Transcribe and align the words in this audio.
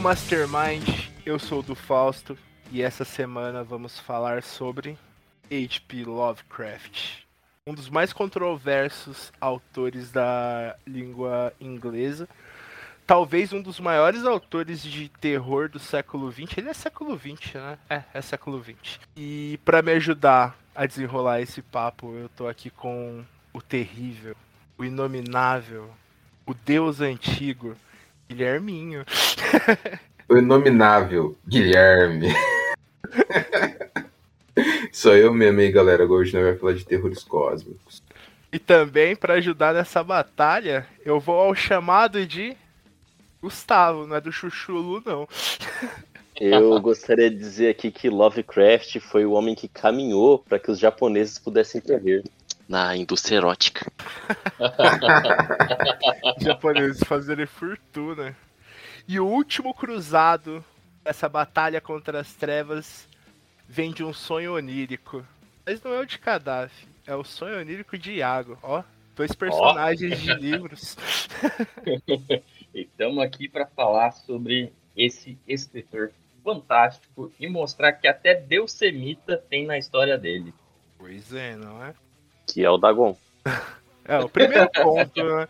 Mastermind, 0.00 1.10
eu 1.26 1.38
sou 1.38 1.62
do 1.62 1.74
Fausto 1.74 2.36
e 2.72 2.80
essa 2.80 3.04
semana 3.04 3.62
vamos 3.62 4.00
falar 4.00 4.42
sobre 4.42 4.96
H.P. 5.52 6.04
Lovecraft, 6.04 7.18
um 7.66 7.74
dos 7.74 7.90
mais 7.90 8.10
controversos 8.10 9.30
autores 9.38 10.10
da 10.10 10.74
língua 10.86 11.52
inglesa, 11.60 12.26
talvez 13.06 13.52
um 13.52 13.60
dos 13.60 13.78
maiores 13.78 14.24
autores 14.24 14.82
de 14.82 15.10
terror 15.10 15.68
do 15.68 15.78
século 15.78 16.32
XX. 16.32 16.56
Ele 16.56 16.70
é 16.70 16.74
século 16.74 17.18
XX, 17.18 17.54
né? 17.56 17.78
É, 17.90 18.02
é 18.14 18.22
século 18.22 18.64
XX. 18.64 19.00
E 19.14 19.60
para 19.66 19.82
me 19.82 19.92
ajudar 19.92 20.56
a 20.74 20.86
desenrolar 20.86 21.42
esse 21.42 21.60
papo, 21.60 22.14
eu 22.14 22.30
tô 22.30 22.48
aqui 22.48 22.70
com 22.70 23.22
o 23.52 23.60
terrível, 23.60 24.34
o 24.78 24.84
inominável, 24.84 25.90
o 26.46 26.54
Deus 26.54 27.02
antigo. 27.02 27.76
Guilherminho. 28.30 29.04
O 30.28 30.36
inominável 30.36 31.36
Guilherme. 31.48 32.28
Sou 34.92 35.16
eu 35.16 35.34
mesmo 35.34 35.58
aí, 35.58 35.72
galera. 35.72 36.06
Hoje 36.06 36.32
nós 36.32 36.44
vamos 36.44 36.60
falar 36.60 36.74
de 36.74 36.84
terrores 36.84 37.24
cósmicos. 37.24 38.00
E 38.52 38.58
também, 38.60 39.16
para 39.16 39.34
ajudar 39.34 39.74
nessa 39.74 40.04
batalha, 40.04 40.86
eu 41.04 41.18
vou 41.18 41.40
ao 41.40 41.56
chamado 41.56 42.24
de 42.24 42.56
Gustavo, 43.42 44.06
não 44.06 44.14
é 44.14 44.20
do 44.20 44.30
Chuchulu, 44.30 45.02
não. 45.04 45.28
Eu 46.40 46.78
gostaria 46.82 47.30
de 47.30 47.36
dizer 47.36 47.70
aqui 47.70 47.90
que 47.90 48.08
Lovecraft 48.08 49.00
foi 49.00 49.26
o 49.26 49.32
homem 49.32 49.56
que 49.56 49.66
caminhou 49.66 50.38
para 50.38 50.60
que 50.60 50.70
os 50.70 50.78
japoneses 50.78 51.36
pudessem 51.36 51.80
correr 51.80 52.22
na 52.70 52.96
indústria 52.96 53.38
erótica. 53.38 53.84
Japoneses 56.40 57.02
fazerem 57.02 57.44
fortuna. 57.44 58.36
E 59.08 59.18
o 59.18 59.26
último 59.26 59.74
cruzado 59.74 60.64
dessa 61.02 61.28
batalha 61.28 61.80
contra 61.80 62.20
as 62.20 62.32
trevas 62.32 63.08
vem 63.68 63.90
de 63.90 64.04
um 64.04 64.12
sonho 64.12 64.54
onírico. 64.54 65.26
Mas 65.66 65.82
não 65.82 65.92
é 65.92 65.98
o 65.98 66.06
de 66.06 66.16
Gaddafi, 66.16 66.86
é 67.04 67.14
o 67.16 67.24
sonho 67.24 67.58
onírico 67.58 67.98
de 67.98 68.12
Iago. 68.12 68.56
Ó, 68.62 68.84
dois 69.16 69.32
personagens 69.32 70.20
de 70.20 70.32
livros. 70.34 70.96
Estamos 72.72 73.18
aqui 73.24 73.48
para 73.48 73.66
falar 73.66 74.12
sobre 74.12 74.72
esse 74.96 75.36
escritor 75.48 76.12
fantástico 76.44 77.32
e 77.40 77.48
mostrar 77.48 77.94
que 77.94 78.06
até 78.06 78.32
Deus 78.32 78.70
Semita 78.70 79.36
tem 79.50 79.66
na 79.66 79.76
história 79.76 80.16
dele. 80.16 80.54
Pois 80.96 81.32
é, 81.32 81.56
não 81.56 81.84
é? 81.84 81.94
Que 82.52 82.64
é 82.64 82.70
o 82.70 82.78
Dagon. 82.78 83.16
É, 84.02 84.18
o 84.18 84.28
primeiro 84.28 84.68
ponto, 84.72 85.22
né? 85.22 85.46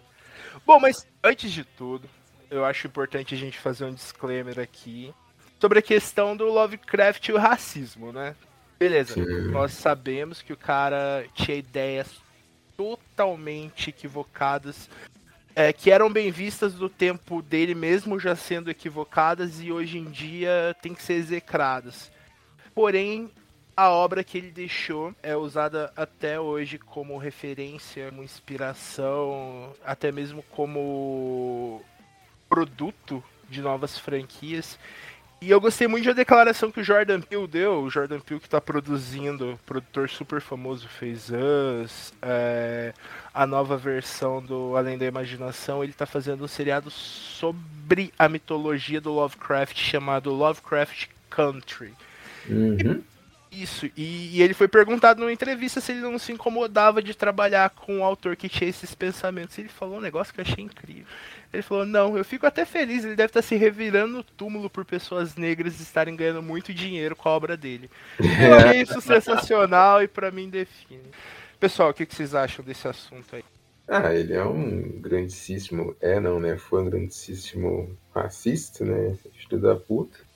Bom, 0.66 0.78
mas 0.78 1.06
antes 1.24 1.50
de 1.50 1.64
tudo, 1.64 2.06
eu 2.50 2.62
acho 2.62 2.86
importante 2.86 3.34
a 3.34 3.38
gente 3.38 3.58
fazer 3.58 3.86
um 3.86 3.94
disclaimer 3.94 4.58
aqui 4.58 5.14
sobre 5.58 5.78
a 5.78 5.82
questão 5.82 6.36
do 6.36 6.44
Lovecraft 6.44 7.26
e 7.28 7.32
o 7.32 7.38
racismo, 7.38 8.12
né? 8.12 8.34
Beleza, 8.78 9.14
Sim. 9.14 9.50
nós 9.50 9.72
sabemos 9.72 10.42
que 10.42 10.52
o 10.52 10.56
cara 10.56 11.24
tinha 11.34 11.56
ideias 11.56 12.20
totalmente 12.76 13.90
equivocadas, 13.90 14.88
é, 15.54 15.72
que 15.72 15.90
eram 15.90 16.10
bem 16.10 16.30
vistas 16.30 16.74
do 16.74 16.88
tempo 16.88 17.42
dele 17.42 17.74
mesmo 17.74 18.18
já 18.18 18.34
sendo 18.34 18.70
equivocadas 18.70 19.60
e 19.60 19.70
hoje 19.70 19.98
em 19.98 20.04
dia 20.04 20.74
tem 20.80 20.94
que 20.94 21.02
ser 21.02 21.14
execradas. 21.14 22.10
Porém, 22.74 23.30
a 23.76 23.90
obra 23.90 24.22
que 24.22 24.38
ele 24.38 24.50
deixou 24.50 25.14
é 25.22 25.36
usada 25.36 25.92
até 25.96 26.38
hoje 26.38 26.78
como 26.78 27.16
referência, 27.18 28.10
como 28.10 28.22
inspiração, 28.22 29.72
até 29.84 30.12
mesmo 30.12 30.42
como 30.50 31.82
produto 32.48 33.22
de 33.48 33.60
novas 33.60 33.98
franquias. 33.98 34.78
E 35.42 35.50
eu 35.50 35.58
gostei 35.58 35.88
muito 35.88 36.04
da 36.04 36.12
declaração 36.12 36.70
que 36.70 36.80
o 36.80 36.84
Jordan 36.84 37.22
Peele 37.22 37.46
deu. 37.46 37.82
O 37.82 37.88
Jordan 37.88 38.20
Peele 38.20 38.40
que 38.40 38.46
está 38.46 38.60
produzindo, 38.60 39.58
produtor 39.64 40.06
super 40.10 40.38
famoso, 40.42 40.86
fez 40.86 41.30
Us, 41.30 42.12
é, 42.20 42.92
a 43.32 43.46
nova 43.46 43.78
versão 43.78 44.42
do 44.42 44.76
Além 44.76 44.98
da 44.98 45.06
Imaginação. 45.06 45.82
Ele 45.82 45.92
está 45.92 46.04
fazendo 46.04 46.44
um 46.44 46.48
seriado 46.48 46.90
sobre 46.90 48.12
a 48.18 48.28
mitologia 48.28 49.00
do 49.00 49.10
Lovecraft 49.12 49.78
chamado 49.78 50.30
Lovecraft 50.30 51.08
Country. 51.30 51.94
Uhum. 52.46 53.02
Isso, 53.52 53.86
e, 53.96 54.36
e 54.36 54.42
ele 54.42 54.54
foi 54.54 54.68
perguntado 54.68 55.20
numa 55.20 55.32
entrevista 55.32 55.80
se 55.80 55.90
ele 55.90 56.02
não 56.02 56.18
se 56.20 56.30
incomodava 56.30 57.02
de 57.02 57.14
trabalhar 57.14 57.70
com 57.70 57.96
um 57.96 58.04
autor 58.04 58.36
que 58.36 58.48
tinha 58.48 58.70
esses 58.70 58.94
pensamentos. 58.94 59.58
Ele 59.58 59.68
falou 59.68 59.98
um 59.98 60.00
negócio 60.00 60.32
que 60.32 60.40
eu 60.40 60.44
achei 60.44 60.62
incrível. 60.62 61.04
Ele 61.52 61.62
falou: 61.62 61.84
Não, 61.84 62.16
eu 62.16 62.24
fico 62.24 62.46
até 62.46 62.64
feliz, 62.64 63.04
ele 63.04 63.16
deve 63.16 63.30
estar 63.30 63.42
se 63.42 63.56
revirando 63.56 64.18
no 64.18 64.22
túmulo 64.22 64.70
por 64.70 64.84
pessoas 64.84 65.34
negras 65.34 65.80
estarem 65.80 66.14
ganhando 66.14 66.42
muito 66.42 66.72
dinheiro 66.72 67.16
com 67.16 67.28
a 67.28 67.32
obra 67.32 67.56
dele. 67.56 67.90
Eu 68.20 68.54
achei 68.54 68.82
isso 68.82 69.00
sensacional 69.00 70.00
e 70.02 70.06
pra 70.06 70.30
mim 70.30 70.48
define. 70.48 71.10
Pessoal, 71.58 71.90
o 71.90 71.94
que, 71.94 72.06
que 72.06 72.14
vocês 72.14 72.34
acham 72.34 72.64
desse 72.64 72.86
assunto 72.86 73.34
aí? 73.34 73.44
Ah, 73.86 74.14
ele 74.14 74.32
é 74.32 74.44
um 74.44 75.00
grandíssimo. 75.00 75.96
É, 76.00 76.20
não, 76.20 76.38
né? 76.38 76.56
Foi 76.56 76.82
um 76.82 76.88
grandíssimo 76.88 77.98
racista, 78.14 78.84
né? 78.84 79.18
Filho 79.34 79.60
da 79.60 79.74
puta. 79.74 80.29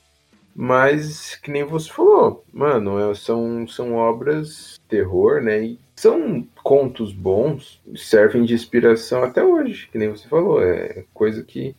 Mas, 0.54 1.34
que 1.34 1.50
nem 1.50 1.64
você 1.64 1.90
falou, 1.90 2.44
mano, 2.52 2.98
é- 3.10 3.14
são, 3.14 3.66
são 3.66 3.94
obras 3.94 4.78
terror, 4.88 5.42
né? 5.42 5.64
E 5.64 5.80
são 5.96 6.46
contos 6.62 7.12
bons, 7.12 7.80
servem 7.96 8.44
de 8.44 8.54
inspiração 8.54 9.24
até 9.24 9.42
hoje, 9.42 9.88
que 9.90 9.98
nem 9.98 10.08
você 10.08 10.28
falou. 10.28 10.62
É 10.62 11.04
coisa 11.12 11.42
que. 11.42 11.74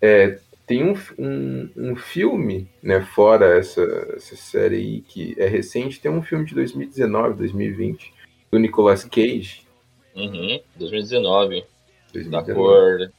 É, 0.00 0.38
tem 0.66 0.84
um, 0.84 0.94
um, 1.18 1.70
um 1.76 1.96
filme, 1.96 2.68
né? 2.82 3.00
Fora 3.00 3.58
essa, 3.58 3.82
essa 4.16 4.36
série 4.36 4.76
aí, 4.76 5.00
que 5.00 5.34
é 5.36 5.46
recente, 5.46 6.00
tem 6.00 6.10
um 6.10 6.22
filme 6.22 6.44
de 6.44 6.54
2019, 6.54 7.36
2020, 7.36 8.14
do 8.50 8.58
Nicolas 8.58 9.04
Cage. 9.04 9.66
Uhum, 10.14 10.60
2019, 10.76 11.60
da 12.30 12.40
2019. 12.40 12.54
cor. 12.54 13.12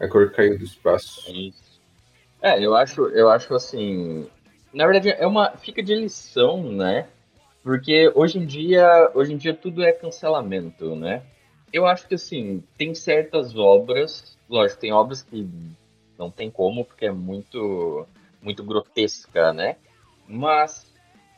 A 0.00 0.08
cor 0.08 0.30
caiu 0.32 0.58
do 0.58 0.64
espaço. 0.64 1.30
Isso. 1.32 1.69
É, 2.42 2.64
eu 2.64 2.74
acho, 2.74 3.02
eu 3.08 3.28
acho 3.28 3.54
assim. 3.54 4.26
Na 4.72 4.86
verdade, 4.86 5.10
é 5.10 5.26
uma. 5.26 5.50
Fica 5.56 5.82
de 5.82 5.94
lição, 5.94 6.62
né? 6.72 7.08
Porque 7.62 8.10
hoje 8.14 8.38
em 8.38 8.46
dia, 8.46 9.10
hoje 9.14 9.34
em 9.34 9.36
dia 9.36 9.54
tudo 9.54 9.82
é 9.82 9.92
cancelamento, 9.92 10.96
né? 10.96 11.22
Eu 11.72 11.86
acho 11.86 12.08
que 12.08 12.14
assim, 12.14 12.64
tem 12.76 12.94
certas 12.94 13.56
obras, 13.56 14.36
lógico, 14.48 14.80
tem 14.80 14.92
obras 14.92 15.22
que 15.22 15.48
não 16.18 16.30
tem 16.30 16.50
como, 16.50 16.84
porque 16.84 17.06
é 17.06 17.12
muito, 17.12 18.06
muito 18.42 18.64
grotesca, 18.64 19.52
né? 19.52 19.76
Mas 20.26 20.90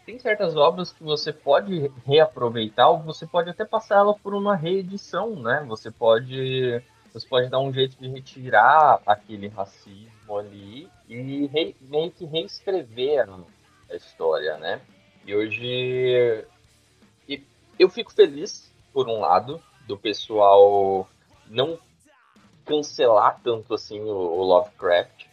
tem 0.07 0.19
certas 0.19 0.57
obras 0.57 0.93
que 0.93 1.03
você 1.03 1.33
pode 1.33 1.91
reaproveitar, 2.07 2.89
ou 2.89 2.99
você 2.99 3.27
pode 3.27 3.51
até 3.51 3.65
passar 3.65 3.97
ela 3.97 4.15
por 4.15 4.35
uma 4.35 4.57
reedição, 4.57 5.37
né? 5.37 5.65
Você 5.69 5.91
pode, 5.91 6.83
você 7.13 7.29
pode 7.29 7.49
dar 7.49 7.61
um 7.61 7.73
jeito 7.73 7.97
de 8.01 8.09
retirar 8.09 9.01
aquele 9.07 9.49
racismo 9.49 10.39
ali 10.39 10.89
e 11.09 11.77
meio 11.81 12.11
que 12.11 12.25
reescrever 12.25 13.29
a 13.29 13.39
a 13.93 13.97
história, 13.97 14.57
né? 14.57 14.81
E 15.25 15.35
hoje 15.35 16.45
e 17.29 17.43
eu 17.79 17.89
fico 17.89 18.13
feliz, 18.13 18.73
por 18.93 19.09
um 19.09 19.21
lado, 19.21 19.63
do 19.87 19.97
pessoal 19.97 21.09
não 21.47 21.79
cancelar 22.65 23.41
tanto 23.43 23.75
assim 23.75 24.01
o, 24.01 24.07
o 24.07 24.43
Lovecraft, 24.43 25.27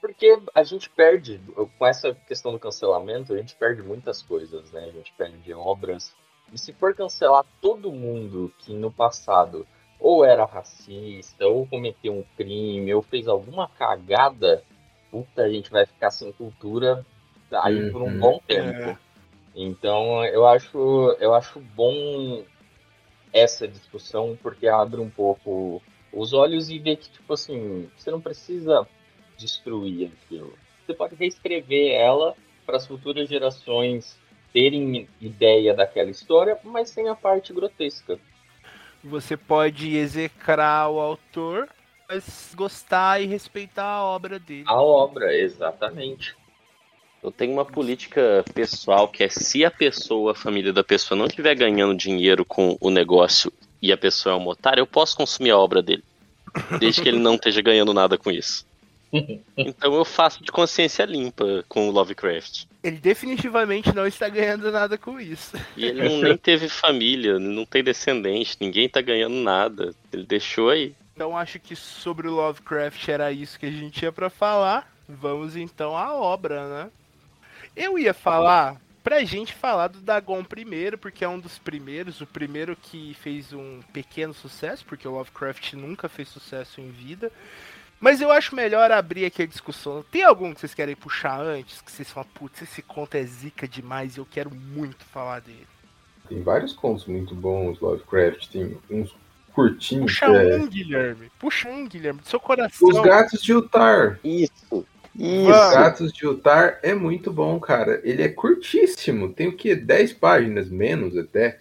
porque 0.00 0.40
a 0.54 0.62
gente 0.62 0.88
perde, 0.88 1.40
com 1.78 1.86
essa 1.86 2.14
questão 2.14 2.52
do 2.52 2.58
cancelamento, 2.58 3.34
a 3.34 3.36
gente 3.36 3.54
perde 3.56 3.82
muitas 3.82 4.22
coisas, 4.22 4.70
né? 4.70 4.84
A 4.84 4.92
gente 4.92 5.12
perde 5.16 5.52
obras. 5.52 6.14
E 6.52 6.58
se 6.58 6.72
for 6.72 6.94
cancelar 6.94 7.44
todo 7.60 7.92
mundo 7.92 8.52
que 8.58 8.72
no 8.72 8.90
passado 8.90 9.66
ou 10.00 10.24
era 10.24 10.44
racista, 10.44 11.46
ou 11.46 11.66
cometeu 11.66 12.12
um 12.14 12.24
crime, 12.36 12.92
ou 12.94 13.02
fez 13.02 13.26
alguma 13.26 13.68
cagada, 13.68 14.62
puta, 15.10 15.42
a 15.42 15.48
gente 15.50 15.70
vai 15.70 15.86
ficar 15.86 16.10
sem 16.10 16.32
cultura 16.32 17.04
aí 17.50 17.90
por 17.90 18.02
um 18.02 18.06
Uhum. 18.06 18.18
bom 18.20 18.40
tempo. 18.46 18.98
Então 19.54 20.24
eu 20.26 20.46
acho, 20.46 21.16
eu 21.20 21.34
acho 21.34 21.58
bom 21.60 22.44
essa 23.32 23.66
discussão 23.66 24.36
porque 24.42 24.68
abre 24.68 25.00
um 25.00 25.10
pouco 25.10 25.82
os 26.12 26.32
olhos 26.32 26.70
e 26.70 26.78
vê 26.78 26.96
que 26.96 27.10
tipo 27.10 27.32
assim 27.32 27.90
você 27.96 28.10
não 28.10 28.20
precisa 28.20 28.86
destruir 29.36 30.12
aquilo. 30.12 30.56
Você 30.86 30.94
pode 30.94 31.14
reescrever 31.16 31.92
ela 31.92 32.34
para 32.64 32.76
as 32.76 32.86
futuras 32.86 33.28
gerações 33.28 34.16
terem 34.52 35.08
ideia 35.20 35.74
daquela 35.74 36.10
história, 36.10 36.58
mas 36.64 36.90
sem 36.90 37.08
a 37.08 37.14
parte 37.14 37.52
grotesca. 37.52 38.18
Você 39.04 39.36
pode 39.36 39.96
execrar 39.96 40.90
o 40.90 40.98
autor, 40.98 41.68
mas 42.08 42.52
gostar 42.56 43.20
e 43.20 43.26
respeitar 43.26 43.84
a 43.84 44.04
obra 44.04 44.38
dele. 44.38 44.64
A 44.66 44.80
obra, 44.80 45.34
exatamente. 45.34 46.36
Eu 47.22 47.32
tenho 47.32 47.52
uma 47.52 47.64
política 47.64 48.44
pessoal 48.54 49.08
que 49.08 49.24
é 49.24 49.28
se 49.28 49.64
a 49.64 49.70
pessoa, 49.70 50.32
a 50.32 50.34
família 50.34 50.72
da 50.72 50.84
pessoa 50.84 51.18
não 51.18 51.26
estiver 51.26 51.54
ganhando 51.54 51.96
dinheiro 51.96 52.44
com 52.44 52.76
o 52.80 52.90
negócio 52.90 53.52
e 53.82 53.92
a 53.92 53.96
pessoa 53.96 54.34
é 54.34 54.38
um 54.38 54.46
otário, 54.46 54.80
eu 54.80 54.86
posso 54.86 55.16
consumir 55.16 55.50
a 55.50 55.58
obra 55.58 55.82
dele. 55.82 56.04
Desde 56.78 57.02
que 57.02 57.08
ele 57.08 57.18
não 57.18 57.34
esteja 57.34 57.60
ganhando 57.60 57.92
nada 57.92 58.16
com 58.16 58.30
isso. 58.30 58.66
Então 59.56 59.94
eu 59.94 60.04
faço 60.04 60.42
de 60.42 60.52
consciência 60.52 61.04
limpa 61.04 61.64
com 61.68 61.88
o 61.88 61.90
Lovecraft. 61.90 62.64
Ele 62.82 62.98
definitivamente 62.98 63.94
não 63.94 64.06
está 64.06 64.28
ganhando 64.28 64.70
nada 64.70 64.98
com 64.98 65.18
isso. 65.18 65.56
E 65.76 65.84
ele 65.86 66.08
não, 66.08 66.20
nem 66.20 66.36
teve 66.38 66.68
família, 66.68 67.38
não 67.38 67.64
tem 67.64 67.82
descendente, 67.82 68.56
ninguém 68.60 68.88
tá 68.88 69.00
ganhando 69.00 69.36
nada. 69.36 69.94
Ele 70.12 70.24
deixou 70.24 70.70
aí. 70.70 70.94
Então 71.14 71.36
acho 71.36 71.58
que 71.58 71.74
sobre 71.74 72.28
o 72.28 72.34
Lovecraft 72.34 73.08
era 73.08 73.32
isso 73.32 73.58
que 73.58 73.66
a 73.66 73.70
gente 73.70 73.98
tinha 73.98 74.12
para 74.12 74.30
falar. 74.30 74.92
Vamos 75.08 75.56
então 75.56 75.96
à 75.96 76.14
obra, 76.14 76.68
né? 76.68 76.90
Eu 77.74 77.98
ia 77.98 78.12
falar 78.12 78.76
pra 79.02 79.24
gente 79.24 79.54
falar 79.54 79.88
do 79.88 80.00
Dagon 80.00 80.44
primeiro, 80.44 80.98
porque 80.98 81.24
é 81.24 81.28
um 81.28 81.38
dos 81.38 81.58
primeiros, 81.58 82.20
o 82.20 82.26
primeiro 82.26 82.76
que 82.76 83.14
fez 83.14 83.52
um 83.54 83.80
pequeno 83.92 84.34
sucesso, 84.34 84.84
porque 84.84 85.08
o 85.08 85.12
Lovecraft 85.12 85.72
nunca 85.72 86.08
fez 86.08 86.28
sucesso 86.28 86.80
em 86.80 86.90
vida. 86.90 87.32
Mas 88.00 88.20
eu 88.20 88.30
acho 88.30 88.54
melhor 88.54 88.92
abrir 88.92 89.24
aqui 89.24 89.42
a 89.42 89.46
discussão. 89.46 90.04
Tem 90.10 90.22
algum 90.22 90.54
que 90.54 90.60
vocês 90.60 90.74
querem 90.74 90.94
puxar 90.94 91.40
antes? 91.40 91.80
Que 91.80 91.90
vocês 91.90 92.10
falam, 92.10 92.28
putz, 92.32 92.62
esse 92.62 92.80
conto 92.80 93.16
é 93.16 93.24
zica 93.24 93.66
demais 93.66 94.16
e 94.16 94.20
eu 94.20 94.26
quero 94.30 94.54
muito 94.54 95.04
falar 95.06 95.40
dele. 95.40 95.66
Tem 96.28 96.42
vários 96.42 96.72
contos 96.72 97.06
muito 97.06 97.34
bons, 97.34 97.80
Lovecraft. 97.80 98.48
Tem 98.48 98.78
uns 98.88 99.14
curtinhos. 99.52 100.12
Puxa 100.12 100.26
é... 100.26 100.56
um, 100.56 100.66
Guilherme. 100.68 101.30
Puxa 101.38 101.68
um, 101.68 101.88
Guilherme, 101.88 102.20
do 102.20 102.28
seu 102.28 102.38
coração. 102.38 102.88
Os 102.88 103.00
Gatos 103.00 103.42
de 103.42 103.54
Utar. 103.54 104.20
Isso. 104.22 104.86
Isso. 105.16 105.50
Os 105.50 105.74
Gatos 105.74 106.12
de 106.12 106.26
Utar 106.26 106.78
é 106.82 106.94
muito 106.94 107.32
bom, 107.32 107.58
cara. 107.58 108.00
Ele 108.04 108.22
é 108.22 108.28
curtíssimo. 108.28 109.32
Tem 109.32 109.48
o 109.48 109.56
que? 109.56 109.74
10 109.74 110.12
páginas, 110.12 110.68
menos 110.68 111.16
até. 111.16 111.58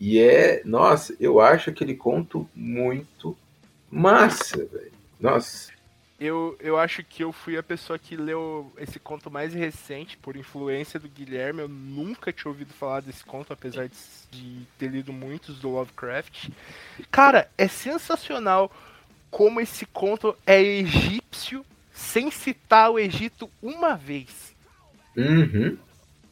E 0.00 0.18
é. 0.18 0.62
Nossa, 0.64 1.14
eu 1.20 1.40
acho 1.40 1.68
aquele 1.68 1.94
conto 1.94 2.48
muito 2.54 3.36
massa, 3.90 4.56
velho. 4.64 4.97
Nossa. 5.20 5.72
Eu, 6.20 6.56
eu 6.58 6.76
acho 6.76 7.04
que 7.04 7.22
eu 7.22 7.32
fui 7.32 7.56
a 7.56 7.62
pessoa 7.62 7.96
que 7.96 8.16
leu 8.16 8.72
esse 8.76 8.98
conto 8.98 9.30
mais 9.30 9.54
recente, 9.54 10.16
por 10.16 10.36
influência 10.36 10.98
do 10.98 11.08
Guilherme. 11.08 11.60
Eu 11.60 11.68
nunca 11.68 12.32
tinha 12.32 12.50
ouvido 12.50 12.72
falar 12.72 13.00
desse 13.00 13.24
conto, 13.24 13.52
apesar 13.52 13.88
de, 13.88 13.96
de 14.32 14.66
ter 14.76 14.88
lido 14.88 15.12
muitos 15.12 15.60
do 15.60 15.68
Lovecraft. 15.68 16.48
Cara, 17.08 17.48
é 17.56 17.68
sensacional 17.68 18.72
como 19.30 19.60
esse 19.60 19.86
conto 19.86 20.36
é 20.44 20.60
egípcio 20.60 21.64
sem 21.92 22.30
citar 22.30 22.90
o 22.90 22.98
Egito 22.98 23.48
uma 23.62 23.96
vez. 23.96 24.54
Uhum. 25.16 25.76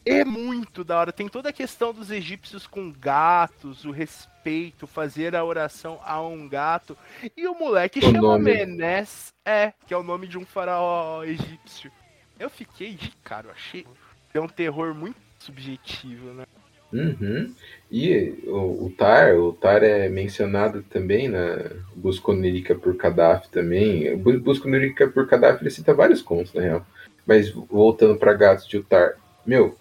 É 0.07 0.25
muito 0.25 0.85
da 0.85 1.01
hora. 1.01 1.13
Tem 1.13 1.29
toda 1.29 1.49
a 1.49 1.53
questão 1.53 1.93
dos 1.93 2.13
egípcios 2.13 2.65
com 2.65 2.93
gatos, 2.93 3.85
o 3.85 3.91
respeito, 3.91 4.87
fazer 4.87 5.35
a 5.35 5.45
oração 5.45 5.99
a 6.05 6.23
um 6.23 6.49
gato. 6.49 6.97
E 7.37 7.47
o 7.49 7.59
moleque 7.59 7.99
O 7.99 8.03
chama 8.03 8.21
nome. 8.21 8.45
Menes, 8.45 9.35
é, 9.45 9.73
que 9.85 9.93
é 9.93 9.97
o 9.97 10.05
nome 10.05 10.29
de 10.29 10.39
um 10.39 10.47
faraó 10.47 11.25
egípcio. 11.25 11.91
Eu 12.39 12.49
fiquei 12.49 12.95
de 12.95 13.11
cara, 13.25 13.49
eu 13.49 13.51
achei. 13.51 13.85
É 14.33 14.41
um 14.41 14.47
terror 14.47 14.95
muito 14.95 15.17
subjetivo, 15.41 16.33
né? 16.35 16.45
Uhum. 16.93 17.53
E 17.91 18.39
o, 18.47 18.87
o 18.87 18.95
Tar, 18.97 19.35
o 19.35 19.53
Tar 19.55 19.83
é 19.83 20.09
mencionado 20.09 20.83
também 20.85 21.27
na 21.27 21.59
Busca 21.97 22.31
Onirica 22.31 22.77
por 22.77 22.95
Gaddafi 22.97 23.49
também. 23.49 24.17
Bu- 24.17 24.39
Busca 24.39 24.69
Onirica 24.69 25.09
por 25.09 25.27
Gaddafi 25.27 25.65
ele 25.65 25.71
cita 25.71 25.93
vários 25.93 26.23
contos, 26.23 26.55
na 26.55 26.63
real. 26.63 26.87
Mas 27.27 27.51
voltando 27.51 28.17
para 28.17 28.35
Gatos 28.35 28.69
de 28.69 28.77
Utar, 28.77 29.15
meu, 29.45 29.77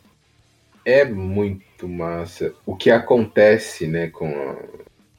é 0.85 1.05
muito 1.05 1.87
massa 1.89 2.53
o 2.65 2.75
que 2.75 2.91
acontece, 2.91 3.87
né, 3.87 4.09
com, 4.09 4.27
a- 4.27 4.63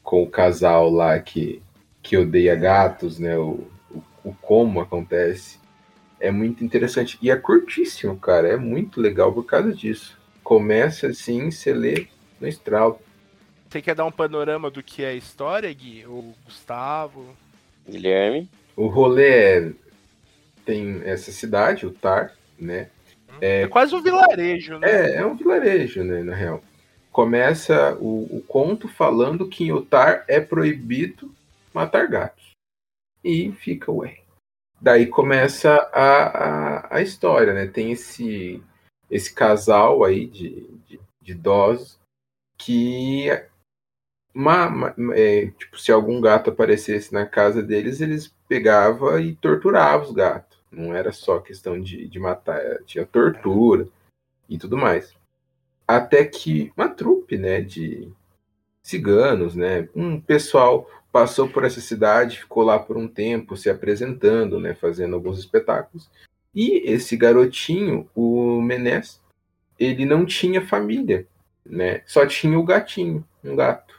com 0.02 0.22
o 0.22 0.30
casal 0.30 0.90
lá 0.90 1.18
que, 1.20 1.62
que 2.02 2.16
odeia 2.16 2.54
gatos, 2.56 3.18
né, 3.18 3.36
o, 3.38 3.64
o, 3.90 4.02
o 4.24 4.34
como 4.42 4.80
acontece. 4.80 5.58
É 6.20 6.30
muito 6.30 6.64
interessante. 6.64 7.18
E 7.22 7.30
é 7.30 7.36
curtíssimo, 7.36 8.18
cara. 8.18 8.48
É 8.48 8.56
muito 8.56 9.00
legal 9.00 9.32
por 9.32 9.44
causa 9.44 9.72
disso. 9.74 10.18
Começa 10.42 11.08
assim, 11.08 11.50
você 11.50 11.74
lê 11.74 12.08
no 12.40 12.48
estralo. 12.48 12.98
Você 13.68 13.82
quer 13.82 13.94
dar 13.94 14.04
um 14.06 14.12
panorama 14.12 14.70
do 14.70 14.82
que 14.82 15.02
é 15.02 15.08
a 15.08 15.14
história, 15.14 15.72
Gui? 15.72 16.06
O 16.06 16.34
Gustavo? 16.44 17.36
Guilherme. 17.88 18.48
O 18.76 18.86
rolê 18.86 19.28
é. 19.28 19.72
Tem 20.64 21.02
essa 21.04 21.32
cidade, 21.32 21.86
o 21.86 21.92
Tar, 21.92 22.32
né? 22.58 22.88
É, 23.40 23.66
quase 23.68 23.94
um 23.94 24.02
vilarejo, 24.02 24.78
né? 24.78 24.88
É, 24.90 25.14
é 25.16 25.26
um 25.26 25.36
vilarejo, 25.36 26.02
né, 26.04 26.22
na 26.22 26.34
real. 26.34 26.62
Começa 27.10 27.94
o, 27.96 28.36
o 28.38 28.42
conto 28.46 28.88
falando 28.88 29.48
que 29.48 29.64
em 29.64 29.72
Otar 29.72 30.24
é 30.28 30.40
proibido 30.40 31.34
matar 31.72 32.06
gatos. 32.06 32.50
E 33.24 33.50
fica, 33.52 33.90
ué. 33.90 34.18
Daí 34.80 35.06
começa 35.06 35.72
a, 35.92 36.26
a, 36.90 36.96
a 36.96 37.02
história, 37.02 37.54
né? 37.54 37.66
Tem 37.66 37.92
esse, 37.92 38.62
esse 39.10 39.32
casal 39.32 40.04
aí 40.04 40.26
de, 40.26 40.68
de, 40.86 41.00
de 41.22 41.32
idosos 41.32 41.98
que 42.58 43.28
uma, 44.34 44.66
uma- 44.68 44.94
é, 45.14 45.46
tipo, 45.46 45.78
se 45.78 45.90
algum 45.90 46.20
gato 46.20 46.50
aparecesse 46.50 47.12
na 47.14 47.24
casa 47.24 47.62
deles, 47.62 48.02
eles 48.02 48.28
pegavam 48.46 49.18
e 49.18 49.34
torturavam 49.34 50.06
os 50.06 50.12
gatos. 50.12 50.45
Não 50.70 50.94
era 50.94 51.12
só 51.12 51.38
questão 51.38 51.80
de, 51.80 52.06
de 52.08 52.18
matar, 52.18 52.58
era- 52.60 52.82
tinha 52.84 53.06
tortura 53.06 53.88
e 54.48 54.58
tudo 54.58 54.76
mais. 54.76 55.14
Até 55.86 56.24
que 56.24 56.72
uma 56.76 56.88
trupe, 56.88 57.38
né, 57.38 57.60
de 57.60 58.08
ciganos, 58.82 59.54
né, 59.54 59.88
um 59.94 60.20
pessoal 60.20 60.90
passou 61.12 61.48
por 61.48 61.64
essa 61.64 61.80
cidade, 61.80 62.40
ficou 62.40 62.62
lá 62.62 62.78
por 62.78 62.96
um 62.96 63.08
tempo 63.08 63.56
se 63.56 63.70
apresentando, 63.70 64.60
né, 64.60 64.74
fazendo 64.74 65.14
alguns 65.14 65.38
espetáculos. 65.38 66.10
E 66.54 66.78
esse 66.90 67.16
garotinho, 67.16 68.08
o 68.14 68.60
Menés, 68.60 69.22
ele 69.78 70.04
não 70.04 70.24
tinha 70.24 70.66
família, 70.66 71.26
né? 71.64 72.02
Só 72.06 72.26
tinha 72.26 72.58
o 72.58 72.64
gatinho, 72.64 73.26
um 73.44 73.54
gato. 73.54 73.94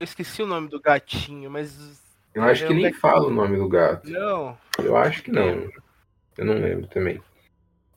Eu 0.00 0.04
esqueci 0.04 0.42
o 0.42 0.46
nome 0.46 0.68
do 0.68 0.80
gatinho, 0.80 1.48
mas. 1.50 2.02
Eu 2.34 2.42
acho 2.42 2.64
É, 2.64 2.66
que 2.66 2.72
o 2.72 2.76
nem 2.76 2.92
fala 2.92 3.28
o 3.28 3.30
nome 3.30 3.56
do 3.56 3.68
gato. 3.68 4.10
Não. 4.10 4.58
Eu 4.82 4.96
acho 4.96 5.22
que 5.22 5.30
não. 5.30 5.70
Eu 6.36 6.44
não 6.44 6.54
lembro 6.54 6.86
também. 6.86 7.20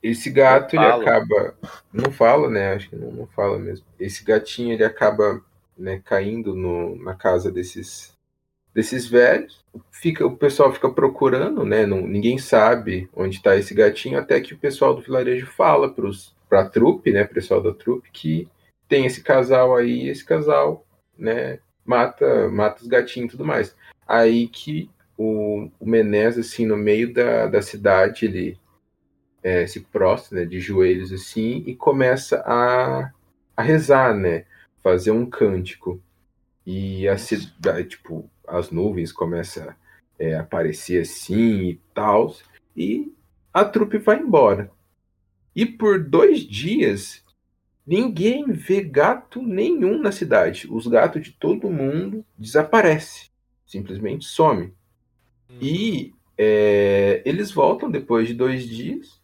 Esse 0.01 0.29
gato, 0.29 0.75
ele 0.75 0.85
acaba. 0.85 1.55
Não 1.91 2.11
fala, 2.11 2.49
né? 2.49 2.73
Acho 2.73 2.89
que 2.89 2.95
não, 2.95 3.11
não 3.11 3.27
fala 3.27 3.57
mesmo. 3.57 3.85
Esse 3.99 4.23
gatinho, 4.23 4.73
ele 4.73 4.83
acaba 4.83 5.41
né, 5.77 6.01
caindo 6.03 6.55
no, 6.55 6.95
na 7.03 7.13
casa 7.13 7.51
desses, 7.51 8.13
desses 8.73 9.07
velhos. 9.07 9.65
Fica, 9.91 10.25
o 10.25 10.37
pessoal 10.37 10.71
fica 10.71 10.89
procurando, 10.89 11.65
né? 11.65 11.85
Não, 11.85 12.01
ninguém 12.01 12.37
sabe 12.37 13.09
onde 13.15 13.37
está 13.37 13.55
esse 13.55 13.73
gatinho, 13.73 14.19
até 14.19 14.39
que 14.39 14.53
o 14.53 14.57
pessoal 14.57 14.95
do 14.95 15.01
vilarejo 15.01 15.47
fala 15.47 15.91
pros, 15.91 16.35
pra 16.47 16.69
trupe, 16.69 17.11
né? 17.11 17.23
Pessoal 17.23 17.61
da 17.61 17.73
trupe, 17.73 18.09
que 18.11 18.47
tem 18.87 19.05
esse 19.05 19.21
casal 19.21 19.75
aí, 19.75 20.03
e 20.03 20.09
esse 20.09 20.23
casal, 20.23 20.85
né? 21.17 21.59
Mata, 21.85 22.49
mata 22.49 22.81
os 22.81 22.87
gatinhos 22.87 23.29
e 23.29 23.31
tudo 23.31 23.45
mais. 23.45 23.75
Aí 24.07 24.47
que 24.47 24.89
o, 25.17 25.69
o 25.79 25.89
Menés, 25.89 26.37
assim, 26.37 26.65
no 26.65 26.77
meio 26.77 27.11
da, 27.13 27.47
da 27.47 27.61
cidade, 27.61 28.25
ele 28.25 28.59
é, 29.41 29.65
se 29.65 29.81
prostra, 29.81 30.39
né, 30.39 30.45
de 30.45 30.59
joelhos, 30.59 31.11
assim, 31.11 31.63
e 31.65 31.75
começa 31.75 32.43
a, 32.45 33.11
a 33.55 33.61
rezar, 33.61 34.15
né? 34.15 34.45
Fazer 34.83 35.11
um 35.11 35.25
cântico. 35.25 36.01
E 36.65 37.07
a 37.07 37.17
cidade, 37.17 37.89
tipo, 37.89 38.29
as 38.47 38.69
nuvens 38.71 39.11
começam 39.11 39.73
é, 40.19 40.35
a 40.35 40.41
aparecer 40.41 41.01
assim 41.01 41.69
e 41.69 41.81
tal. 41.93 42.35
E 42.75 43.11
a 43.53 43.65
trupe 43.65 43.97
vai 43.97 44.19
embora. 44.19 44.69
E 45.55 45.65
por 45.65 46.03
dois 46.03 46.41
dias, 46.41 47.23
ninguém 47.85 48.51
vê 48.51 48.81
gato 48.81 49.41
nenhum 49.41 49.99
na 49.99 50.11
cidade. 50.11 50.67
Os 50.69 50.87
gatos 50.87 51.23
de 51.23 51.31
todo 51.31 51.71
mundo 51.71 52.23
desaparecem. 52.37 53.29
Simplesmente 53.65 54.25
some. 54.25 54.73
E 55.61 56.13
é, 56.37 57.21
eles 57.25 57.51
voltam 57.51 57.89
depois 57.89 58.27
de 58.27 58.33
dois 58.33 58.67
dias 58.67 59.19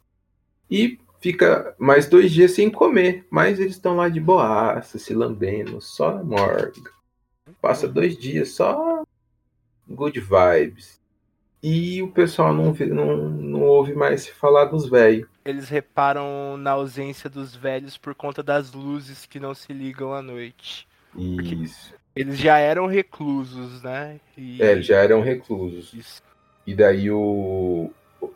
e 0.70 1.00
fica 1.20 1.76
mais 1.78 2.08
dois 2.08 2.32
dias 2.32 2.52
sem 2.52 2.70
comer, 2.70 3.26
mas 3.30 3.60
eles 3.60 3.76
estão 3.76 3.96
lá 3.96 4.10
de 4.10 4.20
boaça, 4.20 4.98
se 4.98 5.14
lambendo, 5.14 5.80
só 5.80 6.14
na 6.14 6.24
morga. 6.24 6.92
Passa 7.62 7.88
dois 7.88 8.18
dias 8.18 8.50
só 8.50 9.04
good 9.88 10.20
vibes. 10.20 11.02
E 11.62 12.02
o 12.02 12.12
pessoal 12.12 12.54
não, 12.54 12.74
não, 12.74 13.30
não 13.30 13.62
ouve 13.62 13.94
mais 13.94 14.24
se 14.24 14.34
falar 14.34 14.66
dos 14.66 14.90
velhos. 14.90 15.30
Eles 15.46 15.70
reparam 15.70 16.58
na 16.58 16.72
ausência 16.72 17.30
dos 17.30 17.56
velhos 17.56 17.98
por 17.98 18.14
conta 18.14 18.44
das 18.44 18.74
luzes 18.74 19.26
que 19.26 19.40
não 19.40 19.54
se 19.54 19.72
ligam 19.72 20.14
à 20.14 20.22
noite. 20.22 20.86
Isso. 21.16 21.94
Eles 22.16 22.38
já 22.38 22.58
eram 22.58 22.86
reclusos, 22.86 23.82
né? 23.82 24.20
E... 24.38 24.62
É, 24.62 24.72
eles 24.72 24.86
já 24.86 24.98
eram 24.98 25.22
reclusos. 25.22 25.94
Isso. 25.94 26.22
E 26.66 26.76
daí 26.76 27.10
o. 27.12 27.92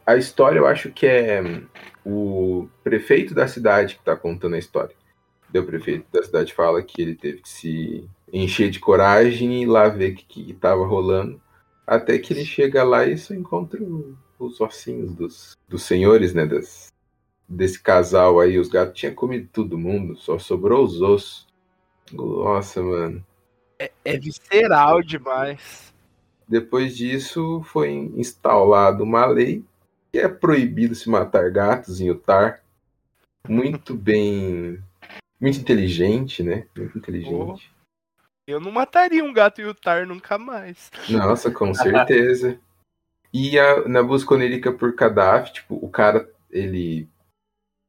A 0.06 0.16
história 0.16 0.60
eu 0.60 0.68
acho 0.68 0.92
que 0.92 1.06
é 1.06 1.42
o 2.06 2.68
prefeito 2.84 3.34
da 3.34 3.48
cidade 3.48 3.96
que 3.96 4.04
tá 4.04 4.16
contando 4.16 4.56
a 4.56 4.60
história. 4.60 4.96
O 5.54 5.64
prefeito 5.64 6.06
da 6.12 6.22
cidade 6.24 6.54
fala 6.54 6.84
que 6.84 7.02
ele 7.02 7.16
teve 7.16 7.42
que 7.42 7.50
se 7.50 8.08
encher 8.32 8.70
de 8.70 8.80
coragem 8.80 9.54
e 9.54 9.64
ir 9.64 9.66
lá 9.66 9.88
ver 9.88 10.12
o 10.12 10.16
que, 10.16 10.44
que 10.44 10.54
tava 10.54 10.86
rolando. 10.86 11.42
Até 11.86 12.20
que 12.20 12.34
ele 12.34 12.44
chega 12.44 12.84
lá 12.84 13.06
e 13.06 13.18
só 13.18 13.34
encontra 13.34 13.80
os 14.38 14.60
ossinhos 14.60 15.14
dos, 15.16 15.58
dos 15.70 15.84
senhores, 15.84 16.34
né? 16.34 16.46
Das, 16.46 16.92
desse 17.48 17.82
casal 17.82 18.40
aí. 18.40 18.60
Os 18.60 18.68
gatos 18.68 19.00
tinham 19.00 19.16
comido 19.16 19.48
todo 19.54 19.78
mundo, 19.78 20.18
só 20.18 20.38
sobrou 20.38 20.84
os 20.84 21.02
ossos. 21.02 21.48
Nossa, 22.12 22.84
mano. 22.84 23.26
É 23.80 24.18
visceral 24.18 25.02
demais. 25.02 25.94
Depois 26.48 26.96
disso, 26.96 27.62
foi 27.64 27.90
instaurada 27.92 29.04
uma 29.04 29.26
lei 29.26 29.64
que 30.12 30.20
é 30.20 30.28
proibido 30.28 30.96
se 30.96 31.10
matar 31.10 31.52
gatos 31.52 32.00
em 32.02 32.08
Utah. 32.08 32.60
Muito 33.48 33.94
bem. 33.94 34.82
Muito 35.40 35.60
inteligente, 35.60 36.42
né? 36.42 36.66
Muito 36.76 36.98
inteligente. 36.98 37.72
Eu 38.48 38.60
não 38.60 38.72
mataria 38.72 39.24
um 39.24 39.34
gato 39.34 39.62
Yutar 39.62 40.08
nunca 40.08 40.38
mais. 40.38 40.90
Nossa, 41.10 41.52
com 41.52 41.74
certeza. 41.76 42.60
E 43.34 43.60
a- 43.60 43.88
na 43.88 44.02
busca 44.02 44.34
onírica 44.34 44.72
por 44.72 44.96
Gaddafi, 44.96 45.54
tipo, 45.54 45.76
o 45.76 45.90
cara, 45.90 46.32
ele 46.50 47.08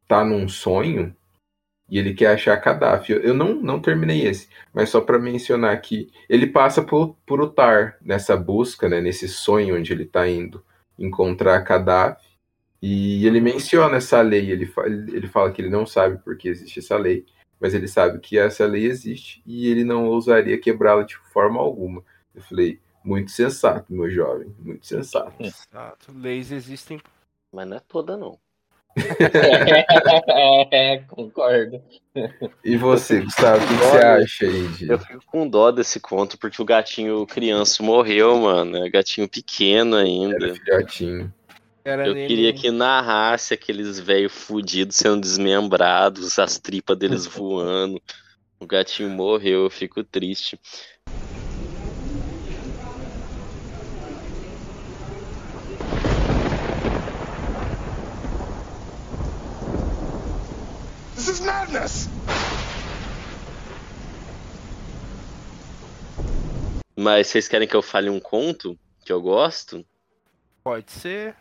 tá 0.09 0.25
num 0.25 0.49
sonho 0.49 1.17
e 1.89 1.99
ele 1.99 2.15
quer 2.15 2.29
achar 2.35 2.57
Gaddafi. 2.57 3.13
Eu, 3.13 3.35
não, 3.35 3.55
não 3.55 3.81
terminei 3.81 4.27
esse, 4.27 4.49
mas 4.73 4.91
só 4.91 5.01
pra 5.01 5.19
mencionar 5.19 5.73
aqui, 5.73 6.11
ele 6.29 6.47
passa 6.47 6.83
por, 6.83 7.17
por 7.27 7.41
Utar 7.41 7.97
nessa 8.03 8.37
busca, 8.37 8.89
né, 8.89 9.01
nesse 9.01 9.29
sonho 9.29 9.77
onde 9.77 9.93
ele 9.93 10.05
tá 10.05 10.29
indo 10.29 10.63
encontrar 10.99 11.59
Gaddafi. 11.61 12.27
E 12.81 13.27
ele 13.27 13.41
menciona 13.41 13.97
essa 13.97 14.21
lei, 14.21 14.51
ele, 14.53 14.67
fa- 14.67 14.87
ele 14.87 15.27
fala 15.27 15.51
que 15.51 15.61
ele 15.61 15.71
não 15.71 15.85
sabe 15.85 16.19
por 16.19 16.37
que 16.37 16.49
existe 16.49 16.79
essa 16.79 16.97
lei, 16.97 17.27
mas 17.61 17.75
ele 17.75 17.89
sabe 17.89 18.21
que 18.21 18.39
essa 18.39 18.65
lei 18.67 18.87
existe 18.87 19.43
e 19.45 19.67
ele 19.69 19.83
não 19.83 20.07
ousaria 20.07 20.61
quebrá-la 20.61 21.03
de 21.03 21.17
forma 21.33 21.59
alguma. 21.59 22.05
Eu 22.33 22.41
falei, 22.43 22.79
muito 23.03 23.33
sensato, 23.33 23.93
meu 23.93 24.09
jovem, 24.09 24.55
muito 24.61 24.87
sensato. 24.87 25.33
Exato. 25.41 26.13
Leis 26.15 26.53
existem. 26.53 27.01
Mas 27.53 27.67
não 27.67 27.79
é 27.79 27.81
toda, 27.81 28.17
não. 28.17 28.39
É, 30.71 30.99
concordo. 31.09 31.81
E 32.65 32.77
você, 32.77 33.21
Gustavo, 33.21 33.65
o 33.65 33.69
que 33.69 33.75
você 33.75 33.97
Olha, 33.97 34.15
acha 34.25 34.45
aí 34.47 34.69
de. 34.69 34.89
Eu 34.89 34.99
fico 34.99 35.23
com 35.27 35.49
dó 35.49 35.71
desse 35.71 36.01
conto, 36.01 36.39
porque 36.39 36.61
o 36.61 36.65
gatinho 36.65 37.27
criança 37.27 37.83
morreu, 37.83 38.37
mano. 38.39 38.77
É 38.85 38.91
gatinho 38.91 39.29
pequeno 39.29 39.97
ainda. 39.97 40.47
Era 40.47 40.55
filhotinho. 40.55 41.33
Era 41.85 42.07
Eu 42.07 42.15
nele- 42.15 42.27
queria 42.27 42.53
que 42.53 42.71
narrasse 42.71 43.55
aqueles 43.55 43.99
velhos 43.99 44.33
fudidos 44.33 44.97
sendo 44.97 45.21
desmembrados, 45.21 46.39
as 46.39 46.59
tripas 46.59 46.99
deles 46.99 47.27
voando. 47.27 48.01
O 48.61 48.67
gatinho 48.67 49.09
morreu, 49.09 49.65
eu 49.65 49.71
fico 49.71 50.03
triste. 50.03 50.59
Mas 66.97 67.29
vocês 67.29 67.47
querem 67.47 67.69
que 67.69 67.77
eu 67.77 67.83
fale 67.83 68.11
um 68.11 68.19
conto 68.19 68.79
que 69.05 69.13
eu 69.13 69.23
gosto? 69.23 69.85
Pode 70.65 70.91
ser. 70.91 71.37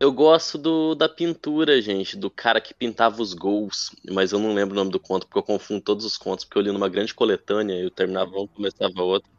Eu 0.00 0.10
gosto 0.10 0.58
do, 0.58 0.94
da 0.94 1.08
pintura, 1.08 1.80
gente, 1.80 2.16
do 2.16 2.28
cara 2.28 2.60
que 2.60 2.74
pintava 2.74 3.22
os 3.22 3.34
gols, 3.34 3.94
mas 4.10 4.32
eu 4.32 4.38
não 4.38 4.52
lembro 4.52 4.74
o 4.74 4.76
nome 4.76 4.90
do 4.90 4.98
conto, 4.98 5.26
porque 5.26 5.38
eu 5.38 5.44
confundo 5.44 5.80
todos 5.80 6.04
os 6.04 6.18
contos, 6.18 6.44
porque 6.44 6.58
eu 6.58 6.62
li 6.62 6.72
numa 6.72 6.88
grande 6.88 7.14
coletânea, 7.14 7.74
eu 7.74 7.90
terminava 7.90 8.30
um, 8.36 8.48
começava 8.48 9.00
outro. 9.02 9.30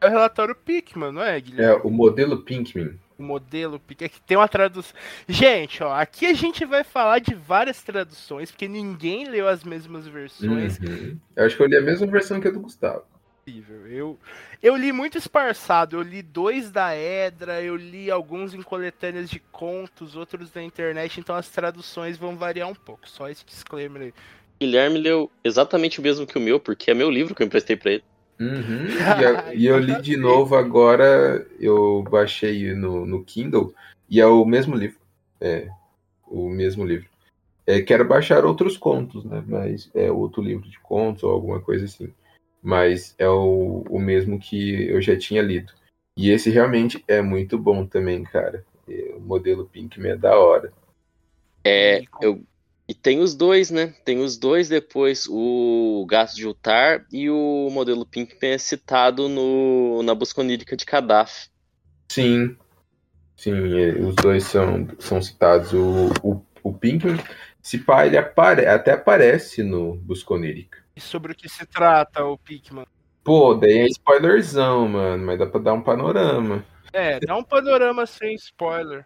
É 0.00 0.06
o 0.06 0.10
relatório 0.10 0.54
Pickman, 0.54 1.12
não 1.12 1.22
é, 1.22 1.38
Guilherme? 1.38 1.80
É, 1.80 1.86
o 1.86 1.90
modelo 1.90 2.42
Pinkman. 2.42 2.98
O 3.18 3.22
modelo 3.22 3.80
Pickman. 3.80 4.06
É 4.06 4.08
que 4.08 4.20
tem 4.20 4.36
uma 4.36 4.48
tradução. 4.48 4.94
Gente, 5.28 5.82
ó, 5.82 5.92
aqui 5.92 6.26
a 6.26 6.34
gente 6.34 6.64
vai 6.64 6.84
falar 6.84 7.18
de 7.18 7.34
várias 7.34 7.82
traduções, 7.82 8.50
porque 8.50 8.68
ninguém 8.68 9.28
leu 9.28 9.48
as 9.48 9.64
mesmas 9.64 10.06
versões. 10.06 10.78
Uhum. 10.78 11.18
Eu 11.34 11.46
acho 11.46 11.56
que 11.56 11.62
eu 11.62 11.66
li 11.66 11.76
a 11.76 11.82
mesma 11.82 12.06
versão 12.06 12.40
que 12.40 12.48
a 12.48 12.50
do 12.50 12.60
Gustavo. 12.60 13.04
Eu, 13.88 14.18
eu 14.60 14.76
li 14.76 14.90
muito 14.90 15.16
esparçado. 15.16 15.96
Eu 15.96 16.02
li 16.02 16.20
dois 16.20 16.70
da 16.72 16.96
Edra, 16.96 17.62
eu 17.62 17.76
li 17.76 18.10
alguns 18.10 18.52
em 18.52 18.60
coletâneas 18.60 19.30
de 19.30 19.38
contos, 19.38 20.16
outros 20.16 20.50
da 20.50 20.60
internet, 20.60 21.20
então 21.20 21.36
as 21.36 21.48
traduções 21.48 22.18
vão 22.18 22.36
variar 22.36 22.68
um 22.68 22.74
pouco. 22.74 23.08
Só 23.08 23.28
esse 23.28 23.44
disclaimer 23.46 24.02
aí. 24.02 24.14
Guilherme 24.58 24.98
leu 24.98 25.30
exatamente 25.44 26.00
o 26.00 26.02
mesmo 26.02 26.26
que 26.26 26.36
o 26.36 26.40
meu, 26.40 26.58
porque 26.58 26.90
é 26.90 26.94
meu 26.94 27.08
livro 27.08 27.36
que 27.36 27.42
eu 27.42 27.46
emprestei 27.46 27.76
pra 27.76 27.92
ele. 27.92 28.04
Uhum. 28.38 28.86
E, 29.20 29.24
a- 29.24 29.54
e 29.54 29.66
eu 29.66 29.78
li 29.78 30.00
de 30.00 30.16
novo 30.16 30.56
agora, 30.56 31.46
eu 31.58 32.02
baixei 32.02 32.74
no, 32.74 33.06
no 33.06 33.24
Kindle, 33.24 33.74
e 34.08 34.20
é 34.20 34.26
o 34.26 34.44
mesmo 34.44 34.74
livro. 34.74 34.98
É, 35.40 35.68
o 36.26 36.48
mesmo 36.48 36.84
livro. 36.84 37.08
É, 37.66 37.82
quero 37.82 38.06
baixar 38.06 38.44
outros 38.44 38.76
contos, 38.76 39.24
né? 39.24 39.42
Mas 39.46 39.90
é 39.94 40.10
outro 40.10 40.42
livro 40.42 40.68
de 40.68 40.78
contos 40.80 41.22
ou 41.24 41.30
alguma 41.30 41.60
coisa 41.60 41.84
assim. 41.84 42.12
Mas 42.62 43.14
é 43.18 43.28
o, 43.28 43.84
o 43.88 43.98
mesmo 43.98 44.38
que 44.38 44.88
eu 44.88 45.00
já 45.02 45.16
tinha 45.18 45.42
lido. 45.42 45.72
E 46.16 46.30
esse 46.30 46.48
realmente 46.50 47.02
é 47.06 47.20
muito 47.20 47.58
bom 47.58 47.84
também, 47.84 48.22
cara. 48.22 48.64
É, 48.88 49.14
O 49.16 49.20
modelo 49.20 49.66
Pinkman 49.66 50.12
é 50.12 50.16
da 50.16 50.38
hora. 50.38 50.72
É, 51.64 52.02
eu, 52.20 52.40
e 52.88 52.94
tem 52.94 53.20
os 53.20 53.34
dois, 53.34 53.70
né? 53.70 53.94
Tem 54.04 54.20
os 54.20 54.36
dois 54.36 54.68
depois, 54.68 55.26
o 55.28 56.06
Gato 56.08 56.36
de 56.36 56.46
Utar 56.46 57.04
e 57.12 57.28
o 57.28 57.68
modelo 57.70 58.06
Pinkman 58.06 58.52
é 58.52 58.58
citado 58.58 59.28
no, 59.28 60.02
na 60.04 60.14
busca 60.14 60.40
onírica 60.40 60.76
de 60.76 60.84
Gaddafi. 60.84 61.48
Sim, 62.08 62.56
sim, 63.36 63.52
os 64.00 64.14
dois 64.14 64.44
são, 64.44 64.86
são 65.00 65.20
citados. 65.20 65.72
O, 65.72 66.12
o, 66.22 66.46
o 66.62 66.72
Pinkman, 66.72 67.18
se 67.60 67.78
pá, 67.78 68.06
ele 68.06 68.16
apare, 68.16 68.66
até 68.66 68.92
aparece 68.92 69.64
no 69.64 69.96
Busca 69.96 70.34
Onírica. 70.34 70.78
E 70.94 71.00
sobre 71.00 71.32
o 71.32 71.34
que 71.34 71.48
se 71.48 71.66
trata 71.66 72.24
o 72.24 72.38
Pickman? 72.38 72.86
Pô, 73.24 73.54
daí 73.54 73.78
é 73.78 73.86
spoilerzão, 73.86 74.86
mano, 74.88 75.26
mas 75.26 75.36
dá 75.36 75.46
pra 75.46 75.60
dar 75.60 75.72
um 75.72 75.82
panorama. 75.82 76.64
É, 76.92 77.18
dá 77.18 77.36
um 77.36 77.42
panorama 77.42 78.06
sem 78.06 78.36
spoiler. 78.36 79.04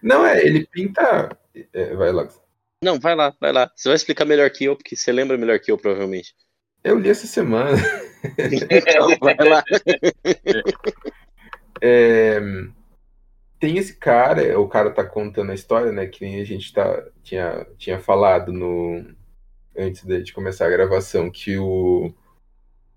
Não, 0.00 0.24
é, 0.24 0.40
ele 0.46 0.64
pinta. 0.64 1.36
é, 1.72 1.96
vai 1.96 2.12
lá. 2.12 2.28
Não, 2.84 3.00
vai 3.00 3.14
lá, 3.14 3.34
vai 3.40 3.50
lá. 3.50 3.70
Você 3.74 3.88
vai 3.88 3.96
explicar 3.96 4.26
melhor 4.26 4.50
que 4.50 4.66
eu, 4.66 4.76
porque 4.76 4.94
você 4.94 5.10
lembra 5.10 5.38
melhor 5.38 5.58
que 5.58 5.72
eu, 5.72 5.78
provavelmente. 5.78 6.34
Eu 6.84 6.98
li 6.98 7.08
essa 7.08 7.26
semana. 7.26 7.78
Então, 8.70 9.08
vai 9.20 9.36
lá. 9.36 9.64
É, 11.80 12.38
tem 13.58 13.78
esse 13.78 13.96
cara, 13.96 14.60
o 14.60 14.68
cara 14.68 14.90
tá 14.90 15.02
contando 15.02 15.50
a 15.50 15.54
história, 15.54 15.92
né? 15.92 16.06
Que 16.06 16.26
nem 16.26 16.42
a 16.42 16.44
gente 16.44 16.70
tá, 16.74 17.02
tinha, 17.22 17.66
tinha 17.78 17.98
falado 17.98 18.52
no 18.52 19.02
antes 19.74 20.04
de, 20.04 20.30
começar 20.34 20.66
a 20.66 20.70
gravação, 20.70 21.30
que 21.30 21.56
o, 21.56 22.12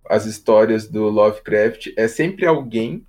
as 0.05 0.25
histórias 0.25 0.87
do 0.87 1.05
Lovecraft 1.05 1.93
é 1.95 2.09
sempre 2.09 2.45
alguém 2.45 3.07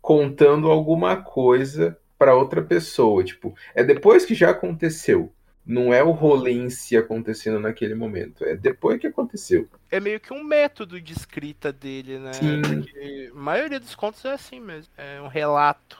contando 0.00 0.70
alguma 0.70 1.16
coisa 1.16 1.98
para 2.18 2.34
outra 2.34 2.62
pessoa. 2.62 3.22
Tipo, 3.22 3.54
é 3.74 3.84
depois 3.84 4.24
que 4.24 4.34
já 4.34 4.50
aconteceu. 4.50 5.32
Não 5.68 5.92
é 5.92 6.02
o 6.02 6.12
rolê 6.12 6.52
em 6.52 6.70
si 6.70 6.96
acontecendo 6.96 7.60
naquele 7.60 7.94
momento. 7.94 8.42
É 8.42 8.56
depois 8.56 8.98
que 8.98 9.06
aconteceu. 9.06 9.68
É 9.90 10.00
meio 10.00 10.18
que 10.18 10.32
um 10.32 10.42
método 10.42 10.98
de 10.98 11.12
escrita 11.12 11.70
dele, 11.70 12.18
né? 12.18 12.32
Sim. 12.32 12.62
Porque 12.62 13.30
a 13.30 13.38
maioria 13.38 13.78
dos 13.78 13.94
contos 13.94 14.24
é 14.24 14.32
assim 14.32 14.60
mesmo. 14.60 14.90
É 14.96 15.20
um 15.20 15.28
relato. 15.28 15.98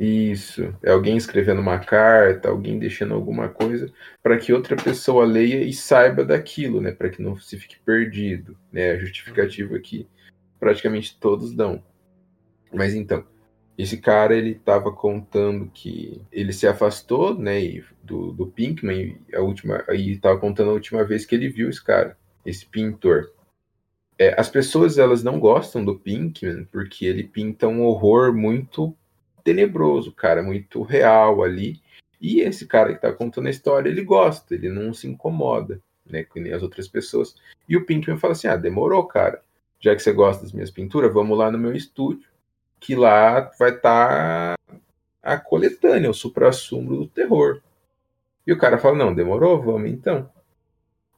Isso. 0.00 0.74
É 0.82 0.90
alguém 0.90 1.18
escrevendo 1.18 1.60
uma 1.60 1.78
carta, 1.78 2.48
alguém 2.48 2.78
deixando 2.78 3.12
alguma 3.12 3.50
coisa 3.50 3.92
para 4.22 4.38
que 4.38 4.54
outra 4.54 4.74
pessoa 4.74 5.26
leia 5.26 5.62
e 5.62 5.72
saiba 5.74 6.24
daquilo, 6.24 6.80
né? 6.80 6.90
Para 6.90 7.10
que 7.10 7.20
não 7.20 7.38
se 7.38 7.58
fique 7.58 7.78
perdido, 7.80 8.56
né? 8.72 8.92
A 8.92 8.96
justificativa 8.96 9.78
que 9.78 10.08
praticamente 10.58 11.14
todos 11.20 11.52
dão. 11.52 11.84
Mas 12.72 12.94
então, 12.94 13.22
esse 13.76 13.96
cara 13.96 14.36
ele 14.36 14.52
estava 14.52 14.92
contando 14.92 15.70
que 15.72 16.20
ele 16.30 16.52
se 16.52 16.66
afastou, 16.66 17.36
né, 17.36 17.82
do, 18.02 18.32
do 18.32 18.46
Pinkman 18.46 19.18
a 19.34 19.40
última 19.40 19.84
e 19.90 20.12
estava 20.12 20.38
contando 20.38 20.70
a 20.70 20.74
última 20.74 21.04
vez 21.04 21.26
que 21.26 21.34
ele 21.34 21.48
viu 21.48 21.68
esse 21.68 21.82
cara, 21.82 22.16
esse 22.46 22.64
pintor. 22.66 23.32
É, 24.16 24.38
as 24.38 24.48
pessoas 24.48 24.96
elas 24.96 25.24
não 25.24 25.40
gostam 25.40 25.84
do 25.84 25.98
Pinkman 25.98 26.64
porque 26.70 27.04
ele 27.04 27.24
pinta 27.24 27.66
um 27.66 27.82
horror 27.82 28.32
muito 28.32 28.96
tenebroso, 29.42 30.12
cara, 30.12 30.42
muito 30.42 30.82
real 30.82 31.42
ali. 31.42 31.82
E 32.20 32.40
esse 32.40 32.66
cara 32.66 32.90
que 32.90 32.96
está 32.96 33.12
contando 33.12 33.48
a 33.48 33.50
história, 33.50 33.90
ele 33.90 34.02
gosta, 34.02 34.54
ele 34.54 34.68
não 34.68 34.94
se 34.94 35.08
incomoda, 35.08 35.80
né, 36.08 36.22
com 36.22 36.38
nem 36.38 36.52
as 36.52 36.62
outras 36.62 36.86
pessoas. 36.86 37.34
E 37.68 37.76
o 37.76 37.84
Pinkman 37.84 38.18
fala 38.18 38.32
assim: 38.32 38.46
"Ah, 38.46 38.56
demorou, 38.56 39.04
cara. 39.04 39.42
Já 39.80 39.94
que 39.94 40.02
você 40.02 40.12
gosta 40.12 40.42
das 40.42 40.52
minhas 40.52 40.70
pinturas, 40.70 41.12
vamos 41.12 41.36
lá 41.36 41.50
no 41.50 41.58
meu 41.58 41.74
estúdio 41.74 42.33
que 42.84 42.94
lá 42.94 43.50
vai 43.58 43.70
estar 43.70 44.56
tá 44.58 44.74
a 45.22 45.38
coletânea, 45.38 46.10
o 46.10 46.14
supra-sumo 46.14 46.94
do 46.94 47.06
terror. 47.06 47.62
E 48.46 48.52
o 48.52 48.58
cara 48.58 48.76
fala, 48.76 48.94
não, 48.94 49.14
demorou, 49.14 49.62
vamos 49.62 49.90
então. 49.90 50.28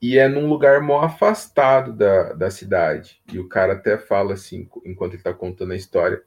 E 0.01 0.17
é 0.17 0.29
num 0.29 0.49
lugar 0.49 0.81
mó 0.81 1.01
afastado 1.01 1.93
da, 1.93 2.35
da 2.35 2.51
cidade. 2.53 3.21
E 3.33 3.41
o 3.41 3.49
cara 3.49 3.73
até 3.73 3.99
fala 3.99 4.35
assim, 4.35 4.69
enquanto 4.85 5.15
ele 5.15 5.25
tá 5.25 5.35
contando 5.35 5.73
a 5.73 5.77
história, 5.77 6.23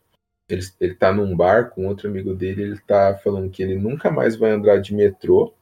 ele, 0.49 0.61
ele 0.77 0.95
tá 0.95 1.13
num 1.13 1.33
bar 1.37 1.69
com 1.69 1.87
outro 1.87 2.09
amigo 2.09 2.33
dele, 2.33 2.63
ele 2.63 2.79
tá 2.79 3.17
falando 3.23 3.49
que 3.49 3.63
ele 3.63 3.77
nunca 3.77 4.11
mais 4.11 4.35
vai 4.35 4.51
andar 4.51 4.81
de 4.81 4.93
metrô. 4.93 5.53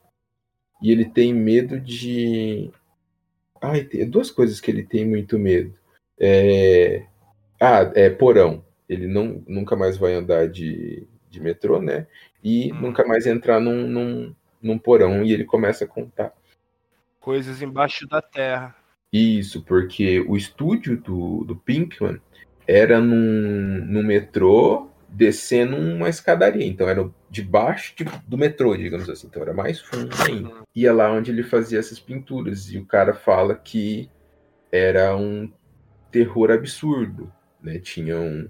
E 0.81 0.91
ele 0.91 1.05
tem 1.05 1.35
medo 1.35 1.79
de. 1.79 2.71
Ai, 3.61 3.83
tem 3.83 4.09
duas 4.09 4.31
coisas 4.31 4.59
que 4.59 4.71
ele 4.71 4.83
tem 4.83 5.05
muito 5.07 5.37
medo. 5.37 5.71
É... 6.19 7.05
Ah, 7.59 7.91
é 7.93 8.09
porão 8.09 8.63
ele 8.87 9.07
não, 9.07 9.43
nunca 9.47 9.75
mais 9.75 9.97
vai 9.97 10.13
andar 10.13 10.47
de, 10.47 11.07
de 11.29 11.39
metrô, 11.39 11.81
né? 11.81 12.07
E 12.43 12.71
hum. 12.71 12.81
nunca 12.81 13.05
mais 13.05 13.25
entrar 13.25 13.59
num, 13.59 13.87
num, 13.87 14.35
num 14.61 14.77
porão 14.77 15.23
e 15.23 15.31
ele 15.33 15.43
começa 15.43 15.85
a 15.85 15.87
contar. 15.87 16.33
Coisas 17.19 17.61
embaixo 17.61 18.07
da 18.07 18.21
terra. 18.21 18.75
Isso, 19.11 19.63
porque 19.63 20.21
o 20.21 20.35
estúdio 20.35 20.97
do, 20.97 21.43
do 21.43 21.55
Pinkman 21.55 22.21
era 22.67 22.99
num, 22.99 23.85
num 23.85 24.03
metrô 24.03 24.89
descendo 25.09 25.77
uma 25.77 26.09
escadaria. 26.09 26.65
Então 26.65 26.87
era 26.87 27.09
debaixo 27.29 27.95
de, 27.95 28.05
do 28.27 28.37
metrô, 28.37 28.75
digamos 28.75 29.09
assim. 29.09 29.27
Então 29.27 29.41
era 29.41 29.53
mais 29.53 29.79
fundo 29.79 30.15
ainda. 30.25 30.49
Uhum. 30.49 30.63
Ia 30.75 30.93
lá 30.93 31.11
onde 31.11 31.31
ele 31.31 31.43
fazia 31.43 31.79
essas 31.79 31.99
pinturas. 31.99 32.71
E 32.71 32.77
o 32.77 32.85
cara 32.85 33.13
fala 33.13 33.55
que 33.55 34.09
era 34.71 35.15
um 35.15 35.51
terror 36.11 36.51
absurdo. 36.51 37.31
Né? 37.61 37.79
Tinham 37.79 38.49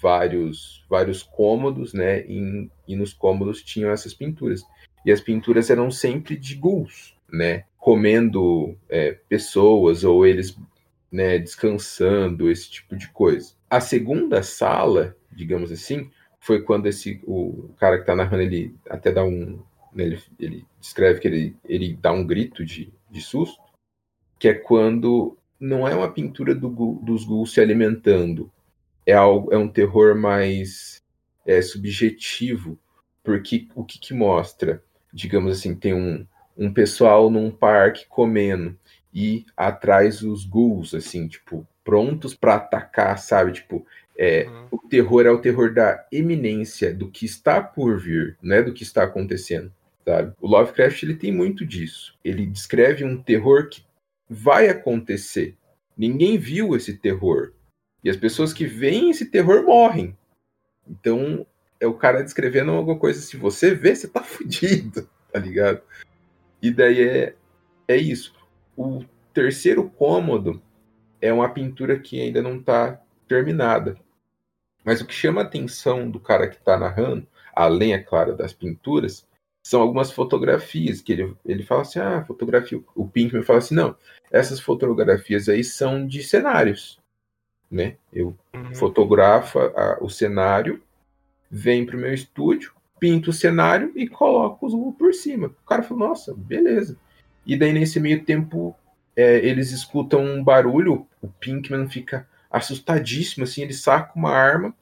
vários, 0.00 0.84
vários 0.88 1.22
cômodos, 1.22 1.92
né? 1.92 2.24
E, 2.26 2.68
e 2.86 2.96
nos 2.96 3.12
cômodos 3.12 3.62
tinham 3.62 3.90
essas 3.90 4.14
pinturas. 4.14 4.62
E 5.04 5.12
as 5.12 5.20
pinturas 5.20 5.70
eram 5.70 5.90
sempre 5.90 6.36
de 6.36 6.54
ghouls, 6.54 7.16
né? 7.30 7.64
Comendo 7.78 8.76
é, 8.88 9.12
pessoas 9.28 10.04
ou 10.04 10.26
eles 10.26 10.56
né, 11.10 11.38
descansando, 11.38 12.50
esse 12.50 12.70
tipo 12.70 12.96
de 12.96 13.08
coisa. 13.08 13.54
A 13.70 13.80
segunda 13.80 14.42
sala, 14.42 15.16
digamos 15.32 15.70
assim, 15.70 16.10
foi 16.40 16.62
quando 16.62 16.86
esse 16.86 17.20
o 17.24 17.70
cara 17.78 17.96
que 17.96 18.02
está 18.02 18.14
narrando 18.14 18.42
ele 18.42 18.74
até 18.88 19.10
dá 19.10 19.24
um 19.24 19.60
né, 19.92 20.04
ele, 20.04 20.22
ele, 20.38 20.66
descreve 20.78 21.20
que 21.20 21.26
ele, 21.26 21.56
ele 21.64 21.96
dá 22.00 22.12
um 22.12 22.26
grito 22.26 22.64
de, 22.64 22.92
de 23.10 23.20
susto, 23.20 23.62
que 24.38 24.46
é 24.46 24.54
quando 24.54 25.38
não 25.58 25.88
é 25.88 25.94
uma 25.94 26.12
pintura 26.12 26.54
do, 26.54 26.68
dos 27.02 27.24
ghouls 27.24 27.52
se 27.52 27.60
alimentando, 27.60 28.52
é, 29.06 29.12
algo, 29.12 29.52
é 29.52 29.56
um 29.56 29.68
terror 29.68 30.16
mais 30.16 31.02
é, 31.46 31.62
subjetivo, 31.62 32.78
porque 33.22 33.68
o 33.74 33.84
que, 33.84 33.98
que 33.98 34.12
mostra? 34.12 34.82
Digamos 35.12 35.56
assim, 35.56 35.74
tem 35.74 35.94
um, 35.94 36.26
um 36.58 36.72
pessoal 36.72 37.30
num 37.30 37.50
parque 37.50 38.06
comendo 38.08 38.76
e 39.14 39.46
atrás 39.56 40.22
os 40.22 40.44
ghouls, 40.44 40.92
assim, 40.94 41.26
tipo, 41.28 41.66
prontos 41.82 42.34
para 42.34 42.56
atacar, 42.56 43.16
sabe? 43.18 43.52
Tipo, 43.52 43.86
é, 44.18 44.46
uhum. 44.46 44.68
o 44.72 44.78
terror 44.88 45.24
é 45.24 45.30
o 45.30 45.40
terror 45.40 45.72
da 45.72 46.04
eminência, 46.10 46.92
do 46.92 47.10
que 47.10 47.24
está 47.24 47.60
por 47.60 47.98
vir, 47.98 48.36
né? 48.42 48.62
Do 48.62 48.74
que 48.74 48.82
está 48.82 49.04
acontecendo, 49.04 49.72
sabe? 50.04 50.34
O 50.40 50.48
Lovecraft, 50.48 51.02
ele 51.02 51.14
tem 51.14 51.32
muito 51.32 51.64
disso. 51.64 52.14
Ele 52.24 52.44
descreve 52.44 53.04
um 53.04 53.22
terror 53.22 53.68
que 53.68 53.82
vai 54.28 54.68
acontecer. 54.68 55.56
Ninguém 55.96 56.36
viu 56.36 56.74
esse 56.76 56.94
terror, 56.94 57.52
e 58.02 58.10
as 58.10 58.16
pessoas 58.16 58.52
que 58.52 58.66
veem 58.66 59.10
esse 59.10 59.26
terror 59.26 59.64
morrem. 59.64 60.16
Então, 60.88 61.46
é 61.80 61.86
o 61.86 61.94
cara 61.94 62.22
descrevendo 62.22 62.70
alguma 62.70 62.98
coisa. 62.98 63.20
Se 63.20 63.36
você 63.36 63.74
vê, 63.74 63.94
você 63.94 64.08
tá 64.08 64.22
fudido, 64.24 65.08
tá 65.32 65.38
ligado? 65.38 65.82
E 66.62 66.70
daí 66.70 67.02
é, 67.02 67.34
é 67.88 67.96
isso. 67.96 68.34
O 68.76 69.04
terceiro 69.34 69.88
cômodo 69.90 70.62
é 71.20 71.32
uma 71.32 71.48
pintura 71.48 71.98
que 71.98 72.20
ainda 72.20 72.42
não 72.42 72.62
tá 72.62 73.00
terminada. 73.26 73.96
Mas 74.84 75.00
o 75.00 75.06
que 75.06 75.14
chama 75.14 75.40
a 75.40 75.44
atenção 75.44 76.08
do 76.08 76.20
cara 76.20 76.48
que 76.48 76.62
tá 76.62 76.78
narrando, 76.78 77.26
além, 77.54 77.92
é 77.92 77.98
claro, 77.98 78.36
das 78.36 78.52
pinturas, 78.52 79.26
são 79.64 79.82
algumas 79.82 80.12
fotografias 80.12 81.00
que 81.00 81.12
ele, 81.12 81.36
ele 81.44 81.64
fala 81.64 81.82
assim, 81.82 81.98
ah, 81.98 82.24
fotografia. 82.24 82.80
O 82.94 83.08
Pinkman 83.08 83.42
fala 83.42 83.58
assim, 83.58 83.74
não, 83.74 83.96
essas 84.30 84.60
fotografias 84.60 85.48
aí 85.48 85.64
são 85.64 86.06
de 86.06 86.22
cenários 86.22 87.00
né? 87.70 87.96
Eu 88.12 88.36
uhum. 88.54 88.74
fotografo 88.74 89.58
a, 89.58 89.98
o 90.00 90.08
cenário, 90.08 90.82
venho 91.50 91.86
para 91.86 91.96
o 91.96 92.00
meu 92.00 92.12
estúdio, 92.12 92.72
pinto 92.98 93.30
o 93.30 93.32
cenário 93.32 93.92
e 93.94 94.08
coloco 94.08 94.66
os 94.66 94.72
luvos 94.72 94.96
por 94.96 95.14
cima. 95.14 95.48
O 95.48 95.66
cara 95.66 95.82
falou, 95.82 96.08
nossa, 96.08 96.34
beleza. 96.34 96.96
E 97.44 97.56
daí 97.56 97.72
nesse 97.72 98.00
meio 98.00 98.24
tempo 98.24 98.74
é, 99.14 99.36
eles 99.38 99.70
escutam 99.70 100.22
um 100.22 100.42
barulho, 100.42 101.06
o 101.22 101.28
Pinkman 101.28 101.88
fica 101.88 102.28
assustadíssimo, 102.50 103.44
assim, 103.44 103.62
ele 103.62 103.72
saca 103.72 104.12
uma 104.16 104.30
arma 104.30 104.74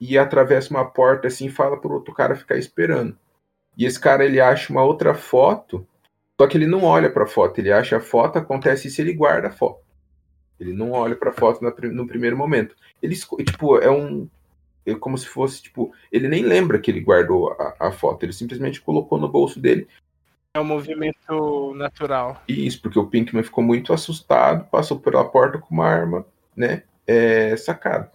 e 0.00 0.18
atravessa 0.18 0.70
uma 0.70 0.84
porta 0.84 1.28
assim 1.28 1.46
e 1.46 1.50
fala 1.50 1.80
pro 1.80 1.94
outro 1.94 2.14
cara 2.14 2.34
ficar 2.34 2.56
esperando. 2.56 3.16
E 3.76 3.84
esse 3.84 3.98
cara 3.98 4.24
ele 4.24 4.40
acha 4.40 4.72
uma 4.72 4.82
outra 4.82 5.14
foto, 5.14 5.86
só 6.40 6.46
que 6.46 6.56
ele 6.56 6.66
não 6.66 6.84
olha 6.84 7.10
para 7.10 7.24
a 7.24 7.28
foto, 7.28 7.58
ele 7.58 7.72
acha 7.72 7.96
a 7.96 8.00
foto, 8.00 8.38
acontece 8.38 8.88
isso, 8.88 9.00
ele 9.00 9.12
guarda 9.12 9.48
a 9.48 9.52
foto. 9.52 9.81
Ele 10.62 10.72
não 10.72 10.92
olha 10.92 11.16
para 11.16 11.30
a 11.30 11.34
foto 11.34 11.60
no 11.62 12.06
primeiro 12.06 12.36
momento. 12.36 12.74
Ele, 13.02 13.16
tipo, 13.44 13.78
é 13.78 13.90
um. 13.90 14.28
É 14.84 14.94
como 14.94 15.16
se 15.16 15.28
fosse, 15.28 15.62
tipo, 15.62 15.92
ele 16.10 16.26
nem 16.26 16.42
lembra 16.42 16.78
que 16.78 16.90
ele 16.90 17.00
guardou 17.00 17.52
a, 17.52 17.76
a 17.78 17.92
foto, 17.92 18.24
ele 18.24 18.32
simplesmente 18.32 18.80
colocou 18.80 19.16
no 19.16 19.28
bolso 19.28 19.60
dele. 19.60 19.86
É 20.54 20.60
um 20.60 20.64
movimento 20.64 21.72
natural. 21.74 22.42
Isso, 22.48 22.82
porque 22.82 22.98
o 22.98 23.06
Pinkman 23.06 23.44
ficou 23.44 23.62
muito 23.62 23.92
assustado, 23.92 24.68
passou 24.70 24.98
pela 24.98 25.24
porta 25.24 25.58
com 25.58 25.72
uma 25.72 25.86
arma, 25.86 26.26
né? 26.56 26.82
É, 27.06 27.56
sacado. 27.56 28.10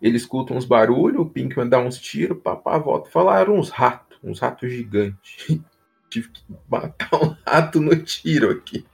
Ele 0.00 0.16
escuta 0.16 0.52
uns 0.52 0.64
barulhos, 0.64 1.20
o 1.20 1.26
Pinkman 1.26 1.68
dá 1.68 1.78
uns 1.78 1.98
tiros, 1.98 2.42
papá 2.42 2.76
volta. 2.78 3.10
Falaram 3.10 3.56
uns 3.56 3.70
ratos, 3.70 4.18
uns 4.22 4.40
ratos 4.40 4.72
gigantes. 4.72 5.60
Tive 6.10 6.28
que 6.28 6.42
matar 6.68 7.22
um 7.22 7.36
rato 7.46 7.80
no 7.80 7.96
tiro 7.96 8.50
aqui. 8.50 8.84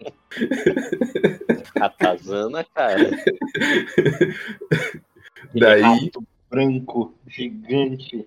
Ratazana, 1.78 2.64
cara. 2.64 3.10
Daí. 5.54 5.82
Rato 5.82 6.24
branco, 6.50 7.14
gigante. 7.26 8.26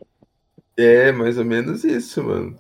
É, 0.76 1.12
mais 1.12 1.38
ou 1.38 1.46
menos 1.46 1.84
isso, 1.84 2.24
mano. 2.24 2.60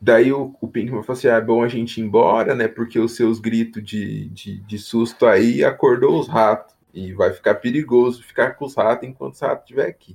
Daí 0.00 0.32
o, 0.32 0.54
o 0.60 0.68
Pinkman 0.68 1.02
falou 1.02 1.18
assim: 1.18 1.28
ah, 1.28 1.36
é 1.36 1.40
bom 1.40 1.62
a 1.62 1.68
gente 1.68 1.98
ir 1.98 2.04
embora, 2.04 2.54
né? 2.54 2.68
Porque 2.68 2.98
os 2.98 3.16
seus 3.16 3.40
gritos 3.40 3.82
de, 3.82 4.28
de, 4.30 4.58
de 4.60 4.78
susto 4.78 5.26
aí 5.26 5.64
acordou 5.64 6.18
os 6.18 6.28
ratos. 6.28 6.74
E 6.94 7.14
vai 7.14 7.32
ficar 7.32 7.54
perigoso 7.54 8.22
ficar 8.22 8.50
com 8.52 8.66
os 8.66 8.74
ratos 8.74 9.08
enquanto 9.08 9.32
os 9.32 9.40
ratos 9.40 9.62
estiver 9.62 9.88
aqui. 9.88 10.14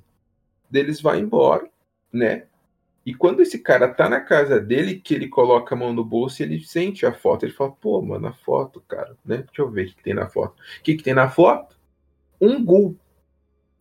Deles 0.69 1.01
vai 1.01 1.19
embora, 1.19 1.67
né? 2.13 2.43
E 3.07 3.13
quando 3.13 3.41
esse 3.41 3.59
cara 3.59 3.87
tá 3.87 4.09
na 4.09 4.19
casa 4.19 4.59
dele, 4.59 4.99
que 4.99 5.15
ele 5.15 5.29
coloca 5.29 5.73
a 5.73 5.77
mão 5.77 5.93
no 5.93 6.03
bolso 6.03 6.41
e 6.41 6.43
ele 6.43 6.59
sente 6.59 7.05
a 7.05 7.13
foto, 7.13 7.45
ele 7.45 7.53
fala, 7.53 7.71
pô, 7.71 8.01
mano, 8.01 8.27
a 8.27 8.33
foto, 8.33 8.83
cara, 8.85 9.15
né? 9.23 9.37
Deixa 9.37 9.61
eu 9.61 9.71
ver 9.71 9.85
o 9.85 9.87
que, 9.87 10.03
tem 10.03 10.13
na 10.13 10.27
foto. 10.27 10.55
O 10.59 10.83
que, 10.83 10.95
que 10.95 11.03
tem 11.03 11.13
na 11.13 11.29
foto? 11.29 11.73
Um 12.41 12.61
gol. 12.61 12.97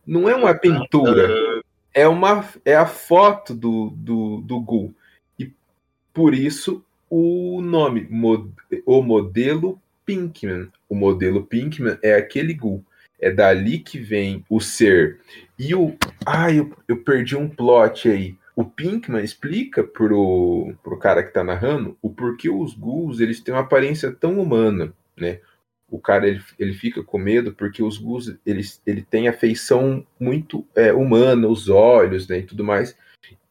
Não 0.05 0.29
é 0.29 0.33
uma 0.33 0.53
pintura. 0.53 1.27
É, 1.93 2.07
uma, 2.07 2.47
é 2.63 2.77
a 2.77 2.85
foto 2.85 3.53
do, 3.53 3.89
do, 3.97 4.39
do 4.39 4.61
gol. 4.61 4.93
E 5.37 5.51
por 6.13 6.33
isso 6.33 6.81
o 7.09 7.59
nome, 7.61 8.07
o 8.85 9.01
modelo 9.01 9.77
Pinkman. 10.05 10.69
O 10.87 10.95
modelo 10.95 11.45
Pinkman 11.45 11.97
é 12.01 12.13
aquele 12.13 12.53
gol. 12.53 12.81
É 13.19 13.29
dali 13.29 13.79
que 13.79 13.99
vem 13.99 14.45
o 14.49 14.61
ser. 14.61 15.19
E 15.59 15.75
o. 15.75 15.97
Ai, 16.25 16.59
eu, 16.59 16.71
eu 16.87 17.03
perdi 17.03 17.35
um 17.35 17.49
plot 17.49 18.07
aí 18.07 18.37
o 18.57 18.65
Pinkman 18.65 19.23
explica 19.23 19.83
pro, 19.83 20.75
pro 20.83 20.97
cara 20.97 21.23
que 21.23 21.31
tá 21.31 21.43
narrando 21.43 21.95
o 22.01 22.09
porquê 22.09 22.49
os 22.49 22.73
ghouls 22.73 23.19
eles 23.19 23.39
têm 23.39 23.53
uma 23.53 23.61
aparência 23.61 24.11
tão 24.11 24.39
humana, 24.41 24.91
né? 25.15 25.39
o 25.89 25.99
cara 25.99 26.27
ele, 26.27 26.41
ele 26.59 26.73
fica 26.73 27.03
com 27.03 27.17
medo 27.17 27.53
porque 27.53 27.81
os 27.81 27.97
ghouls 27.97 28.35
eles, 28.45 28.81
ele 28.85 29.01
tem 29.01 29.27
a 29.27 29.33
feição 29.33 30.05
muito 30.19 30.65
é, 30.75 30.91
humana, 30.91 31.47
os 31.47 31.69
olhos, 31.69 32.27
né, 32.27 32.39
e 32.39 32.43
tudo 32.43 32.63
mais. 32.63 32.97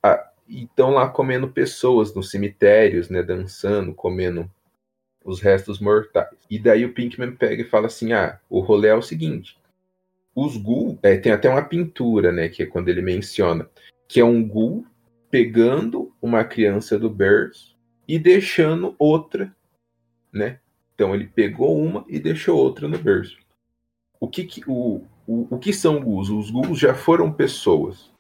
Ah, 0.03 0.31
estão 0.49 0.91
lá 0.91 1.09
comendo 1.09 1.49
pessoas 1.49 2.15
nos 2.15 2.31
cemitérios, 2.31 3.09
né, 3.09 3.23
dançando, 3.23 3.95
comendo 3.95 4.51
os 5.25 5.41
restos 5.41 5.81
mortais. 5.81 6.29
E 6.51 6.59
daí 6.59 6.85
o 6.85 6.93
Pinkman 6.93 7.33
pega 7.33 7.63
e 7.63 7.69
fala 7.69 7.87
assim: 7.87 8.13
ah, 8.13 8.39
o 8.51 8.61
rolê 8.61 8.89
é 8.89 8.95
o 8.95 9.03
seguinte. 9.03 9.59
Os 10.35 10.57
ghouls, 10.59 10.99
é, 11.03 11.17
tem 11.17 11.33
até 11.33 11.49
uma 11.49 11.65
pintura, 11.65 12.31
né, 12.31 12.49
que 12.51 12.63
é 12.63 12.67
quando 12.67 12.89
ele 12.89 13.01
menciona, 13.01 13.69
que 14.07 14.21
é 14.21 14.25
um 14.25 14.47
ghoul 14.47 14.85
pegando 15.37 16.11
uma 16.23 16.43
criança 16.45 16.99
do 16.99 17.11
berço 17.11 17.77
e 18.09 18.19
deixando 18.19 18.97
outra, 18.99 19.55
né, 20.33 20.61
então 20.95 21.15
ele 21.15 21.27
pegou 21.27 21.79
uma 21.79 22.07
e 22.09 22.19
deixou 22.19 22.57
outra 22.57 22.89
no 22.89 22.97
berço. 22.97 23.37
O 24.19 24.27
que, 24.27 24.45
que 24.45 24.63
o, 24.67 25.03
o, 25.27 25.47
o 25.51 25.59
que 25.59 25.75
são 25.75 26.01
ghouls? 26.01 26.31
Os 26.31 26.51
ghouls 26.51 26.79
já 26.79 26.95
foram 26.95 27.31
pessoas. 27.31 28.11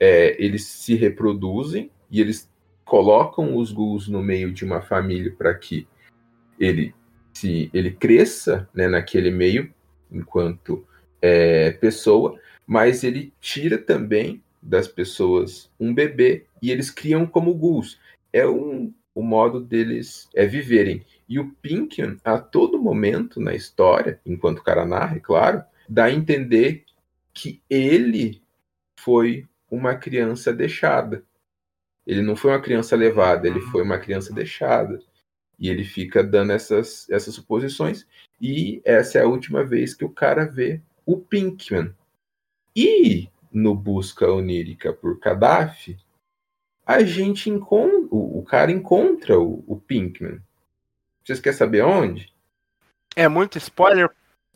É, 0.00 0.34
eles 0.44 0.66
se 0.66 0.96
reproduzem 0.96 1.88
e 2.10 2.20
eles 2.20 2.50
colocam 2.84 3.56
os 3.56 3.70
ghouls 3.70 4.08
no 4.08 4.20
meio 4.20 4.52
de 4.52 4.64
uma 4.64 4.82
família 4.82 5.32
para 5.38 5.54
que 5.54 5.86
ele 6.58 6.92
se 7.32 7.70
ele 7.72 7.92
cresça 7.92 8.68
né, 8.74 8.88
naquele 8.88 9.30
meio 9.30 9.72
enquanto 10.10 10.84
é, 11.22 11.70
pessoa, 11.70 12.36
mas 12.66 13.04
ele 13.04 13.32
tira 13.40 13.78
também 13.78 14.42
das 14.62 14.86
pessoas 14.86 15.70
um 15.78 15.94
bebê 15.94 16.46
e 16.60 16.70
eles 16.70 16.90
criam 16.90 17.26
como 17.26 17.54
ghouls. 17.54 17.98
É 18.32 18.46
um, 18.46 18.92
o 19.14 19.22
modo 19.22 19.60
deles 19.60 20.28
é 20.34 20.46
viverem. 20.46 21.04
E 21.28 21.38
o 21.38 21.50
Pinkion, 21.62 22.16
a 22.24 22.38
todo 22.38 22.80
momento 22.80 23.40
na 23.40 23.54
história, 23.54 24.20
enquanto 24.24 24.58
o 24.58 24.64
cara 24.64 24.84
narra, 24.84 25.16
é 25.16 25.20
claro, 25.20 25.64
dá 25.88 26.04
a 26.04 26.12
entender 26.12 26.84
que 27.32 27.62
ele 27.68 28.42
foi 28.98 29.46
uma 29.70 29.94
criança 29.94 30.52
deixada. 30.52 31.24
Ele 32.06 32.22
não 32.22 32.34
foi 32.34 32.50
uma 32.50 32.60
criança 32.60 32.96
levada, 32.96 33.46
ele 33.46 33.60
foi 33.60 33.82
uma 33.82 33.98
criança 33.98 34.32
deixada. 34.32 34.98
E 35.58 35.68
ele 35.68 35.84
fica 35.84 36.24
dando 36.24 36.52
essas, 36.52 37.08
essas 37.10 37.34
suposições. 37.34 38.06
E 38.40 38.80
essa 38.84 39.18
é 39.18 39.22
a 39.22 39.28
última 39.28 39.64
vez 39.64 39.94
que 39.94 40.04
o 40.04 40.10
cara 40.10 40.44
vê 40.44 40.80
o 41.04 41.18
Pinkman. 41.18 41.94
E 42.74 43.28
no 43.52 43.74
Busca 43.74 44.30
Onírica 44.30 44.92
por 44.92 45.18
Gaddafi, 45.18 45.98
a 46.86 47.02
gente 47.04 47.50
encontra. 47.50 48.08
O, 48.10 48.40
o 48.40 48.44
cara 48.44 48.70
encontra 48.70 49.38
o, 49.38 49.64
o 49.66 49.76
Pinkman. 49.76 50.40
Vocês 51.24 51.40
querem 51.40 51.58
saber 51.58 51.82
onde? 51.82 52.32
É 53.14 53.28
muito 53.28 53.58
spoiler? 53.58 54.10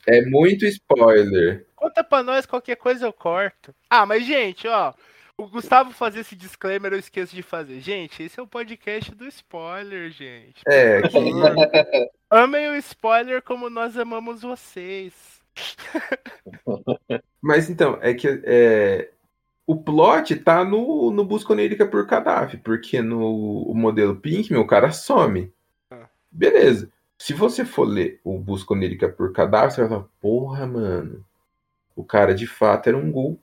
É 0.07 0.23
muito 0.23 0.67
spoiler. 0.67 1.67
Conta 1.75 2.03
pra 2.05 2.23
nós, 2.23 2.47
qualquer 2.47 2.77
coisa 2.77 3.07
eu 3.07 3.13
corto. 3.13 3.75
Ah, 3.89 4.05
mas 4.07 4.27
gente, 4.27 4.67
ó. 4.69 4.93
O 5.37 5.49
Gustavo 5.49 5.93
fazer 5.93 6.21
esse 6.21 6.37
disclaimer 6.37 6.93
eu 6.93 6.99
esqueço 6.99 7.35
de 7.35 7.43
fazer. 7.43 7.81
Gente, 7.81 8.23
esse 8.23 8.39
é 8.39 8.43
o 8.43 8.47
podcast 8.47 9.13
do 9.15 9.27
spoiler, 9.27 10.11
gente. 10.11 10.63
É. 10.67 11.03
Que... 11.03 11.19
Amem 12.31 12.69
o 12.71 12.77
spoiler 12.77 13.43
como 13.43 13.69
nós 13.69 13.99
amamos 13.99 14.43
vocês. 14.43 15.34
Mas 17.41 17.71
então, 17.71 17.99
é 18.01 18.15
que 18.15 18.27
é, 18.45 19.11
o 19.67 19.77
plot 19.77 20.37
tá 20.37 20.65
no, 20.65 21.11
no 21.11 21.25
busca 21.25 21.53
onírica 21.53 21.87
por 21.87 22.07
cadáver, 22.07 22.61
porque 22.63 23.01
no 23.01 23.73
modelo 23.75 24.17
Pinkman 24.17 24.61
o 24.61 24.67
cara 24.67 24.91
some. 24.93 25.53
Beleza. 26.31 26.91
Se 27.17 27.33
você 27.33 27.65
for 27.65 27.85
ler 27.85 28.21
o 28.25 28.39
Busca 28.39 28.75
Onírica 28.75 29.09
por 29.09 29.33
Cadáver, 29.33 29.71
você 29.71 29.81
vai 29.83 29.89
falar, 29.89 30.09
porra, 30.21 30.67
mano. 30.67 31.25
O 31.95 32.05
cara 32.05 32.35
de 32.35 32.47
fato 32.47 32.89
era 32.89 32.99
um 32.99 33.11
ghoul. 33.11 33.39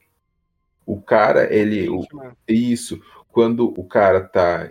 O 0.86 1.02
cara, 1.02 1.52
ele. 1.54 1.89
O, 1.89 2.06
isso. 2.47 3.02
Quando 3.30 3.74
o 3.80 3.84
cara 3.86 4.21
tá 4.21 4.69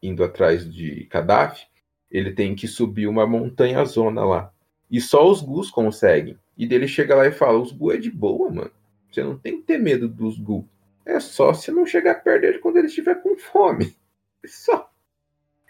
indo 0.00 0.22
atrás 0.22 0.64
de 0.72 1.08
Gaddafi, 1.10 1.66
ele 2.08 2.32
tem 2.32 2.54
que 2.54 2.68
subir 2.68 3.08
uma 3.08 3.26
montanha 3.26 3.84
zona 3.84 4.24
lá. 4.24 4.52
E 4.88 5.00
só 5.00 5.28
os 5.28 5.42
ghouls 5.42 5.70
conseguem. 5.70 6.38
E 6.60 6.66
dele 6.66 6.86
chega 6.86 7.14
lá 7.14 7.26
e 7.26 7.32
fala: 7.32 7.58
os 7.58 7.72
ghouls 7.72 7.94
é 7.94 7.98
de 7.98 8.10
boa, 8.10 8.50
mano. 8.50 8.70
Você 9.10 9.24
não 9.24 9.38
tem 9.38 9.56
que 9.56 9.62
ter 9.62 9.78
medo 9.78 10.06
dos 10.06 10.38
ghouls. 10.38 10.66
É 11.06 11.18
só 11.18 11.54
se 11.54 11.72
não 11.72 11.86
chegar 11.86 12.16
perto 12.16 12.42
dele 12.42 12.58
quando 12.58 12.76
ele 12.76 12.86
estiver 12.86 13.14
com 13.22 13.34
fome. 13.36 13.96
É 14.42 14.48
só. 14.48 14.90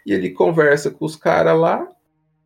E 0.05 0.13
ele 0.13 0.29
conversa 0.29 0.89
com 0.89 1.03
os 1.03 1.17
caras 1.17 1.59
lá 1.59 1.89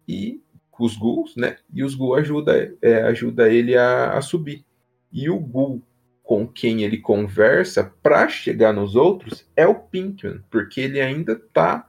e 0.07 0.41
com 0.71 0.83
os 0.83 0.97
ghouls, 0.97 1.35
né? 1.35 1.57
E 1.71 1.83
os 1.83 1.93
ghouls 1.93 2.17
ajuda, 2.17 2.75
é, 2.81 3.03
ajuda 3.03 3.47
ele 3.47 3.77
a, 3.77 4.13
a 4.13 4.21
subir. 4.23 4.65
E 5.11 5.29
o 5.29 5.39
ghoul 5.39 5.83
com 6.23 6.47
quem 6.47 6.81
ele 6.81 6.97
conversa 6.97 7.93
para 8.01 8.27
chegar 8.27 8.73
nos 8.73 8.95
outros 8.95 9.47
é 9.55 9.67
o 9.67 9.75
Pinkman, 9.75 10.41
porque 10.49 10.81
ele 10.81 10.99
ainda 10.99 11.35
tá 11.35 11.87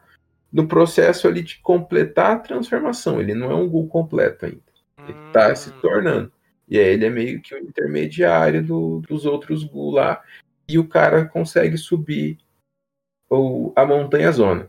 no 0.52 0.68
processo 0.68 1.26
ali 1.26 1.42
de 1.42 1.60
completar 1.60 2.32
a 2.32 2.38
transformação. 2.38 3.18
Ele 3.18 3.32
não 3.32 3.50
é 3.50 3.54
um 3.54 3.66
ghoul 3.66 3.88
completo 3.88 4.44
ainda. 4.44 4.60
Ele 5.08 5.32
tá 5.32 5.54
se 5.54 5.70
hum. 5.70 5.80
tornando. 5.80 6.35
E 6.68 6.78
aí 6.78 6.88
ele 6.88 7.06
é 7.06 7.10
meio 7.10 7.40
que 7.40 7.54
o 7.54 7.58
intermediário 7.58 8.62
do, 8.62 9.00
dos 9.08 9.24
outros 9.24 9.64
ghouls 9.64 9.94
lá. 9.94 10.22
E 10.68 10.78
o 10.78 10.88
cara 10.88 11.26
consegue 11.26 11.78
subir 11.78 12.38
o, 13.30 13.72
a 13.76 13.86
montanha 13.86 14.32
zona. 14.32 14.68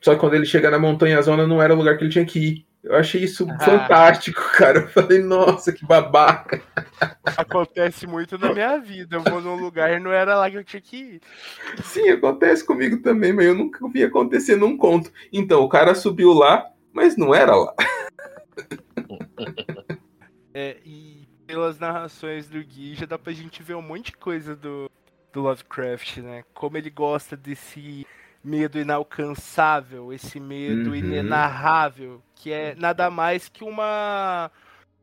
Só 0.00 0.14
que 0.14 0.20
quando 0.20 0.34
ele 0.34 0.46
chega 0.46 0.70
na 0.70 0.78
montanha 0.78 1.20
zona 1.22 1.46
não 1.46 1.62
era 1.62 1.74
o 1.74 1.76
lugar 1.76 1.96
que 1.96 2.04
ele 2.04 2.12
tinha 2.12 2.24
que 2.24 2.38
ir. 2.38 2.66
Eu 2.82 2.96
achei 2.96 3.22
isso 3.22 3.46
ah. 3.48 3.64
fantástico, 3.64 4.40
cara. 4.56 4.80
Eu 4.80 4.88
falei, 4.88 5.22
nossa, 5.22 5.72
que 5.72 5.86
babaca. 5.86 6.60
Acontece 7.36 8.08
muito 8.08 8.36
na 8.36 8.52
minha 8.52 8.78
vida. 8.78 9.16
Eu 9.16 9.22
vou 9.22 9.40
num 9.40 9.54
lugar 9.54 9.92
e 9.92 10.00
não 10.00 10.12
era 10.12 10.36
lá 10.36 10.50
que 10.50 10.56
eu 10.56 10.64
tinha 10.64 10.82
que 10.82 10.96
ir. 10.96 11.20
Sim, 11.84 12.10
acontece 12.10 12.66
comigo 12.66 13.00
também, 13.00 13.32
mas 13.32 13.46
eu 13.46 13.54
nunca 13.54 13.88
vi 13.88 14.02
acontecer 14.02 14.56
num 14.56 14.76
conto. 14.76 15.12
Então, 15.32 15.62
o 15.62 15.68
cara 15.68 15.94
subiu 15.94 16.32
lá, 16.32 16.66
mas 16.92 17.16
não 17.16 17.32
era 17.32 17.54
lá. 17.54 17.72
É, 20.54 20.76
e 20.84 21.26
pelas 21.46 21.78
narrações 21.78 22.48
do 22.48 22.62
Gui, 22.62 22.94
já 22.94 23.06
dá 23.06 23.18
pra 23.18 23.32
gente 23.32 23.62
ver 23.62 23.74
um 23.74 23.82
monte 23.82 24.06
de 24.06 24.16
coisa 24.16 24.54
do, 24.54 24.90
do 25.32 25.40
Lovecraft, 25.40 26.18
né? 26.18 26.44
Como 26.54 26.76
ele 26.76 26.90
gosta 26.90 27.36
desse 27.36 28.06
medo 28.44 28.78
inalcançável, 28.78 30.12
esse 30.12 30.40
medo 30.40 30.90
uhum. 30.90 30.96
inenarrável, 30.96 32.22
que 32.34 32.52
é 32.52 32.74
nada 32.74 33.10
mais 33.10 33.48
que 33.48 33.64
uma 33.64 34.50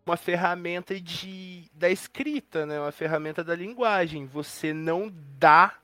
uma 0.06 0.18
ferramenta 0.18 1.00
de 1.00 1.70
da 1.74 1.90
escrita, 1.90 2.66
né? 2.66 2.80
Uma 2.80 2.92
ferramenta 2.92 3.44
da 3.44 3.56
linguagem. 3.56 4.26
Você 4.26 4.74
não 4.74 5.12
dá 5.38 5.76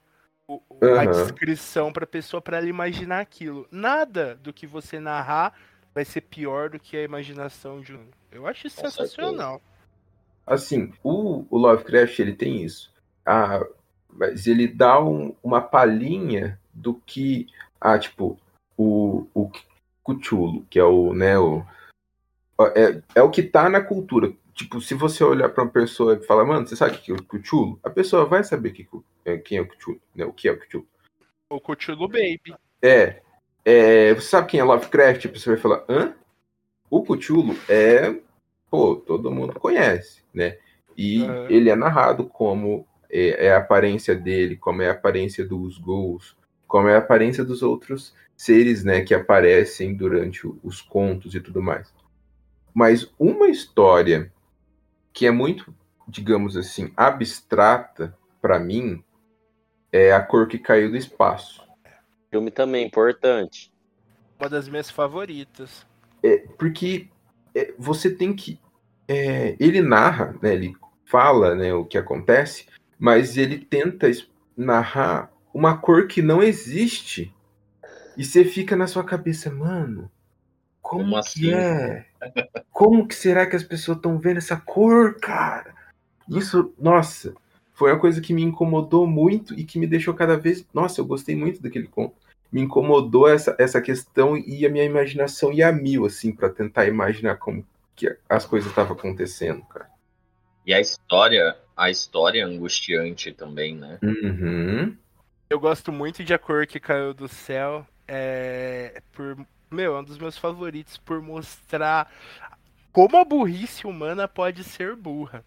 o, 0.47 0.61
uhum. 0.69 0.99
a 0.99 1.05
descrição 1.05 1.93
para 1.93 2.03
a 2.03 2.07
pessoa 2.07 2.41
para 2.41 2.57
ela 2.57 2.67
imaginar 2.67 3.19
aquilo. 3.19 3.67
Nada 3.71 4.35
do 4.35 4.51
que 4.51 4.65
você 4.67 4.99
narrar 4.99 5.53
vai 5.95 6.03
ser 6.03 6.21
pior 6.21 6.69
do 6.69 6.77
que 6.77 6.97
a 6.97 7.03
imaginação 7.03 7.79
de 7.79 7.95
um. 7.95 8.05
Eu 8.29 8.45
acho 8.45 8.67
isso 8.67 8.81
sensacional. 8.81 9.61
Assim, 10.45 10.93
o, 11.01 11.45
o 11.49 11.57
Lovecraft 11.57 12.19
ele 12.19 12.33
tem 12.33 12.61
isso. 12.61 12.93
Ah, 13.25 13.65
mas 14.09 14.45
ele 14.45 14.67
dá 14.67 15.01
um, 15.01 15.33
uma 15.41 15.61
palhinha 15.61 16.59
do 16.73 16.95
que, 17.05 17.47
ah, 17.79 17.97
tipo, 17.97 18.37
o, 18.77 19.25
o 19.33 19.49
Cthulhu, 20.03 20.65
que 20.69 20.77
é 20.77 20.83
o, 20.83 21.13
né, 21.13 21.39
o, 21.39 21.65
é, 22.75 23.01
é 23.15 23.21
o 23.23 23.31
que 23.31 23.41
tá 23.41 23.69
na 23.69 23.81
cultura. 23.81 24.33
Tipo, 24.53 24.79
se 24.81 24.93
você 24.93 25.23
olhar 25.23 25.49
para 25.49 25.63
uma 25.63 25.71
pessoa 25.71 26.15
e 26.15 26.25
falar, 26.25 26.45
mano, 26.45 26.67
você 26.67 26.75
sabe 26.75 26.95
o 26.95 27.01
que 27.01 27.11
é 27.11 27.15
o 27.15 27.23
Cthulhu? 27.23 27.79
A 27.83 27.89
pessoa 27.89 28.25
vai 28.25 28.43
saber 28.43 28.71
que, 28.71 28.87
é, 29.23 29.37
quem 29.37 29.57
é 29.57 29.61
o 29.61 29.67
Cthulhu, 29.67 30.01
né? 30.13 30.25
O 30.25 30.33
que 30.33 30.47
é 30.47 30.51
o 30.51 30.59
Cthulhu. 30.59 30.87
O 31.49 31.59
Cthulhu 31.59 32.07
Baby. 32.07 32.55
É. 32.81 33.21
é 33.65 34.13
você 34.13 34.27
sabe 34.27 34.47
quem 34.47 34.59
é 34.59 34.63
Lovecraft? 34.63 35.25
A 35.25 35.29
pessoa 35.29 35.55
vai 35.55 35.61
falar, 35.61 35.83
hã? 35.89 36.13
O 36.89 37.03
Cthulhu 37.03 37.57
é, 37.67 38.15
pô, 38.69 38.95
todo 38.95 39.31
mundo 39.31 39.59
conhece, 39.59 40.21
né? 40.33 40.57
E 40.95 41.23
uhum. 41.23 41.49
ele 41.49 41.69
é 41.69 41.75
narrado 41.75 42.25
como 42.25 42.87
é, 43.09 43.47
é, 43.47 43.53
a 43.53 43.57
aparência 43.57 44.15
dele, 44.15 44.55
como 44.55 44.81
é 44.81 44.89
a 44.89 44.93
aparência 44.93 45.45
dos 45.45 45.77
ghouls, 45.77 46.37
como 46.67 46.87
é 46.87 46.95
a 46.95 46.99
aparência 46.99 47.43
dos 47.43 47.63
outros 47.63 48.13
seres, 48.35 48.83
né, 48.83 49.01
que 49.01 49.13
aparecem 49.13 49.95
durante 49.95 50.45
os 50.63 50.81
contos 50.81 51.33
e 51.33 51.39
tudo 51.39 51.61
mais. 51.61 51.93
Mas 52.73 53.09
uma 53.17 53.47
história 53.47 54.31
que 55.13 55.25
é 55.25 55.31
muito, 55.31 55.73
digamos 56.07 56.57
assim, 56.57 56.91
abstrata 56.97 58.17
para 58.41 58.59
mim 58.59 59.01
é 59.91 60.11
A 60.11 60.21
Cor 60.21 60.47
que 60.47 60.57
Caiu 60.57 60.91
do 60.91 60.97
Espaço. 60.97 61.64
Filme 62.35 62.51
também 62.51 62.85
importante. 62.85 63.71
Uma 64.37 64.49
das 64.49 64.67
minhas 64.67 64.89
favoritas. 64.89 65.87
É, 66.21 66.39
porque 66.59 67.07
é, 67.55 67.73
você 67.79 68.09
tem 68.09 68.35
que. 68.35 68.59
É, 69.07 69.55
ele 69.57 69.81
narra, 69.81 70.35
né, 70.41 70.53
ele 70.53 70.75
fala 71.05 71.55
né, 71.55 71.73
o 71.73 71.85
que 71.85 71.97
acontece, 71.97 72.65
mas 72.99 73.37
ele 73.37 73.57
tenta 73.57 74.11
narrar 74.57 75.31
uma 75.53 75.77
cor 75.77 76.07
que 76.07 76.21
não 76.21 76.43
existe. 76.43 77.33
E 78.17 78.25
você 78.25 78.43
fica 78.43 78.75
na 78.75 78.85
sua 78.85 79.05
cabeça, 79.05 79.49
mano, 79.49 80.11
Como, 80.81 81.03
Como 81.03 81.13
que 81.13 81.53
assim? 81.53 81.53
é? 81.53 82.05
Como 82.69 83.07
que 83.07 83.15
será 83.15 83.45
que 83.45 83.55
as 83.55 83.63
pessoas 83.63 83.95
estão 83.95 84.19
vendo 84.19 84.39
essa 84.39 84.57
cor, 84.57 85.17
cara? 85.21 85.73
Isso, 86.27 86.73
nossa, 86.77 87.33
foi 87.73 87.93
uma 87.93 87.99
coisa 87.99 88.19
que 88.19 88.33
me 88.33 88.43
incomodou 88.43 89.07
muito 89.07 89.57
e 89.57 89.63
que 89.63 89.79
me 89.79 89.87
deixou 89.87 90.13
cada 90.13 90.35
vez. 90.35 90.67
Nossa, 90.73 90.99
eu 90.99 91.05
gostei 91.05 91.33
muito 91.33 91.61
daquele 91.61 91.87
conto. 91.87 92.24
Me 92.51 92.61
incomodou 92.61 93.27
essa, 93.27 93.55
essa 93.59 93.81
questão 93.81 94.37
e 94.37 94.65
a 94.65 94.69
minha 94.69 94.85
imaginação 94.85 95.51
ia 95.51 95.69
a 95.69 95.71
mil, 95.71 96.05
assim, 96.05 96.31
pra 96.31 96.49
tentar 96.49 96.85
imaginar 96.85 97.35
como 97.37 97.65
que 97.95 98.15
as 98.29 98.45
coisas 98.45 98.69
estavam 98.69 98.95
acontecendo, 98.95 99.63
cara. 99.65 99.89
E 100.65 100.73
a 100.73 100.79
história, 100.79 101.55
a 101.75 101.89
história 101.89 102.41
é 102.41 102.43
angustiante 102.43 103.31
também, 103.31 103.75
né? 103.75 103.99
Uhum. 104.01 104.95
Eu 105.49 105.59
gosto 105.59 105.91
muito 105.91 106.23
de 106.23 106.33
A 106.33 106.39
Cor 106.39 106.65
que 106.65 106.79
Caiu 106.79 107.13
do 107.13 107.27
Céu. 107.27 107.85
É, 108.07 109.01
por, 109.11 109.37
meu, 109.69 109.95
é 109.95 109.99
um 109.99 110.03
dos 110.03 110.17
meus 110.17 110.37
favoritos 110.37 110.97
por 110.97 111.21
mostrar 111.21 112.11
como 112.91 113.17
a 113.17 113.25
burrice 113.25 113.85
humana 113.85 114.27
pode 114.27 114.63
ser 114.63 114.95
burra. 114.95 115.43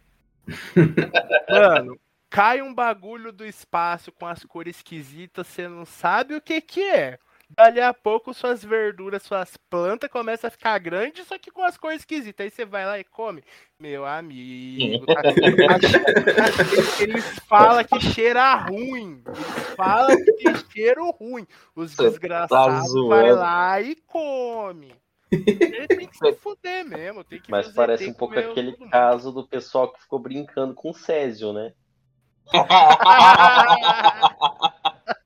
Mano, 1.51 1.99
cai 2.31 2.63
um 2.63 2.75
bagulho 2.75 3.33
do 3.33 3.45
espaço 3.45 4.13
com 4.13 4.27
as 4.27 4.45
cores 4.45 4.77
esquisitas, 4.77 5.47
você 5.47 5.69
não 5.69 5.85
sabe 5.85 6.35
o 6.35 6.41
que 6.41 6.61
que 6.61 6.83
é. 6.83 7.19
Dali 7.51 7.81
a 7.81 7.95
pouco 7.95 8.35
suas 8.35 8.63
verduras, 8.63 9.23
suas 9.23 9.57
plantas 9.71 10.11
começam 10.11 10.49
a 10.49 10.51
ficar 10.51 10.79
grandes, 10.79 11.27
só 11.27 11.39
que 11.39 11.51
com 11.51 11.63
as 11.63 11.79
cores 11.79 12.01
esquisitas. 12.01 12.45
Aí 12.45 12.51
você 12.51 12.67
vai 12.67 12.85
lá 12.85 12.99
e 12.99 13.05
come. 13.05 13.43
Meu 13.81 14.05
amigo, 14.05 15.07
tá, 15.07 15.15
tá- 15.23 17.03
eles 17.03 17.25
falam 17.49 17.83
que 17.85 18.01
cheira 18.01 18.55
ruim. 18.55 19.23
Eles 19.27 19.75
falam 19.77 20.17
que 20.17 20.33
tem 20.33 20.55
cheiro 20.71 21.11
ruim. 21.11 21.47
Os 21.75 21.97
tá 21.97 22.03
desgraçados 22.03 22.91
zoando. 22.91 23.09
vai 23.09 23.33
lá 23.33 23.81
e 23.81 23.97
come. 24.07 24.95
Ele 25.33 25.87
tem 25.87 26.07
que 26.07 26.19
se 26.19 26.33
fuder 26.35 26.85
mesmo. 26.85 27.25
Mas 27.49 27.69
parece 27.69 28.09
um 28.09 28.15
pouco 28.15 28.39
aquele 28.39 28.77
caso 28.91 29.33
do 29.33 29.47
pessoal 29.47 29.91
que 29.91 30.03
ficou 30.03 30.19
brincando 30.19 30.75
com 30.75 30.91
o 30.91 30.95
Césio, 30.95 31.55
né? 31.55 31.73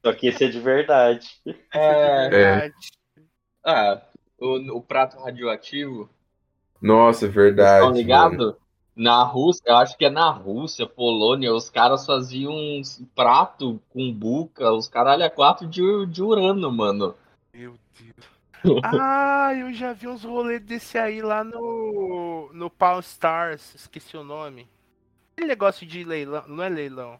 Só 0.04 0.12
que 0.12 0.28
esse 0.28 0.44
é 0.44 0.48
de 0.48 0.60
verdade. 0.60 1.28
É, 1.72 2.28
Verdade. 2.28 2.74
ah, 3.64 4.02
o, 4.38 4.76
o 4.78 4.82
prato 4.82 5.18
radioativo, 5.18 6.10
Nossa, 6.80 7.28
verdade. 7.28 7.86
estão 7.86 7.92
ligado? 7.92 8.36
mano. 8.36 8.56
Na 8.94 9.22
Rússia, 9.22 9.62
eu 9.66 9.76
acho 9.76 9.96
que 9.96 10.04
é 10.04 10.10
na 10.10 10.28
Rússia, 10.30 10.86
Polônia, 10.86 11.54
os 11.54 11.70
caras 11.70 12.04
faziam 12.04 12.52
uns 12.52 13.02
prato 13.14 13.80
com 13.88 14.12
buca, 14.12 14.70
os 14.70 14.86
caralho 14.86 15.24
a 15.24 15.30
quatro 15.30 15.66
de, 15.66 15.80
de 16.06 16.22
urano, 16.22 16.70
mano. 16.70 17.14
Meu 17.54 17.74
Deus. 17.98 18.32
Ah, 18.84 19.52
eu 19.56 19.72
já 19.72 19.92
vi 19.92 20.06
uns 20.06 20.22
rolês 20.22 20.60
desse 20.62 20.96
aí 20.96 21.20
lá 21.20 21.42
no. 21.42 22.48
No 22.52 22.70
Pawn 22.70 23.00
Stars, 23.00 23.74
esqueci 23.74 24.16
o 24.16 24.22
nome. 24.22 24.68
Aquele 25.32 25.48
negócio 25.48 25.86
de 25.86 26.04
leilão, 26.04 26.44
não 26.46 26.62
é 26.62 26.68
leilão. 26.68 27.18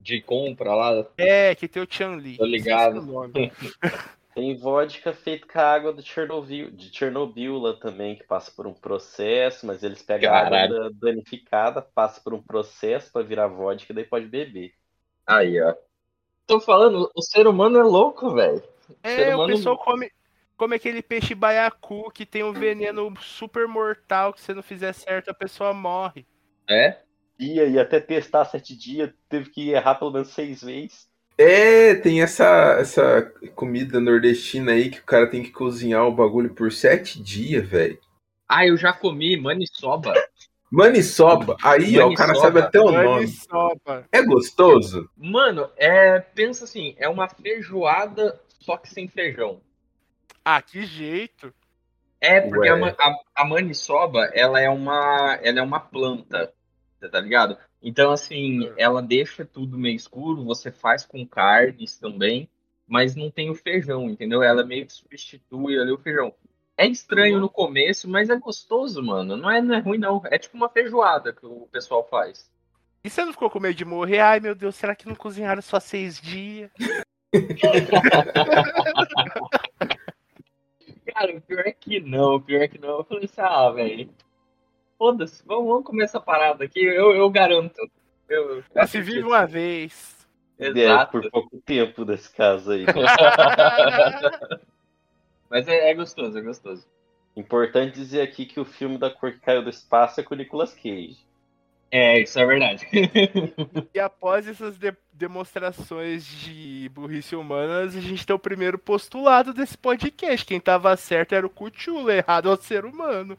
De 0.00 0.20
compra 0.20 0.74
lá. 0.74 1.06
É, 1.16 1.54
que 1.54 1.66
tem 1.66 1.82
o 1.82 1.86
Chan 1.88 2.16
Li. 2.16 2.36
Tô 2.36 2.44
ligado. 2.44 2.98
esqueci 2.98 3.10
o 3.10 3.12
nome. 3.12 3.52
Tem 4.34 4.54
vodka 4.54 5.14
feita 5.14 5.46
com 5.50 5.58
a 5.58 5.62
água 5.62 5.94
de 5.94 6.02
Chernobyl, 6.02 6.70
de 6.70 6.94
Chernobyl 6.94 7.56
lá 7.56 7.72
também, 7.72 8.14
que 8.16 8.22
passa 8.22 8.50
por 8.50 8.66
um 8.66 8.74
processo, 8.74 9.64
mas 9.66 9.82
eles 9.82 10.02
pegam 10.02 10.30
a 10.30 10.42
Caralho. 10.42 10.74
água 10.76 10.90
da- 10.90 10.96
danificada, 11.06 11.80
passa 11.80 12.20
por 12.20 12.34
um 12.34 12.42
processo 12.42 13.10
pra 13.10 13.22
virar 13.22 13.46
vodka 13.46 13.90
e 13.90 13.96
daí 13.96 14.04
pode 14.04 14.26
beber. 14.26 14.74
Aí, 15.26 15.58
ó. 15.62 15.74
Tô 16.46 16.60
falando, 16.60 17.10
o 17.16 17.22
ser 17.22 17.46
humano 17.46 17.78
é 17.78 17.82
louco, 17.82 18.30
velho. 18.34 18.62
Ser 19.02 19.28
É, 19.28 19.30
o 19.34 19.36
humano- 19.38 19.54
pessoal 19.56 19.78
come, 19.78 20.12
come 20.54 20.76
aquele 20.76 21.00
peixe 21.00 21.34
baiacu 21.34 22.10
que 22.10 22.26
tem 22.26 22.44
um 22.44 22.52
veneno 22.52 23.14
super 23.18 23.66
mortal 23.66 24.34
que 24.34 24.40
se 24.42 24.52
não 24.52 24.62
fizer 24.62 24.92
certo 24.92 25.30
a 25.30 25.34
pessoa 25.34 25.72
morre. 25.72 26.26
É? 26.68 26.98
E 27.38 27.60
aí, 27.60 27.78
até 27.78 28.00
testar 28.00 28.44
sete 28.44 28.76
dias, 28.76 29.10
teve 29.28 29.50
que 29.50 29.70
errar 29.70 29.96
pelo 29.96 30.12
menos 30.12 30.28
seis 30.28 30.62
vezes. 30.62 31.06
É, 31.38 31.94
tem 31.94 32.22
essa, 32.22 32.78
essa 32.80 33.22
comida 33.54 34.00
nordestina 34.00 34.72
aí 34.72 34.90
que 34.90 35.00
o 35.00 35.04
cara 35.04 35.28
tem 35.28 35.42
que 35.42 35.50
cozinhar 35.50 36.06
o 36.06 36.14
bagulho 36.14 36.54
por 36.54 36.72
sete 36.72 37.22
dias, 37.22 37.68
velho. 37.68 37.98
Ah, 38.48 38.66
eu 38.66 38.76
já 38.76 38.92
comi 38.92 39.36
maniçoba. 39.36 40.14
Maniçoba. 40.70 41.56
Aí, 41.62 41.98
ó, 41.98 42.08
o 42.08 42.14
cara 42.14 42.34
sabe 42.36 42.60
até 42.60 42.80
o 42.80 42.90
nome. 42.90 43.04
Maniçoba. 43.04 44.06
É 44.10 44.22
gostoso? 44.22 45.10
Mano, 45.16 45.70
é, 45.76 46.18
pensa 46.20 46.64
assim, 46.64 46.94
é 46.98 47.08
uma 47.08 47.28
feijoada 47.28 48.40
só 48.60 48.76
que 48.76 48.88
sem 48.88 49.06
feijão. 49.06 49.60
Ah, 50.44 50.62
que 50.62 50.86
jeito. 50.86 51.52
É, 52.20 52.40
porque 52.40 52.70
Ué. 52.70 52.94
a, 52.98 53.08
a, 53.08 53.16
a 53.36 53.44
maniçoba, 53.44 54.24
ela 54.32 54.60
é 54.60 54.68
uma, 54.70 55.38
ela 55.42 55.58
é 55.58 55.62
uma 55.62 55.78
planta, 55.78 56.52
tá 57.08 57.20
ligado? 57.20 57.56
Então, 57.82 58.10
assim, 58.10 58.70
ela 58.76 59.02
deixa 59.02 59.44
tudo 59.44 59.78
meio 59.78 59.96
escuro, 59.96 60.44
você 60.44 60.70
faz 60.70 61.04
com 61.04 61.26
carnes 61.26 61.98
também, 61.98 62.48
mas 62.86 63.14
não 63.14 63.30
tem 63.30 63.50
o 63.50 63.54
feijão, 63.54 64.08
entendeu? 64.08 64.42
Ela 64.42 64.64
meio 64.64 64.86
que 64.86 64.92
substitui 64.92 65.78
ali 65.78 65.92
o 65.92 65.98
feijão. 65.98 66.34
É 66.76 66.86
estranho 66.86 67.40
no 67.40 67.48
começo, 67.48 68.08
mas 68.08 68.28
é 68.28 68.36
gostoso, 68.36 69.02
mano. 69.02 69.36
Não 69.36 69.50
é, 69.50 69.62
não 69.62 69.74
é 69.74 69.78
ruim, 69.80 69.98
não. 69.98 70.20
É 70.26 70.38
tipo 70.38 70.56
uma 70.56 70.68
feijoada 70.68 71.32
que 71.32 71.46
o 71.46 71.66
pessoal 71.72 72.06
faz. 72.08 72.50
E 73.02 73.08
você 73.08 73.24
não 73.24 73.32
ficou 73.32 73.48
com 73.48 73.60
medo 73.60 73.74
de 73.74 73.84
morrer? 73.84 74.18
Ai, 74.18 74.40
meu 74.40 74.54
Deus, 74.54 74.74
será 74.74 74.94
que 74.94 75.06
não 75.06 75.14
cozinharam 75.14 75.62
só 75.62 75.80
seis 75.80 76.20
dias? 76.20 76.70
Cara, 81.14 81.36
o 81.36 81.40
pior 81.40 81.66
é 81.66 81.72
que 81.72 82.00
não, 82.00 82.34
o 82.34 82.40
pior 82.40 82.62
é 82.62 82.68
que 82.68 82.78
não. 82.78 82.98
Eu 82.98 83.04
falei 83.04 83.24
assim, 83.24 83.40
ah, 83.40 83.70
velho. 83.70 84.10
Foda-se, 84.98 85.42
vamos, 85.46 85.66
vamos 85.66 85.84
comer 85.84 86.04
essa 86.04 86.20
parada 86.20 86.64
aqui, 86.64 86.80
eu, 86.80 87.14
eu 87.14 87.28
garanto. 87.30 87.76
Eu, 88.28 88.62
Só 88.72 88.86
se 88.86 89.00
vive 89.00 89.22
uma 89.22 89.46
vez. 89.46 90.16
É, 90.58 90.68
Exato. 90.68 91.12
por 91.12 91.30
pouco 91.30 91.60
tempo 91.60 92.04
nesse 92.04 92.34
caso 92.34 92.72
aí. 92.72 92.86
Mas 95.50 95.68
é, 95.68 95.90
é 95.90 95.94
gostoso, 95.94 96.36
é 96.38 96.40
gostoso. 96.40 96.86
Importante 97.36 97.94
dizer 97.94 98.22
aqui 98.22 98.46
que 98.46 98.58
o 98.58 98.64
filme 98.64 98.96
da 98.96 99.10
cor 99.10 99.32
que 99.32 99.40
caiu 99.40 99.62
do 99.62 99.68
espaço 99.68 100.18
é 100.18 100.22
com 100.22 100.34
o 100.34 100.38
Nicolas 100.38 100.72
Cage. 100.72 101.25
É, 101.98 102.20
isso 102.20 102.38
é 102.38 102.44
verdade. 102.44 102.86
E 103.94 103.98
após 103.98 104.46
essas 104.46 104.76
de- 104.76 104.94
demonstrações 105.14 106.26
de 106.26 106.90
burrice 106.92 107.34
humanas, 107.34 107.96
a 107.96 108.00
gente 108.02 108.26
tem 108.26 108.36
o 108.36 108.38
primeiro 108.38 108.76
postulado 108.78 109.54
desse 109.54 109.78
podcast. 109.78 110.44
Quem 110.44 110.60
tava 110.60 110.94
certo 110.98 111.34
era 111.34 111.46
o 111.46 111.50
Cthulhu, 111.50 112.10
errado 112.10 112.50
é 112.50 112.52
o 112.52 112.56
ser 112.56 112.84
humano. 112.84 113.38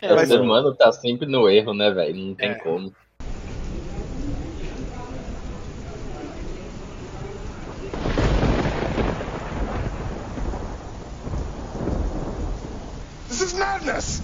É, 0.00 0.14
o 0.14 0.26
ser 0.26 0.40
humano 0.40 0.72
tá 0.76 0.92
sempre 0.92 1.26
no 1.26 1.48
erro, 1.48 1.74
né, 1.74 1.90
velho? 1.90 2.14
Não 2.14 2.34
tem 2.36 2.50
É. 2.50 2.54
como. 2.54 2.94
This 13.28 13.40
is 13.42 13.54
madness! 13.54 14.21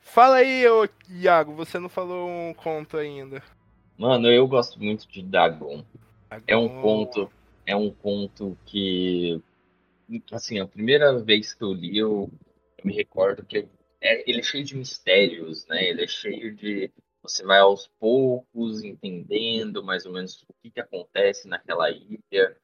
Fala 0.00 0.36
aí, 0.36 0.66
ô 0.68 0.88
Iago, 1.08 1.54
você 1.54 1.78
não 1.78 1.88
falou 1.88 2.28
um 2.28 2.54
conto 2.54 2.96
ainda. 2.96 3.42
Mano, 3.96 4.30
eu 4.30 4.46
gosto 4.46 4.78
muito 4.78 5.08
de 5.08 5.22
Dagon. 5.22 5.84
É 6.46 6.56
um 6.56 6.80
conto, 6.80 7.30
é 7.66 7.74
um 7.74 7.90
conto 7.90 8.56
que, 8.64 9.42
assim, 10.30 10.60
a 10.60 10.66
primeira 10.66 11.18
vez 11.18 11.54
que 11.54 11.62
eu 11.62 11.72
li, 11.72 11.98
eu, 11.98 12.30
eu 12.78 12.84
me 12.84 12.94
recordo 12.94 13.44
que 13.44 13.66
é, 14.00 14.30
ele 14.30 14.40
é 14.40 14.42
cheio 14.42 14.64
de 14.64 14.76
mistérios, 14.76 15.66
né? 15.66 15.84
Ele 15.84 16.04
é 16.04 16.06
cheio 16.06 16.54
de, 16.54 16.90
você 17.22 17.44
vai 17.44 17.58
aos 17.58 17.88
poucos 17.98 18.82
entendendo 18.82 19.82
mais 19.82 20.06
ou 20.06 20.12
menos 20.12 20.42
o 20.42 20.54
que 20.62 20.70
que 20.70 20.80
acontece 20.80 21.48
naquela 21.48 21.90
ilha. 21.90 22.56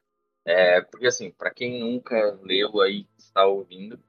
É, 0.45 0.81
porque 0.81 1.07
assim, 1.07 1.31
para 1.31 1.51
quem 1.51 1.79
nunca 1.79 2.39
leu 2.43 2.79
aí, 2.81 3.07
está 3.17 3.45
ouvindo, 3.45 3.99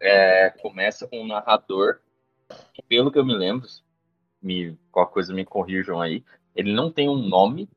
é, 0.00 0.50
começa 0.50 1.06
com 1.06 1.20
um 1.20 1.26
narrador 1.26 2.00
pelo 2.88 3.10
que 3.10 3.18
eu 3.18 3.24
me 3.24 3.34
lembro, 3.34 3.68
me, 4.40 4.76
qualquer 4.90 5.12
coisa 5.12 5.34
me 5.34 5.44
corrijam 5.44 6.00
aí, 6.00 6.24
ele 6.54 6.72
não 6.72 6.90
tem 6.90 7.08
um 7.08 7.16
nome 7.16 7.68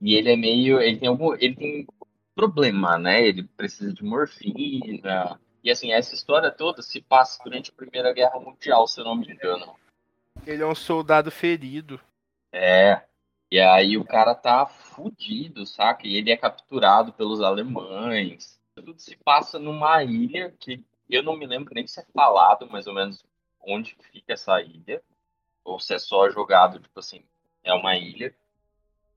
e 0.00 0.14
ele 0.14 0.32
é 0.32 0.36
meio. 0.36 0.80
Ele 0.80 0.98
tem 0.98 1.08
algum. 1.08 1.34
Ele 1.34 1.54
tem 1.54 1.86
problema, 2.34 2.98
né? 2.98 3.26
Ele 3.26 3.42
precisa 3.42 3.92
de 3.92 4.04
morfina. 4.04 5.40
E 5.64 5.70
assim, 5.70 5.92
essa 5.92 6.14
história 6.14 6.50
toda 6.50 6.82
se 6.82 7.00
passa 7.00 7.42
durante 7.42 7.70
a 7.70 7.74
Primeira 7.74 8.12
Guerra 8.12 8.38
Mundial, 8.38 8.86
se 8.86 9.00
eu 9.00 9.04
não 9.04 9.16
me 9.16 9.32
engano. 9.32 9.74
Ele 10.46 10.62
é 10.62 10.66
um 10.66 10.74
soldado 10.74 11.30
ferido. 11.30 12.00
É. 12.52 13.02
E 13.50 13.58
aí 13.58 13.96
o 13.96 14.04
cara 14.04 14.34
tá 14.34 14.66
fudido, 14.66 15.64
saca? 15.66 16.06
E 16.06 16.16
ele 16.16 16.30
é 16.30 16.36
capturado 16.36 17.12
pelos 17.12 17.40
alemães. 17.40 18.60
Tudo 18.74 18.94
se 18.98 19.16
passa 19.16 19.58
numa 19.58 20.02
ilha 20.04 20.54
que 20.58 20.84
eu 21.08 21.22
não 21.22 21.36
me 21.36 21.46
lembro 21.46 21.72
nem 21.74 21.86
se 21.86 22.00
é 22.00 22.04
falado 22.12 22.68
mais 22.68 22.86
ou 22.86 22.94
menos 22.94 23.24
onde 23.66 23.96
fica 24.12 24.32
essa 24.32 24.60
ilha. 24.60 25.02
Ou 25.64 25.80
se 25.80 25.94
é 25.94 25.98
só 25.98 26.30
jogado, 26.30 26.78
tipo 26.78 26.98
assim, 27.00 27.24
é 27.64 27.74
uma 27.74 27.96
ilha. 27.96 28.34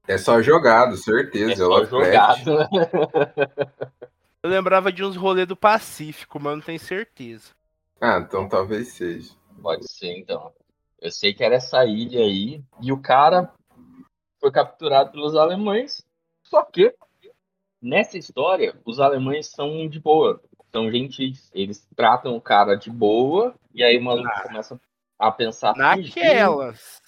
É 0.08 0.18
só 0.18 0.42
jogado, 0.42 0.98
certeza. 0.98 1.52
É 1.52 1.56
só 1.56 1.86
jogado. 1.86 2.42
Eu 4.42 4.50
lembrava 4.50 4.92
de 4.92 5.04
uns 5.04 5.16
rolês 5.16 5.48
do 5.48 5.56
Pacífico, 5.56 6.40
mas 6.40 6.56
não 6.56 6.62
tenho 6.62 6.80
certeza. 6.80 7.54
Ah, 8.02 8.18
então 8.18 8.48
talvez 8.48 8.94
seja. 8.94 9.34
Pode 9.62 9.90
ser, 9.92 10.18
então. 10.18 10.54
Eu 11.02 11.12
sei 11.12 11.34
que 11.34 11.44
era 11.44 11.56
essa 11.56 11.86
ilha 11.86 12.22
aí, 12.22 12.64
e 12.82 12.92
o 12.92 13.02
cara 13.02 13.54
foi 14.40 14.52
capturado 14.52 15.12
pelos 15.12 15.36
alemães, 15.36 16.06
só 16.44 16.64
que 16.64 16.96
nessa 17.82 18.18
história, 18.18 18.76
os 18.86 19.00
alemães 19.00 19.48
são 19.48 19.88
de 19.88 20.00
boa, 20.00 20.42
são 20.72 20.92
gentis. 20.92 21.50
Eles 21.54 21.88
tratam 21.96 22.36
o 22.36 22.42
cara 22.42 22.76
de 22.76 22.90
boa, 22.90 23.56
e 23.74 23.84
aí 23.84 23.98
o 23.98 24.04
maluco 24.04 24.30
Ah. 24.30 24.44
começa 24.44 24.80
a 25.18 25.32
pensar. 25.32 25.76
Naquelas. 25.76 27.02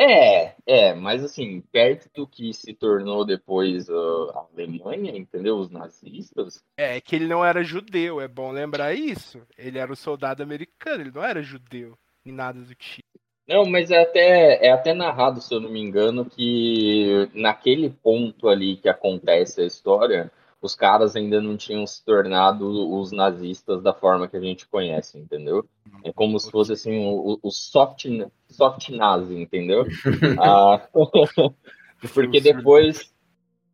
É, 0.00 0.54
é, 0.64 0.94
mas 0.94 1.24
assim, 1.24 1.60
perto 1.72 2.08
do 2.14 2.24
que 2.24 2.52
se 2.52 2.72
tornou 2.72 3.24
depois 3.24 3.88
uh, 3.88 4.30
a 4.32 4.46
Alemanha, 4.52 5.10
entendeu? 5.16 5.56
Os 5.56 5.70
nazistas. 5.70 6.62
É 6.76 7.00
que 7.00 7.16
ele 7.16 7.26
não 7.26 7.44
era 7.44 7.64
judeu, 7.64 8.20
é 8.20 8.28
bom 8.28 8.52
lembrar 8.52 8.94
isso. 8.94 9.42
Ele 9.56 9.76
era 9.76 9.90
um 9.90 9.96
soldado 9.96 10.40
americano, 10.40 11.02
ele 11.02 11.10
não 11.12 11.24
era 11.24 11.42
judeu, 11.42 11.98
nem 12.24 12.32
nada 12.32 12.60
do 12.60 12.74
tipo. 12.76 13.08
Não, 13.48 13.64
mas 13.64 13.90
é 13.90 14.02
até, 14.02 14.66
é 14.66 14.70
até 14.70 14.94
narrado, 14.94 15.40
se 15.40 15.52
eu 15.52 15.58
não 15.58 15.70
me 15.70 15.80
engano, 15.80 16.24
que 16.26 17.28
naquele 17.34 17.90
ponto 17.90 18.48
ali 18.48 18.76
que 18.76 18.88
acontece 18.88 19.62
a 19.62 19.66
história, 19.66 20.30
os 20.60 20.74
caras 20.74 21.14
ainda 21.14 21.40
não 21.40 21.56
tinham 21.56 21.86
se 21.86 22.04
tornado 22.04 22.66
os 22.98 23.12
nazistas 23.12 23.82
da 23.82 23.94
forma 23.94 24.28
que 24.28 24.36
a 24.36 24.40
gente 24.40 24.66
conhece, 24.68 25.18
entendeu? 25.18 25.64
É 26.04 26.12
como 26.12 26.38
se 26.38 26.50
fosse 26.50 26.72
assim 26.72 26.98
o, 26.98 27.38
o 27.42 27.50
soft, 27.50 28.06
soft 28.48 28.88
nazi, 28.90 29.34
entendeu? 29.34 29.84
Ah, 30.40 30.88
porque 32.14 32.40
depois, 32.40 33.12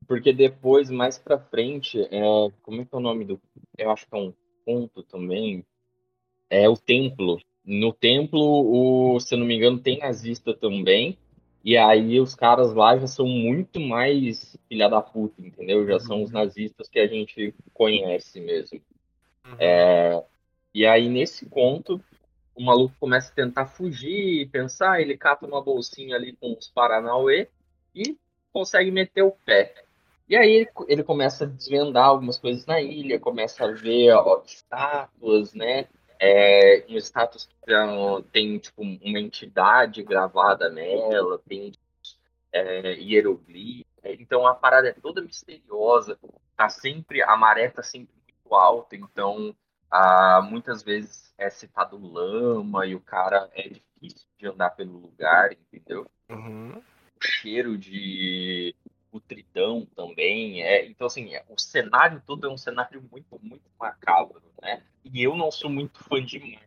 porque 0.07 0.33
depois 0.33 0.91
mais 0.91 1.19
pra 1.19 1.39
frente, 1.39 2.01
é, 2.11 2.23
como 2.63 2.83
é 2.83 2.85
que 2.85 2.95
é 2.95 2.99
o 2.99 3.01
nome 3.01 3.25
do? 3.25 3.41
Eu 3.77 3.91
acho 3.91 4.07
que 4.07 4.15
é 4.15 4.19
um 4.19 4.33
ponto 4.65 5.03
também. 5.03 5.65
É 6.51 6.69
o 6.69 6.77
templo. 6.77 7.41
No 7.65 7.93
templo, 7.93 8.41
o, 8.41 9.19
se 9.21 9.35
eu 9.35 9.39
não 9.39 9.47
me 9.47 9.57
engano, 9.57 9.79
tem 9.79 9.99
nazista 9.99 10.55
também. 10.55 11.19
E 11.65 11.79
aí 11.79 12.21
os 12.21 12.35
caras 12.35 12.75
lá 12.75 12.97
já 12.99 13.07
são 13.07 13.27
muito 13.27 13.81
mais 13.81 14.55
filha 14.69 14.87
da 14.87 15.01
puta, 15.01 15.41
entendeu? 15.41 15.87
Já 15.87 15.99
são 15.99 16.23
os 16.23 16.31
nazistas 16.31 16.91
que 16.91 16.99
a 16.99 17.07
gente 17.07 17.55
conhece 17.73 18.39
mesmo. 18.39 18.83
É, 19.59 20.23
e 20.75 20.85
aí, 20.85 21.09
nesse 21.09 21.47
ponto, 21.47 21.99
o 22.55 22.63
maluco 22.63 22.95
começa 23.01 23.33
a 23.33 23.35
tentar 23.35 23.67
fugir, 23.67 24.51
pensar, 24.51 25.01
ele 25.01 25.17
cata 25.17 25.47
uma 25.47 25.63
bolsinha 25.63 26.17
ali 26.17 26.37
com 26.37 26.53
os 26.53 26.69
Paranauê 26.69 27.49
e 27.95 28.15
consegue 28.53 28.91
meter 28.91 29.23
o 29.23 29.31
pé. 29.31 29.75
E 30.29 30.37
aí 30.37 30.51
ele, 30.51 30.69
ele 30.89 31.03
começa 31.03 31.45
a 31.45 31.49
desvendar 31.49 32.07
algumas 32.07 32.39
coisas 32.39 32.67
na 32.67 32.81
ilha, 32.81 33.19
começa 33.19 33.65
a 33.65 33.73
ver 33.73 34.13
ó, 34.13 34.43
estátuas, 34.45 35.55
né? 35.55 35.89
É, 36.21 36.85
um 36.89 36.97
status 36.97 37.47
que 37.47 37.73
tem 38.33 38.59
tipo, 38.59 38.83
uma 38.83 39.19
entidade 39.19 40.03
gravada 40.03 40.69
nela, 40.69 41.41
tem 41.47 41.73
é, 42.53 42.95
hieroglifo. 42.95 43.85
Então 44.05 44.47
a 44.47 44.55
parada 44.55 44.89
é 44.89 44.93
toda 44.93 45.23
misteriosa, 45.23 46.19
tá 46.57 46.69
sempre, 46.69 47.23
a 47.23 47.37
maré 47.37 47.69
tá 47.69 47.83
sempre 47.83 48.15
muito 48.15 48.55
alta, 48.55 48.95
então 48.95 49.55
ah, 49.91 50.43
muitas 50.43 50.83
vezes 50.83 51.33
é 51.39 51.49
citado 51.49 51.97
lama 51.97 52.87
e 52.87 52.95
o 52.95 53.01
cara 53.01 53.49
é 53.55 53.69
difícil 53.69 54.29
de 54.39 54.47
andar 54.47 54.71
pelo 54.71 54.99
lugar, 54.99 55.53
entendeu? 55.53 56.07
Uhum. 56.29 56.73
O 56.79 57.25
cheiro 57.25 57.79
de 57.79 58.75
putridão 59.15 59.87
também. 59.95 60.61
É, 60.63 60.85
então, 60.87 61.07
assim, 61.07 61.37
é, 61.37 61.45
o 61.49 61.57
cenário 61.57 62.21
todo 62.27 62.49
é 62.49 62.51
um 62.51 62.59
cenário 62.59 63.01
muito, 63.13 63.39
muito 63.41 63.63
macabro, 63.79 64.43
né? 64.61 64.83
E 65.05 65.23
eu 65.23 65.37
não 65.37 65.53
sou 65.53 65.71
muito 65.71 66.03
fã 66.03 66.21
de 66.21 66.41
mar. 66.41 66.63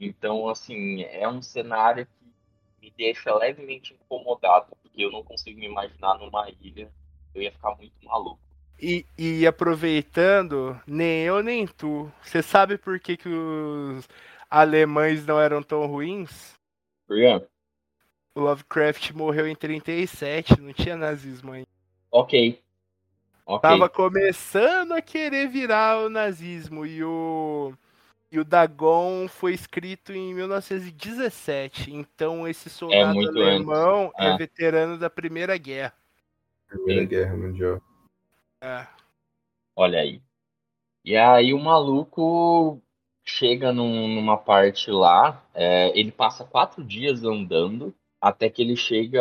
Então, 0.00 0.48
assim, 0.48 1.02
é 1.04 1.28
um 1.28 1.40
cenário 1.40 2.06
que 2.06 2.86
me 2.86 2.92
deixa 2.98 3.32
levemente 3.36 3.94
incomodado, 3.94 4.66
porque 4.82 5.04
eu 5.04 5.12
não 5.12 5.22
consigo 5.22 5.60
me 5.60 5.66
imaginar 5.66 6.18
numa 6.18 6.50
ilha. 6.60 6.90
Eu 7.32 7.40
ia 7.40 7.52
ficar 7.52 7.76
muito 7.76 7.94
maluco. 8.02 8.40
E, 8.80 9.06
e 9.16 9.46
aproveitando, 9.46 10.80
nem 10.84 11.22
eu 11.22 11.40
nem 11.40 11.68
tu, 11.68 12.10
você 12.20 12.42
sabe 12.42 12.76
por 12.76 12.98
que, 12.98 13.16
que 13.16 13.28
os 13.28 14.08
alemães 14.50 15.24
não 15.24 15.40
eram 15.40 15.62
tão 15.62 15.86
ruins? 15.86 16.54
Brian? 17.06 17.46
O 18.34 18.40
Lovecraft 18.40 19.12
morreu 19.12 19.46
em 19.46 19.54
37, 19.54 20.60
não 20.60 20.72
tinha 20.72 20.96
nazismo 20.96 21.52
ainda. 21.52 21.68
Ok. 22.12 22.62
Ok. 23.46 23.60
Tava 23.68 23.88
começando 23.88 24.92
a 24.92 25.02
querer 25.02 25.48
virar 25.48 25.98
o 26.04 26.08
nazismo 26.10 26.86
e 26.86 27.02
o 27.02 27.72
e 28.30 28.38
o 28.38 28.44
Dagon 28.44 29.26
foi 29.28 29.52
escrito 29.52 30.12
em 30.12 30.32
1917. 30.34 31.92
Então 31.92 32.46
esse 32.48 32.70
soldado 32.70 33.14
muito 33.14 33.30
alemão 33.38 34.12
é 34.16 34.28
Ah. 34.28 34.36
veterano 34.36 34.96
da 34.96 35.10
Primeira 35.10 35.56
Guerra. 35.58 35.92
Primeira 36.68 37.00
Sim. 37.02 37.08
Guerra 37.08 37.36
Mundial. 37.36 37.82
É. 38.62 38.86
Olha 39.76 40.00
aí. 40.00 40.22
E 41.04 41.16
aí 41.16 41.52
o 41.52 41.58
maluco 41.58 42.80
chega 43.24 43.72
num- 43.72 44.08
numa 44.14 44.36
parte 44.38 44.90
lá, 44.90 45.42
é, 45.52 45.92
ele 45.98 46.10
passa 46.12 46.44
quatro 46.44 46.82
dias 46.82 47.24
andando, 47.24 47.94
até 48.22 48.48
que 48.48 48.62
ele 48.62 48.76
chega. 48.76 49.20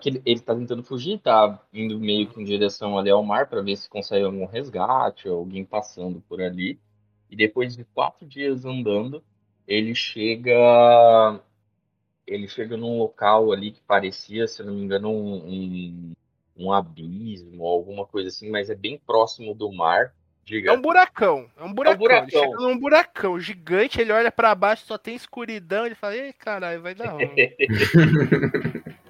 que 0.00 0.08
ele, 0.08 0.22
ele 0.26 0.40
tá 0.40 0.52
tentando 0.52 0.82
fugir, 0.82 1.20
tá 1.20 1.62
indo 1.72 1.98
meio 2.00 2.28
que 2.28 2.40
em 2.40 2.44
direção 2.44 2.98
ali 2.98 3.08
ao 3.08 3.22
mar 3.22 3.48
para 3.48 3.62
ver 3.62 3.76
se 3.76 3.88
consegue 3.88 4.24
algum 4.24 4.44
resgate, 4.46 5.28
alguém 5.28 5.64
passando 5.64 6.20
por 6.28 6.42
ali. 6.42 6.80
E 7.30 7.36
depois 7.36 7.76
de 7.76 7.84
quatro 7.84 8.26
dias 8.26 8.64
andando, 8.64 9.22
ele 9.66 9.94
chega. 9.94 11.40
Ele 12.26 12.48
chega 12.48 12.76
num 12.76 12.98
local 12.98 13.52
ali 13.52 13.72
que 13.72 13.80
parecia, 13.82 14.48
se 14.48 14.62
não 14.62 14.74
me 14.74 14.82
engano, 14.82 15.10
um, 15.10 15.34
um, 15.36 16.12
um 16.56 16.72
abismo, 16.72 17.66
alguma 17.66 18.06
coisa 18.06 18.28
assim, 18.28 18.50
mas 18.50 18.70
é 18.70 18.74
bem 18.74 18.98
próximo 18.98 19.54
do 19.54 19.70
mar. 19.72 20.14
Diga. 20.44 20.70
É 20.70 20.72
um 20.74 20.80
buracão, 20.80 21.48
é 21.56 21.62
um 21.62 21.72
buracão. 21.72 21.98
buracão. 21.98 22.42
Ele 22.42 22.50
chega 22.50 22.56
num 22.56 22.78
buracão 22.78 23.40
gigante, 23.40 24.00
ele 24.00 24.12
olha 24.12 24.32
pra 24.32 24.54
baixo, 24.54 24.84
só 24.86 24.98
tem 24.98 25.14
escuridão, 25.14 25.86
ele 25.86 25.94
fala, 25.94 26.16
ei, 26.16 26.32
caralho, 26.32 26.82
vai 26.82 26.94
dar 26.94 27.10
ruim. 27.10 27.28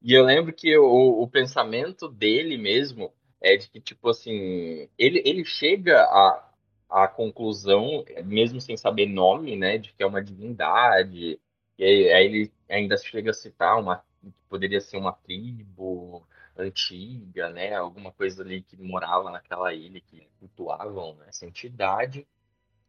E 0.00 0.14
eu 0.14 0.24
lembro 0.24 0.52
que 0.52 0.76
o, 0.78 1.22
o 1.22 1.28
pensamento 1.28 2.08
dele 2.08 2.56
mesmo 2.56 3.12
é 3.40 3.56
de 3.56 3.68
que, 3.68 3.80
tipo 3.80 4.08
assim, 4.08 4.88
ele, 4.96 5.20
ele 5.24 5.44
chega 5.44 6.02
à, 6.02 6.50
à 6.88 7.08
conclusão, 7.08 8.04
mesmo 8.24 8.60
sem 8.60 8.76
saber 8.76 9.06
nome, 9.06 9.56
né, 9.56 9.76
de 9.76 9.92
que 9.92 10.02
é 10.02 10.06
uma 10.06 10.22
divindade, 10.22 11.38
e 11.78 11.84
aí, 11.84 12.12
aí 12.12 12.24
ele 12.26 12.52
ainda 12.68 12.96
chega 12.96 13.30
a 13.30 13.34
citar 13.34 13.78
uma, 13.78 14.02
que 14.20 14.32
poderia 14.48 14.80
ser 14.80 14.96
uma 14.96 15.12
tribo 15.12 16.26
antiga, 16.58 17.48
né, 17.50 17.74
alguma 17.74 18.10
coisa 18.12 18.42
ali 18.42 18.62
que 18.62 18.76
morava 18.76 19.30
naquela 19.30 19.72
ilha, 19.72 20.00
que 20.00 20.26
cultuavam 20.40 21.14
né, 21.14 21.26
essa 21.28 21.46
entidade. 21.46 22.26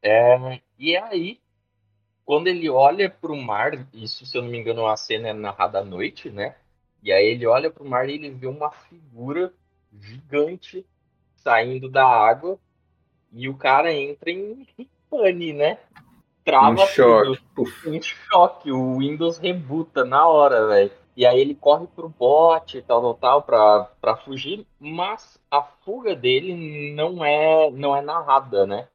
É, 0.02 0.60
e 0.78 0.98
aí, 0.98 1.40
quando 2.26 2.48
ele 2.48 2.70
olha 2.70 3.10
para 3.10 3.32
o 3.32 3.42
mar, 3.42 3.72
isso, 3.94 4.26
se 4.26 4.38
eu 4.38 4.42
não 4.42 4.50
me 4.50 4.58
engano, 4.58 4.88
a 4.88 4.98
cena 4.98 5.30
é 5.30 5.34
narrada 5.34 5.80
à 5.80 5.84
noite, 5.84 6.30
né? 6.30 6.56
E 7.02 7.12
aí 7.12 7.26
ele 7.28 7.46
olha 7.46 7.70
pro 7.72 7.86
mar 7.88 8.10
e 8.10 8.14
ele 8.14 8.30
vê 8.30 8.48
uma 8.48 8.72
figura 8.72 9.54
gigante 10.00 10.86
saindo 11.36 11.90
da 11.90 12.06
água 12.06 12.60
e 13.32 13.48
o 13.48 13.56
cara 13.56 13.94
entra 13.94 14.32
em 14.32 14.66
pane, 15.10 15.54
né? 15.54 15.80
Trava 16.44 16.72
Um 16.72 16.76
tudo. 16.76 16.88
choque. 16.88 17.42
Puf. 17.56 17.90
Em 17.90 18.02
choque, 18.02 18.72
o 18.72 18.98
Windows 18.98 19.38
rebuta 19.38 20.04
na 20.04 20.28
hora, 20.28 20.68
velho. 20.68 20.92
E 21.20 21.26
aí 21.26 21.42
ele 21.42 21.54
corre 21.54 21.86
pro 21.86 22.08
bote 22.08 22.78
e 22.78 22.82
tal, 22.82 23.02
tal, 23.02 23.14
tal, 23.16 23.44
pra, 23.44 23.84
pra 24.00 24.16
fugir, 24.16 24.66
mas 24.80 25.38
a 25.52 25.62
fuga 25.62 26.16
dele 26.16 26.94
não 26.94 27.26
é, 27.26 27.70
não 27.72 27.94
é 27.94 28.02
narrada, 28.02 28.66
né? 28.66 28.88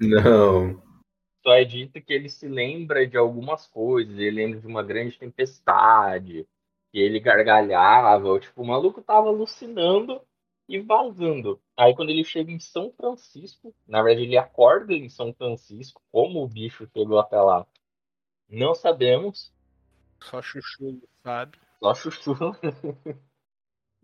Não. 0.00 0.80
Só 1.42 1.52
é 1.54 1.64
dito 1.64 2.00
que 2.00 2.12
ele 2.12 2.28
se 2.28 2.46
lembra 2.46 3.04
de 3.04 3.16
algumas 3.16 3.66
coisas, 3.66 4.16
ele 4.16 4.30
lembra 4.30 4.60
de 4.60 4.66
uma 4.68 4.80
grande 4.84 5.18
tempestade, 5.18 6.46
que 6.92 7.00
ele 7.00 7.18
gargalhava, 7.18 8.28
ou, 8.28 8.38
tipo, 8.38 8.62
o 8.62 8.66
maluco 8.66 9.02
tava 9.02 9.26
alucinando 9.26 10.22
e 10.68 10.78
vazando. 10.78 11.60
Aí 11.76 11.96
quando 11.96 12.10
ele 12.10 12.22
chega 12.22 12.52
em 12.52 12.60
São 12.60 12.92
Francisco, 12.92 13.74
na 13.88 14.04
verdade 14.04 14.28
ele 14.28 14.38
acorda 14.38 14.92
em 14.94 15.08
São 15.08 15.34
Francisco, 15.34 16.00
como 16.12 16.44
o 16.44 16.48
bicho 16.48 16.88
chegou 16.96 17.18
até 17.18 17.40
lá, 17.40 17.66
não 18.48 18.72
sabemos, 18.72 19.52
Só 20.20 20.40
chuchu, 20.40 21.02
sabe? 21.24 21.58
Só 21.82 21.94
chuchu. 21.94 22.34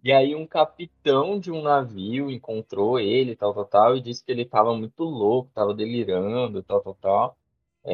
E 0.03 0.13
aí 0.13 0.35
um 0.35 0.47
capitão 0.47 1.39
de 1.39 1.51
um 1.53 1.63
navio 1.63 2.31
encontrou 2.31 2.99
ele, 3.01 3.35
tal, 3.37 3.53
tal, 3.55 3.65
tal, 3.65 3.97
e 3.97 4.01
disse 4.01 4.25
que 4.25 4.31
ele 4.33 4.45
tava 4.45 4.75
muito 4.77 5.03
louco, 5.05 5.51
tava 5.55 5.75
delirando, 5.75 6.63
tal, 6.63 6.81
tal, 6.81 6.95
tal. 6.95 7.39
É, 7.85 7.93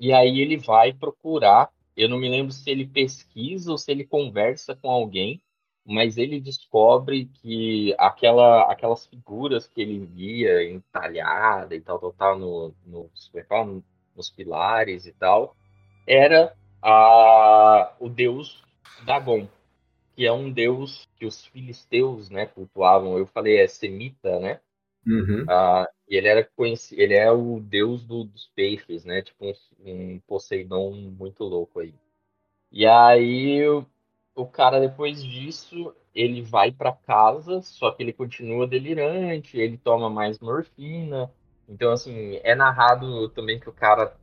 E 0.00 0.12
aí 0.12 0.40
ele 0.40 0.56
vai 0.56 0.92
procurar, 0.92 1.70
eu 1.96 2.08
não 2.08 2.18
me 2.18 2.28
lembro 2.28 2.52
se 2.52 2.70
ele 2.70 2.86
pesquisa 2.86 3.70
ou 3.72 3.78
se 3.78 3.90
ele 3.90 4.04
conversa 4.06 4.76
com 4.76 4.90
alguém, 4.90 5.42
mas 5.84 6.16
ele 6.18 6.40
descobre 6.40 7.26
que 7.26 7.94
aquela, 7.98 8.70
aquelas 8.70 9.06
figuras 9.06 9.66
que 9.66 9.80
ele 9.80 10.00
via 10.06 10.70
entalhada 10.70 11.74
e 11.74 11.80
tal, 11.80 11.98
tal, 11.98 12.12
tal, 12.12 12.38
no, 12.38 12.74
no, 12.86 13.10
no, 13.34 13.84
nos 14.16 14.30
pilares 14.30 15.06
e 15.06 15.12
tal, 15.12 15.56
era 16.06 16.54
a, 16.82 17.92
o 17.98 18.08
deus 18.08 18.62
Dagon, 19.04 19.48
que 20.14 20.26
é 20.26 20.32
um 20.32 20.50
deus 20.50 21.08
que 21.16 21.26
os 21.26 21.44
filisteus 21.46 22.30
né, 22.30 22.46
cultuavam. 22.46 23.18
Eu 23.18 23.26
falei, 23.26 23.58
é 23.58 23.66
semita, 23.66 24.38
né? 24.40 24.60
Uhum. 25.06 25.44
Ah, 25.48 25.88
e 26.08 26.16
ele 26.16 26.28
era 26.28 26.44
conhecido, 26.44 27.00
ele 27.00 27.14
é 27.14 27.30
o 27.30 27.60
deus 27.60 28.04
do, 28.04 28.24
dos 28.24 28.50
peixes, 28.54 29.04
né? 29.04 29.22
Tipo 29.22 29.46
um, 29.46 29.52
um 29.84 30.20
Poseidon 30.26 30.92
muito 30.92 31.44
louco 31.44 31.80
aí. 31.80 31.94
E 32.70 32.86
aí 32.86 33.62
o 34.34 34.46
cara 34.46 34.78
depois 34.78 35.22
disso 35.22 35.94
ele 36.14 36.42
vai 36.42 36.70
para 36.72 36.92
casa, 36.92 37.62
só 37.62 37.90
que 37.90 38.02
ele 38.02 38.12
continua 38.12 38.66
delirante, 38.66 39.58
ele 39.58 39.78
toma 39.78 40.10
mais 40.10 40.38
morfina. 40.38 41.30
Então 41.68 41.92
assim 41.92 42.40
é 42.42 42.54
narrado 42.54 43.28
também 43.30 43.58
que 43.58 43.68
o 43.68 43.72
cara 43.72 44.16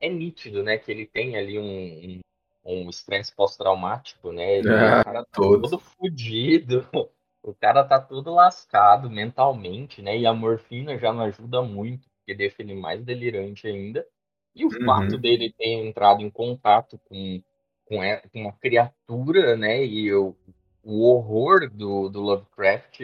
é, 0.00 0.06
é 0.06 0.10
nítido, 0.10 0.62
né? 0.62 0.78
Que 0.78 0.90
ele 0.90 1.06
tem 1.06 1.36
ali 1.36 1.58
um 1.58 2.20
um 2.64 2.90
estresse 2.90 3.34
pós-traumático, 3.34 4.32
né? 4.32 4.58
Ele, 4.58 4.92
Ah, 4.92 5.00
o 5.00 5.02
cara 5.02 5.24
tá 5.24 5.40
todo. 5.40 5.62
todo 5.62 5.78
fudido. 5.78 6.86
O 7.42 7.54
cara 7.54 7.82
tá 7.82 7.98
todo 7.98 8.34
lascado 8.34 9.08
mentalmente, 9.08 10.02
né? 10.02 10.18
E 10.18 10.26
a 10.26 10.34
morfina 10.34 10.98
já 10.98 11.10
não 11.10 11.22
ajuda 11.22 11.62
muito, 11.62 12.06
porque 12.18 12.34
deixa 12.34 12.60
ele 12.60 12.74
mais 12.74 13.02
delirante 13.02 13.66
ainda. 13.66 14.06
E 14.54 14.62
o 14.66 14.70
Uhum. 14.72 14.82
fato 14.84 15.16
dele 15.16 15.50
ter 15.56 15.68
entrado 15.72 16.20
em 16.22 16.30
contato 16.30 16.98
com, 17.08 17.42
com, 17.86 18.02
é- 18.04 18.20
com 18.28 18.42
uma 18.42 18.52
criatura, 18.52 19.56
né? 19.56 19.82
E 19.84 20.12
o, 20.14 20.36
o 20.82 21.02
horror 21.08 21.70
do, 21.70 22.10
do 22.10 22.20
Lovecraft 22.20 23.00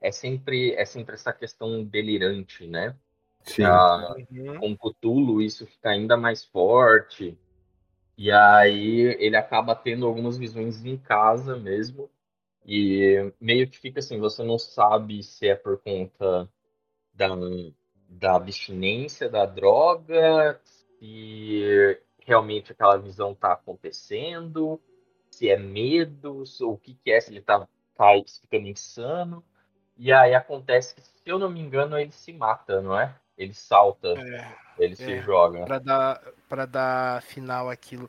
é 0.00 0.10
sempre, 0.12 0.74
é 0.74 0.84
sempre 0.84 1.14
essa 1.14 1.32
questão 1.32 1.84
delirante, 1.84 2.66
né? 2.66 2.96
Sim. 3.46 3.64
Ah, 3.64 4.14
Uhum. 4.30 4.58
com 4.60 4.76
Cthulhu 4.76 5.40
isso 5.42 5.66
fica 5.66 5.90
ainda 5.90 6.16
mais 6.16 6.44
forte. 6.44 7.38
E 8.18 8.30
aí 8.32 9.16
ele 9.20 9.36
acaba 9.36 9.74
tendo 9.76 10.06
algumas 10.06 10.38
visões 10.38 10.84
em 10.84 10.96
casa 10.98 11.56
mesmo. 11.56 12.10
E 12.66 13.32
meio 13.40 13.68
que 13.70 13.78
fica 13.78 14.00
assim, 14.00 14.18
você 14.20 14.42
não 14.44 14.58
sabe 14.58 15.22
se 15.22 15.48
é 15.48 15.54
por 15.56 15.78
conta 15.80 16.48
da, 17.14 17.28
da 18.08 18.36
abstinência 18.36 19.28
da 19.28 19.46
droga, 19.46 20.60
se 20.64 21.98
realmente 22.20 22.72
aquela 22.72 22.96
visão 22.98 23.34
tá 23.34 23.52
acontecendo, 23.52 24.80
se 25.30 25.48
é 25.50 25.56
medo, 25.58 26.46
se- 26.46 26.64
o 26.64 26.76
que 26.76 26.94
que 26.94 27.10
é, 27.12 27.20
se 27.20 27.30
ele 27.32 27.42
tá, 27.42 27.68
tá 27.94 28.06
ficando 28.42 28.68
insano. 28.68 29.44
E 29.96 30.12
aí 30.12 30.34
acontece 30.34 30.94
que, 30.94 31.02
se 31.02 31.12
eu 31.26 31.38
não 31.38 31.50
me 31.50 31.60
engano, 31.60 31.98
ele 31.98 32.12
se 32.12 32.32
mata, 32.32 32.80
não 32.82 32.98
é? 32.98 33.14
Ele 33.36 33.52
salta, 33.52 34.08
É. 34.18 34.48
ele 34.78 34.96
se 34.96 35.12
é. 35.12 35.22
joga. 35.22 35.64
Pra 35.66 35.78
dar, 35.78 36.22
pra 36.48 36.64
dar 36.64 37.22
final 37.22 37.68
aquilo. 37.68 38.08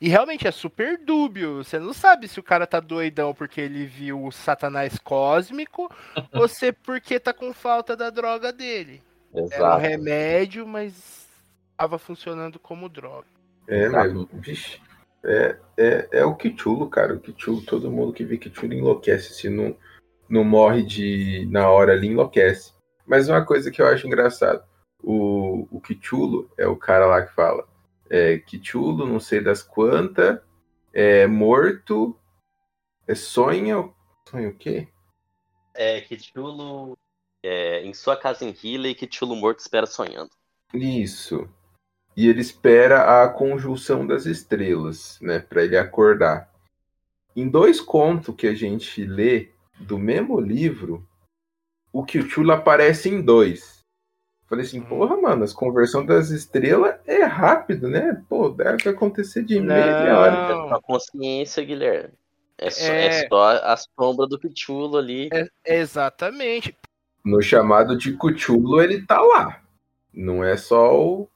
E 0.00 0.08
realmente 0.08 0.46
é 0.46 0.50
super 0.50 0.98
dúbio. 0.98 1.64
Você 1.64 1.78
não 1.78 1.94
sabe 1.94 2.28
se 2.28 2.38
o 2.38 2.42
cara 2.42 2.66
tá 2.66 2.78
doidão 2.78 3.32
porque 3.32 3.60
ele 3.60 3.86
viu 3.86 4.22
o 4.24 4.30
Satanás 4.30 4.98
cósmico 4.98 5.90
ou 6.32 6.46
se 6.46 6.66
é 6.66 6.72
porque 6.72 7.18
tá 7.18 7.32
com 7.32 7.52
falta 7.54 7.96
da 7.96 8.10
droga 8.10 8.52
dele. 8.52 9.02
Era 9.32 9.42
um 9.42 9.46
Exato. 9.46 9.80
remédio, 9.80 10.66
mas 10.66 11.26
tava 11.76 11.98
funcionando 11.98 12.58
como 12.58 12.88
droga. 12.88 13.26
É, 13.68 13.88
mas, 13.88 14.12
Exato. 14.12 14.28
vixe, 14.34 14.80
é, 15.24 15.56
é, 15.76 16.08
é 16.12 16.24
o 16.24 16.34
Kichulo, 16.34 16.88
cara. 16.88 17.14
O 17.14 17.20
Kichulo, 17.20 17.62
todo 17.62 17.90
mundo 17.90 18.12
que 18.12 18.24
vê 18.24 18.36
Kichulo 18.36 18.72
enlouquece. 18.74 19.34
Se 19.34 19.48
não, 19.48 19.76
não 20.28 20.44
morre 20.44 20.82
de 20.82 21.46
na 21.50 21.68
hora 21.68 21.92
ali, 21.92 22.08
enlouquece. 22.08 22.75
Mas 23.06 23.28
uma 23.28 23.44
coisa 23.44 23.70
que 23.70 23.80
eu 23.80 23.86
acho 23.86 24.06
engraçado: 24.06 24.62
o, 25.02 25.68
o 25.70 25.80
Kichulo 25.80 26.50
é 26.56 26.66
o 26.66 26.76
cara 26.76 27.06
lá 27.06 27.22
que 27.22 27.34
fala. 27.34 27.66
É, 28.08 28.38
Kichulo, 28.38 29.06
não 29.06 29.18
sei 29.18 29.40
das 29.40 29.62
quantas, 29.62 30.40
é 30.92 31.26
morto, 31.26 32.16
é 33.06 33.14
sonha. 33.14 33.88
Sonha 34.28 34.48
o 34.48 34.54
quê? 34.54 34.88
É, 35.74 36.00
Cthulhu 36.00 36.96
é, 37.42 37.84
em 37.84 37.92
sua 37.92 38.16
casa 38.16 38.44
em 38.44 38.54
Hila 38.62 38.88
e 38.88 38.94
Cthulhu 38.94 39.36
morto 39.36 39.60
espera 39.60 39.86
sonhando. 39.86 40.30
Isso. 40.74 41.48
E 42.16 42.28
ele 42.28 42.40
espera 42.40 43.22
a 43.22 43.28
conjunção 43.28 44.06
das 44.06 44.24
estrelas, 44.24 45.18
né, 45.20 45.38
para 45.38 45.62
ele 45.64 45.76
acordar. 45.76 46.50
Em 47.36 47.48
dois 47.48 47.78
contos 47.80 48.34
que 48.34 48.46
a 48.46 48.54
gente 48.54 49.04
lê 49.04 49.50
do 49.78 49.98
mesmo 49.98 50.40
livro, 50.40 51.06
o 51.98 52.04
Cthulhu 52.04 52.52
aparece 52.52 53.08
em 53.08 53.22
dois. 53.22 53.80
Falei 54.46 54.66
assim, 54.66 54.82
porra, 54.82 55.16
mano, 55.16 55.42
as 55.44 55.54
conversão 55.54 56.04
das 56.04 56.28
estrelas 56.28 57.00
é 57.06 57.24
rápido, 57.24 57.88
né? 57.88 58.22
Pô, 58.28 58.50
deve 58.50 58.88
acontecer 58.90 59.42
de 59.42 59.58
meia 59.58 60.18
hora. 60.18 60.54
Não. 60.68 60.80
consciência, 60.82 61.64
Guilherme. 61.64 62.12
É 62.58 62.70
só, 62.70 62.92
É. 62.92 63.06
é 63.06 63.28
só 63.28 63.48
a 63.48 63.76
sombra 63.76 64.26
do 64.26 64.38
Cthulhu 64.38 64.98
ali. 64.98 65.30
É- 65.32 65.48
exatamente. 65.64 66.76
No 67.24 67.40
chamado 67.40 67.96
de 67.96 68.16
Cthulhu, 68.16 68.82
ele 68.82 69.04
tá 69.06 69.20
lá. 69.20 69.62
Não 70.12 70.44
é 70.44 70.56
só 70.56 70.94
o. 70.94 71.28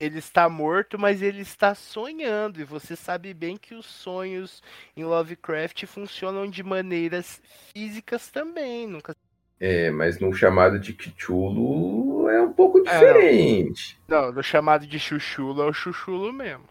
Ele 0.00 0.18
está 0.18 0.48
morto, 0.48 0.98
mas 0.98 1.20
ele 1.22 1.42
está 1.42 1.74
sonhando. 1.74 2.60
E 2.60 2.64
você 2.64 2.96
sabe 2.96 3.32
bem 3.32 3.56
que 3.56 3.74
os 3.74 3.86
sonhos 3.86 4.62
em 4.96 5.04
Lovecraft 5.04 5.84
funcionam 5.86 6.48
de 6.48 6.62
maneiras 6.62 7.40
físicas 7.72 8.30
também. 8.30 8.86
Nunca 8.86 9.14
É, 9.58 9.90
mas 9.90 10.18
no 10.18 10.32
chamado 10.34 10.78
de 10.78 10.92
Cthulhu 10.92 12.28
é 12.28 12.42
um 12.42 12.52
pouco 12.52 12.82
diferente. 12.82 13.98
Não, 14.06 14.30
no 14.30 14.42
chamado 14.42 14.86
de 14.86 14.98
chuchulo 14.98 15.62
é 15.62 15.66
o 15.66 15.72
chuchulo 15.72 16.32
mesmo. 16.32 16.64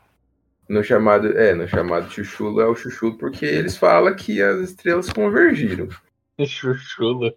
No 0.67 0.83
chamado, 0.83 1.37
é, 1.37 1.53
no 1.53 1.67
chamado 1.67 2.09
Chuchulo 2.11 2.59
é 2.59 2.65
o 2.65 2.75
Chuchulo 2.75 3.17
porque 3.19 3.45
eles 3.45 3.77
falam 3.77 4.15
que 4.15 4.41
as 4.41 4.59
estrelas 4.61 5.13
convergiram. 5.13 5.87
Chuchulo. 6.43 7.31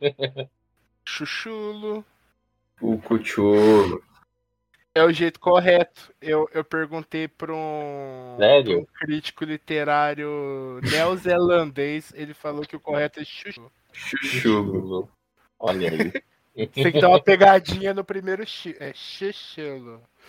Chuchulo 1.04 2.04
O 2.80 2.96
Cuchulo. 2.98 4.02
é 4.94 5.04
o 5.04 5.12
jeito 5.12 5.38
correto. 5.38 6.10
Eu, 6.22 6.48
eu 6.54 6.64
perguntei 6.64 7.28
para 7.28 7.52
um, 7.52 8.36
um 8.38 8.86
crítico 8.98 9.44
literário 9.44 10.80
neozelandês. 10.90 12.10
Ele 12.16 12.32
falou 12.32 12.62
que 12.62 12.76
o 12.76 12.80
correto 12.80 13.20
é 13.20 13.24
chuchulo. 13.24 13.70
Chuchulo. 13.92 15.10
Olha 15.58 15.90
aí. 15.90 16.12
Tem 16.68 16.92
que 16.92 17.00
dar 17.00 17.08
uma 17.08 17.22
pegadinha 17.22 17.94
no 17.94 18.04
primeiro 18.04 18.44
chi. 18.46 18.76
É 18.80 18.92
chuchulo. 18.92 20.02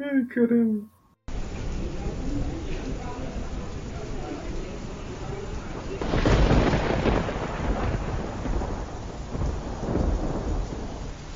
Ai, 0.00 0.24
caramba. 0.26 0.88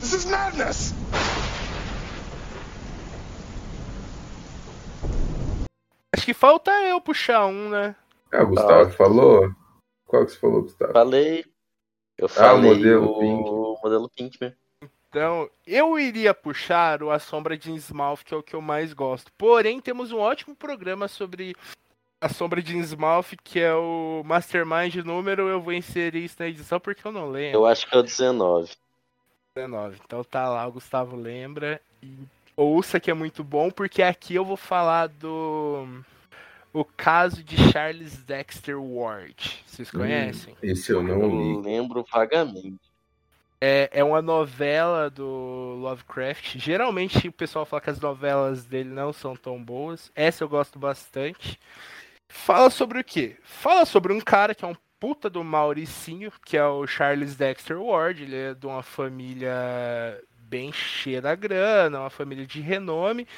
This 0.00 0.12
is 0.12 0.24
madness! 0.26 0.94
Acho 6.14 6.26
que 6.26 6.34
falta 6.34 6.70
eu 6.70 7.00
puxar 7.00 7.46
um, 7.46 7.70
né? 7.70 7.96
Ah, 8.32 8.42
o 8.42 8.46
Gustavo 8.46 8.90
falou? 8.92 9.61
Qual 10.12 10.26
que 10.26 10.32
você 10.32 10.38
falou, 10.38 10.60
Gustavo? 10.60 10.92
Falei. 10.92 11.42
Eu 12.18 12.26
Ah, 12.26 12.28
o 12.28 12.28
falei 12.28 12.62
modelo 12.74 13.06
o 13.12 13.18
Pink. 13.18 13.50
modelo 13.82 14.10
Pink 14.10 14.38
mesmo. 14.38 14.56
Então, 15.08 15.48
eu 15.66 15.98
iria 15.98 16.34
puxar 16.34 17.02
o 17.02 17.10
A 17.10 17.18
Sombra 17.18 17.56
de 17.56 17.72
Innsmouth, 17.72 18.18
que 18.22 18.34
é 18.34 18.36
o 18.36 18.42
que 18.42 18.54
eu 18.54 18.60
mais 18.60 18.92
gosto. 18.92 19.32
Porém, 19.38 19.80
temos 19.80 20.12
um 20.12 20.18
ótimo 20.18 20.54
programa 20.54 21.08
sobre 21.08 21.56
A 22.20 22.28
Sombra 22.28 22.60
de 22.60 22.76
Innsmouth, 22.76 23.34
que 23.42 23.58
é 23.58 23.74
o 23.74 24.22
Mastermind 24.22 24.96
número. 24.96 25.48
Eu 25.48 25.62
vou 25.62 25.72
inserir 25.72 26.24
isso 26.26 26.36
na 26.38 26.46
edição 26.48 26.78
porque 26.78 27.06
eu 27.08 27.12
não 27.12 27.30
lembro. 27.30 27.60
Eu 27.60 27.64
acho 27.64 27.88
que 27.88 27.96
é 27.96 27.98
o 27.98 28.02
19. 28.02 28.70
19. 29.56 29.98
Então 30.04 30.22
tá 30.22 30.46
lá, 30.46 30.66
o 30.66 30.72
Gustavo 30.72 31.16
lembra. 31.16 31.80
E 32.02 32.18
ouça 32.54 33.00
que 33.00 33.10
é 33.10 33.14
muito 33.14 33.42
bom, 33.42 33.70
porque 33.70 34.02
aqui 34.02 34.34
eu 34.34 34.44
vou 34.44 34.58
falar 34.58 35.08
do. 35.08 35.88
O 36.72 36.84
caso 36.84 37.42
de 37.42 37.56
Charles 37.70 38.16
Dexter 38.24 38.80
Ward. 38.80 39.62
Vocês 39.66 39.90
conhecem? 39.90 40.56
Esse 40.62 40.92
eu 40.92 41.02
não 41.02 41.20
Eu 41.20 41.60
lembro 41.60 42.04
vagamente. 42.10 42.80
É, 43.60 43.90
é 43.92 44.02
uma 44.02 44.22
novela 44.22 45.10
do 45.10 45.76
Lovecraft. 45.78 46.58
Geralmente 46.58 47.28
o 47.28 47.32
pessoal 47.32 47.64
fala 47.64 47.82
que 47.82 47.90
as 47.90 48.00
novelas 48.00 48.64
dele 48.64 48.88
não 48.88 49.12
são 49.12 49.36
tão 49.36 49.62
boas. 49.62 50.10
Essa 50.14 50.42
eu 50.42 50.48
gosto 50.48 50.78
bastante. 50.78 51.58
Fala 52.28 52.70
sobre 52.70 52.98
o 52.98 53.04
quê? 53.04 53.36
Fala 53.42 53.84
sobre 53.84 54.12
um 54.12 54.20
cara 54.20 54.54
que 54.54 54.64
é 54.64 54.68
um 54.68 54.74
puta 54.98 55.28
do 55.28 55.44
Mauricinho, 55.44 56.32
que 56.44 56.56
é 56.56 56.64
o 56.64 56.86
Charles 56.86 57.36
Dexter 57.36 57.80
Ward. 57.80 58.22
Ele 58.22 58.36
é 58.36 58.54
de 58.54 58.66
uma 58.66 58.82
família 58.82 59.52
bem 60.38 60.72
cheia 60.72 61.20
da 61.20 61.34
grana, 61.34 62.00
uma 62.00 62.10
família 62.10 62.46
de 62.46 62.60
renome. 62.60 63.28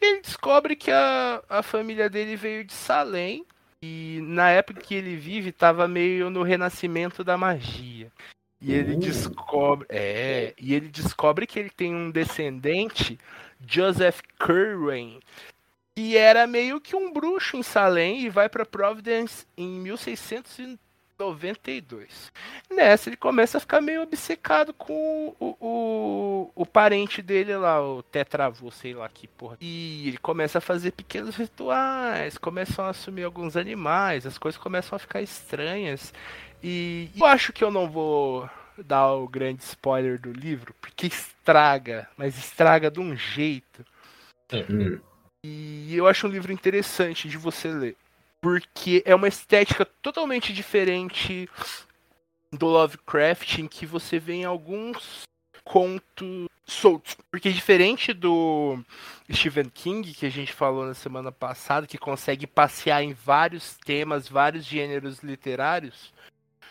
Ele 0.00 0.20
descobre 0.22 0.74
que 0.76 0.90
a, 0.90 1.42
a 1.48 1.62
família 1.62 2.08
dele 2.08 2.36
veio 2.36 2.64
de 2.64 2.72
Salem. 2.72 3.44
E 3.82 4.20
na 4.22 4.50
época 4.50 4.80
que 4.80 4.94
ele 4.94 5.16
vive, 5.16 5.50
estava 5.50 5.88
meio 5.88 6.28
no 6.28 6.42
renascimento 6.42 7.24
da 7.24 7.38
magia. 7.38 8.12
E 8.60 8.72
ele 8.74 8.94
Uh. 8.94 8.98
descobre. 8.98 9.86
É, 9.88 10.54
e 10.58 10.74
ele 10.74 10.88
descobre 10.88 11.46
que 11.46 11.58
ele 11.58 11.70
tem 11.70 11.94
um 11.94 12.10
descendente, 12.10 13.18
Joseph 13.66 14.20
Curwen, 14.38 15.20
que 15.96 16.16
era 16.16 16.46
meio 16.46 16.80
que 16.80 16.94
um 16.94 17.12
bruxo 17.12 17.56
em 17.56 17.62
Salem 17.62 18.20
e 18.20 18.28
vai 18.28 18.48
para 18.48 18.66
Providence 18.66 19.46
em 19.56 19.82
1692. 21.20 22.32
Nessa 22.70 23.08
ele 23.08 23.16
começa 23.16 23.58
a 23.58 23.60
ficar 23.60 23.80
meio 23.80 24.02
obcecado 24.02 24.72
com 24.72 25.34
o, 25.38 25.56
o, 25.60 26.50
o 26.54 26.66
parente 26.66 27.20
dele 27.22 27.56
lá, 27.56 27.80
o 27.82 28.02
Tetravô, 28.02 28.70
sei 28.70 28.94
lá 28.94 29.08
que 29.08 29.28
porra. 29.28 29.56
E 29.60 30.08
ele 30.08 30.18
começa 30.18 30.58
a 30.58 30.60
fazer 30.60 30.92
pequenos 30.92 31.36
rituais, 31.36 32.38
começam 32.38 32.84
a 32.84 32.90
assumir 32.90 33.24
alguns 33.24 33.56
animais, 33.56 34.26
as 34.26 34.38
coisas 34.38 34.60
começam 34.60 34.96
a 34.96 34.98
ficar 34.98 35.20
estranhas. 35.20 36.12
E 36.62 37.10
eu 37.16 37.26
acho 37.26 37.52
que 37.52 37.62
eu 37.62 37.70
não 37.70 37.88
vou 37.88 38.48
dar 38.78 39.12
o 39.12 39.28
grande 39.28 39.62
spoiler 39.62 40.18
do 40.18 40.32
livro, 40.32 40.74
porque 40.80 41.06
estraga, 41.06 42.08
mas 42.16 42.38
estraga 42.38 42.90
de 42.90 43.00
um 43.00 43.14
jeito. 43.16 43.84
Hum. 44.52 44.98
E 45.44 45.94
eu 45.94 46.06
acho 46.06 46.26
um 46.26 46.30
livro 46.30 46.52
interessante 46.52 47.28
de 47.28 47.38
você 47.38 47.68
ler. 47.68 47.96
Porque 48.40 49.02
é 49.04 49.14
uma 49.14 49.28
estética 49.28 49.84
totalmente 49.84 50.52
diferente 50.52 51.48
do 52.52 52.66
Lovecraft, 52.66 53.58
em 53.58 53.68
que 53.68 53.86
você 53.86 54.18
vê 54.18 54.34
em 54.34 54.44
alguns 54.44 55.22
contos 55.64 56.48
soltos. 56.64 57.16
Porque 57.30 57.52
diferente 57.52 58.12
do 58.12 58.82
Stephen 59.30 59.68
King, 59.68 60.12
que 60.14 60.26
a 60.26 60.30
gente 60.30 60.52
falou 60.52 60.86
na 60.86 60.94
semana 60.94 61.30
passada, 61.30 61.86
que 61.86 61.98
consegue 61.98 62.46
passear 62.46 63.02
em 63.02 63.12
vários 63.12 63.76
temas, 63.76 64.28
vários 64.28 64.64
gêneros 64.64 65.20
literários, 65.20 66.12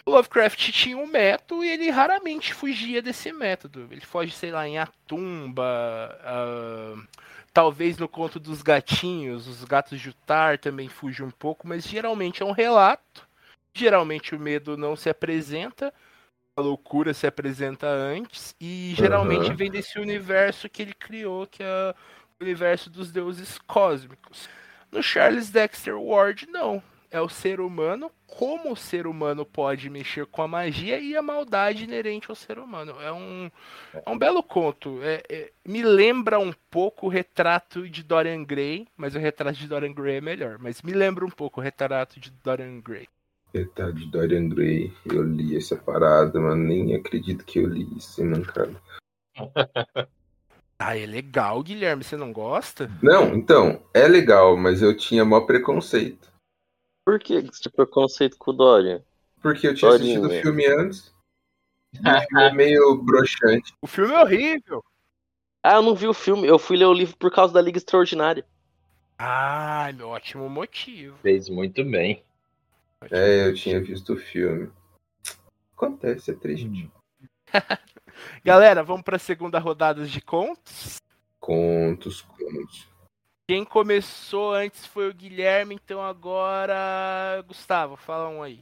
o 0.06 0.12
Lovecraft 0.12 0.72
tinha 0.72 0.98
um 0.98 1.06
método 1.06 1.64
e 1.64 1.70
ele 1.70 1.90
raramente 1.90 2.54
fugia 2.54 3.02
desse 3.02 3.32
método. 3.32 3.88
Ele 3.92 4.02
foge, 4.02 4.32
sei 4.32 4.52
lá, 4.52 4.68
em 4.68 4.78
A 4.80 4.88
Tumba, 5.06 5.64
ah, 6.24 6.96
talvez 7.60 7.98
no 7.98 8.08
conto 8.08 8.40
dos 8.40 8.62
gatinhos, 8.62 9.46
os 9.46 9.66
gatos 9.66 10.00
de 10.00 10.08
Utar 10.08 10.58
também 10.58 10.88
fugem 10.88 11.26
um 11.26 11.30
pouco, 11.30 11.68
mas 11.68 11.84
geralmente 11.84 12.42
é 12.42 12.46
um 12.46 12.54
relato. 12.54 13.28
Geralmente 13.74 14.34
o 14.34 14.40
medo 14.40 14.78
não 14.78 14.96
se 14.96 15.10
apresenta, 15.10 15.94
a 16.56 16.62
loucura 16.62 17.14
se 17.14 17.28
apresenta 17.28 17.86
antes, 17.86 18.56
e 18.62 18.94
geralmente 18.96 19.52
Aham. 19.52 19.58
vem 19.58 19.70
desse 19.70 20.00
universo 20.00 20.70
que 20.70 20.82
ele 20.82 20.94
criou, 20.94 21.46
que 21.48 21.62
é 21.62 21.94
o 22.40 22.44
universo 22.46 22.90
dos 22.90 23.12
deuses 23.12 23.58
cósmicos. 23.68 24.48
No 24.90 25.04
Charles 25.04 25.50
Dexter 25.50 26.00
Ward, 26.00 26.48
não. 26.50 26.82
É 27.12 27.20
o 27.20 27.28
ser 27.28 27.60
humano, 27.60 28.12
como 28.28 28.72
o 28.72 28.76
ser 28.76 29.08
humano 29.08 29.44
pode 29.44 29.90
mexer 29.90 30.28
com 30.28 30.44
a 30.44 30.48
magia 30.48 31.00
e 31.00 31.18
a 31.18 31.22
maldade 31.24 31.84
inerente 31.84 32.30
ao 32.30 32.36
ser 32.36 32.60
humano. 32.60 32.94
É 33.02 33.12
um, 33.12 33.50
é 34.06 34.10
um 34.10 34.18
belo 34.18 34.44
conto. 34.44 35.00
É- 35.02 35.24
é- 35.28 35.52
me 35.66 35.82
lembra 35.82 36.38
um 36.38 36.54
pouco 36.70 37.08
o 37.08 37.10
retrato 37.10 37.90
de 37.90 38.04
Dorian 38.04 38.44
Gray, 38.44 38.88
mas 38.96 39.16
o 39.16 39.20
retrato 39.20 39.58
de 39.58 39.68
Dorian 39.68 39.92
Gray 39.94 40.18
é 40.18 40.22
melhor. 40.22 40.58
Mas 40.60 40.84
me 40.84 40.94
lembra 40.94 41.26
um 41.26 41.32
pouco 41.32 41.60
o 41.60 41.64
retrato 41.64 42.20
de 42.20 42.30
Dorian 42.44 42.80
Gray. 42.80 43.08
Coitado 43.52 43.94
de 43.94 44.06
Dorian 44.06 44.48
Gray. 44.48 44.94
Eu 45.12 45.24
li 45.24 45.58
essa 45.58 45.76
parada, 45.76 46.40
mas 46.40 46.58
nem 46.58 46.94
acredito 46.94 47.44
que 47.44 47.58
eu 47.58 47.68
li 47.68 47.88
isso, 47.98 48.22
hein, 48.22 48.28
mancada. 48.28 48.80
Ah, 50.82 50.98
é 50.98 51.06
legal, 51.06 51.62
Guilherme. 51.62 52.06
Você 52.06 52.16
não 52.16 52.32
gosta? 52.32 52.90
Não, 53.04 53.36
então, 53.36 53.82
é 53.94 54.08
legal, 54.08 54.56
mas 54.56 54.82
eu 54.82 54.96
tinha 54.96 55.26
maior 55.26 55.42
preconceito. 55.42 56.32
Por 57.10 57.20
que 57.20 57.34
esse 57.34 57.68
preconceito 57.72 58.38
com 58.38 58.52
o 58.52 58.54
Dorian? 58.54 59.02
Porque 59.42 59.66
eu 59.66 59.74
tinha 59.74 59.90
Dorinha. 59.90 60.20
assistido 60.20 60.38
o 60.38 60.42
filme 60.44 60.68
antes. 60.68 61.12
O 61.92 61.98
filme 61.98 62.44
é 62.44 62.54
meio 62.54 62.98
broxante. 63.02 63.74
O 63.82 63.88
filme 63.88 64.14
é 64.14 64.22
horrível. 64.22 64.86
Ah, 65.64 65.78
eu 65.78 65.82
não 65.82 65.96
vi 65.96 66.08
o 66.08 66.14
filme, 66.14 66.48
eu 66.48 66.60
fui 66.60 66.78
ler 66.78 66.86
o 66.86 66.94
livro 66.94 67.18
por 67.18 67.32
causa 67.32 67.52
da 67.52 67.60
Liga 67.64 67.80
Extraordinária. 67.80 68.46
Ah, 69.18 69.90
ótimo 70.04 70.48
motivo. 70.48 71.18
Fez 71.24 71.50
muito 71.50 71.84
bem. 71.84 72.24
É, 73.10 73.48
eu 73.48 73.56
tinha 73.56 73.82
visto 73.82 74.14
o 74.14 74.18
filme. 74.18 74.72
Acontece, 75.74 76.30
é 76.30 76.36
triste. 76.36 76.92
Galera, 78.46 78.84
vamos 78.84 79.02
para 79.02 79.16
a 79.16 79.20
segunda 79.20 79.58
rodada 79.58 80.06
de 80.06 80.22
contos. 80.22 80.98
Contos, 81.40 82.22
contos. 82.22 82.88
Quem 83.50 83.66
começou 83.66 84.54
antes 84.54 84.86
foi 84.86 85.10
o 85.10 85.14
Guilherme, 85.14 85.74
então 85.74 86.04
agora. 86.04 87.44
Gustavo, 87.48 87.96
fala 87.96 88.30
um 88.30 88.44
aí. 88.44 88.60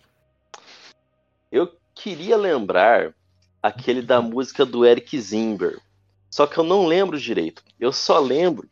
Eu 1.52 1.76
queria 1.94 2.38
lembrar 2.38 3.14
aquele 3.62 4.02
da 4.02 4.22
música 4.22 4.66
do 4.66 4.86
Eric 4.86 5.20
Zimber. 5.20 5.82
Só 6.30 6.48
que 6.48 6.58
eu 6.58 6.64
não 6.64 6.86
lembro 6.86 7.20
direito. 7.20 7.62
Eu 7.78 7.92
só 7.92 8.18
lembro 8.18 8.70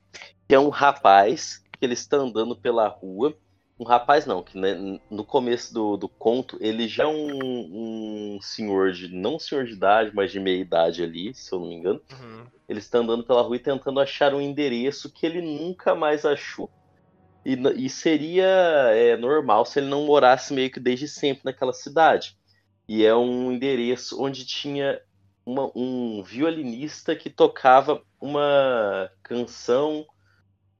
que 0.47 0.55
é 0.55 0.57
um 0.59 0.69
rapaz 0.69 1.61
que 1.73 1.83
ele 1.83 1.95
está 1.95 2.15
andando 2.15 2.55
pela 2.55 2.87
rua. 2.87 3.37
Um 3.77 3.83
rapaz 3.83 4.25
não, 4.25 4.41
que 4.41 4.57
né, 4.57 4.99
no 5.11 5.25
começo 5.25 5.73
do, 5.73 5.97
do 5.97 6.07
conto 6.07 6.57
ele 6.61 6.87
já 6.87 7.03
é 7.03 7.07
um, 7.07 8.35
um 8.35 8.39
senhor 8.41 8.91
de. 8.93 9.09
não 9.13 9.37
senhor 9.37 9.65
de 9.65 9.73
idade, 9.73 10.11
mas 10.13 10.31
de 10.31 10.39
meia 10.39 10.61
idade 10.61 11.03
ali, 11.03 11.33
se 11.33 11.51
eu 11.53 11.59
não 11.59 11.67
me 11.67 11.75
engano. 11.75 12.01
Ele 12.69 12.79
está 12.79 12.99
andando 12.99 13.23
pela 13.25 13.41
rua 13.41 13.57
e 13.57 13.59
tentando 13.59 13.99
achar 13.99 14.33
um 14.33 14.39
endereço 14.41 15.11
que 15.11 15.25
ele 15.25 15.41
nunca 15.41 15.93
mais 15.93 16.25
achou. 16.25 16.69
E, 17.45 17.53
e 17.75 17.89
seria 17.89 18.45
é, 18.93 19.15
normal 19.17 19.65
se 19.65 19.79
ele 19.79 19.87
não 19.87 20.05
morasse 20.05 20.53
meio 20.53 20.71
que 20.71 20.79
desde 20.79 21.07
sempre 21.07 21.43
naquela 21.45 21.73
cidade. 21.73 22.37
E 22.87 23.03
é 23.05 23.13
um 23.15 23.51
endereço 23.51 24.21
onde 24.23 24.45
tinha 24.45 24.99
uma- 25.45 25.69
um 25.75 26.23
violinista 26.23 27.15
que 27.15 27.29
tocava 27.29 28.01
uma 28.19 29.11
canção 29.21 30.05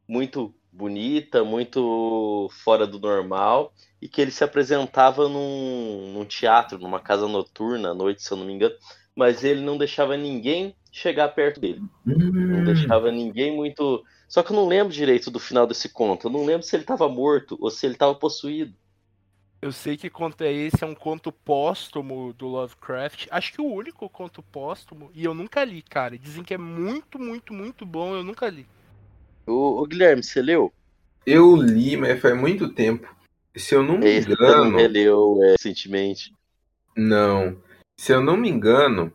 muito 0.08 0.56
bonita, 0.76 1.43
muito 1.43 2.49
fora 2.63 2.86
do 2.88 2.99
normal, 2.99 3.73
e 4.01 4.07
que 4.09 4.21
ele 4.21 4.32
se 4.32 4.43
apresentava 4.43 5.28
num, 5.30 6.13
num 6.13 6.26
teatro, 6.26 6.78
numa 6.80 6.99
casa 6.99 7.28
noturna 7.28 7.91
à 7.91 7.93
noite, 7.93 8.23
se 8.23 8.32
eu 8.32 8.38
não 8.38 8.45
me 8.45 8.53
engano, 8.53 8.76
mas 9.15 9.43
ele 9.43 9.61
não 9.61 9.78
deixava 9.78 10.17
ninguém 10.17 10.76
chegar 10.91 11.30
perto 11.30 11.59
dele. 11.59 11.84
Não 12.49 12.63
Hum, 12.63 12.63
deixava 12.63 13.11
ninguém 13.11 13.55
muito. 13.55 14.03
Só 14.30 14.43
que 14.43 14.51
eu 14.51 14.55
não 14.55 14.67
lembro 14.67 14.93
direito 14.93 15.32
do 15.32 15.39
final 15.39 15.67
desse 15.67 15.89
conto. 15.89 16.28
Eu 16.28 16.32
não 16.32 16.45
lembro 16.45 16.63
se 16.65 16.76
ele 16.76 16.84
estava 16.84 17.09
morto 17.09 17.57
ou 17.61 17.71
se 17.71 17.86
ele 17.86 17.95
estava 17.95 18.15
possuído. 18.15 18.76
Eu 19.61 19.71
sei 19.73 19.97
que 19.97 20.09
conto 20.09 20.41
é 20.43 20.51
esse, 20.53 20.84
é 20.84 20.88
um 20.88 20.95
conto 20.95 21.32
póstumo 21.32 22.32
do 22.34 22.47
Lovecraft. 22.47 23.28
Acho 23.32 23.51
que 23.51 23.61
o 23.61 23.65
único 23.65 24.07
conto 24.09 24.41
póstumo, 24.43 25.09
e 25.13 25.26
eu 25.26 25.34
nunca 25.34 25.63
li, 25.65 25.82
cara. 25.82 26.17
Dizem 26.17 26.43
que 26.43 26.53
é 26.53 26.57
muito, 26.57 27.19
muito, 27.19 27.53
muito 27.53 27.86
bom, 27.86 28.15
eu 28.15 28.23
nunca 28.23 28.47
li. 28.49 28.69
Ô, 29.48 29.82
ô, 29.82 29.86
Guilherme, 29.86 30.24
você 30.24 30.41
leu? 30.41 30.74
eu 31.26 31.56
li, 31.56 31.98
mas 31.98 32.20
faz 32.22 32.38
muito 32.38 32.70
tempo. 32.70 33.14
Se 33.56 33.74
eu 33.74 33.82
não 33.84 33.98
me 33.98 34.06
Esse 34.08 34.28
você 34.30 34.36
não 34.41 34.66
engano. 34.68 34.78
releu 34.78 35.39
é, 35.43 35.52
recentemente. 35.52 36.34
Não. 36.96 37.58
Se 38.00 38.12
eu 38.14 38.22
não 38.22 38.36
me 38.38 38.50
engano, 38.50 39.12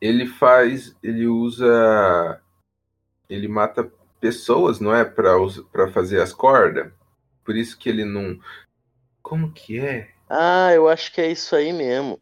ele 0.00 0.26
faz. 0.26 0.96
Ele 1.02 1.26
usa. 1.26 2.40
Ele 3.28 3.46
mata 3.48 3.90
pessoas, 4.20 4.80
não 4.80 4.94
é? 4.94 5.04
Pra, 5.04 5.38
us- 5.40 5.62
pra 5.70 5.90
fazer 5.92 6.20
as 6.20 6.32
cordas. 6.32 6.90
Por 7.44 7.56
isso 7.56 7.78
que 7.78 7.88
ele 7.88 8.04
não. 8.04 8.38
Como 9.22 9.52
que 9.52 9.78
é? 9.78 10.10
Ah, 10.28 10.72
eu 10.72 10.88
acho 10.88 11.12
que 11.12 11.20
é 11.20 11.30
isso 11.30 11.54
aí 11.54 11.72
mesmo. 11.72 12.18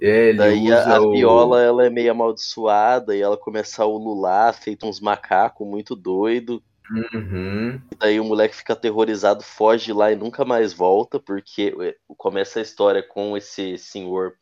É, 0.00 0.32
Daí 0.32 0.72
a, 0.72 0.96
a 0.96 1.00
o. 1.00 1.12
viola 1.12 1.62
ela 1.62 1.84
é 1.84 1.90
meio 1.90 2.10
amaldiçoada 2.10 3.14
e 3.14 3.20
ela 3.20 3.36
começa 3.36 3.82
a 3.82 3.86
ulular, 3.86 4.54
feito 4.54 4.86
uns 4.86 4.98
macacos 5.00 5.66
muito 5.66 5.94
doido. 5.94 6.62
Uhum. 6.90 7.80
Daí 7.98 8.18
o 8.18 8.24
moleque 8.24 8.56
fica 8.56 8.72
aterrorizado, 8.72 9.44
foge 9.44 9.86
de 9.86 9.92
lá 9.92 10.10
e 10.10 10.16
nunca 10.16 10.44
mais 10.44 10.72
volta, 10.72 11.20
porque 11.20 11.74
começa 12.16 12.58
a 12.58 12.62
história 12.62 13.02
com 13.02 13.36
esse 13.36 13.76
senhor 13.78 14.36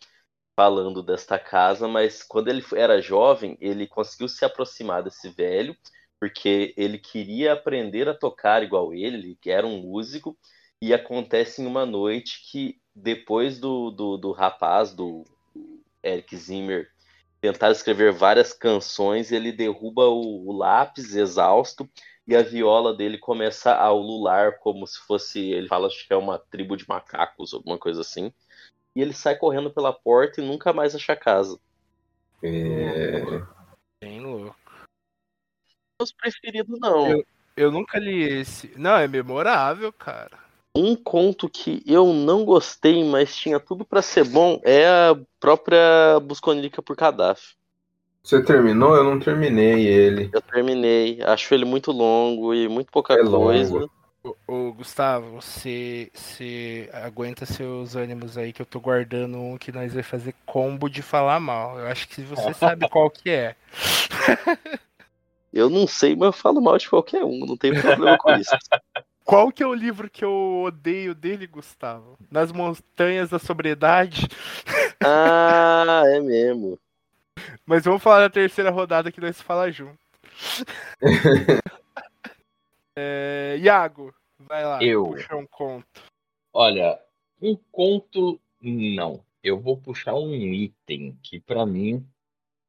falando 0.56 1.02
desta 1.02 1.38
casa, 1.38 1.86
mas 1.86 2.22
quando 2.22 2.48
ele 2.48 2.64
era 2.74 3.00
jovem, 3.00 3.56
ele 3.60 3.86
conseguiu 3.86 4.28
se 4.28 4.44
aproximar 4.44 5.02
desse 5.02 5.28
velho, 5.28 5.76
porque 6.18 6.74
ele 6.76 6.98
queria 6.98 7.52
aprender 7.52 8.08
a 8.08 8.14
tocar 8.14 8.62
igual 8.62 8.92
ele, 8.92 9.18
ele 9.18 9.38
era 9.46 9.66
um 9.66 9.80
músico, 9.80 10.36
e 10.82 10.92
acontece 10.92 11.62
em 11.62 11.66
uma 11.66 11.86
noite 11.86 12.42
que 12.50 12.76
depois 12.92 13.60
do, 13.60 13.90
do, 13.90 14.16
do 14.16 14.32
rapaz, 14.32 14.92
do 14.92 15.24
Eric 16.08 16.36
Zimmer, 16.36 16.88
tentar 17.40 17.70
escrever 17.70 18.12
várias 18.12 18.52
canções, 18.52 19.30
ele 19.30 19.52
derruba 19.52 20.06
o, 20.08 20.48
o 20.48 20.52
lápis 20.52 21.14
exausto 21.14 21.88
e 22.26 22.34
a 22.36 22.42
viola 22.42 22.94
dele 22.94 23.16
começa 23.18 23.74
a 23.74 23.92
ulular 23.92 24.58
como 24.60 24.86
se 24.86 24.98
fosse, 25.06 25.40
ele 25.50 25.68
fala 25.68 25.86
acho 25.86 26.06
que 26.06 26.12
é 26.12 26.16
uma 26.16 26.38
tribo 26.38 26.76
de 26.76 26.86
macacos, 26.88 27.54
alguma 27.54 27.78
coisa 27.78 28.00
assim. 28.00 28.32
E 28.94 29.00
ele 29.00 29.12
sai 29.12 29.36
correndo 29.36 29.70
pela 29.72 29.92
porta 29.92 30.40
e 30.40 30.46
nunca 30.46 30.72
mais 30.72 30.94
acha 30.94 31.12
a 31.12 31.16
casa. 31.16 31.58
É, 32.42 33.40
Bem 34.02 34.20
louco. 34.20 34.56
Meus 36.00 36.12
preferidos 36.12 36.78
não. 36.80 37.08
Eu- 37.10 37.26
Eu 37.56 37.72
nunca 37.72 37.98
li 37.98 38.22
esse. 38.22 38.72
Não, 38.78 38.96
é 38.96 39.08
memorável, 39.08 39.92
cara. 39.92 40.38
Um 40.78 40.94
conto 40.94 41.48
que 41.48 41.82
eu 41.84 42.12
não 42.12 42.44
gostei, 42.44 43.02
mas 43.02 43.34
tinha 43.34 43.58
tudo 43.58 43.84
pra 43.84 44.00
ser 44.00 44.22
bom, 44.22 44.60
é 44.62 44.86
a 44.86 45.18
própria 45.40 46.20
Busconírica 46.22 46.80
por 46.80 46.94
Gaddafi. 46.94 47.56
Você 48.22 48.40
terminou? 48.44 48.94
Eu 48.94 49.02
não 49.02 49.18
terminei 49.18 49.84
ele. 49.84 50.30
Eu 50.32 50.40
terminei, 50.40 51.20
acho 51.22 51.52
ele 51.52 51.64
muito 51.64 51.90
longo 51.90 52.54
e 52.54 52.68
muito 52.68 52.92
pouca 52.92 53.14
É 53.14 53.24
coisa. 53.24 53.72
longo. 53.72 53.90
Ô, 54.22 54.36
ô, 54.46 54.72
Gustavo, 54.72 55.40
você, 55.40 56.12
você 56.14 56.88
aguenta 56.92 57.44
seus 57.44 57.96
ânimos 57.96 58.38
aí 58.38 58.52
que 58.52 58.62
eu 58.62 58.66
tô 58.66 58.78
guardando 58.78 59.36
um 59.36 59.58
que 59.58 59.72
nós 59.72 59.92
vai 59.92 60.04
fazer 60.04 60.32
combo 60.46 60.88
de 60.88 61.02
falar 61.02 61.40
mal. 61.40 61.76
Eu 61.76 61.88
acho 61.88 62.06
que 62.08 62.22
você 62.22 62.54
sabe 62.54 62.88
qual 62.88 63.10
que 63.10 63.30
é. 63.30 63.56
Eu 65.52 65.68
não 65.68 65.88
sei, 65.88 66.14
mas 66.14 66.26
eu 66.26 66.32
falo 66.32 66.60
mal 66.60 66.78
de 66.78 66.88
qualquer 66.88 67.24
um, 67.24 67.46
não 67.46 67.56
tem 67.56 67.72
problema 67.80 68.16
com 68.16 68.30
isso. 68.36 68.50
Qual 69.28 69.52
que 69.52 69.62
é 69.62 69.66
o 69.66 69.74
livro 69.74 70.08
que 70.08 70.24
eu 70.24 70.62
odeio 70.64 71.14
dele, 71.14 71.46
Gustavo? 71.46 72.16
Nas 72.30 72.50
Montanhas 72.50 73.28
da 73.28 73.38
Sobriedade. 73.38 74.26
Ah, 75.00 76.02
é 76.06 76.18
mesmo. 76.18 76.76
Mas 77.64 77.84
vamos 77.84 78.02
falar 78.02 78.18
da 78.18 78.28
terceira 78.28 78.68
rodada 78.68 79.12
que 79.12 79.20
nós 79.20 79.40
fala 79.40 79.70
junto. 79.70 79.96
é, 82.96 83.56
Iago, 83.60 84.12
vai 84.40 84.64
lá. 84.64 84.82
Eu. 84.82 85.06
Puxa 85.06 85.36
um 85.36 85.46
conto. 85.46 86.02
Olha, 86.52 86.98
um 87.40 87.56
conto, 87.70 88.40
não. 88.60 89.22
Eu 89.40 89.60
vou 89.60 89.76
puxar 89.76 90.14
um 90.14 90.34
item 90.34 91.16
que 91.22 91.38
pra 91.38 91.64
mim 91.64 92.04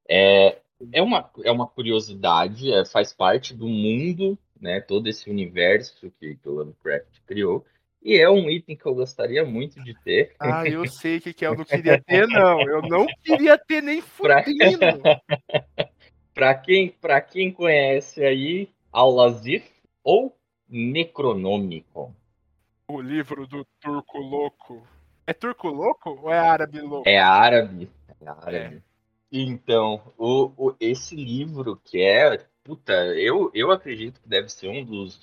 é, 0.07 0.59
é, 0.91 1.01
uma, 1.01 1.31
é 1.43 1.51
uma 1.51 1.65
curiosidade, 1.65 2.71
é, 2.71 2.85
faz 2.85 3.11
parte 3.11 3.55
do 3.55 3.67
mundo, 3.67 4.37
né? 4.59 4.81
Todo 4.81 5.07
esse 5.07 5.29
universo 5.29 6.11
que, 6.19 6.35
que 6.35 6.49
o 6.49 6.51
Lovecraft 6.53 7.19
criou. 7.25 7.65
E 8.01 8.17
é 8.17 8.29
um 8.29 8.49
item 8.49 8.77
que 8.77 8.85
eu 8.85 8.95
gostaria 8.95 9.43
muito 9.43 9.83
de 9.83 9.93
ter. 10.03 10.33
Ah, 10.39 10.65
eu 10.67 10.85
sei 10.87 11.17
o 11.17 11.21
que, 11.21 11.33
que 11.33 11.43
é. 11.45 11.49
Eu 11.49 11.55
não 11.55 11.65
queria 11.65 12.01
ter, 12.01 12.27
não. 12.27 12.61
Eu 12.61 12.81
não 12.83 13.05
queria 13.23 13.57
ter 13.57 13.81
nem 13.81 13.99
fudendo. 14.01 15.01
Pra 16.33 16.55
quem, 16.55 16.89
pra 16.89 17.19
quem 17.19 17.51
conhece 17.51 18.23
aí, 18.23 18.69
Al-Lazif 18.93 19.69
ou 20.01 20.33
Necronômico. 20.69 22.15
O 22.87 23.01
livro 23.01 23.45
do 23.45 23.65
Turco 23.81 24.17
Louco. 24.19 24.87
É 25.27 25.33
Turco 25.33 25.67
Louco 25.67 26.11
ou 26.23 26.31
é 26.31 26.39
Árabe 26.39 26.79
Louco? 26.79 27.09
É 27.09 27.17
árabe. 27.19 27.89
É 28.21 28.27
árabe. 28.29 28.81
Então, 29.31 30.01
o, 30.17 30.51
o- 30.57 30.75
esse 30.79 31.13
livro 31.15 31.75
que 31.83 32.01
é. 32.01 32.39
Puta, 32.69 32.93
eu, 33.15 33.49
eu 33.51 33.71
acredito 33.71 34.21
que 34.21 34.29
deve 34.29 34.47
ser 34.47 34.67
um 34.67 34.85
dos, 34.85 35.19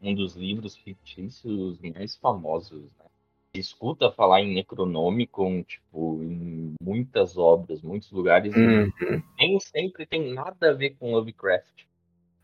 um 0.00 0.14
dos 0.14 0.36
livros 0.36 0.76
fictícios 0.76 1.76
mais 1.80 2.14
famosos. 2.14 2.84
Né? 2.84 3.06
Escuta 3.52 4.12
falar 4.12 4.42
em 4.42 4.54
Necronomicon, 4.54 5.64
tipo, 5.64 6.22
em 6.22 6.74
muitas 6.80 7.36
obras, 7.36 7.82
muitos 7.82 8.12
lugares. 8.12 8.54
e 8.54 8.60
Uhum. 8.60 8.92
nem 9.36 9.58
sempre 9.58 10.06
tem 10.06 10.32
nada 10.32 10.70
a 10.70 10.72
ver 10.72 10.90
com 10.90 11.10
Lovecraft. 11.10 11.82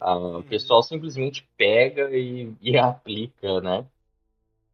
Ah, 0.01 0.19
o 0.39 0.43
pessoal 0.43 0.83
simplesmente 0.83 1.49
pega 1.57 2.11
e, 2.11 2.53
e 2.61 2.77
aplica, 2.77 3.61
né? 3.61 3.87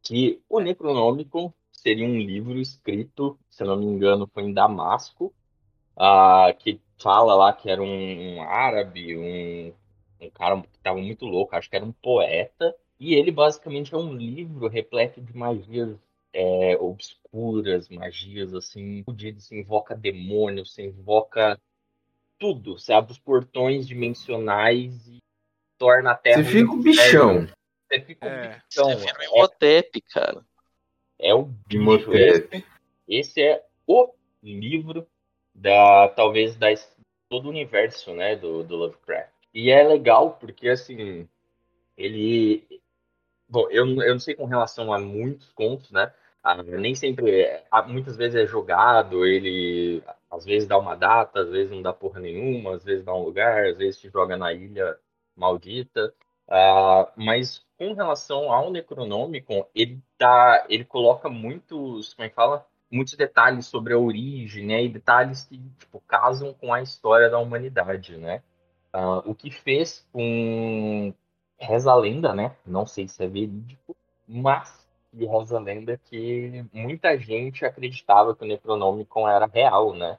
Que 0.03 0.41
o 0.49 0.59
Necronômico 0.59 1.53
seria 1.71 2.07
um 2.07 2.19
livro 2.19 2.59
escrito, 2.59 3.39
se 3.51 3.63
não 3.63 3.77
me 3.77 3.85
engano, 3.85 4.27
foi 4.27 4.45
em 4.45 4.55
Damasco, 4.55 5.35
ah, 5.95 6.51
que 6.59 6.81
fala 7.01 7.35
lá 7.35 7.53
que 7.53 7.71
era 7.71 7.83
um, 7.83 8.37
um 8.37 8.43
árabe, 8.43 9.17
um, 9.17 9.73
um 10.21 10.31
cara 10.31 10.61
que 10.61 10.77
estava 10.77 10.99
muito 10.99 11.25
louco, 11.25 11.57
acho 11.57 11.69
que 11.69 11.77
era 11.77 11.85
um 11.85 11.93
poeta, 11.93 12.75
e 12.99 13.15
ele 13.15 13.31
basicamente 13.31 13.95
é 13.95 13.97
um 13.99 14.15
livro 14.15 14.69
repleto 14.69 15.21
de 15.21 15.37
magias 15.37 15.97
é, 16.33 16.77
obscuras, 16.79 17.89
magias 17.89 18.55
assim, 18.55 19.03
fodidas, 19.05 19.45
você 19.45 19.59
invoca 19.59 19.97
demônios, 19.97 20.75
você 20.75 20.85
invoca 20.85 21.59
tudo, 22.39 22.79
você 22.79 22.93
abre 22.93 23.13
os 23.13 23.19
portões 23.19 23.87
dimensionais 23.87 25.09
e 25.09 25.19
torna 25.79 26.13
a 26.13 26.15
Terra. 26.15 26.43
Você 26.43 26.51
fica 26.51 26.71
um 26.71 26.75
o 26.75 26.83
bichão. 26.83 27.47
Você 27.89 28.01
fica 28.01 28.27
É. 28.27 28.49
o 28.49 28.55
bichão. 28.55 28.91
Você 28.91 29.07
vira 29.07 29.19
um 29.19 29.37
Imhotep, 29.37 30.01
cara. 30.03 30.45
É, 31.19 31.31
é 31.31 31.35
o 31.35 31.45
bicho. 31.45 32.13
Imhotep. 32.13 32.65
Esse 33.09 33.43
é 33.43 33.65
o 33.87 34.13
livro 34.43 35.07
da 35.61 36.09
talvez 36.11 36.57
da 36.57 36.69
todo 37.29 37.47
o 37.47 37.51
universo, 37.51 38.13
né, 38.15 38.37
do, 38.37 38.65
do 38.65 38.77
Lovecraft. 38.77 39.33
E 39.55 39.71
é 39.71 39.83
legal 39.87 40.33
porque 40.41 40.69
assim, 40.69 41.29
ele 41.97 42.67
bom, 43.49 43.69
eu, 43.71 43.87
eu 44.03 44.13
não 44.15 44.21
sei 44.21 44.35
com 44.35 44.45
relação 44.47 44.93
a 44.93 44.99
muitos 44.99 45.51
contos, 45.53 45.91
né? 45.91 46.13
Ah, 46.43 46.63
nem 46.63 46.95
sempre, 46.95 47.43
é- 47.43 47.67
ah, 47.71 47.83
muitas 47.83 48.17
vezes 48.17 48.37
é 48.37 48.47
jogado, 48.47 49.27
ele 49.27 50.03
às 50.31 50.45
vezes 50.45 50.69
dá 50.69 50.79
uma 50.79 50.95
data, 50.97 51.41
às 51.41 51.51
vezes 51.51 51.71
não 51.71 51.83
dá 51.83 51.93
porra 51.93 52.21
nenhuma, 52.21 52.77
às 52.77 52.85
vezes 52.85 53.05
dá 53.05 53.15
um 53.15 53.25
lugar, 53.25 53.67
às 53.67 53.77
vezes 53.77 54.01
te 54.01 54.09
joga 54.11 54.37
na 54.37 54.53
ilha 54.53 54.99
maldita. 55.37 56.15
Ah, 56.49 57.13
mas 57.17 57.65
com 57.79 57.93
relação 57.95 58.53
ao 58.53 58.71
Necronomicon, 58.71 59.67
ele 59.75 60.01
dá, 60.19 60.67
ele 60.69 60.85
coloca 60.85 61.29
muitos, 61.29 62.15
como 62.15 62.27
é 62.27 62.29
que 62.29 62.35
fala? 62.35 62.67
Muitos 62.91 63.15
detalhes 63.15 63.67
sobre 63.67 63.95
a 63.95 63.99
origem, 63.99 64.67
né? 64.67 64.83
E 64.83 64.89
detalhes 64.89 65.45
que, 65.45 65.59
tipo, 65.79 66.01
casam 66.01 66.53
com 66.55 66.73
a 66.73 66.83
história 66.83 67.31
da 67.31 67.39
humanidade, 67.39 68.17
né? 68.17 68.43
Ah, 68.93 69.19
o 69.25 69.35
que 69.35 69.51
fez 69.51 70.07
com 70.13 71.15
reza 71.59 71.93
a 71.93 71.95
lenda, 71.95 72.35
né? 72.35 72.57
Não 72.67 72.87
sei 72.87 73.07
se 73.07 73.23
é 73.23 73.29
verídico, 73.29 73.97
mas 74.27 74.89
reza 75.13 75.57
a 75.59 75.61
lenda 75.61 75.97
que 75.97 76.65
muita 76.73 77.17
gente 77.19 77.65
acreditava 77.65 78.35
que 78.35 78.45
o 78.45 78.47
Necronomicon 78.47 79.29
era 79.29 79.47
real, 79.47 79.95
né? 79.95 80.19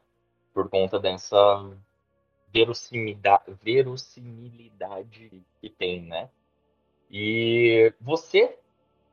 Por 0.53 0.69
conta 0.69 0.99
dessa 0.99 1.28
verossimilidade, 2.53 3.43
verossimilidade 3.61 5.43
que 5.59 5.69
tem, 5.69 6.03
né? 6.03 6.30
E 7.09 7.93
você, 7.99 8.57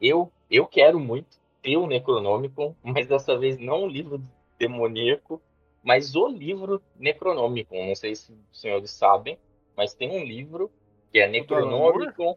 eu, 0.01 0.31
eu 0.51 0.67
quero 0.67 1.01
muito 1.01 1.37
o 1.77 1.87
Necronomicon, 1.87 2.75
mas 2.83 3.07
dessa 3.07 3.37
vez 3.37 3.59
não 3.59 3.85
o 3.85 3.89
livro 3.89 4.23
demoníaco, 4.59 5.41
mas 5.83 6.15
o 6.15 6.29
livro 6.29 6.83
Necronomicon. 6.97 7.87
Não 7.87 7.95
sei 7.95 8.15
se 8.15 8.33
os 8.33 8.61
senhores 8.61 8.91
sabem, 8.91 9.39
mas 9.77 9.95
tem 9.95 10.11
um 10.11 10.25
livro 10.25 10.71
que 11.11 11.19
é 11.19 11.29
Necronomicon. 11.29 12.37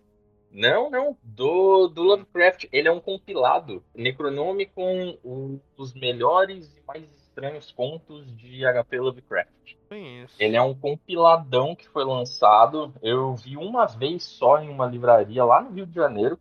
Não, 0.52 0.90
não, 0.90 1.18
do, 1.24 1.88
do 1.88 2.04
Lovecraft. 2.04 2.68
Ele 2.72 2.88
é 2.88 2.92
um 2.92 3.00
compilado. 3.00 3.84
Necronomicon, 3.96 5.18
um 5.24 5.60
dos 5.78 5.94
melhores 5.94 6.76
e 6.76 6.82
mais 6.86 7.04
estranhos 7.22 7.72
contos 7.72 8.36
de 8.36 8.62
HP 8.66 9.00
Lovecraft. 9.00 9.76
Conheço. 9.88 10.36
Ele 10.40 10.56
é 10.56 10.62
um 10.62 10.74
compiladão 10.74 11.76
que 11.76 11.88
foi 11.90 12.04
lançado. 12.04 12.94
Eu 13.02 13.36
vi 13.36 13.58
uma 13.58 13.86
vez 13.86 14.24
só 14.24 14.62
em 14.62 14.70
uma 14.70 14.86
livraria 14.86 15.44
lá 15.44 15.62
no 15.62 15.72
Rio 15.72 15.86
de 15.86 15.96
Janeiro. 15.96 16.38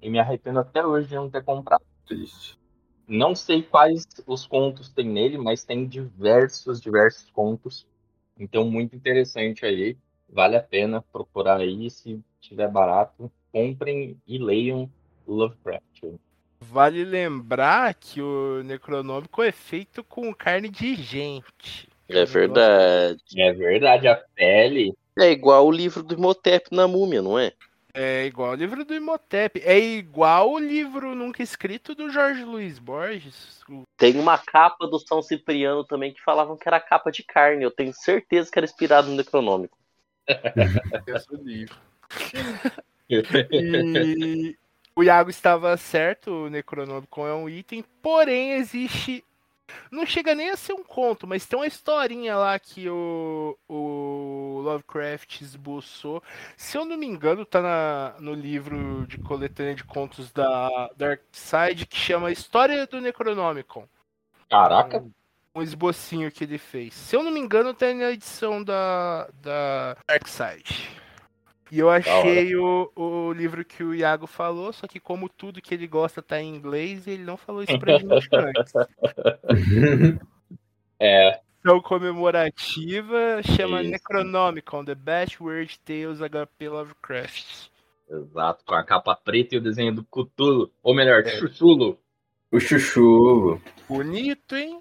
E 0.00 0.10
me 0.10 0.18
arrependo 0.18 0.60
até 0.60 0.84
hoje 0.84 1.08
de 1.08 1.14
não 1.14 1.30
ter 1.30 1.44
comprado. 1.44 1.84
Triste. 2.06 2.58
Não 3.06 3.34
sei 3.34 3.62
quais 3.62 4.06
os 4.26 4.46
contos 4.46 4.88
tem 4.88 5.06
nele, 5.08 5.38
mas 5.38 5.64
tem 5.64 5.86
diversos, 5.86 6.80
diversos 6.80 7.30
contos. 7.30 7.86
Então, 8.38 8.68
muito 8.68 8.96
interessante 8.96 9.64
aí. 9.64 9.96
Vale 10.28 10.56
a 10.56 10.62
pena 10.62 11.00
procurar 11.00 11.60
aí. 11.60 11.88
Se 11.88 12.20
tiver 12.40 12.68
barato, 12.68 13.30
comprem 13.52 14.20
e 14.26 14.38
leiam 14.38 14.90
Lovecraft. 15.26 16.14
Vale 16.60 17.04
lembrar 17.04 17.94
que 17.94 18.20
o 18.20 18.62
Necronômico 18.64 19.42
é 19.42 19.52
feito 19.52 20.02
com 20.02 20.34
carne 20.34 20.68
de 20.68 20.94
gente. 20.94 21.88
É 22.08 22.24
verdade. 22.24 23.22
É 23.36 23.52
verdade, 23.52 24.08
a 24.08 24.16
pele. 24.34 24.94
É 25.18 25.30
igual 25.30 25.66
o 25.66 25.72
livro 25.72 26.02
do 26.02 26.14
Imhotep 26.14 26.74
na 26.74 26.86
múmia, 26.86 27.22
não 27.22 27.38
é? 27.38 27.52
É 27.98 28.26
igual 28.26 28.50
o 28.50 28.54
livro 28.54 28.84
do 28.84 28.94
Imhotep. 28.94 29.58
É 29.64 29.78
igual 29.78 30.52
o 30.52 30.58
livro 30.58 31.14
nunca 31.14 31.42
escrito 31.42 31.94
do 31.94 32.10
Jorge 32.10 32.44
Luiz 32.44 32.78
Borges. 32.78 33.64
Tem 33.96 34.20
uma 34.20 34.36
capa 34.36 34.86
do 34.86 34.98
São 34.98 35.22
Cipriano 35.22 35.82
também 35.82 36.12
que 36.12 36.22
falavam 36.22 36.58
que 36.58 36.68
era 36.68 36.78
capa 36.78 37.10
de 37.10 37.22
carne. 37.22 37.64
Eu 37.64 37.70
tenho 37.70 37.94
certeza 37.94 38.50
que 38.52 38.58
era 38.58 38.66
inspirado 38.66 39.08
no 39.08 39.16
Necronômico. 39.16 39.78
E 43.08 44.56
o 44.96 45.04
Iago 45.04 45.30
estava 45.30 45.76
certo, 45.76 46.32
o 46.32 46.50
Necronômico 46.50 47.24
é 47.24 47.32
um 47.32 47.48
item, 47.48 47.84
porém 48.02 48.54
existe. 48.54 49.24
Não 49.90 50.06
chega 50.06 50.34
nem 50.34 50.50
a 50.50 50.56
ser 50.56 50.72
um 50.72 50.82
conto, 50.82 51.26
mas 51.26 51.46
tem 51.46 51.58
uma 51.58 51.66
historinha 51.66 52.36
lá 52.36 52.58
que 52.58 52.88
o, 52.88 53.56
o 53.68 54.60
Lovecraft 54.62 55.40
esboçou. 55.40 56.22
Se 56.56 56.76
eu 56.76 56.84
não 56.84 56.96
me 56.96 57.06
engano, 57.06 57.44
tá 57.44 57.60
na, 57.60 58.14
no 58.20 58.34
livro 58.34 59.06
de 59.06 59.18
coletânea 59.18 59.74
de 59.74 59.84
contos 59.84 60.32
da 60.32 60.90
Dark 60.96 61.22
Side 61.32 61.86
que 61.86 61.96
chama 61.96 62.30
História 62.30 62.86
do 62.86 63.00
Necronomicon. 63.00 63.88
Caraca, 64.48 65.04
Um 65.54 65.62
esbocinho 65.62 66.30
que 66.30 66.44
ele 66.44 66.58
fez. 66.58 66.94
Se 66.94 67.16
eu 67.16 67.22
não 67.22 67.30
me 67.30 67.40
engano, 67.40 67.74
tá 67.74 67.92
na 67.92 68.10
edição 68.10 68.62
da, 68.62 69.28
da 69.40 69.96
Dark 70.06 70.26
Side. 70.28 71.05
E 71.70 71.78
eu 71.80 71.90
achei 71.90 72.54
o, 72.56 72.90
o 72.94 73.32
livro 73.32 73.64
que 73.64 73.82
o 73.82 73.94
Iago 73.94 74.26
falou, 74.26 74.72
só 74.72 74.86
que 74.86 75.00
como 75.00 75.28
tudo 75.28 75.60
que 75.60 75.74
ele 75.74 75.86
gosta 75.86 76.22
tá 76.22 76.40
em 76.40 76.54
inglês, 76.54 77.06
ele 77.06 77.24
não 77.24 77.36
falou 77.36 77.62
isso 77.62 77.78
pra 77.78 77.98
gente 77.98 78.28
antes. 78.32 78.72
É, 80.98 81.40
Edição 81.66 81.80
comemorativa 81.82 83.42
chama 83.42 83.82
Isso. 83.82 83.90
Necronomicon, 83.90 84.84
The 84.84 84.94
Best 84.94 85.42
Weird 85.42 85.78
Tales 85.80 86.20
HP 86.20 86.68
Lovecraft. 86.68 87.68
exato, 88.08 88.64
com 88.64 88.74
a 88.74 88.84
capa 88.84 89.16
preta 89.16 89.56
e 89.56 89.58
o 89.58 89.60
desenho 89.60 89.92
do 89.92 90.04
Cthulhu, 90.04 90.70
ou 90.80 90.94
melhor, 90.94 91.26
Chuchulo. 91.26 91.98
o 92.52 92.60
Chuchu. 92.60 93.60
Bonito, 93.88 94.54
hein? 94.54 94.80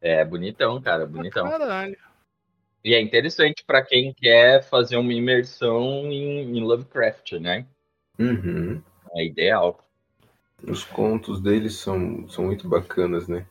É, 0.00 0.24
bonitão, 0.24 0.80
cara, 0.82 1.06
bonitão. 1.06 1.48
Caralho. 1.48 1.96
E 2.84 2.94
é 2.94 3.00
interessante 3.00 3.64
pra 3.66 3.82
quem 3.82 4.14
quer 4.14 4.62
fazer 4.62 4.96
uma 4.96 5.12
imersão 5.12 6.06
em, 6.10 6.56
em 6.56 6.60
Lovecraft, 6.60 7.32
né? 7.32 7.66
Uhum. 8.18 8.80
É 9.14 9.24
ideal. 9.26 9.84
Os 10.62 10.84
contos 10.84 11.40
deles 11.40 11.74
são, 11.74 12.28
são 12.28 12.46
muito 12.46 12.68
bacanas, 12.68 13.28
né? 13.28 13.46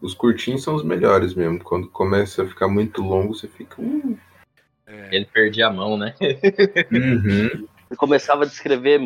Os 0.00 0.14
curtinhos 0.14 0.62
são 0.62 0.74
os 0.74 0.84
melhores 0.84 1.34
mesmo. 1.34 1.62
Quando 1.62 1.88
começa 1.88 2.42
a 2.42 2.46
ficar 2.46 2.68
muito 2.68 3.02
longo, 3.02 3.34
você 3.34 3.48
fica. 3.48 3.80
"Uh". 3.80 4.18
Ele 5.10 5.24
perdia 5.26 5.68
a 5.68 5.72
mão, 5.72 5.96
né? 5.96 6.14
Uhum. 6.92 7.66
Ele 7.92 7.98
começava 7.98 8.44
a 8.44 8.46
descrever 8.46 8.98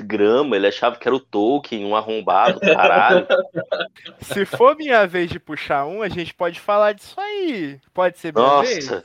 grama, 0.00 0.56
ele 0.56 0.66
achava 0.66 0.96
que 0.96 1.06
era 1.06 1.14
o 1.14 1.20
Tolkien, 1.20 1.84
um 1.84 1.94
arrombado, 1.94 2.58
caralho. 2.58 3.24
Se 4.20 4.44
for 4.44 4.74
minha 4.74 5.06
vez 5.06 5.30
de 5.30 5.38
puxar 5.38 5.86
um, 5.86 6.02
a 6.02 6.08
gente 6.08 6.34
pode 6.34 6.58
falar 6.58 6.92
disso 6.92 7.14
aí. 7.20 7.78
Pode 7.94 8.18
ser 8.18 8.34
minha 8.34 8.44
Nossa. 8.44 8.64
vez? 8.64 9.04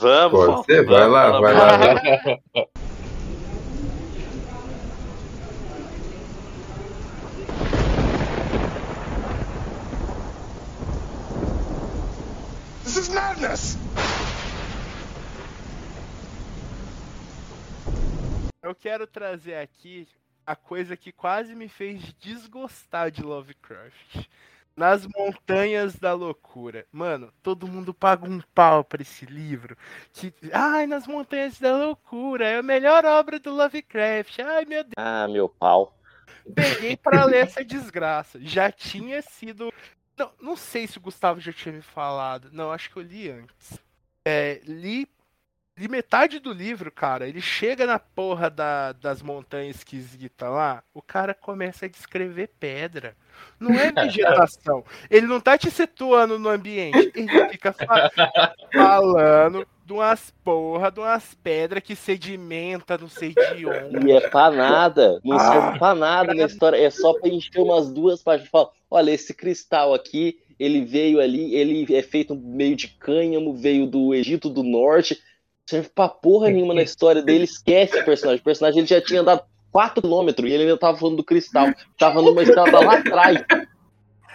Vamos, 0.00 0.44
Pode 0.44 0.64
ser, 0.64 0.84
vamos, 0.84 0.90
vai 0.90 1.08
lá, 1.08 1.30
vamos, 1.30 1.40
vai 1.40 1.54
vamos. 1.54 1.86
lá. 1.86 2.66
This 12.82 12.96
is 12.96 13.08
madness! 13.10 13.81
Eu 18.62 18.76
quero 18.76 19.08
trazer 19.08 19.56
aqui 19.56 20.06
a 20.46 20.54
coisa 20.54 20.96
que 20.96 21.10
quase 21.10 21.52
me 21.52 21.68
fez 21.68 22.14
desgostar 22.20 23.10
de 23.10 23.20
Lovecraft. 23.20 24.28
Nas 24.76 25.04
Montanhas 25.04 25.96
da 25.96 26.14
Loucura. 26.14 26.86
Mano, 26.92 27.32
todo 27.42 27.66
mundo 27.66 27.92
paga 27.92 28.24
um 28.24 28.40
pau 28.54 28.84
pra 28.84 29.02
esse 29.02 29.26
livro. 29.26 29.76
Que, 30.12 30.32
ai, 30.52 30.86
Nas 30.86 31.08
Montanhas 31.08 31.58
da 31.58 31.76
Loucura, 31.76 32.46
é 32.46 32.58
a 32.58 32.62
melhor 32.62 33.04
obra 33.04 33.40
do 33.40 33.52
Lovecraft. 33.52 34.38
Ai, 34.38 34.64
meu 34.64 34.84
Deus. 34.84 34.94
Ah, 34.96 35.26
meu 35.26 35.48
pau. 35.48 35.98
Peguei 36.54 36.96
pra 36.96 37.24
ler 37.24 37.46
essa 37.46 37.64
desgraça. 37.64 38.38
Já 38.40 38.70
tinha 38.70 39.20
sido. 39.22 39.72
Não, 40.16 40.32
não 40.40 40.56
sei 40.56 40.86
se 40.86 40.98
o 40.98 41.00
Gustavo 41.00 41.40
já 41.40 41.52
tinha 41.52 41.74
me 41.74 41.82
falado. 41.82 42.48
Não, 42.52 42.70
acho 42.70 42.90
que 42.90 42.96
eu 42.96 43.02
li 43.02 43.28
antes. 43.28 43.78
É, 44.24 44.60
li, 44.64 45.08
li 45.76 45.88
metade 45.88 46.38
do 46.38 46.52
livro, 46.52 46.90
cara. 46.92 47.26
Ele 47.28 47.40
chega 47.40 47.86
na 47.86 47.98
porra 47.98 48.50
da- 48.50 48.92
das 48.92 49.22
montanhas 49.22 49.76
esquisitas 49.76 50.50
lá. 50.50 50.82
O 50.92 51.00
cara 51.02 51.34
começa 51.34 51.86
a 51.86 51.88
descrever 51.88 52.50
pedra. 52.60 53.16
Não 53.58 53.70
é 53.74 53.90
vegetação. 54.50 54.84
Ele 55.10 55.26
não 55.26 55.40
tá 55.40 55.56
te 55.56 55.70
situando 55.70 56.38
no 56.38 56.48
ambiente. 56.48 57.10
Ele 57.14 57.48
fica 57.48 57.72
fa- 57.72 58.10
falando 58.72 59.66
de 59.84 59.92
umas 59.92 60.30
porra, 60.44 60.90
de 60.90 61.00
umas 61.00 61.34
pedras 61.42 61.82
que 61.82 61.96
sedimenta, 61.96 62.96
não 62.98 63.08
sei 63.08 63.34
de 63.34 63.66
onde. 63.66 64.06
E 64.08 64.12
é 64.12 64.20
pra 64.28 64.50
nada, 64.50 65.20
não 65.24 65.36
Ah, 65.36 65.52
serve 65.52 65.78
pra 65.78 65.94
nada 65.94 66.34
na 66.34 66.44
história, 66.44 66.76
é 66.76 66.90
só 66.90 67.14
pra 67.14 67.28
encher 67.28 67.60
umas 67.60 67.90
duas 67.92 68.22
páginas. 68.22 68.50
Fala, 68.50 68.70
olha, 68.90 69.10
esse 69.10 69.34
cristal 69.34 69.92
aqui, 69.92 70.38
ele 70.58 70.84
veio 70.84 71.20
ali, 71.20 71.54
ele 71.54 71.94
é 71.94 72.02
feito 72.02 72.34
meio 72.36 72.76
de 72.76 72.88
cânhamo, 72.88 73.54
veio 73.54 73.86
do 73.86 74.14
Egito 74.14 74.48
do 74.48 74.62
Norte, 74.62 75.20
serve 75.72 75.88
pra 75.94 76.08
porra 76.08 76.50
nenhuma 76.50 76.74
na 76.74 76.82
história 76.82 77.22
dele, 77.22 77.44
esquece 77.44 77.98
o 77.98 78.04
personagem. 78.04 78.40
O 78.40 78.44
personagem 78.44 78.80
ele 78.80 78.86
já 78.86 79.00
tinha 79.00 79.22
andado 79.22 79.42
4 79.70 80.02
km 80.02 80.28
e 80.44 80.52
ele 80.52 80.64
ainda 80.64 80.76
tava 80.76 80.98
falando 80.98 81.16
do 81.16 81.24
cristal, 81.24 81.68
tava 81.98 82.20
numa 82.20 82.42
estrada 82.42 82.78
lá 82.78 82.98
atrás. 82.98 83.42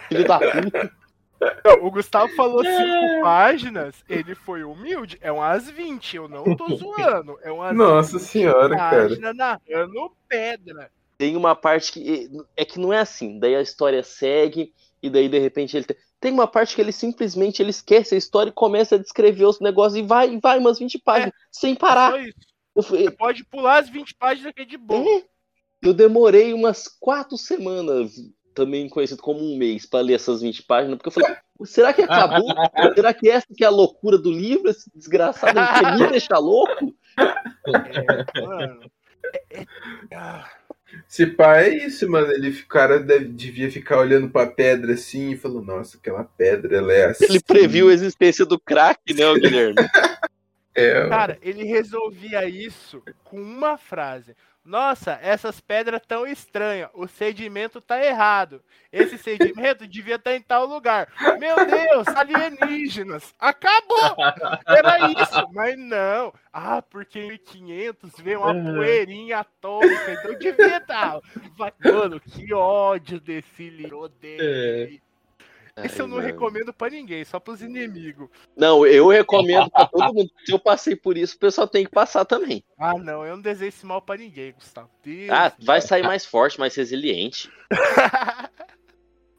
Filho 0.08 0.26
da 0.26 0.38
puta. 0.38 0.92
Não, 1.64 1.86
o 1.86 1.90
Gustavo 1.92 2.34
falou 2.34 2.64
cinco 2.64 3.22
páginas, 3.22 3.94
ele 4.08 4.34
foi 4.34 4.64
humilde. 4.64 5.16
É 5.20 5.30
umas 5.30 5.70
20, 5.70 6.16
eu 6.16 6.28
não 6.28 6.56
tô 6.56 6.74
zoando. 6.74 7.38
É 7.42 7.52
umas 7.52 7.76
Nossa 7.76 8.18
senhora, 8.18 8.74
cara. 8.74 9.08
páginas 9.08 9.36
narrando 9.36 10.12
pedra. 10.28 10.90
Tem 11.16 11.36
uma 11.36 11.54
parte 11.54 11.92
que. 11.92 12.28
É 12.56 12.64
que 12.64 12.80
não 12.80 12.92
é 12.92 12.98
assim. 12.98 13.38
Daí 13.38 13.54
a 13.54 13.60
história 13.60 14.02
segue, 14.02 14.72
e 15.00 15.08
daí 15.08 15.28
de 15.28 15.38
repente 15.38 15.76
ele. 15.76 15.84
Tem, 15.84 15.96
tem 16.20 16.32
uma 16.32 16.46
parte 16.46 16.74
que 16.74 16.80
ele 16.80 16.92
simplesmente 16.92 17.62
ele 17.62 17.70
esquece 17.70 18.14
a 18.14 18.18
história 18.18 18.50
e 18.50 18.52
começa 18.52 18.94
a 18.96 18.98
descrever 18.98 19.44
os 19.44 19.60
negócios 19.60 19.96
e 19.96 20.02
vai, 20.02 20.32
e 20.34 20.40
vai 20.40 20.58
umas 20.58 20.78
20 20.78 20.98
páginas, 20.98 21.32
sem 21.52 21.74
Só 21.74 21.80
parar. 21.80 22.20
isso. 22.20 22.36
Eu, 22.74 22.82
fui- 22.82 23.04
Você 23.04 23.10
pode 23.10 23.44
pular 23.44 23.78
as 23.82 23.88
20 23.88 24.14
páginas 24.14 24.52
que 24.54 24.62
é 24.62 24.64
de 24.64 24.76
boa. 24.76 25.04
É, 25.08 25.24
eu 25.82 25.92
demorei 25.94 26.52
umas 26.52 26.88
quatro 26.88 27.36
semanas, 27.36 28.12
também 28.54 28.88
conhecido 28.88 29.22
como 29.22 29.40
um 29.40 29.56
mês, 29.56 29.86
pra 29.86 30.00
ler 30.00 30.14
essas 30.14 30.40
20 30.42 30.62
páginas, 30.64 30.96
porque 30.96 31.08
eu 31.08 31.12
falei, 31.12 31.36
será 31.64 31.92
que 31.92 32.02
acabou? 32.02 32.46
será 32.96 33.14
que 33.14 33.28
essa 33.28 33.46
que 33.56 33.62
é 33.64 33.66
a 33.66 33.70
loucura 33.70 34.18
do 34.18 34.30
livro? 34.32 34.68
Esse 34.70 34.90
desgraçado 34.94 35.58
ele 35.58 35.66
quer 35.78 35.96
me 35.96 36.10
deixar 36.10 36.38
louco? 36.38 36.94
É, 37.66 38.40
mano. 38.40 38.90
É- 39.52 39.60
é- 39.60 39.66
ah, 40.14 40.48
Se 41.06 41.26
pá, 41.26 41.58
é 41.58 41.68
isso, 41.86 42.08
mano. 42.10 42.32
Ele, 42.32 42.50
o 42.50 42.66
cara 42.66 42.98
deve- 42.98 43.26
devia 43.26 43.70
ficar 43.70 43.98
olhando 43.98 44.28
pra 44.30 44.46
pedra 44.46 44.94
assim 44.94 45.32
e 45.32 45.36
falando, 45.36 45.66
nossa, 45.66 45.96
aquela 45.98 46.24
pedra, 46.24 46.76
ela 46.78 46.92
é 46.92 47.04
assim. 47.06 47.24
Ele 47.28 47.40
previu 47.40 47.88
a 47.88 47.92
existência 47.92 48.44
do 48.46 48.58
crack, 48.58 49.00
né, 49.14 49.34
Guilherme? 49.34 49.74
É, 50.74 51.08
Cara, 51.08 51.36
ele 51.42 51.64
resolvia 51.64 52.48
isso 52.48 53.02
com 53.24 53.40
uma 53.42 53.76
frase. 53.76 54.36
Nossa, 54.68 55.18
essas 55.22 55.60
pedras 55.60 56.02
tão 56.06 56.26
estranhas. 56.26 56.90
O 56.92 57.08
sedimento 57.08 57.80
tá 57.80 58.04
errado. 58.04 58.62
Esse 58.92 59.16
sedimento 59.16 59.86
devia 59.88 60.16
estar 60.16 60.34
em 60.34 60.42
tal 60.42 60.66
lugar. 60.66 61.08
Meu 61.38 61.56
Deus, 61.64 62.06
alienígenas. 62.08 63.34
Acabou. 63.38 64.14
Era 64.66 65.10
isso, 65.10 65.48
mas 65.54 65.74
não. 65.78 66.34
Ah, 66.52 66.82
porque 66.82 67.18
em 67.18 67.28
1500 67.28 68.12
veio 68.18 68.42
uma 68.42 68.52
poeirinha 68.52 69.38
atômica, 69.38 70.12
então 70.12 70.38
devia 70.38 70.76
estar. 70.76 71.18
Mano, 71.82 72.20
que 72.20 72.52
ódio 72.52 73.18
desse 73.18 73.70
livro. 73.70 74.00
Odeio. 74.00 75.00
Esse 75.84 76.00
eu 76.00 76.06
não 76.06 76.16
mano. 76.16 76.26
recomendo 76.26 76.72
pra 76.72 76.90
ninguém, 76.90 77.24
só 77.24 77.38
pros 77.38 77.62
inimigos. 77.62 78.28
Não, 78.56 78.86
eu 78.86 79.08
recomendo 79.08 79.70
pra 79.70 79.86
todo 79.86 80.14
mundo. 80.14 80.30
Se 80.44 80.52
eu 80.52 80.58
passei 80.58 80.96
por 80.96 81.16
isso, 81.16 81.36
o 81.36 81.38
pessoal 81.38 81.66
tem 81.68 81.84
que 81.84 81.90
passar 81.90 82.24
também. 82.24 82.62
Ah, 82.78 82.94
não, 82.98 83.24
eu 83.24 83.36
não 83.36 83.42
desejo 83.42 83.68
esse 83.68 83.86
mal 83.86 84.00
pra 84.02 84.16
ninguém, 84.16 84.52
Gustavo. 84.52 84.90
Deus 85.04 85.30
Ah, 85.30 85.52
vai 85.62 85.80
sair 85.80 86.02
mais 86.02 86.24
forte, 86.24 86.58
mais 86.58 86.74
resiliente. 86.74 87.50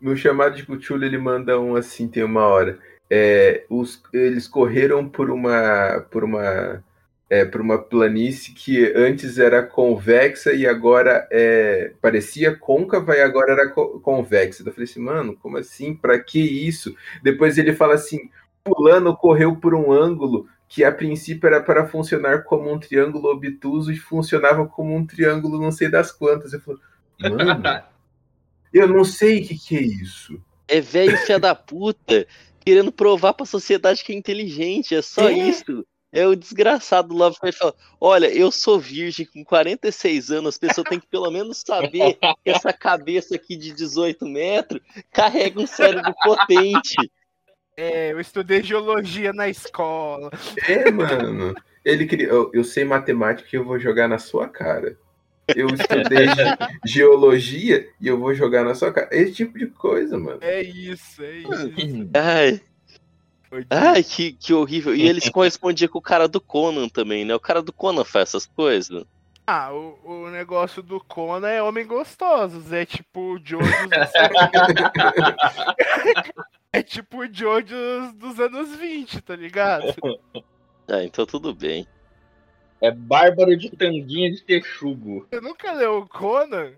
No 0.02 0.16
chamado 0.16 0.56
de 0.56 0.66
Cthulhu 0.66 1.04
ele 1.04 1.18
manda 1.18 1.60
um 1.60 1.76
assim, 1.76 2.08
tem 2.08 2.24
uma 2.24 2.46
hora. 2.46 2.80
É, 3.10 3.66
os, 3.70 4.02
eles 4.14 4.48
correram 4.48 5.10
por 5.10 5.30
uma 5.30 6.00
por 6.10 6.24
uma 6.24 6.82
é, 7.30 7.45
por 7.45 7.61
uma 7.61 7.77
planície 7.77 8.53
que 8.53 8.91
antes 8.95 9.38
era 9.38 9.61
convexa 9.63 10.51
e 10.53 10.65
agora 10.65 11.27
é, 11.32 11.93
parecia 12.01 12.55
côncava 12.55 13.15
e 13.15 13.21
agora 13.21 13.53
era 13.53 13.69
co- 13.69 13.99
convexa. 13.99 14.63
Eu 14.65 14.71
falei 14.73 14.89
assim, 14.89 14.99
mano, 14.99 15.36
como 15.38 15.57
assim? 15.57 15.93
Pra 15.95 16.19
que 16.19 16.39
isso? 16.39 16.95
Depois 17.21 17.57
ele 17.57 17.73
fala 17.73 17.93
assim, 17.93 18.30
pulando 18.63 19.15
correu 19.15 19.55
por 19.55 19.75
um 19.75 19.91
ângulo 19.91 20.47
que 20.67 20.84
a 20.84 20.91
princípio 20.91 21.47
era 21.47 21.61
para 21.61 21.88
funcionar 21.88 22.43
como 22.43 22.71
um 22.71 22.80
triângulo 22.80 23.30
obtuso 23.32 23.91
e 23.91 23.97
funcionava 23.97 24.67
como 24.67 24.95
um 24.95 25.05
triângulo 25.05 25.61
não 25.61 25.71
sei 25.71 25.89
das 25.89 26.11
quantas. 26.11 26.53
Eu 26.53 26.61
falei, 26.61 26.80
mano, 27.19 27.63
eu 28.73 28.88
não 28.88 29.03
sei 29.03 29.41
o 29.41 29.47
que, 29.47 29.57
que 29.57 29.77
é 29.77 29.82
isso. 29.82 30.39
É 30.67 30.80
velho 30.80 31.17
fé 31.17 31.39
da 31.39 31.55
puta, 31.55 32.27
querendo 32.63 32.91
provar 32.91 33.34
pra 33.34 33.45
sociedade 33.45 34.03
que 34.03 34.13
é 34.13 34.15
inteligente, 34.15 34.93
é 34.95 35.01
só 35.01 35.30
É. 35.30 35.34
isso. 35.34 35.86
É 36.12 36.26
o 36.26 36.36
desgraçado 36.36 37.14
Lovecraft 37.14 37.57
fala, 37.57 37.76
olha, 38.01 38.28
eu 38.28 38.51
sou 38.51 38.80
virgem 38.80 39.26
com 39.26 39.43
46 39.43 40.32
anos, 40.32 40.55
as 40.55 40.57
pessoas 40.57 40.88
têm 40.89 40.99
que 40.99 41.07
pelo 41.07 41.30
menos 41.30 41.64
saber 41.66 42.16
que 42.16 42.49
essa 42.49 42.74
cabeça 42.74 43.36
aqui 43.36 43.55
de 43.55 43.72
18 43.72 44.26
metros 44.26 44.82
carrega 45.12 45.60
um 45.62 45.68
cérebro 45.68 46.14
potente. 46.24 46.95
É, 47.78 48.12
eu 48.12 48.20
estudei 48.20 48.64
geologia 48.64 49.32
na 49.32 49.47
escola. 49.47 50.32
É, 50.68 50.89
mano. 50.91 51.53
Ele 51.86 52.05
queria. 52.05 52.28
Eu, 52.28 52.51
eu 52.53 52.64
sei 52.64 52.84
matemática 52.84 53.47
e 53.53 53.55
eu 53.55 53.64
vou 53.64 53.80
jogar 53.80 54.07
na 54.07 54.18
sua 54.18 54.49
cara. 54.49 54.97
Eu 55.55 55.68
estudei 55.68 56.28
ge- 56.28 56.57
geologia 56.86 57.88
e 58.01 58.07
eu 58.07 58.20
vou 58.20 58.34
jogar 58.34 58.64
na 58.64 58.76
sua 58.76 58.91
cara. 58.91 59.07
Esse 59.12 59.34
tipo 59.34 59.57
de 59.57 59.68
coisa, 59.68 60.18
mano. 60.18 60.39
É 60.41 60.62
isso, 60.62 61.24
é 61.24 61.38
isso. 61.38 61.72
Ai, 62.14 62.62
Ai, 63.70 64.04
que, 64.04 64.34
que 64.34 64.54
horrível. 64.54 64.95
E 64.95 65.08
eles 65.08 65.28
correspondiam 65.30 65.89
com 65.89 66.00
o 66.00 66.02
cara 66.02 66.28
do 66.28 66.39
Conan 66.39 66.88
também, 66.88 67.26
né? 67.26 67.34
O 67.34 67.39
cara 67.39 67.62
do 67.62 67.74
Conan 67.74 68.04
faz 68.04 68.30
essas 68.30 68.45
coisas. 68.45 69.04
Ah, 69.47 69.74
o, 69.74 69.97
o 70.04 70.30
negócio 70.30 70.84
do 70.84 71.00
Conan 71.00 71.47
é 71.47 71.62
homem 71.62 71.88
gostosos. 71.88 72.72
É 72.72 72.86
tipo 72.86 73.34
o 73.34 73.39
Jojo. 73.43 73.66
é 76.72 76.84
tipo 76.84 77.24
o 77.24 77.34
Jojo 77.34 78.14
dos 78.14 78.39
anos 78.39 78.76
20, 78.76 79.22
tá 79.22 79.36
ligado? 79.36 79.95
Ah, 80.91 81.04
então 81.04 81.24
tudo 81.24 81.54
bem. 81.54 81.88
É 82.82 82.89
bárbaro 82.89 83.56
de 83.56 83.70
tanguinha 83.70 84.32
de 84.32 84.41
texugo. 84.41 85.28
Você 85.30 85.39
nunca 85.39 85.72
leu 85.72 86.00
o 86.00 86.08
Conan? 86.08 86.72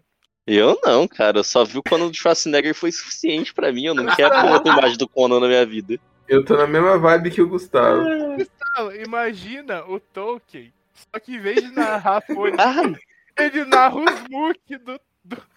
Eu 0.45 0.77
não, 0.83 1.07
cara. 1.07 1.39
Eu 1.39 1.45
só 1.45 1.63
vi 1.63 1.77
o 1.77 1.83
Conan 1.83 2.09
do 2.09 2.13
Schwarzenegger 2.13 2.75
foi 2.75 2.91
suficiente 2.91 3.53
pra 3.53 3.71
mim. 3.71 3.85
Eu 3.85 3.95
não 3.95 4.13
quero 4.13 4.51
outra 4.51 4.73
imagem 4.73 4.97
do 4.97 5.07
Conan 5.07 5.39
na 5.39 5.47
minha 5.47 5.65
vida. 5.65 5.97
Eu 6.31 6.45
tô 6.45 6.55
na 6.55 6.65
mesma 6.65 6.97
vibe 6.97 7.29
que 7.31 7.41
o 7.41 7.47
Gustavo. 7.49 8.03
Gustavo, 8.37 8.95
imagina 8.95 9.83
o 9.85 9.99
Tolkien. 9.99 10.71
Só 10.93 11.19
que 11.19 11.35
em 11.35 11.39
vez 11.39 11.61
de 11.61 11.71
narrar 11.73 12.21
folha, 12.33 12.55
Ah, 12.57 13.43
ele 13.43 13.65
narra 13.65 13.97
os 13.97 14.27
Mook 14.29 14.77
do. 14.77 14.99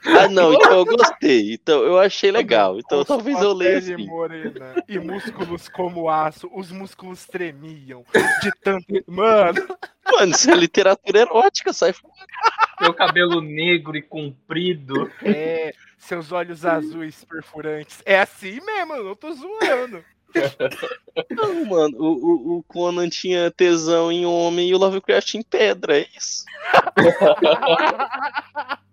ah, 0.04 0.28
não, 0.28 0.52
então 0.52 0.72
eu 0.78 0.84
gostei. 0.84 1.54
Então 1.54 1.82
eu 1.84 1.96
achei 1.98 2.32
legal. 2.32 2.78
Então 2.80 2.98
com 2.98 3.04
talvez 3.04 3.40
eu 3.40 3.52
leia 3.52 3.78
assim. 3.78 4.04
morena 4.06 4.74
e 4.88 4.98
músculos 4.98 5.68
como 5.68 6.08
aço. 6.10 6.50
Os 6.52 6.72
músculos 6.72 7.24
tremiam 7.24 8.04
de 8.42 8.50
tanto. 8.60 8.84
Mano, 9.06 9.64
Mano, 10.10 10.32
isso 10.32 10.50
é 10.50 10.54
literatura 10.56 11.20
erótica, 11.20 11.72
sai 11.72 11.92
fora. 11.92 12.14
Seu 12.82 12.92
cabelo 12.92 13.40
negro 13.40 13.96
e 13.96 14.02
comprido. 14.02 15.08
é. 15.22 15.72
Seus 15.96 16.32
olhos 16.32 16.66
azuis 16.66 17.24
perfurantes. 17.24 18.02
É 18.04 18.18
assim 18.20 18.60
mesmo, 18.60 18.92
eu 18.94 19.04
não 19.04 19.14
tô 19.14 19.32
zoando. 19.32 20.04
Não, 21.30 21.64
mano. 21.66 21.96
O, 21.98 22.12
o, 22.12 22.58
o 22.58 22.62
Conan 22.64 23.08
tinha 23.08 23.50
tesão 23.50 24.10
em 24.10 24.26
homem 24.26 24.68
e 24.68 24.74
o 24.74 24.78
Lovecraft 24.78 25.34
em 25.34 25.42
pedra, 25.42 26.00
é 26.00 26.08
isso. 26.16 26.44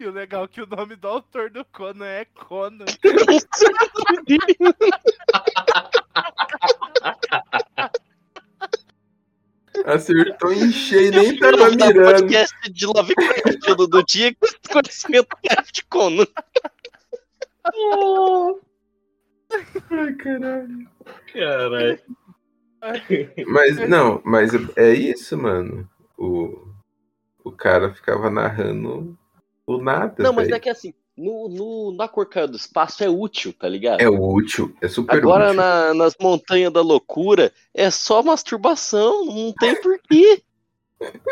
E 0.00 0.04
o 0.04 0.10
legal 0.10 0.44
é 0.44 0.48
que 0.48 0.60
o 0.60 0.66
nome 0.66 0.96
do 0.96 1.06
autor 1.06 1.48
do 1.48 1.64
Conan 1.66 2.06
é 2.06 2.24
Conan. 2.24 2.86
Acertou 9.84 10.52
em 10.52 10.72
cheio, 10.72 11.12
nem 11.12 11.28
Eu 11.28 11.38
tava 11.38 11.70
mirando. 11.70 12.02
podcast 12.02 12.56
de 12.70 12.86
Lovecraft 12.86 13.76
do, 13.76 13.86
do 13.86 14.02
dia 14.04 14.34
com 14.34 14.46
esse 14.46 14.58
conhecimento 14.68 15.28
de 15.72 15.84
Conan. 15.84 16.26
Ai, 19.90 20.12
caralho. 20.14 20.88
Caralho. 21.32 22.00
Mas, 23.46 23.76
não, 23.88 24.20
mas 24.24 24.50
é 24.76 24.92
isso, 24.92 25.36
mano. 25.36 25.88
O, 26.16 26.68
o 27.44 27.52
cara 27.52 27.92
ficava 27.92 28.30
narrando 28.30 29.18
o 29.66 29.78
nada. 29.78 30.22
Não, 30.22 30.32
mas 30.32 30.48
é 30.48 30.58
que 30.58 30.68
assim, 30.68 30.94
no, 31.16 31.48
no, 31.48 31.96
na 31.96 32.06
Corcada 32.06 32.48
do 32.48 32.56
Espaço 32.56 33.02
é 33.02 33.08
útil, 33.08 33.52
tá 33.52 33.68
ligado? 33.68 34.00
É 34.00 34.08
útil, 34.08 34.74
é 34.80 34.88
super 34.88 35.18
Agora 35.18 35.46
útil. 35.46 35.56
na- 35.56 35.94
nas 35.94 36.14
Montanhas 36.20 36.72
da 36.72 36.80
Loucura 36.80 37.52
é 37.74 37.90
só 37.90 38.22
masturbação, 38.22 39.24
não 39.26 39.52
tem 39.52 39.80
porquê. 39.80 40.42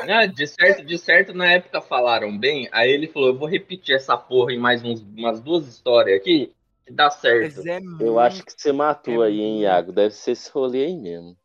Ah, 0.08 0.26
de, 0.26 0.46
certo, 0.46 0.84
de 0.84 0.98
certo, 0.98 1.32
na 1.32 1.52
época 1.52 1.80
falaram 1.80 2.36
bem. 2.36 2.68
Aí 2.70 2.90
ele 2.90 3.06
falou: 3.08 3.28
Eu 3.28 3.38
vou 3.38 3.48
repetir 3.48 3.94
essa 3.94 4.16
porra 4.16 4.52
em 4.52 4.58
mais 4.58 4.82
uns, 4.84 5.00
umas 5.00 5.40
duas 5.40 5.66
histórias 5.66 6.20
aqui. 6.20 6.52
Que 6.86 6.92
dá 6.92 7.10
certo. 7.10 7.56
Mas 7.56 7.66
é 7.66 7.80
Eu 8.00 8.18
acho 8.18 8.44
que 8.44 8.52
você 8.56 8.72
matou 8.72 9.24
É 9.24 9.28
aí, 9.28 9.40
hein, 9.40 9.62
Iago? 9.62 9.92
Deve 9.92 10.14
ser 10.14 10.32
esse 10.32 10.50
rolê 10.50 10.84
aí 10.84 10.96
mesmo. 10.96 11.36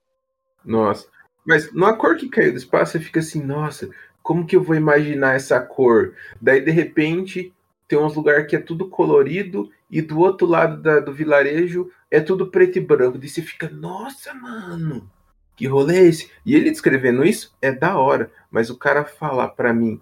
Nossa. 0.64 1.08
Mas 1.46 1.72
numa 1.74 1.96
cor 1.96 2.16
que 2.18 2.30
caiu 2.30 2.52
do 2.52 2.58
espaço, 2.58 2.94
você 2.94 3.00
fica 3.00 3.20
assim, 3.20 3.42
nossa, 3.44 3.90
como 4.22 4.46
que 4.46 4.56
eu 4.56 4.62
vou 4.62 4.76
imaginar 4.76 5.36
essa 5.36 5.60
cor? 5.60 6.14
Daí, 6.40 6.62
de 6.62 6.72
repente, 6.72 7.54
tem 7.88 7.98
uns 7.98 8.14
lugares 8.16 8.48
que 8.48 8.56
é 8.56 8.60
tudo 8.60 8.90
colorido 8.90 9.72
e 9.90 10.02
do 10.02 10.20
outro 10.20 10.46
lado 10.46 10.82
da- 10.82 11.00
do 11.00 11.12
vilarejo 11.14 11.90
é 12.12 12.20
tudo 12.20 12.48
preto 12.48 12.78
e 12.78 12.82
branco. 12.82 13.18
Daí 13.18 13.30
você 13.30 13.42
fica, 13.42 13.70
nossa, 13.70 14.34
mano, 14.34 15.10
que 15.56 15.66
rolê 15.66 15.98
é 15.98 16.04
esse? 16.06 16.30
E 16.46 16.56
ele 16.56 16.70
descrevendo 16.70 17.24
isso 17.24 17.56
é 17.62 17.72
da 17.72 17.98
hora, 17.98 18.32
mas 18.52 18.70
o 18.70 18.78
cara 18.78 19.04
falar 19.06 19.50
pra 19.50 19.74
mim 19.74 20.00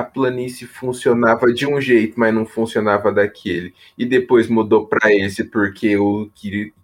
a 0.00 0.04
planície 0.04 0.66
funcionava 0.66 1.52
de 1.52 1.66
um 1.66 1.80
jeito, 1.80 2.18
mas 2.18 2.34
não 2.34 2.46
funcionava 2.46 3.12
daquele, 3.12 3.74
e 3.96 4.04
depois 4.04 4.48
mudou 4.48 4.86
pra 4.86 5.12
esse 5.12 5.44
porque 5.44 5.88
eu 5.88 6.30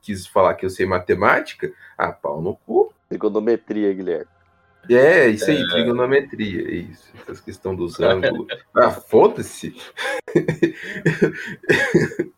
quis, 0.00 0.26
falar 0.26 0.54
que 0.54 0.64
eu 0.64 0.70
sei 0.70 0.86
matemática, 0.86 1.72
ah, 1.96 2.12
pau 2.12 2.40
no 2.40 2.54
cu. 2.54 2.92
Trigonometria, 3.08 3.92
Guilherme. 3.92 4.26
É, 4.88 5.28
isso 5.28 5.50
aí, 5.50 5.66
trigonometria, 5.68 6.62
é 6.62 6.74
isso. 6.76 7.12
Essas 7.20 7.40
questões 7.40 7.76
dos 7.76 7.98
ângulos. 7.98 8.46
Ah, 8.74 8.92
foda-se. 8.92 9.74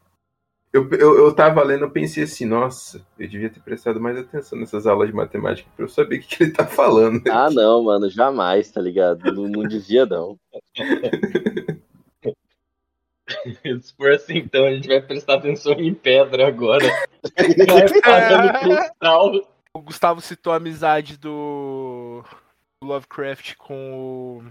Eu, 0.79 0.89
eu, 0.93 1.18
eu 1.18 1.35
tava 1.35 1.62
lendo, 1.64 1.85
eu 1.85 1.91
pensei 1.91 2.22
assim, 2.22 2.47
nossa, 2.47 3.05
eu 3.18 3.29
devia 3.29 3.51
ter 3.51 3.59
prestado 3.61 4.01
mais 4.01 4.16
atenção 4.16 4.57
nessas 4.59 4.87
aulas 4.87 5.09
de 5.09 5.14
matemática 5.14 5.68
pra 5.74 5.85
eu 5.85 5.89
saber 5.89 6.16
o 6.16 6.20
que, 6.20 6.37
que 6.37 6.43
ele 6.45 6.53
tá 6.53 6.64
falando. 6.66 7.20
Ah, 7.29 7.51
não, 7.51 7.83
mano, 7.83 8.09
jamais, 8.09 8.70
tá 8.70 8.81
ligado? 8.81 9.33
Não, 9.33 9.49
não 9.49 9.62
devia, 9.64 10.07
não. 10.07 10.39
Se 13.83 13.95
for 13.97 14.12
assim, 14.12 14.39
então 14.39 14.64
a 14.64 14.70
gente 14.70 14.89
vai 14.89 15.03
prestar 15.03 15.35
atenção 15.35 15.72
em 15.72 15.93
pedra 15.93 16.47
agora. 16.47 16.87
Vai 17.37 18.61
cristal. 18.61 19.33
O 19.74 19.83
Gustavo 19.83 20.20
citou 20.20 20.53
a 20.53 20.57
amizade 20.57 21.18
do 21.18 22.24
Lovecraft 22.83 23.57
com 23.57 23.93
o. 23.93 24.45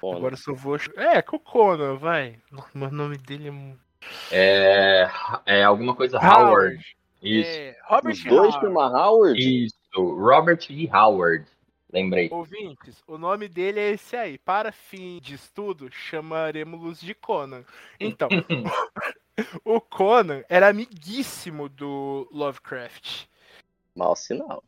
Bom, 0.00 0.16
Agora 0.16 0.34
eu 0.34 0.38
só 0.38 0.52
vou. 0.52 0.76
É, 0.96 1.22
com 1.22 1.36
o 1.36 1.40
Conan, 1.40 1.96
vai. 1.96 2.38
O 2.74 2.90
nome 2.90 3.16
dele 3.16 3.48
é. 3.48 3.91
É, 4.30 5.08
é 5.46 5.62
alguma 5.62 5.94
coisa 5.94 6.18
Howard. 6.18 6.84
Isso. 7.22 7.50
É, 7.50 7.76
Robert 7.84 8.12
os 8.12 8.24
dois 8.24 8.54
Howard. 8.54 8.66
chamam 8.66 8.96
Howard? 8.96 9.64
Isso. 9.66 9.76
Robert 9.96 10.66
E. 10.70 10.90
Howard. 10.92 11.46
Lembrei. 11.92 12.28
Ouvintes, 12.32 13.02
o 13.06 13.18
nome 13.18 13.48
dele 13.48 13.78
é 13.78 13.90
esse 13.90 14.16
aí. 14.16 14.38
Para 14.38 14.72
fim 14.72 15.20
de 15.20 15.34
estudo, 15.34 15.90
chamaremos 15.92 16.98
de 16.98 17.14
Conan. 17.14 17.64
Então, 18.00 18.28
o 19.64 19.80
Conan 19.80 20.42
era 20.48 20.68
amiguíssimo 20.68 21.68
do 21.68 22.28
Lovecraft. 22.32 23.26
Mau 23.94 24.16
sinal. 24.16 24.64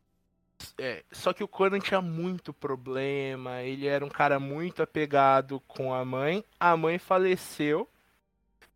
É, 0.78 1.02
só 1.10 1.32
que 1.32 1.44
o 1.44 1.48
Conan 1.48 1.78
tinha 1.78 2.00
muito 2.00 2.52
problema. 2.52 3.62
Ele 3.62 3.86
era 3.86 4.04
um 4.04 4.08
cara 4.08 4.38
muito 4.38 4.82
apegado 4.82 5.60
com 5.66 5.92
a 5.92 6.04
mãe. 6.04 6.44
A 6.58 6.76
mãe 6.76 6.98
faleceu. 6.98 7.88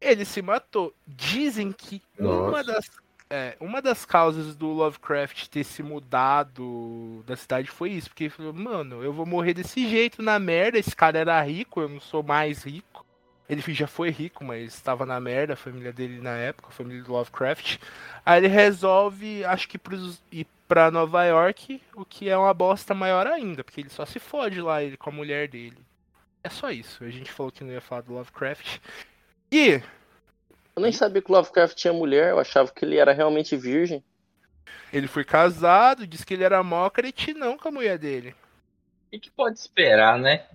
Ele 0.00 0.24
se 0.24 0.40
matou. 0.42 0.94
Dizem 1.06 1.72
que 1.72 2.02
uma 2.18 2.62
das, 2.62 2.90
é, 3.30 3.56
uma 3.60 3.82
das 3.82 4.04
causas 4.04 4.54
do 4.54 4.68
Lovecraft 4.68 5.48
ter 5.48 5.64
se 5.64 5.82
mudado 5.82 7.24
da 7.26 7.36
cidade 7.36 7.70
foi 7.70 7.90
isso. 7.90 8.08
Porque 8.08 8.24
ele 8.24 8.30
falou, 8.30 8.52
mano, 8.52 9.02
eu 9.02 9.12
vou 9.12 9.26
morrer 9.26 9.54
desse 9.54 9.88
jeito 9.88 10.22
na 10.22 10.38
merda. 10.38 10.78
Esse 10.78 10.94
cara 10.94 11.18
era 11.18 11.40
rico, 11.42 11.80
eu 11.80 11.88
não 11.88 12.00
sou 12.00 12.22
mais 12.22 12.62
rico. 12.64 13.04
Ele 13.48 13.62
já 13.72 13.86
foi 13.86 14.10
rico, 14.10 14.44
mas 14.44 14.74
estava 14.74 15.06
na 15.06 15.18
merda, 15.18 15.54
a 15.54 15.56
família 15.56 15.90
dele 15.90 16.20
na 16.20 16.36
época, 16.36 16.68
a 16.68 16.72
família 16.72 17.02
do 17.02 17.12
Lovecraft. 17.12 17.78
Aí 18.24 18.40
ele 18.40 18.48
resolve, 18.48 19.42
acho 19.42 19.66
que 19.66 19.78
pros, 19.78 20.22
ir 20.30 20.46
pra 20.68 20.90
Nova 20.90 21.24
York, 21.24 21.80
o 21.94 22.04
que 22.04 22.28
é 22.28 22.36
uma 22.36 22.52
bosta 22.52 22.92
maior 22.92 23.26
ainda, 23.26 23.64
porque 23.64 23.80
ele 23.80 23.88
só 23.88 24.04
se 24.04 24.18
fode 24.18 24.60
lá, 24.60 24.82
ele 24.82 24.98
com 24.98 25.08
a 25.08 25.12
mulher 25.12 25.48
dele. 25.48 25.78
É 26.44 26.50
só 26.50 26.70
isso. 26.70 27.02
A 27.02 27.08
gente 27.08 27.32
falou 27.32 27.50
que 27.50 27.64
não 27.64 27.72
ia 27.72 27.80
falar 27.80 28.02
do 28.02 28.12
Lovecraft. 28.12 28.78
E 29.50 29.82
Eu 30.74 30.80
nem 30.82 30.92
sabia 30.92 31.20
que 31.20 31.30
o 31.30 31.34
Lovecraft 31.34 31.76
tinha 31.76 31.92
mulher, 31.92 32.30
eu 32.30 32.38
achava 32.40 32.72
que 32.72 32.82
ele 32.84 32.96
era 32.96 33.12
realmente 33.12 33.54
virgem. 33.56 34.02
ele 34.92 35.06
foi 35.06 35.24
casado, 35.24 36.06
disse 36.06 36.24
que 36.26 36.34
ele 36.34 36.44
era 36.44 36.62
mó 36.62 36.88
cretinão 36.90 37.56
com 37.56 37.68
a 37.68 37.72
mulher 37.72 37.98
dele. 37.98 38.34
O 39.06 39.10
que, 39.10 39.18
que 39.20 39.30
pode 39.30 39.58
esperar, 39.58 40.18
né? 40.18 40.46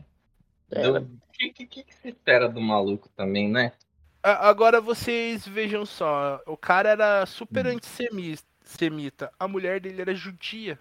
É, 0.71 0.83
Do- 0.83 0.97
O 0.99 1.31
que, 1.33 1.51
que, 1.51 1.65
que 1.83 1.93
se 1.93 2.09
espera 2.09 2.47
do 2.47 2.61
maluco 2.61 3.09
também, 3.15 3.49
né? 3.49 3.73
Agora 4.21 4.79
vocês 4.79 5.45
vejam 5.45 5.85
só, 5.85 6.41
o 6.47 6.55
cara 6.55 6.89
era 6.89 7.25
super 7.25 7.67
antissemita, 7.67 9.33
a 9.37 9.47
mulher 9.47 9.81
dele 9.81 10.01
era 10.01 10.15
judia. 10.15 10.79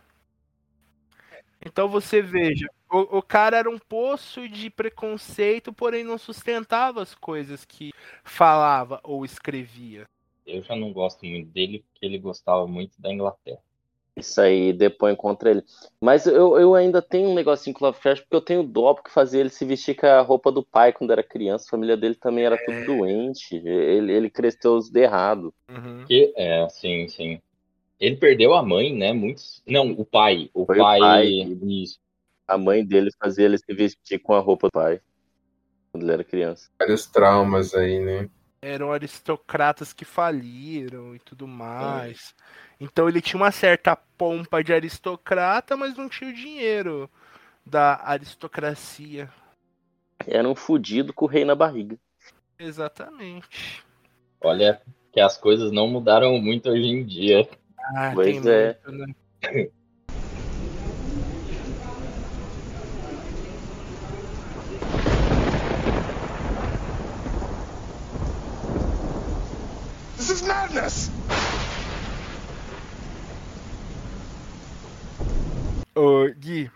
Então 1.65 1.89
você 1.89 2.21
veja, 2.21 2.67
o, 2.93 3.19
o 3.19 3.23
cara 3.23 3.57
era 3.57 3.71
um 3.71 3.79
poço 3.79 4.47
de 4.49 4.69
preconceito, 4.69 5.73
porém 5.73 6.05
não 6.05 6.19
sustentava 6.19 7.03
as 7.03 7.15
coisas 7.15 7.65
que 7.65 7.91
falava 8.23 9.01
ou 9.03 9.25
escrevia. 9.25 10.07
Eu 10.47 10.63
já 10.63 10.77
não 10.77 10.93
gosto 10.93 11.25
muito 11.25 11.51
dele, 11.51 11.85
porque 11.91 12.05
ele 12.05 12.19
gostava 12.19 12.67
muito 12.67 13.01
da 13.01 13.13
Inglaterra. 13.13 13.61
Isso 14.15 14.41
aí 14.43 14.75
depõe 14.75 15.17
contra 15.17 15.51
ele. 15.51 15.65
Mas 15.99 16.27
eu, 16.27 16.59
eu 16.59 16.75
ainda 16.75 17.01
tenho 17.01 17.31
um 17.31 17.35
negocinho 17.35 17.75
com 17.75 17.83
o 17.83 17.89
Lovecraft, 17.89 18.23
porque 18.23 18.37
eu 18.37 18.41
tenho 18.43 18.63
dó 18.63 18.93
porque 18.93 19.11
fazia 19.11 19.41
ele 19.41 19.49
se 19.49 19.65
vestir 19.65 19.95
com 19.95 20.07
a 20.07 20.21
roupa 20.21 20.53
do 20.53 20.63
pai 20.63 20.93
quando 20.93 21.13
era 21.13 21.23
criança. 21.23 21.65
A 21.67 21.71
família 21.71 21.97
dele 21.97 22.15
também 22.15 22.45
era 22.45 22.63
tudo 22.63 22.85
doente. 22.85 23.57
Ele, 23.57 24.13
ele 24.13 24.29
cresceu 24.29 24.79
de 24.81 25.01
errado. 25.01 25.55
Uhum. 25.67 26.05
Que, 26.07 26.31
é, 26.37 26.69
sim, 26.69 27.09
sim. 27.09 27.41
Ele 27.99 28.17
perdeu 28.17 28.53
a 28.53 28.63
mãe, 28.63 28.95
né? 28.95 29.15
Muitos. 29.15 29.63
Não, 29.67 29.93
o 29.93 30.05
pai. 30.05 30.51
O 30.53 30.67
Foi 30.67 30.77
pai. 30.77 30.99
o 30.99 31.01
pai. 31.01 31.27
Isso. 31.63 32.02
A 32.53 32.59
mãe 32.59 32.85
dele 32.85 33.11
fazia 33.19 33.47
ele 33.47 33.57
se 33.57 33.73
vestir 33.73 34.19
com 34.19 34.35
a 34.35 34.39
roupa 34.39 34.67
do 34.67 34.73
pai. 34.73 35.01
Quando 35.91 36.03
ele 36.03 36.13
era 36.13 36.23
criança. 36.23 36.69
Vários 36.79 37.07
traumas 37.07 37.73
aí, 37.75 37.99
né? 37.99 38.29
Eram 38.61 38.93
aristocratas 38.93 39.95
que 39.95 40.05
faliram 40.05 41.17
e 41.17 41.19
tudo 41.19 41.49
mais. 41.49 42.35
Então 42.79 43.09
ele 43.09 43.23
tinha 43.23 43.41
uma 43.41 43.51
certa 43.51 43.97
pompa 43.97 44.63
de 44.63 44.71
aristocrata, 44.71 45.79
mas 45.79 45.97
não 45.97 46.11
tinha 46.11 46.29
o 46.29 46.35
dinheiro 46.35 47.09
da 47.65 47.99
aristocracia. 48.05 49.31
Era 50.27 50.47
um 50.47 50.55
fudido 50.55 51.15
com 51.15 51.25
o 51.25 51.29
rei 51.29 51.47
na 51.47 51.55
barriga. 51.55 51.99
Exatamente. 52.59 53.83
Olha 54.43 54.79
que 55.11 55.21
as 55.21 55.39
coisas 55.39 55.73
não 55.73 55.89
mudaram 55.89 56.39
muito 56.39 56.69
hoje 56.69 56.85
em 56.87 57.03
dia. 57.03 57.49
Ah, 57.97 58.11
Pois 58.15 58.43
tem 58.43 58.53
é. 58.53 58.79
muito, 58.85 58.93
né? 58.93 59.71
This 70.17 70.31
is 70.31 70.43
madness! 70.43 71.11
Ô, 75.97 76.29
Gui, 76.39 76.71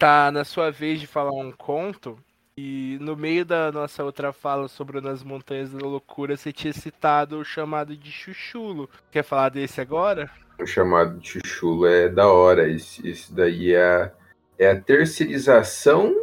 tá 0.00 0.32
na 0.32 0.44
sua 0.44 0.70
vez 0.70 0.98
de 0.98 1.06
falar 1.06 1.30
um 1.30 1.52
conto. 1.52 2.18
E 2.56 2.96
no 3.02 3.14
meio 3.14 3.44
da 3.44 3.70
nossa 3.70 4.02
outra 4.02 4.32
fala 4.32 4.66
sobre 4.66 4.98
Nas 5.00 5.22
Montanhas 5.22 5.72
da 5.72 5.86
Loucura, 5.86 6.36
você 6.36 6.52
tinha 6.52 6.72
citado 6.72 7.38
o 7.38 7.44
chamado 7.44 7.94
de 7.94 8.10
Chuchulo. 8.10 8.88
Quer 9.12 9.22
falar 9.22 9.50
desse 9.50 9.78
agora? 9.80 10.30
O 10.58 10.66
chamado 10.66 11.18
de 11.18 11.28
chuchulo 11.28 11.86
é 11.86 12.08
da 12.08 12.28
hora. 12.28 12.68
Esse, 12.68 13.06
esse 13.06 13.32
daí 13.32 13.72
é 13.72 13.82
a, 13.82 14.12
é 14.58 14.70
a 14.70 14.80
terceirização 14.80 16.14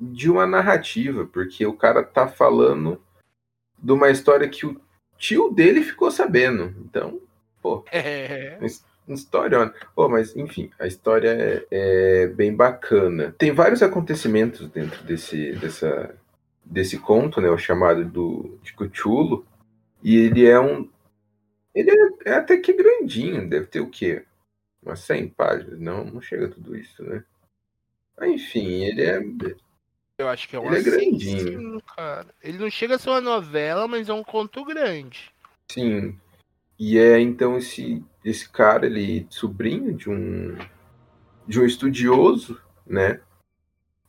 de 0.00 0.30
uma 0.30 0.46
narrativa, 0.46 1.24
porque 1.26 1.64
o 1.66 1.72
cara 1.76 2.02
tá 2.02 2.28
falando 2.28 3.00
de 3.76 3.92
uma 3.92 4.10
história 4.10 4.48
que 4.48 4.66
o 4.66 4.80
tio 5.16 5.50
dele 5.50 5.82
ficou 5.82 6.10
sabendo. 6.10 6.74
Então, 6.80 7.20
pô, 7.62 7.84
É. 7.90 8.58
história. 9.14 9.72
Pô, 9.94 10.08
mas 10.08 10.36
enfim, 10.36 10.70
a 10.78 10.86
história 10.86 11.28
é, 11.30 11.66
é 11.70 12.26
bem 12.28 12.54
bacana. 12.54 13.34
Tem 13.38 13.52
vários 13.52 13.82
acontecimentos 13.82 14.68
dentro 14.68 15.02
desse, 15.04 15.52
dessa, 15.52 16.14
desse 16.64 16.98
conto, 16.98 17.40
né? 17.40 17.48
O 17.50 17.58
chamado 17.58 18.04
do 18.04 18.58
de 18.62 18.72
Cthulhu. 18.74 19.44
E 20.02 20.16
ele 20.16 20.46
é 20.46 20.58
um. 20.60 20.88
Ele 21.74 21.90
é, 21.90 22.30
é 22.30 22.34
até 22.34 22.56
que 22.56 22.72
grandinho, 22.72 23.48
deve 23.48 23.66
ter 23.66 23.80
o 23.80 23.90
quê? 23.90 24.24
Umas 24.82 25.00
100 25.00 25.28
páginas? 25.28 25.78
Não, 25.78 26.04
não 26.04 26.20
chega 26.20 26.46
a 26.46 26.50
tudo 26.50 26.76
isso, 26.76 27.02
né? 27.02 27.24
Mas, 28.18 28.30
enfim, 28.30 28.84
ele 28.84 29.02
é. 29.02 29.20
Eu 30.18 30.28
acho 30.28 30.48
que 30.48 30.56
é 30.56 30.60
um 30.60 30.66
Ele 30.66 30.76
é 30.76 30.78
assim, 30.78 30.90
grandinho. 30.90 31.60
sim, 31.74 31.80
cara. 31.96 32.26
Ele 32.42 32.58
não 32.58 32.70
chega 32.70 32.96
a 32.96 32.98
ser 32.98 33.10
uma 33.10 33.20
novela, 33.20 33.86
mas 33.86 34.08
é 34.08 34.12
um 34.12 34.24
conto 34.24 34.64
grande. 34.64 35.30
Sim. 35.70 36.18
E 36.78 36.96
é 36.98 37.20
então 37.20 37.56
esse 37.56 38.04
esse 38.24 38.48
cara, 38.48 38.86
ele 38.86 39.26
sobrinho 39.30 39.94
de 39.94 40.08
um 40.10 40.56
de 41.46 41.58
um 41.58 41.64
estudioso, 41.64 42.60
né, 42.86 43.20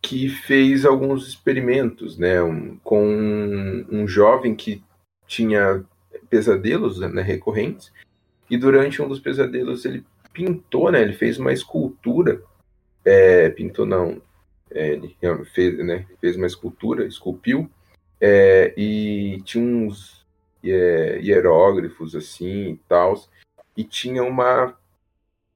que 0.01 0.27
fez 0.29 0.85
alguns 0.85 1.27
experimentos, 1.27 2.17
né, 2.17 2.41
um- 2.43 2.77
com 2.83 3.05
um, 3.07 3.85
um 3.89 4.07
jovem 4.07 4.53
que 4.55 4.83
tinha 5.25 5.83
pesadelos 6.29 6.99
né, 6.99 7.21
recorrentes 7.21 7.91
e 8.49 8.57
durante 8.57 9.01
um 9.01 9.07
dos 9.07 9.19
pesadelos 9.19 9.85
ele 9.85 10.05
pintou, 10.33 10.91
né, 10.91 11.01
ele 11.01 11.13
fez 11.13 11.37
uma 11.39 11.53
escultura, 11.53 12.41
é, 13.05 13.49
pintou 13.49 13.85
não, 13.85 14.21
é, 14.71 14.89
ele 14.93 15.15
fez, 15.53 15.77
né, 15.79 16.05
fez 16.19 16.35
uma 16.35 16.47
escultura, 16.47 17.05
esculpiu 17.05 17.69
é, 18.19 18.73
e 18.77 19.41
tinha 19.45 19.63
uns 19.63 20.18
é, 20.63 21.19
hieróglifos 21.21 22.15
assim 22.15 22.71
e 22.71 22.79
tal, 22.87 23.15
e 23.75 23.83
tinha 23.83 24.23
uma 24.23 24.75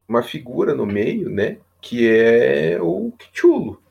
uma 0.07 0.21
figura 0.21 0.75
no 0.75 0.85
meio, 0.85 1.29
né, 1.29 1.57
que 1.81 2.07
é 2.09 2.77
o 2.81 3.11
Cthulhu, 3.17 3.81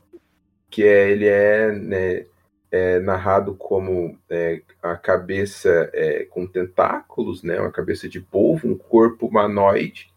que 0.71 0.85
é 0.85 1.11
ele 1.11 1.27
é, 1.27 1.73
né, 1.73 2.27
é 2.71 2.99
narrado 3.01 3.55
como 3.55 4.17
é, 4.31 4.61
a 4.83 4.95
cabeça 4.97 5.91
é, 5.93 6.25
com 6.25 6.47
tentáculos, 6.47 7.43
né, 7.43 7.59
uma 7.61 7.73
cabeça 7.73 8.09
de 8.09 8.21
polvo, 8.21 8.69
um 8.69 8.77
corpo 8.77 9.27
humanoide 9.27 10.13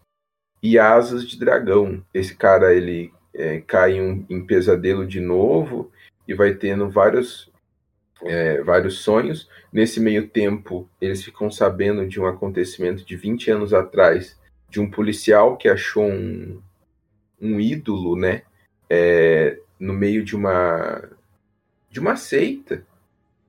e 0.62 0.78
asas 0.78 1.26
de 1.26 1.38
dragão. 1.38 2.02
Esse 2.14 2.34
cara 2.36 2.74
ele 2.74 3.12
é, 3.34 3.60
cai 3.60 4.00
um- 4.00 4.24
em 4.28 4.44
pesadelo 4.44 5.06
de 5.06 5.20
novo 5.20 5.90
e 6.28 6.34
vai 6.34 6.54
tendo 6.54 6.88
vários 6.88 7.50
é, 8.22 8.62
vários 8.62 8.98
sonhos. 9.00 9.48
Nesse 9.72 10.00
meio 10.00 10.28
tempo, 10.28 10.88
eles 11.00 11.24
ficam 11.24 11.50
sabendo 11.50 12.06
de 12.06 12.20
um 12.20 12.26
acontecimento 12.26 13.04
de 13.04 13.16
20 13.16 13.50
anos 13.50 13.74
atrás, 13.74 14.38
de 14.68 14.80
um 14.80 14.90
policial 14.90 15.56
que 15.56 15.68
achou 15.68 16.04
um, 16.04 16.60
um 17.40 17.60
ídolo, 17.60 18.16
né, 18.16 18.42
é, 18.88 19.58
no 19.78 19.92
meio 19.92 20.24
de 20.24 20.34
uma 20.34 21.02
de 21.90 22.00
uma 22.00 22.14
seita, 22.16 22.84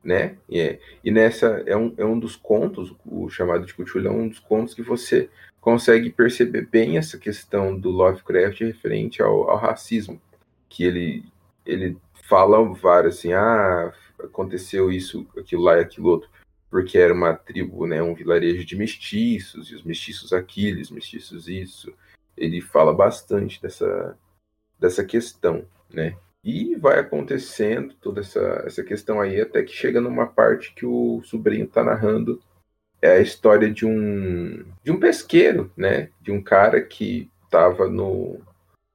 né? 0.03 0.37
E, 0.47 0.59
é- 0.59 0.79
e 1.03 1.11
nessa 1.11 1.63
é 1.65 1.75
um, 1.75 1.93
é 1.97 2.05
um 2.05 2.17
dos 2.17 2.35
contos, 2.37 2.95
o 3.05 3.29
chamado 3.29 3.65
de 3.65 3.73
Cthulhu 3.73 4.07
é 4.07 4.11
um 4.11 4.29
dos 4.29 4.39
contos 4.39 4.73
que 4.73 4.81
você 4.81 5.29
consegue 5.59 6.09
perceber 6.09 6.65
bem 6.65 6.97
essa 6.97 7.17
questão 7.17 7.77
do 7.77 7.89
Lovecraft 7.89 8.61
referente 8.61 9.21
ao, 9.21 9.49
ao 9.49 9.57
racismo, 9.57 10.21
que 10.69 10.83
ele 10.85 11.25
ele 11.65 11.97
fala 12.23 12.63
vários 12.73 13.17
assim, 13.17 13.33
ah, 13.33 13.93
aconteceu 14.19 14.91
isso, 14.91 15.27
aquilo 15.37 15.63
lá 15.63 15.77
e 15.77 15.81
aquilo 15.81 16.09
outro, 16.09 16.29
porque 16.69 16.97
era 16.97 17.13
uma 17.13 17.33
tribo, 17.33 17.85
né, 17.87 18.01
um 18.01 18.13
vilarejo 18.13 18.65
de 18.65 18.75
mestiços, 18.75 19.71
e 19.71 19.75
os 19.75 19.83
mestiços 19.83 20.33
aquilo, 20.33 20.81
os 20.81 20.91
mestiços 20.91 21.47
isso. 21.47 21.93
Ele 22.35 22.61
fala 22.61 22.93
bastante 22.93 23.61
dessa, 23.61 24.17
dessa 24.79 25.03
questão, 25.03 25.65
né? 25.89 26.17
E 26.43 26.75
vai 26.75 26.99
acontecendo 26.99 27.93
toda 27.95 28.21
essa, 28.21 28.63
essa 28.65 28.83
questão 28.83 29.19
aí, 29.19 29.41
até 29.41 29.63
que 29.63 29.71
chega 29.71 29.99
numa 29.99 30.27
parte 30.27 30.73
que 30.73 30.85
o 30.85 31.21
sobrinho 31.23 31.65
está 31.65 31.83
narrando 31.83 32.41
é 33.01 33.11
a 33.11 33.19
história 33.19 33.69
de 33.71 33.85
um 33.85 34.63
de 34.83 34.91
um 34.91 34.99
pesqueiro, 34.99 35.71
né? 35.75 36.09
De 36.21 36.31
um 36.31 36.41
cara 36.41 36.81
que 36.81 37.29
estava 37.43 37.87
no 37.87 38.39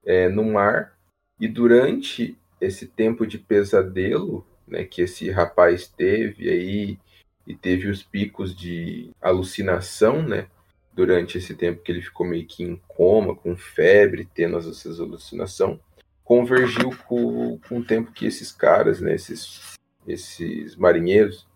é, 0.04 0.28
no 0.28 0.44
mar 0.44 0.96
e 1.38 1.48
durante 1.48 2.36
esse 2.60 2.86
tempo 2.86 3.26
de 3.26 3.38
pesadelo, 3.38 4.46
né, 4.72 4.84
que 4.84 5.02
esse 5.02 5.30
rapaz 5.30 5.86
teve 5.86 6.48
aí 6.48 6.98
e 7.46 7.54
teve 7.54 7.88
os 7.88 8.02
picos 8.02 8.56
de 8.56 9.10
alucinação, 9.20 10.22
né? 10.22 10.46
Durante 10.94 11.38
esse 11.38 11.54
tempo 11.54 11.82
que 11.82 11.92
ele 11.92 12.02
ficou 12.02 12.26
meio 12.26 12.46
que 12.46 12.62
em 12.62 12.80
coma, 12.88 13.34
com 13.34 13.56
febre, 13.56 14.28
tendo 14.34 14.58
essas 14.58 15.00
alucinações, 15.00 15.78
convergiu 16.24 16.90
com, 17.06 17.58
com 17.68 17.78
o 17.78 17.84
tempo 17.84 18.12
que 18.12 18.26
esses 18.26 18.52
caras, 18.52 19.00
né, 19.00 19.14
esses, 19.14 19.74
esses 20.06 20.76
marinheiros, 20.76 21.46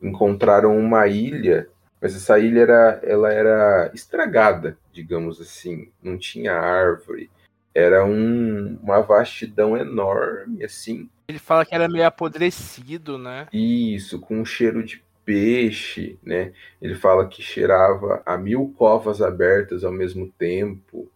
encontraram 0.00 0.76
uma 0.76 1.06
ilha, 1.08 1.68
mas 2.00 2.14
essa 2.14 2.38
ilha 2.38 2.60
era, 2.60 3.00
ela 3.02 3.32
era 3.32 3.90
estragada, 3.92 4.78
digamos 4.92 5.40
assim, 5.40 5.90
não 6.00 6.16
tinha 6.16 6.54
árvore, 6.54 7.30
era 7.78 8.04
um, 8.04 8.76
uma 8.82 9.00
vastidão 9.00 9.76
enorme, 9.76 10.64
assim, 10.64 11.08
Ele 11.28 11.38
fala 11.38 11.64
que 11.64 11.74
era 11.74 11.88
meio 11.88 12.06
apodrecido, 12.06 13.16
né? 13.18 13.46
isso, 13.52 14.18
com 14.20 14.40
um 14.40 14.44
cheiro 14.44 14.82
de 14.82 15.02
peixe, 15.24 16.18
né? 16.22 16.52
Ele 16.80 16.94
fala 16.94 17.28
que 17.28 17.42
cheirava 17.42 18.22
a 18.24 18.36
mil 18.38 18.74
covas 18.76 19.20
abertas 19.20 19.84
ao 19.84 19.92
mesmo 19.92 20.32
tempo. 20.38 21.10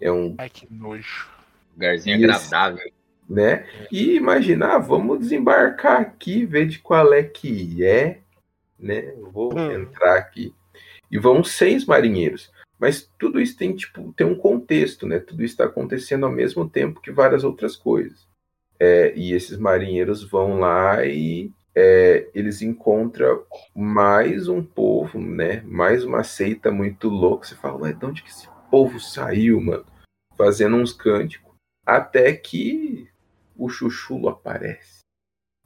É 0.00 0.10
um, 0.10 0.34
Ai, 0.38 0.50
que 0.50 0.66
nojo. 0.72 1.30
Lugarzinho 1.74 2.16
Isso. 2.16 2.24
agradável. 2.48 2.92
né? 3.28 3.64
E 3.90 4.16
imaginar, 4.16 4.78
vamos 4.78 5.20
desembarcar 5.20 6.00
aqui, 6.00 6.44
ver 6.44 6.66
de 6.66 6.80
qual 6.80 7.12
é 7.14 7.22
que 7.22 7.84
é, 7.84 8.18
né? 8.78 9.14
Eu 9.16 9.30
vou 9.30 9.56
Hum. 9.56 9.70
entrar 9.72 10.16
aqui. 10.18 10.52
E 11.10 11.18
vão 11.18 11.44
seis 11.44 11.86
marinheiros. 11.86 12.50
Mas 12.82 13.08
tudo 13.16 13.40
isso 13.40 13.56
tem, 13.56 13.76
tipo, 13.76 14.12
tem 14.12 14.26
um 14.26 14.34
contexto, 14.34 15.06
né? 15.06 15.20
Tudo 15.20 15.44
isso 15.44 15.54
está 15.54 15.66
acontecendo 15.66 16.26
ao 16.26 16.32
mesmo 16.32 16.68
tempo 16.68 17.00
que 17.00 17.12
várias 17.12 17.44
outras 17.44 17.76
coisas. 17.76 18.26
É, 18.76 19.16
e 19.16 19.32
esses 19.32 19.56
marinheiros 19.56 20.28
vão 20.28 20.58
lá 20.58 21.06
e 21.06 21.52
é, 21.76 22.28
eles 22.34 22.60
encontram 22.60 23.44
mais 23.72 24.48
um 24.48 24.64
povo, 24.64 25.20
né? 25.20 25.60
Mais 25.64 26.02
uma 26.02 26.24
seita 26.24 26.72
muito 26.72 27.08
louca. 27.08 27.46
Você 27.46 27.54
fala, 27.54 27.82
ué, 27.82 27.92
de 27.92 28.04
onde 28.04 28.20
que 28.20 28.30
esse 28.30 28.48
povo 28.68 28.98
saiu, 28.98 29.60
mano? 29.60 29.86
Fazendo 30.36 30.74
uns 30.74 30.92
cânticos. 30.92 31.54
Até 31.86 32.32
que 32.32 33.08
o 33.56 33.68
Chuchulo 33.68 34.28
aparece. 34.28 35.02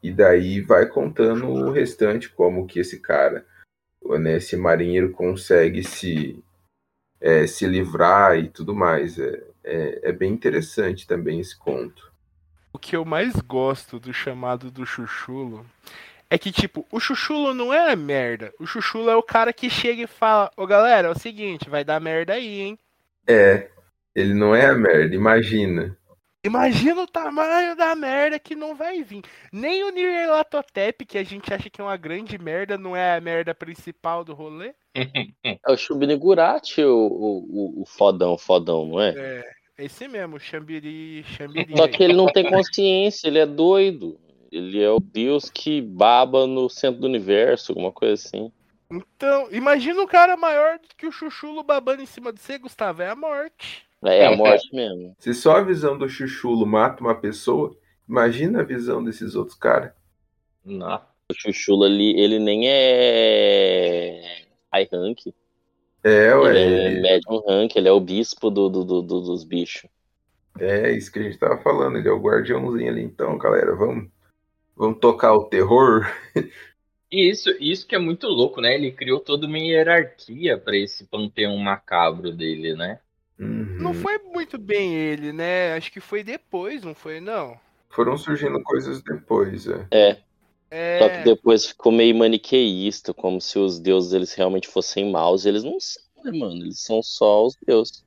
E 0.02 0.12
daí 0.12 0.60
vai 0.60 0.84
contando 0.84 1.48
o 1.48 1.70
restante, 1.70 2.28
como 2.28 2.66
que 2.66 2.78
esse 2.78 3.00
cara, 3.00 3.46
né, 4.20 4.36
esse 4.36 4.54
marinheiro 4.54 5.12
consegue 5.12 5.82
se 5.82 6.44
é, 7.20 7.46
se 7.46 7.66
livrar 7.66 8.38
e 8.38 8.48
tudo 8.48 8.74
mais. 8.74 9.18
É, 9.18 9.42
é, 9.64 10.00
é 10.10 10.12
bem 10.12 10.32
interessante 10.32 11.06
também 11.06 11.40
esse 11.40 11.56
conto. 11.56 12.12
O 12.72 12.78
que 12.78 12.94
eu 12.94 13.04
mais 13.04 13.34
gosto 13.34 13.98
do 13.98 14.12
chamado 14.12 14.70
do 14.70 14.84
Chuchulo 14.84 15.64
é 16.28 16.36
que, 16.36 16.52
tipo, 16.52 16.86
o 16.90 17.00
Chuchulo 17.00 17.54
não 17.54 17.72
é 17.72 17.94
merda. 17.96 18.52
O 18.60 18.66
Chuchulo 18.66 19.08
é 19.08 19.16
o 19.16 19.22
cara 19.22 19.52
que 19.52 19.70
chega 19.70 20.02
e 20.02 20.06
fala: 20.06 20.50
Ô 20.56 20.66
galera, 20.66 21.08
é 21.08 21.10
o 21.10 21.18
seguinte, 21.18 21.70
vai 21.70 21.84
dar 21.84 22.00
merda 22.00 22.34
aí, 22.34 22.60
hein? 22.60 22.78
É, 23.26 23.68
ele 24.14 24.34
não 24.34 24.54
é 24.54 24.66
a 24.66 24.74
merda, 24.74 25.14
imagina. 25.14 25.96
Imagina 26.46 27.02
o 27.02 27.06
tamanho 27.06 27.74
da 27.74 27.94
merda 27.96 28.38
que 28.38 28.54
não 28.54 28.74
vai 28.74 29.02
vir. 29.02 29.22
Nem 29.52 29.82
o 29.82 29.90
Nirlatotep, 29.90 31.04
que 31.04 31.18
a 31.18 31.24
gente 31.24 31.52
acha 31.52 31.68
que 31.68 31.80
é 31.80 31.84
uma 31.84 31.96
grande 31.96 32.38
merda, 32.38 32.78
não 32.78 32.96
é 32.96 33.16
a 33.16 33.20
merda 33.20 33.54
principal 33.54 34.24
do 34.24 34.34
rolê. 34.34 34.74
É 35.44 35.72
o 35.72 35.76
Shubinigurati, 35.76 36.82
o, 36.82 36.96
o, 36.96 37.82
o 37.82 37.86
fodão, 37.86 38.38
fodão, 38.38 38.86
não 38.86 39.00
é? 39.00 39.14
É, 39.16 39.50
esse 39.78 40.06
mesmo, 40.06 40.38
Xambiri, 40.38 41.24
Xambiri. 41.24 41.76
Só 41.76 41.88
que 41.88 42.02
ele 42.02 42.14
não 42.14 42.26
tem 42.26 42.48
consciência, 42.48 43.26
ele 43.26 43.38
é 43.38 43.46
doido. 43.46 44.18
Ele 44.50 44.82
é 44.82 44.90
o 44.90 45.00
deus 45.00 45.50
que 45.50 45.82
baba 45.82 46.46
no 46.46 46.68
centro 46.68 47.00
do 47.00 47.06
universo, 47.06 47.72
alguma 47.72 47.92
coisa 47.92 48.14
assim. 48.14 48.52
Então, 48.90 49.48
imagina 49.50 50.00
um 50.00 50.06
cara 50.06 50.36
maior 50.36 50.78
do 50.78 50.94
que 50.96 51.06
o 51.06 51.12
Chuchulo 51.12 51.62
babando 51.62 52.02
em 52.02 52.06
cima 52.06 52.32
de 52.32 52.40
você, 52.40 52.56
Gustavo. 52.56 53.02
É 53.02 53.10
a 53.10 53.16
morte. 53.16 53.85
É 54.04 54.26
a 54.26 54.32
morte 54.36 54.68
mesmo. 54.74 55.16
Se 55.18 55.34
só 55.34 55.56
a 55.56 55.62
visão 55.62 55.98
do 55.98 56.08
Chuchulo 56.08 56.66
mata 56.66 57.02
uma 57.02 57.14
pessoa, 57.14 57.76
imagina 58.08 58.60
a 58.60 58.64
visão 58.64 59.02
desses 59.04 59.34
outros 59.34 59.56
caras. 59.58 59.92
Não. 60.64 60.96
O 61.30 61.34
Chuchulo 61.34 61.84
ali, 61.84 62.18
ele 62.20 62.38
nem 62.38 62.68
é 62.68 64.46
high 64.72 64.88
rank. 64.92 65.18
É, 66.02 66.34
ué. 66.34 66.52
Ele 66.52 66.58
é 66.58 66.90
medium 67.00 67.40
rank, 67.46 67.76
ele 67.76 67.88
é 67.88 67.92
o 67.92 68.00
bispo 68.00 68.50
do, 68.50 68.68
do- 68.68 68.84
do- 68.84 69.02
do- 69.02 69.20
dos 69.22 69.44
bichos. 69.44 69.90
É 70.58 70.90
isso 70.92 71.12
que 71.12 71.18
a 71.18 71.22
gente 71.22 71.38
tava 71.38 71.60
falando, 71.62 71.98
ele 71.98 72.08
é 72.08 72.12
o 72.12 72.20
guardiãozinho 72.20 72.90
ali. 72.90 73.02
Então, 73.02 73.36
galera, 73.38 73.74
vamos, 73.74 74.10
vamos 74.76 75.00
tocar 75.00 75.34
o 75.34 75.48
terror. 75.48 76.06
E 77.10 77.28
isso, 77.30 77.50
isso 77.60 77.86
que 77.86 77.94
é 77.94 77.98
muito 77.98 78.26
louco, 78.28 78.60
né? 78.60 78.74
Ele 78.74 78.92
criou 78.92 79.20
toda 79.20 79.46
uma 79.46 79.58
hierarquia 79.58 80.58
pra 80.58 80.76
esse 80.76 81.04
panteão 81.06 81.56
macabro 81.56 82.32
dele, 82.32 82.74
né? 82.74 83.00
Uhum. 83.38 83.76
Não 83.78 83.94
foi 83.94 84.18
muito 84.18 84.56
bem 84.58 84.94
ele, 84.94 85.32
né? 85.32 85.74
Acho 85.74 85.92
que 85.92 86.00
foi 86.00 86.22
depois, 86.22 86.82
não 86.82 86.94
foi, 86.94 87.20
não? 87.20 87.58
Foram 87.90 88.16
surgindo 88.16 88.62
coisas 88.62 89.02
depois, 89.02 89.66
é. 89.66 89.86
É, 89.90 90.18
É. 90.70 90.98
só 90.98 91.08
que 91.10 91.24
depois 91.24 91.66
ficou 91.66 91.92
meio 91.92 92.14
maniqueísta, 92.14 93.14
como 93.14 93.40
se 93.40 93.58
os 93.58 93.78
deuses 93.78 94.12
eles 94.12 94.34
realmente 94.34 94.68
fossem 94.68 95.10
maus. 95.10 95.44
e 95.44 95.48
Eles 95.48 95.64
não 95.64 95.78
são, 95.78 96.02
né, 96.24 96.32
mano? 96.38 96.62
Eles 96.64 96.80
são 96.80 97.02
só 97.02 97.44
os 97.46 97.54
deuses. 97.66 98.04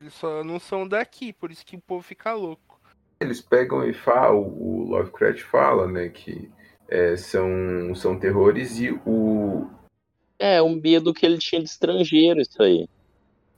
Eles 0.00 0.14
só 0.14 0.42
não 0.42 0.58
são 0.58 0.86
daqui, 0.88 1.32
por 1.32 1.50
isso 1.50 1.64
que 1.64 1.76
o 1.76 1.80
povo 1.80 2.02
fica 2.02 2.34
louco. 2.34 2.80
Eles 3.20 3.40
pegam 3.40 3.86
e 3.88 3.94
falam, 3.94 4.40
o 4.40 4.84
Lovecraft 4.88 5.42
fala, 5.42 5.86
né, 5.86 6.08
que 6.08 6.50
é, 6.88 7.16
são, 7.16 7.94
são 7.94 8.18
terrores 8.18 8.80
e 8.80 8.90
o, 9.06 9.70
É, 10.40 10.60
um 10.60 10.74
medo 10.74 11.14
que 11.14 11.24
ele 11.24 11.38
tinha 11.38 11.62
de 11.62 11.68
estrangeiro, 11.68 12.40
isso 12.40 12.60
aí. 12.60 12.88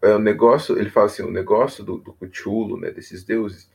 É, 0.05 0.15
o 0.15 0.19
negócio, 0.19 0.79
ele 0.79 0.91
fala 0.91 1.07
assim, 1.07 1.23
o 1.23 1.31
negócio 1.31 1.83
do, 1.83 1.99
do 1.99 2.13
Cthulhu, 2.13 2.79
né, 2.79 2.91
desses 2.91 3.25
deuses, 3.25 3.71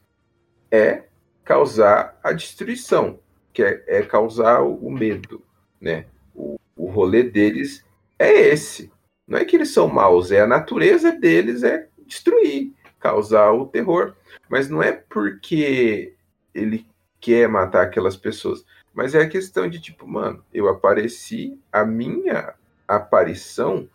é 0.71 1.03
causar 1.43 2.19
a 2.23 2.31
destruição, 2.31 3.19
que 3.51 3.63
é, 3.63 3.83
é 3.87 4.01
causar 4.03 4.61
o, 4.61 4.75
o 4.75 4.91
medo, 4.91 5.43
né? 5.81 6.05
O, 6.35 6.59
o 6.75 6.85
rolê 6.85 7.23
deles 7.23 7.83
é 8.19 8.31
esse. 8.31 8.91
Não 9.27 9.39
é 9.39 9.45
que 9.45 9.55
eles 9.55 9.73
são 9.73 9.87
maus, 9.87 10.31
é 10.31 10.41
a 10.41 10.47
natureza 10.47 11.11
deles 11.11 11.63
é 11.63 11.87
destruir, 12.05 12.73
causar 12.99 13.51
o 13.51 13.65
terror. 13.65 14.15
Mas 14.47 14.69
não 14.69 14.83
é 14.83 14.91
porque 14.91 16.13
ele 16.53 16.85
quer 17.19 17.49
matar 17.49 17.83
aquelas 17.83 18.15
pessoas, 18.15 18.63
mas 18.93 19.15
é 19.15 19.21
a 19.21 19.29
questão 19.29 19.67
de 19.67 19.79
tipo, 19.79 20.07
mano, 20.07 20.43
eu 20.53 20.67
apareci, 20.67 21.59
a 21.71 21.83
minha 21.83 22.53
aparição 22.87 23.89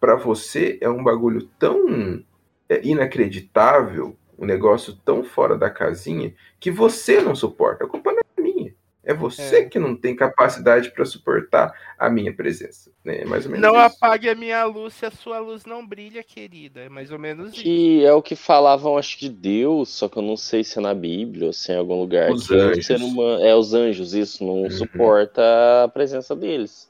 para 0.00 0.16
você 0.16 0.78
é 0.80 0.88
um 0.88 1.02
bagulho 1.02 1.48
tão 1.58 2.22
é, 2.68 2.80
inacreditável, 2.86 4.16
um 4.38 4.46
negócio 4.46 4.94
tão 5.04 5.24
fora 5.24 5.56
da 5.56 5.68
casinha, 5.70 6.32
que 6.60 6.70
você 6.70 7.20
não 7.20 7.34
suporta. 7.34 7.84
A 7.84 7.88
culpa 7.88 8.12
não 8.12 8.20
é 8.36 8.40
minha. 8.40 8.74
É 9.02 9.14
você 9.14 9.60
É. 9.60 9.64
que 9.64 9.78
não 9.78 9.96
tem 9.96 10.14
capacidade 10.14 10.90
para 10.90 11.04
suportar 11.06 11.72
a 11.98 12.10
minha 12.10 12.32
presença. 12.32 12.90
Né? 13.02 13.22
É 13.22 13.24
mais 13.24 13.46
ou 13.46 13.52
menos 13.52 13.66
Não 13.66 13.74
isso. 13.86 13.96
apague 13.96 14.28
a 14.28 14.34
minha 14.34 14.62
luz 14.66 14.94
se 14.94 15.06
a 15.06 15.10
sua 15.10 15.38
luz 15.40 15.64
não 15.64 15.84
brilha, 15.86 16.22
querida. 16.22 16.80
É 16.80 16.88
mais 16.90 17.10
ou 17.10 17.18
menos 17.18 17.54
isso. 17.54 17.62
Que 17.62 18.04
é 18.04 18.12
o 18.12 18.20
que 18.20 18.36
falavam, 18.36 18.98
acho, 18.98 19.18
de 19.18 19.30
Deus, 19.30 19.88
só 19.88 20.08
que 20.10 20.18
eu 20.18 20.22
não 20.22 20.36
sei 20.36 20.62
se 20.62 20.78
é 20.78 20.82
na 20.82 20.92
Bíblia 20.94 21.46
ou 21.46 21.52
se 21.54 21.72
é 21.72 21.76
em 21.76 21.78
algum 21.78 21.98
lugar. 21.98 22.30
Os 22.30 22.46
que 22.48 22.54
anjos. 22.54 22.84
ser 22.86 23.00
humano, 23.00 23.42
é, 23.42 23.54
os 23.56 23.72
anjos, 23.72 24.12
isso, 24.14 24.44
não 24.44 24.64
Uhum. 24.64 24.70
suporta 24.70 25.42
a 25.84 25.88
presença 25.88 26.36
deles. 26.36 26.88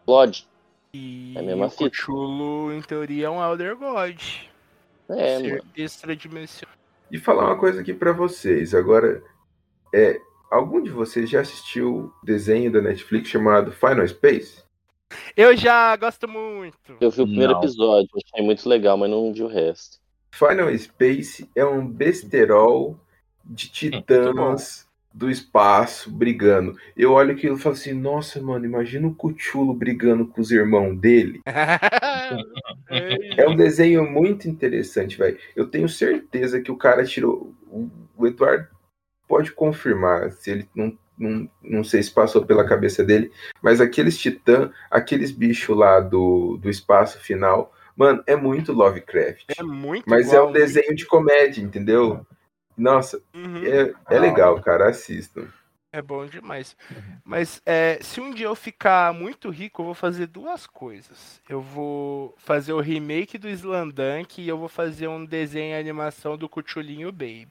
Explode. 0.00 0.48
E 0.94 1.32
É 1.34 1.40
a 1.40 1.42
mesma 1.42 1.66
o 1.66 1.70
fita. 1.70 1.90
Cthulhu, 1.90 2.72
em 2.72 2.82
teoria, 2.82 3.26
é 3.26 3.30
um 3.30 3.42
Elder 3.42 3.76
God. 3.76 4.20
É, 5.08 5.38
ser 5.38 5.50
mano. 5.56 5.70
extradimensional. 5.74 6.76
E 7.10 7.18
falar 7.18 7.46
uma 7.46 7.58
coisa 7.58 7.80
aqui 7.80 7.94
para 7.94 8.12
vocês. 8.12 8.74
Agora, 8.74 9.22
é, 9.94 10.20
algum 10.50 10.82
de 10.82 10.90
vocês 10.90 11.28
já 11.30 11.40
assistiu 11.40 12.12
o 12.22 12.26
desenho 12.26 12.70
da 12.70 12.82
Netflix 12.82 13.28
chamado 13.28 13.72
Final 13.72 14.06
Space? 14.06 14.62
Eu 15.36 15.56
já 15.56 15.96
gosto 15.96 16.28
muito. 16.28 16.96
Eu 17.00 17.10
vi 17.10 17.22
o 17.22 17.26
primeiro 17.26 17.52
Não. 17.54 17.60
episódio, 17.60 18.08
achei 18.16 18.44
muito 18.44 18.66
legal, 18.68 18.96
mas 18.96 19.10
não 19.10 19.32
vi 19.32 19.42
o 19.42 19.46
resto. 19.48 19.98
Final 20.30 20.76
Space 20.78 21.48
é 21.54 21.64
um 21.64 21.86
besterol 21.86 22.98
de 23.44 23.70
titãs 23.70 24.86
do 25.12 25.30
espaço 25.30 26.10
brigando. 26.10 26.76
Eu 26.96 27.12
olho 27.12 27.32
aquilo 27.32 27.56
e 27.56 27.60
falo 27.60 27.74
assim: 27.74 27.92
nossa, 27.92 28.40
mano, 28.40 28.64
imagina 28.64 29.06
o 29.06 29.14
Cthulhu 29.14 29.74
brigando 29.74 30.26
com 30.26 30.40
os 30.40 30.50
irmãos 30.50 30.96
dele. 30.96 31.40
É 33.36 33.48
um 33.48 33.56
desenho 33.56 34.08
muito 34.08 34.48
interessante, 34.48 35.16
velho. 35.16 35.38
Eu 35.56 35.66
tenho 35.66 35.88
certeza 35.88 36.60
que 36.60 36.70
o 36.70 36.76
cara 36.76 37.04
tirou. 37.04 37.54
O 38.16 38.26
Eduardo 38.26 38.68
pode 39.26 39.52
confirmar 39.52 40.30
se 40.32 40.50
ele 40.50 40.68
não. 40.74 40.98
Não, 41.18 41.48
não 41.62 41.84
sei 41.84 42.02
se 42.02 42.10
passou 42.10 42.44
pela 42.44 42.66
cabeça 42.66 43.04
dele, 43.04 43.30
mas 43.62 43.80
aqueles 43.80 44.18
titãs, 44.18 44.70
aqueles 44.90 45.30
bichos 45.30 45.76
lá 45.76 46.00
do, 46.00 46.56
do 46.56 46.68
espaço 46.68 47.20
final, 47.20 47.72
mano, 47.94 48.24
é 48.26 48.34
muito 48.34 48.72
Lovecraft. 48.72 49.44
É 49.56 49.62
muito 49.62 50.04
Mas 50.08 50.32
é 50.32 50.36
igual, 50.36 50.48
um 50.48 50.52
desenho 50.52 50.96
de 50.96 51.06
comédia, 51.06 51.62
entendeu? 51.62 52.26
Nossa, 52.76 53.20
Uhum. 53.34 53.62
é, 53.64 53.92
é 54.10 54.18
legal, 54.18 54.60
cara. 54.60 54.88
Assistam. 54.88 55.46
É 55.94 56.00
bom 56.00 56.24
demais. 56.24 56.74
Mas 57.22 57.60
é, 57.66 57.98
se 58.00 58.18
um 58.18 58.32
dia 58.32 58.46
eu 58.46 58.54
ficar 58.54 59.12
muito 59.12 59.50
rico, 59.50 59.82
eu 59.82 59.86
vou 59.86 59.94
fazer 59.94 60.26
duas 60.26 60.66
coisas. 60.66 61.38
Eu 61.46 61.60
vou 61.60 62.34
fazer 62.38 62.72
o 62.72 62.80
remake 62.80 63.36
do 63.36 63.46
Slandunk 63.46 64.40
e 64.40 64.48
eu 64.48 64.56
vou 64.56 64.68
fazer 64.68 65.06
um 65.08 65.22
desenho 65.22 65.76
e 65.76 65.78
animação 65.78 66.38
do 66.38 66.48
Cuchulinho 66.48 67.12
Baby. 67.12 67.50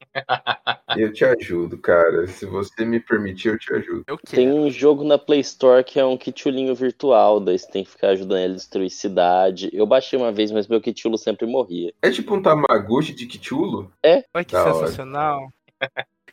Eu 0.97 1.13
te 1.13 1.23
ajudo, 1.23 1.77
cara. 1.77 2.25
Se 2.27 2.47
você 2.47 2.83
me 2.83 2.99
permitir, 2.99 3.49
eu 3.49 3.59
te 3.59 3.71
ajudo. 3.73 4.03
Eu 4.07 4.17
Tem 4.17 4.51
um 4.51 4.71
jogo 4.71 5.03
na 5.03 5.19
Play 5.19 5.41
Store 5.41 5.83
que 5.83 5.99
é 5.99 6.05
um 6.05 6.17
kitulinho 6.17 6.73
virtual, 6.73 7.39
daí 7.39 7.59
você 7.59 7.69
tem 7.69 7.83
que 7.83 7.91
ficar 7.91 8.09
ajudando 8.09 8.39
ele 8.39 8.53
a 8.53 8.57
destruir 8.57 8.89
cidade. 8.89 9.69
Eu 9.71 9.85
baixei 9.85 10.17
uma 10.17 10.31
vez, 10.31 10.51
mas 10.51 10.67
meu 10.67 10.81
kitulo 10.81 11.17
sempre 11.17 11.45
morria. 11.45 11.93
É 12.01 12.09
tipo 12.09 12.35
um 12.35 12.41
Tamagotchi 12.41 13.13
de 13.13 13.27
Kitulo? 13.27 13.91
Olha 14.33 14.43
que 14.43 14.53
Da 14.53 14.63
hora. 14.63 14.87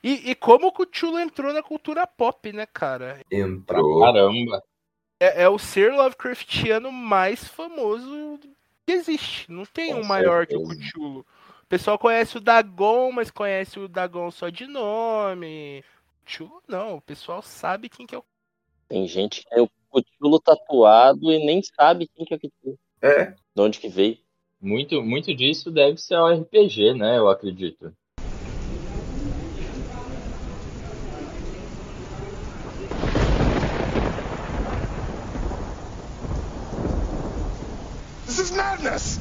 E, 0.03 0.31
e 0.31 0.35
como 0.35 0.69
o 0.69 0.73
Cthulhu 0.73 1.19
entrou 1.19 1.53
na 1.53 1.63
cultura 1.63 2.07
pop, 2.07 2.53
né, 2.53 2.67
cara? 2.67 3.21
Entrou. 3.31 4.01
caramba. 4.01 4.63
É, 5.21 5.43
é 5.43 5.49
o 5.49 5.59
ser 5.59 5.93
Lovecraftiano 5.93 6.93
mais 6.93 7.47
famoso 7.47 8.39
que 8.87 8.93
existe. 8.93 9.51
Não 9.51 9.65
tem 9.65 9.93
Com 9.93 10.01
um 10.01 10.05
maior 10.05 10.47
que 10.47 10.57
o 10.57 10.67
certeza. 10.67 10.91
Cthulhu. 10.91 11.21
O 11.21 11.67
pessoal 11.69 11.99
conhece 11.99 12.39
o 12.39 12.41
Dagon, 12.41 13.13
mas 13.13 13.31
conhece 13.31 13.79
o 13.79 13.89
Dagon 13.89 14.31
só 14.31 14.49
de 14.49 14.67
nome. 14.67 15.85
Cthulhu 16.25 16.63
não, 16.69 16.97
o 16.97 17.01
pessoal 17.01 17.43
sabe 17.43 17.89
quem 17.89 18.07
que 18.07 18.15
é 18.15 18.19
o 18.19 18.25
Tem 18.89 19.07
gente 19.07 19.43
que 19.43 19.51
tem 19.51 19.63
o 19.63 20.03
kitulo 20.03 20.39
tatuado 20.41 21.33
e 21.33 21.45
nem 21.45 21.61
sabe 21.63 22.09
quem 22.09 22.25
que 22.25 22.35
é 22.35 22.37
o 22.37 22.41
kitulo. 22.41 22.79
É. 23.03 23.27
De 23.55 23.63
onde 23.63 23.79
que 23.81 23.89
veio. 23.89 24.19
Muito, 24.61 25.01
muito 25.03 25.35
disso 25.35 25.71
deve 25.71 25.99
ser 25.99 26.17
o 26.17 26.27
RPG, 26.27 26.95
né? 26.95 27.17
Eu 27.17 27.29
acredito. 27.29 27.95
This 38.27 38.39
is 38.39 38.51
madness! 38.51 39.21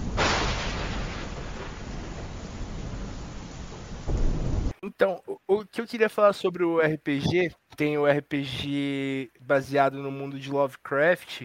Então, 4.83 5.21
o, 5.27 5.37
o 5.47 5.63
que 5.77 5.81
eu 5.81 5.87
queria 5.87 6.09
falar 6.09 6.33
sobre 6.33 6.63
o 6.63 6.79
RPG, 6.79 7.51
tem 7.75 7.99
o 7.99 8.07
RPG 8.07 9.29
baseado 9.39 9.99
no 9.99 10.09
mundo 10.09 10.39
de 10.39 10.49
Lovecraft, 10.49 11.43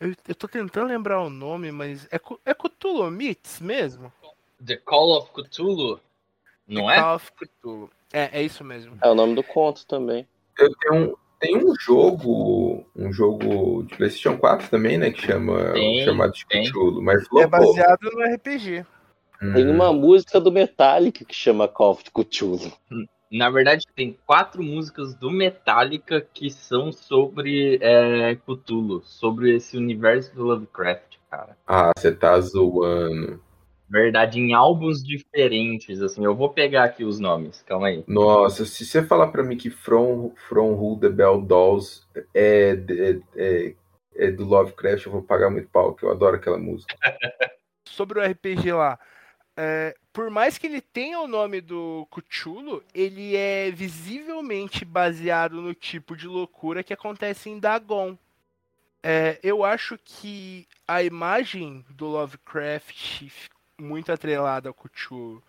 Eu, 0.00 0.14
eu 0.26 0.34
tô 0.34 0.48
tentando 0.48 0.86
lembrar 0.86 1.20
o 1.20 1.28
nome, 1.28 1.70
mas 1.70 2.06
é, 2.10 2.18
é 2.46 2.54
Cthulhu 2.54 3.10
Myths 3.10 3.60
mesmo? 3.60 4.10
The 4.64 4.76
Call 4.76 5.18
of 5.18 5.32
Cthulhu, 5.32 6.00
não 6.66 6.86
The 6.86 6.94
é? 6.94 7.00
Call 7.02 7.16
of 7.16 7.32
Cthulhu. 7.32 7.90
É, 8.10 8.40
é 8.40 8.42
isso 8.42 8.64
mesmo. 8.64 8.96
É 9.02 9.08
o 9.08 9.14
nome 9.14 9.34
do 9.34 9.42
conto 9.42 9.86
também. 9.86 10.26
Eu 10.58 10.74
tenho 10.76 10.94
um, 10.94 11.14
tem 11.38 11.56
um 11.58 11.74
jogo, 11.78 12.86
um 12.96 13.12
jogo 13.12 13.82
de 13.82 13.96
PlayStation 13.96 14.38
4 14.38 14.70
também, 14.70 14.96
né, 14.96 15.10
que 15.10 15.20
chama 15.20 15.74
Tem, 15.74 16.04
chamado 16.06 16.32
de 16.32 16.46
tem. 16.46 16.64
Cthulhu, 16.70 17.02
mas 17.02 17.22
É 17.36 17.46
baseado 17.46 18.00
no 18.02 18.34
RPG. 18.34 18.86
Tem 19.40 19.68
Hum. 19.68 19.72
uma 19.72 19.92
música 19.92 20.40
do 20.40 20.50
Metallica 20.50 21.22
que 21.24 21.34
chama 21.34 21.68
Call 21.68 21.90
of 21.92 22.04
Cthulhu. 22.10 22.72
Na 23.30 23.50
verdade, 23.50 23.84
tem 23.94 24.18
quatro 24.26 24.62
músicas 24.62 25.14
do 25.14 25.30
Metallica 25.30 26.20
que 26.20 26.50
são 26.50 26.90
sobre 26.90 27.78
é, 27.82 28.34
Cthulhu, 28.36 29.02
sobre 29.04 29.54
esse 29.54 29.76
universo 29.76 30.34
do 30.34 30.44
Lovecraft, 30.44 31.16
cara. 31.30 31.56
Ah, 31.66 31.92
você 31.96 32.10
tá 32.10 32.40
zoando. 32.40 33.40
Verdade, 33.90 34.38
em 34.38 34.52
álbuns 34.52 35.02
diferentes, 35.02 36.02
assim. 36.02 36.22
Eu 36.22 36.36
vou 36.36 36.50
pegar 36.50 36.84
aqui 36.84 37.04
os 37.04 37.18
nomes, 37.18 37.62
calma 37.62 37.88
aí. 37.88 38.04
Nossa, 38.06 38.66
se 38.66 38.84
você 38.84 39.02
falar 39.02 39.28
pra 39.28 39.42
mim 39.42 39.56
que 39.56 39.70
From, 39.70 40.32
From 40.48 40.72
Who 40.72 40.98
the 41.00 41.08
Bell 41.08 41.40
Dolls 41.40 42.02
é, 42.34 42.78
é, 42.88 43.20
é, 43.36 43.74
é 44.14 44.30
do 44.30 44.44
Lovecraft, 44.44 45.06
eu 45.06 45.12
vou 45.12 45.22
pagar 45.22 45.50
muito 45.50 45.68
pau, 45.70 45.94
que 45.94 46.04
eu 46.04 46.10
adoro 46.10 46.36
aquela 46.36 46.58
música. 46.58 46.94
Sobre 47.88 48.20
o 48.20 48.22
RPG 48.22 48.72
lá. 48.72 48.98
É, 49.60 49.96
por 50.12 50.30
mais 50.30 50.56
que 50.56 50.68
ele 50.68 50.80
tenha 50.80 51.18
o 51.18 51.26
nome 51.26 51.60
do 51.60 52.06
Cthulhu, 52.12 52.80
ele 52.94 53.34
é 53.34 53.72
visivelmente 53.72 54.84
baseado 54.84 55.60
no 55.60 55.74
tipo 55.74 56.16
de 56.16 56.28
loucura 56.28 56.84
que 56.84 56.92
acontece 56.92 57.50
em 57.50 57.58
Dagon. 57.58 58.16
É, 59.02 59.40
eu 59.42 59.64
acho 59.64 59.98
que 60.04 60.68
a 60.86 61.02
imagem 61.02 61.84
do 61.90 62.06
Lovecraft 62.06 63.32
muito 63.76 64.12
atrelada 64.12 64.68
ao 64.68 64.74
Cthulhu. 64.74 65.42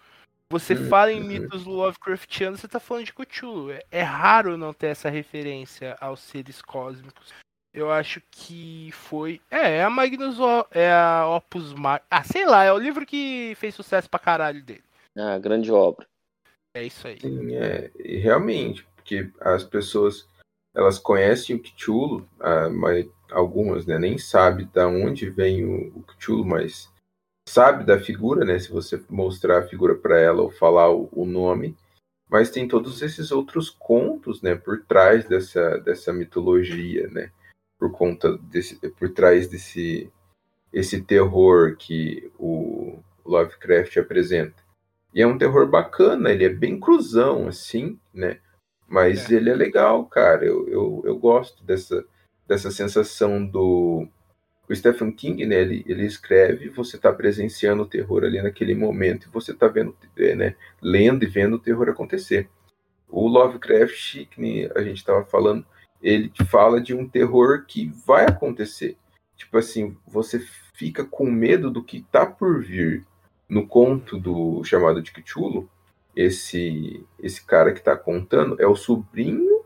Você 0.52 0.76
fala 0.76 1.12
em 1.12 1.24
mitos 1.24 1.66
Lovecraftianos, 1.66 2.60
você 2.60 2.68
tá 2.68 2.80
falando 2.80 3.06
de 3.06 3.14
Cthulhu. 3.14 3.70
É, 3.70 3.84
é 3.92 4.02
raro 4.02 4.58
não 4.58 4.74
ter 4.74 4.88
essa 4.88 5.08
referência 5.08 5.96
aos 6.02 6.22
seres 6.22 6.64
cósmicos. 6.64 7.32
Eu 7.74 7.92
acho 7.92 8.22
que 8.32 8.90
foi. 8.92 9.40
É, 9.50 9.78
é 9.78 9.84
a 9.84 9.90
Magnus. 9.90 10.40
O- 10.40 10.66
É 10.72 10.92
a 10.92 11.28
Opus 11.28 11.74
Mar. 11.74 12.04
Ah, 12.10 12.24
sei 12.24 12.46
lá, 12.46 12.64
é 12.64 12.72
o 12.74 12.78
livro 12.80 13.06
que 13.06 13.54
fez 13.58 13.76
sucesso 13.76 14.10
pra 14.10 14.20
caralho 14.20 14.64
dele. 14.64 14.84
Ah, 15.18 15.38
grande 15.38 15.72
obra. 15.72 16.08
É 16.74 16.84
isso 16.84 17.08
aí. 17.08 17.20
Sim, 17.20 17.56
é, 17.56 17.92
e 17.98 18.18
realmente, 18.18 18.84
porque 18.96 19.30
as 19.42 19.64
pessoas, 19.64 20.28
elas 20.76 20.98
conhecem 21.00 21.56
o 21.56 21.62
Cthulhu, 21.62 22.28
ah, 22.40 22.70
mas 22.70 23.08
algumas, 23.32 23.86
né, 23.86 23.98
nem 24.00 24.18
sabem 24.18 24.70
da 24.74 24.88
onde 24.88 25.30
vem 25.30 25.66
o, 25.66 25.98
o 26.00 26.04
Cthulhu, 26.04 26.46
mas 26.46 26.92
sabe 27.48 27.84
da 27.84 28.00
figura, 28.00 28.46
né, 28.46 28.58
se 28.60 28.72
você 28.72 29.04
mostrar 29.10 29.60
a 29.60 29.68
figura 29.68 29.96
para 29.96 30.20
ela 30.20 30.42
ou 30.44 30.52
falar 30.52 30.90
o, 30.92 31.10
o 31.12 31.26
nome, 31.26 31.76
mas 32.30 32.52
tem 32.52 32.68
todos 32.68 33.02
esses 33.02 33.32
outros 33.32 33.70
contos, 33.72 34.42
né, 34.44 34.56
por 34.56 34.84
trás 34.86 35.28
dessa, 35.28 35.80
dessa 35.80 36.14
mitologia, 36.14 37.08
né, 37.08 37.32
por 37.80 37.92
conta 37.92 38.38
desse, 38.38 38.76
por 38.92 39.10
trás 39.10 39.48
desse 39.48 40.12
esse 40.72 41.02
terror 41.02 41.76
que 41.78 42.32
o 42.38 43.00
Lovecraft 43.26 43.98
apresenta. 43.98 44.62
E 45.14 45.22
é 45.22 45.26
um 45.26 45.38
terror 45.38 45.68
bacana, 45.68 46.30
ele 46.30 46.46
é 46.46 46.50
bem 46.50 46.80
cruzão, 46.80 47.48
assim, 47.48 48.00
né? 48.14 48.38
Mas 48.88 49.32
É. 49.32 49.36
ele 49.36 49.50
é 49.50 49.56
legal, 49.56 50.06
cara. 50.06 50.46
Eu, 50.46 50.68
eu, 50.68 51.02
eu 51.06 51.18
gosto 51.18 51.64
dessa, 51.64 52.06
dessa 52.48 52.70
sensação 52.70 53.44
do. 53.44 54.08
O 54.70 54.76
Stephen 54.76 55.12
King, 55.12 55.48
né? 55.48 55.62
Ele, 55.62 55.84
ele 55.88 56.06
escreve, 56.06 56.70
você 56.70 56.98
tá 56.98 57.12
presenciando 57.12 57.82
o 57.84 57.88
terror 57.88 58.24
ali 58.24 58.40
naquele 58.42 58.76
momento 58.76 59.28
e 59.28 59.32
você 59.32 59.52
tá 59.52 59.68
vendo, 59.68 59.96
é, 60.18 60.36
né? 60.36 60.56
Lendo 60.80 61.24
e 61.24 61.28
vendo 61.28 61.56
o 61.56 61.60
terror 61.60 61.90
acontecer. 61.90 62.48
O 63.08 63.28
Lovecraft, 63.28 64.28
que 64.28 64.72
a 64.76 64.84
gente 64.84 65.04
tava 65.04 65.26
falando, 65.26 65.66
ele 66.02 66.32
fala 66.50 66.80
de 66.80 66.94
um 66.94 67.08
terror 67.08 67.66
que 67.68 67.92
vai 68.06 68.26
acontecer. 68.26 68.98
Tipo 69.36 69.58
assim, 69.58 69.96
você 70.08 70.40
fica 70.74 71.04
com 71.04 71.30
medo 71.30 71.70
do 71.70 71.84
que 71.84 72.02
tá 72.12 72.26
por 72.26 72.64
vir 72.64 73.06
no 73.48 73.66
conto 73.66 74.18
do 74.18 74.64
chamado 74.64 75.02
de 75.02 75.12
Cthulhu, 75.12 75.70
esse 76.16 77.06
esse 77.20 77.44
cara 77.44 77.74
que 77.74 77.82
tá 77.82 77.96
contando 77.96 78.56
é 78.60 78.68
o 78.68 78.76
sobrinho 78.76 79.62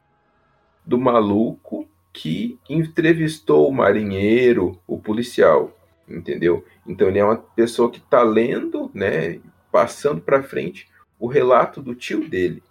do 0.86 0.98
maluco 0.98 1.88
que 2.12 2.60
entrevistou 2.70 3.68
o 3.68 3.74
marinheiro, 3.74 4.80
o 4.88 5.00
policial, 5.00 5.76
entendeu? 6.08 6.64
Então 6.86 7.08
ele 7.08 7.20
é 7.20 7.26
uma 7.26 7.38
pessoa 7.38 7.90
que 7.90 8.00
tá 8.00 8.22
lendo, 8.22 8.92
né, 8.94 9.40
passando 9.72 10.22
para 10.22 10.44
frente 10.44 10.88
o 11.20 11.28
relato 11.28 11.82
do 11.82 11.96
tio 11.96 12.28
dele. 12.30 12.62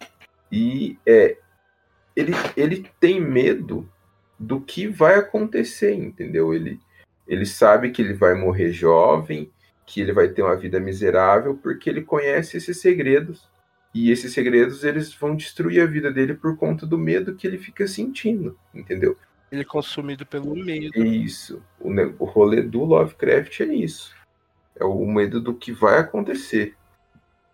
E 0.51 0.97
é 1.05 1.37
ele 2.15 2.33
ele 2.55 2.89
tem 2.99 3.19
medo 3.19 3.89
do 4.39 4.59
que 4.59 4.87
vai 4.87 5.15
acontecer, 5.15 5.93
entendeu? 5.93 6.53
Ele 6.53 6.79
ele 7.27 7.45
sabe 7.45 7.91
que 7.91 8.01
ele 8.01 8.13
vai 8.13 8.33
morrer 8.33 8.71
jovem, 8.71 9.49
que 9.85 10.01
ele 10.01 10.11
vai 10.11 10.27
ter 10.27 10.41
uma 10.41 10.55
vida 10.55 10.79
miserável 10.79 11.57
porque 11.61 11.89
ele 11.89 12.01
conhece 12.01 12.57
esses 12.57 12.79
segredos 12.79 13.49
e 13.93 14.11
esses 14.11 14.33
segredos 14.33 14.83
eles 14.83 15.13
vão 15.13 15.35
destruir 15.35 15.81
a 15.81 15.85
vida 15.85 16.11
dele 16.11 16.33
por 16.33 16.57
conta 16.57 16.85
do 16.85 16.97
medo 16.97 17.35
que 17.35 17.45
ele 17.45 17.57
fica 17.57 17.87
sentindo, 17.87 18.57
entendeu? 18.73 19.17
Ele 19.51 19.61
é 19.61 19.65
consumido 19.65 20.25
pelo 20.25 20.55
medo. 20.55 21.05
Isso. 21.05 21.61
O, 21.79 21.91
o 22.17 22.25
rolê 22.25 22.63
do 22.63 22.83
Lovecraft 22.83 23.61
é 23.61 23.65
isso. 23.65 24.15
É 24.75 24.83
o 24.83 25.05
medo 25.05 25.39
do 25.39 25.53
que 25.53 25.71
vai 25.71 25.99
acontecer. 25.99 26.75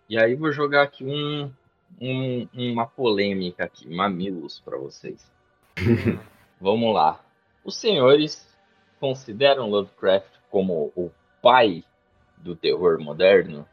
E 0.08 0.18
aí 0.18 0.34
vou 0.34 0.50
jogar 0.50 0.82
aqui 0.82 1.04
um, 1.04 1.52
um- 2.00 2.48
uma 2.54 2.86
polêmica 2.86 3.64
aqui, 3.64 3.88
mamilos 3.88 4.60
pra 4.60 4.76
vocês. 4.76 5.30
Vamos 6.60 6.94
lá. 6.94 7.20
Os 7.64 7.76
senhores 7.76 8.46
consideram 8.98 9.70
Lovecraft 9.70 10.28
como 10.50 10.92
o 10.94 11.10
pai 11.40 11.82
do 12.36 12.54
terror 12.54 13.00
moderno? 13.00 13.66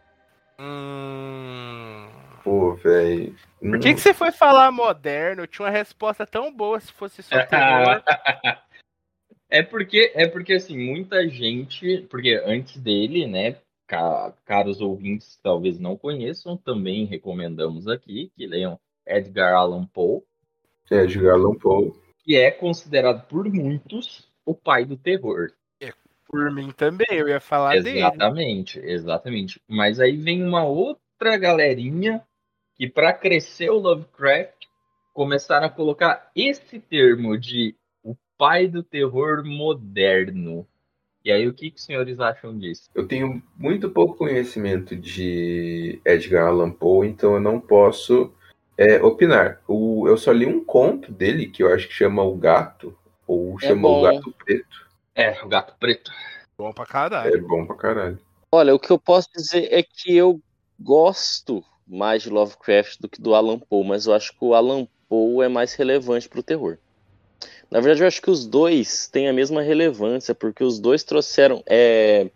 Hum... 0.60 2.08
Pô, 2.44 2.76
velho. 2.76 3.36
Por 3.60 3.80
que, 3.80 3.94
que 3.94 4.00
você 4.00 4.14
foi 4.14 4.32
falar 4.32 4.72
moderno? 4.72 5.44
Eu 5.44 5.48
tinha 5.48 5.66
uma 5.66 5.72
resposta 5.72 6.26
tão 6.26 6.54
boa 6.54 6.80
se 6.80 6.94
fosse 6.94 7.22
só 7.22 7.36
terror. 7.46 8.02
É 9.50 9.62
porque, 9.62 10.12
é 10.16 10.28
porque 10.28 10.54
assim, 10.54 10.78
muita 10.78 11.28
gente, 11.28 12.08
porque 12.10 12.42
antes 12.46 12.78
dele, 12.78 13.28
né, 13.28 13.58
caros 14.46 14.82
ouvintes 14.82 15.40
talvez 15.42 15.80
não 15.80 15.98
conheçam, 15.98 16.58
também 16.58 17.06
recomendamos 17.06 17.88
aqui 17.88 18.32
que 18.36 18.46
leiam 18.46 18.80
Edgar 19.06 19.56
Allan 19.56 19.86
Poe, 19.86 20.22
É, 20.92 21.06
de 21.06 21.20
Garland 21.20 21.58
Poe. 21.60 21.94
que 22.24 22.36
é 22.36 22.52
considerado 22.52 23.26
por 23.28 23.46
muitos 23.50 24.28
o 24.46 24.54
pai 24.54 24.86
do 24.86 24.98
terror. 24.98 25.52
Por 26.30 26.52
mim 26.52 26.72
também, 26.72 27.08
eu 27.12 27.30
ia 27.30 27.40
falar 27.40 27.82
dele. 27.82 28.00
Exatamente, 28.00 28.80
exatamente. 28.80 29.62
Mas 29.66 29.98
aí 29.98 30.18
vem 30.18 30.44
uma 30.44 30.66
outra 30.66 31.38
galerinha 31.38 32.22
que 32.76 32.90
para 32.90 33.14
crescer 33.14 33.70
o 33.70 33.80
Lovecraft 33.80 34.66
começaram 35.14 35.68
a 35.68 35.70
colocar 35.70 36.30
esse 36.36 36.80
termo 36.82 37.38
de 37.38 37.76
o 38.04 38.14
pai 38.38 38.68
do 38.68 38.84
terror 38.84 39.42
moderno. 39.46 40.68
E 41.28 41.32
aí 41.34 41.46
o 41.46 41.54
que, 41.54 41.70
que 41.70 41.78
os 41.78 41.84
senhores 41.84 42.22
acham 42.22 42.58
disso? 42.58 42.90
Eu 42.96 43.06
tenho 43.06 43.44
muito 43.58 43.90
pouco 43.90 44.16
conhecimento 44.16 44.96
de 44.96 46.00
Edgar 46.06 46.48
Allan 46.48 46.72
Poe, 46.72 47.06
então 47.06 47.34
eu 47.34 47.42
não 47.42 47.60
posso 47.60 48.34
é, 48.78 49.04
opinar. 49.04 49.60
O, 49.68 50.08
eu 50.08 50.16
só 50.16 50.32
li 50.32 50.46
um 50.46 50.64
conto 50.64 51.12
dele 51.12 51.48
que 51.48 51.62
eu 51.62 51.74
acho 51.74 51.86
que 51.90 51.94
chama 51.94 52.24
O 52.24 52.34
Gato, 52.38 52.98
ou 53.28 53.60
chama 53.60 53.90
O 53.90 53.96
bom. 53.96 54.04
Gato 54.04 54.34
Preto. 54.46 54.88
É, 55.14 55.44
o 55.44 55.50
gato 55.50 55.76
preto. 55.78 56.14
Bom 56.58 56.72
pra 56.72 56.86
caralho. 56.86 57.36
É 57.36 57.38
bom 57.42 57.66
pra 57.66 57.76
caralho. 57.76 58.20
Olha, 58.50 58.74
o 58.74 58.80
que 58.80 58.90
eu 58.90 58.98
posso 58.98 59.28
dizer 59.36 59.68
é 59.70 59.84
que 59.84 60.16
eu 60.16 60.40
gosto 60.80 61.62
mais 61.86 62.24
de 62.24 62.30
Lovecraft 62.30 63.02
do 63.02 63.10
que 63.10 63.22
do 63.22 63.36
Alan 63.36 63.60
Poe, 63.60 63.86
mas 63.86 64.06
eu 64.06 64.14
acho 64.14 64.32
que 64.32 64.46
o 64.46 64.54
Alan 64.54 64.88
Poe 65.10 65.44
é 65.44 65.50
mais 65.50 65.74
relevante 65.74 66.30
pro 66.30 66.42
terror. 66.42 66.78
Na 67.70 67.80
verdade, 67.80 68.04
eu 68.04 68.08
acho 68.08 68.22
que 68.22 68.30
os 68.30 68.46
dois 68.46 69.08
têm 69.10 69.28
a 69.28 69.34
mesma 69.34 69.62
relevância, 69.62 70.34
porque 70.34 70.64
os 70.64 70.80
dois 70.80 71.04
trouxeram 71.04 71.62
é, 71.66 72.30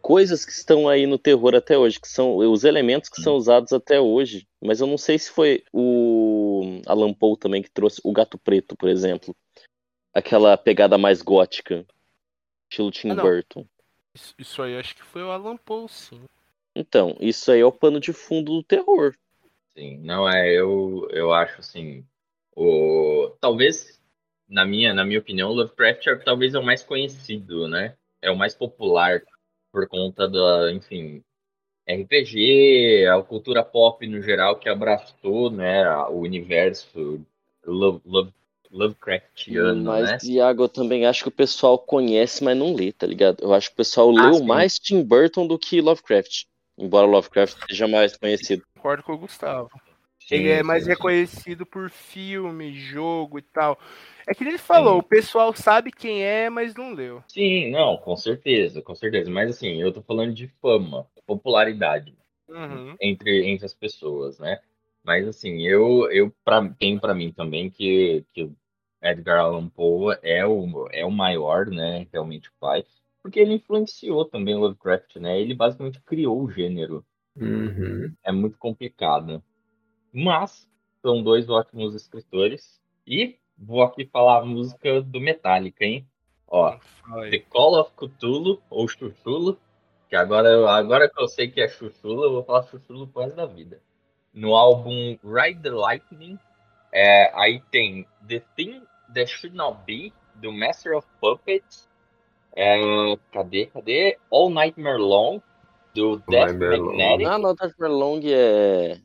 coisas 0.00 0.44
que 0.44 0.52
estão 0.52 0.88
aí 0.88 1.04
no 1.04 1.18
terror 1.18 1.54
até 1.56 1.76
hoje, 1.76 2.00
que 2.00 2.06
são 2.06 2.36
os 2.36 2.62
elementos 2.62 3.10
que 3.10 3.20
são 3.20 3.34
usados 3.34 3.72
até 3.72 4.00
hoje. 4.00 4.46
Mas 4.62 4.80
eu 4.80 4.86
não 4.86 4.96
sei 4.96 5.18
se 5.18 5.32
foi 5.32 5.64
o 5.72 6.80
Alan 6.86 7.12
Poe 7.12 7.36
também 7.36 7.60
que 7.60 7.70
trouxe 7.70 8.00
o 8.04 8.12
Gato 8.12 8.38
Preto, 8.38 8.76
por 8.76 8.88
exemplo. 8.88 9.34
Aquela 10.14 10.56
pegada 10.56 10.96
mais 10.96 11.22
gótica, 11.22 11.84
estilo 12.70 12.92
Tim 12.92 13.10
Ah. 13.10 13.16
Burton. 13.16 13.66
Isso, 14.14 14.34
isso 14.38 14.62
aí 14.62 14.78
acho 14.78 14.94
que 14.94 15.02
foi 15.02 15.24
o 15.24 15.30
Alan 15.30 15.56
Poe, 15.56 15.88
sim. 15.88 16.20
Então, 16.74 17.16
isso 17.18 17.50
aí 17.50 17.60
é 17.60 17.66
o 17.66 17.72
pano 17.72 17.98
de 17.98 18.12
fundo 18.12 18.52
do 18.52 18.62
terror. 18.62 19.12
Sim, 19.76 19.98
não 19.98 20.28
é, 20.28 20.52
eu, 20.52 21.08
eu 21.10 21.32
acho 21.32 21.60
assim, 21.60 22.06
o, 22.54 23.30
talvez 23.40 23.95
na 24.48 24.64
minha, 24.64 24.94
na 24.94 25.04
minha 25.04 25.18
opinião, 25.18 25.52
Lovecraft 25.52 26.06
é, 26.06 26.16
talvez 26.16 26.54
é 26.54 26.58
o 26.58 26.64
mais 26.64 26.82
conhecido, 26.82 27.68
né? 27.68 27.94
É 28.22 28.30
o 28.30 28.36
mais 28.36 28.54
popular 28.54 29.22
por 29.72 29.86
conta 29.88 30.28
da, 30.28 30.72
enfim, 30.72 31.22
RPG, 31.88 33.06
a 33.06 33.22
cultura 33.22 33.62
pop 33.62 34.04
no 34.06 34.20
geral 34.20 34.56
que 34.56 34.68
abraçou, 34.68 35.50
né, 35.50 35.88
o 36.08 36.20
universo 36.20 37.20
Love, 37.64 38.00
Love, 38.04 38.32
Lovecraftiano, 38.70 39.84
Mas, 39.84 40.10
né? 40.10 40.18
Iago, 40.24 40.64
eu 40.64 40.68
também 40.68 41.06
acho 41.06 41.22
que 41.22 41.28
o 41.28 41.32
pessoal 41.32 41.78
conhece, 41.78 42.42
mas 42.42 42.56
não 42.56 42.74
lê, 42.74 42.92
tá 42.92 43.06
ligado? 43.06 43.42
Eu 43.42 43.54
acho 43.54 43.68
que 43.68 43.74
o 43.74 43.76
pessoal 43.76 44.10
Ah, 44.10 44.22
leu 44.22 44.34
sim. 44.34 44.46
mais 44.46 44.78
Tim 44.78 45.02
Burton 45.02 45.46
do 45.46 45.58
que 45.58 45.80
Lovecraft. 45.80 46.44
Embora 46.76 47.06
Lovecraft 47.06 47.56
seja 47.68 47.86
mais 47.86 48.16
conhecido. 48.16 48.64
Concordo 48.74 49.02
com 49.02 49.12
o 49.12 49.18
Gustavo. 49.18 49.70
Ele 50.30 50.50
é 50.50 50.62
mais 50.62 50.86
reconhecido 50.86 51.64
por 51.64 51.90
filme, 51.90 52.72
jogo 52.74 53.38
e 53.38 53.42
tal. 53.42 53.78
É 54.26 54.34
que 54.34 54.42
nem 54.42 54.54
ele 54.54 54.58
falou, 54.58 54.94
Sim. 54.94 54.98
o 54.98 55.02
pessoal 55.02 55.54
sabe 55.54 55.92
quem 55.92 56.22
é, 56.24 56.50
mas 56.50 56.74
não 56.74 56.92
leu. 56.92 57.22
Sim, 57.28 57.70
não, 57.70 57.96
com 57.96 58.16
certeza, 58.16 58.82
com 58.82 58.94
certeza. 58.94 59.30
Mas 59.30 59.50
assim, 59.50 59.80
eu 59.80 59.92
tô 59.92 60.02
falando 60.02 60.34
de 60.34 60.48
fama, 60.60 61.06
popularidade 61.26 62.16
Uhum. 62.48 62.96
entre, 63.00 63.44
entre 63.46 63.66
as 63.66 63.74
pessoas, 63.74 64.38
né? 64.38 64.60
Mas 65.04 65.26
assim, 65.26 65.66
eu, 65.66 66.10
eu 66.10 66.32
pra, 66.44 66.68
tenho 66.78 67.00
pra 67.00 67.14
mim 67.14 67.32
também 67.32 67.70
que, 67.70 68.24
que 68.32 68.44
o 68.44 68.56
Edgar 69.02 69.38
Allan 69.40 69.68
Poe 69.68 70.16
é 70.22 70.44
o, 70.46 70.88
é 70.90 71.04
o 71.04 71.10
maior, 71.10 71.66
né? 71.66 72.06
Realmente 72.12 72.48
o 72.48 72.52
pai. 72.58 72.84
Porque 73.22 73.40
ele 73.40 73.54
influenciou 73.54 74.24
também 74.24 74.54
o 74.54 74.60
Lovecraft, 74.60 75.16
né? 75.16 75.40
Ele 75.40 75.54
basicamente 75.54 76.00
criou 76.00 76.42
o 76.42 76.50
gênero. 76.50 77.04
Uhum. 77.36 78.12
É 78.24 78.32
muito 78.32 78.56
complicado. 78.58 79.42
Mas 80.18 80.66
são 81.02 81.22
dois 81.22 81.50
ótimos 81.50 81.94
escritores. 81.94 82.80
E 83.06 83.36
vou 83.58 83.82
aqui 83.82 84.06
falar 84.06 84.38
a 84.38 84.44
música 84.46 85.02
do 85.02 85.20
Metallica, 85.20 85.84
hein? 85.84 86.06
Ó. 86.48 86.74
The 87.30 87.40
Call 87.50 87.78
of 87.78 87.92
Cthulhu, 87.94 88.62
ou 88.70 88.88
Chuchulo, 88.88 89.58
que 90.08 90.16
agora, 90.16 90.48
eu- 90.48 90.66
agora 90.66 91.06
que 91.08 91.20
eu 91.20 91.28
sei 91.28 91.50
que 91.50 91.60
é 91.60 91.68
Chuchulo, 91.68 92.24
eu 92.24 92.32
vou 92.32 92.44
falar 92.44 92.62
Chuchulo 92.62 93.06
pro 93.06 93.22
resto 93.22 93.36
da 93.36 93.44
vida. 93.44 93.82
No 94.32 94.54
álbum 94.56 95.18
Ride 95.22 95.60
the 95.60 95.70
Lightning, 95.70 96.38
é, 96.92 97.30
aí 97.38 97.60
tem 97.70 98.06
The 98.26 98.40
Thing 98.56 98.82
That 99.12 99.26
Should 99.30 99.54
Not 99.54 99.80
Be, 99.86 100.14
do 100.36 100.50
Master 100.50 100.96
of 100.96 101.06
Puppets. 101.20 101.88
É, 102.54 102.78
cadê, 103.32 103.66
cadê? 103.66 104.16
All 104.30 104.48
Nightmare 104.48 104.98
Long, 104.98 105.40
do 105.94 106.16
Death 106.28 106.52
Nightmare 106.52 106.78
Long. 106.78 106.96
Magnetic. 106.96 107.26
Ah, 107.26 107.38
não, 107.38 107.54
Nightmare 107.54 107.92
Long 107.92 108.20
é. 108.24 109.00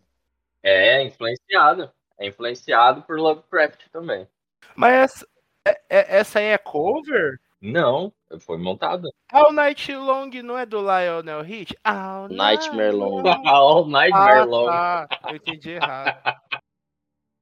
É, 0.63 1.01
influenciado. 1.03 1.91
É 2.17 2.27
influenciado 2.27 3.01
por 3.03 3.19
Lovecraft 3.19 3.88
também. 3.91 4.27
Mas 4.75 4.93
essa, 4.93 5.27
é- 5.67 5.81
é- 5.89 6.17
essa 6.19 6.39
aí 6.39 6.45
é 6.45 6.57
cover? 6.57 7.39
Não, 7.59 8.11
foi 8.39 8.57
montado. 8.57 9.07
All 9.31 9.51
Night 9.51 9.93
Long 9.93 10.29
não 10.43 10.57
é 10.57 10.65
do 10.65 10.79
Lionel 10.81 11.41
Rich? 11.41 11.75
All 11.83 12.27
Nightmare 12.27 12.91
Long. 12.91 13.23
All 13.45 13.85
Nightmare 13.88 14.39
Ah, 14.39 14.43
Long. 14.45 14.65
tá. 14.65 15.07
Eu 15.29 15.35
entendi 15.35 15.71
errado. 15.71 16.17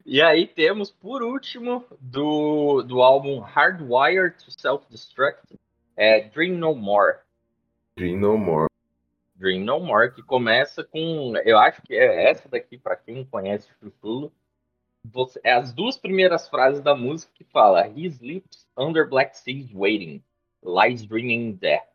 E 0.06 0.24
aí 0.24 0.48
temos, 0.48 0.90
por 0.90 1.22
último, 1.22 1.86
do, 2.00 2.82
do 2.82 3.00
álbum 3.04 3.40
Hardwired 3.42 4.44
to 4.44 4.50
Self-Destruct, 4.50 5.56
é 5.96 6.22
Dream 6.22 6.54
No 6.58 6.74
More. 6.74 7.18
Dream 7.96 8.18
No 8.18 8.36
More. 8.36 8.69
Dream 9.40 9.64
No 9.64 9.80
More, 9.80 10.12
que 10.14 10.22
começa 10.22 10.84
com. 10.84 11.34
Eu 11.46 11.58
acho 11.58 11.82
que 11.82 11.96
é 11.96 12.30
essa 12.30 12.48
daqui, 12.50 12.78
pra 12.78 12.96
quem 12.96 13.24
conhece 13.24 13.70
Chuchulo. 13.80 14.32
Você, 15.06 15.40
é 15.46 15.54
as 15.54 15.72
duas 15.72 15.98
primeiras 15.98 16.50
frases 16.50 16.82
da 16.82 16.94
música 16.94 17.32
que 17.34 17.46
fala 17.46 17.88
He 17.88 18.06
sleeps 18.08 18.68
under 18.78 19.08
black 19.08 19.38
seas 19.38 19.74
waiting, 19.74 20.22
lies 20.62 21.06
dreaming 21.06 21.54
death. 21.54 21.88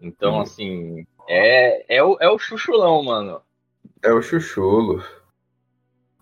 Então, 0.00 0.36
Uhum. 0.36 0.42
assim, 0.42 1.06
é, 1.28 1.96
é, 1.96 2.02
o, 2.02 2.16
é 2.20 2.30
o 2.30 2.38
chuchulão, 2.38 3.02
mano. 3.02 3.42
É 4.02 4.12
o 4.12 4.22
Chuchulo. 4.22 5.04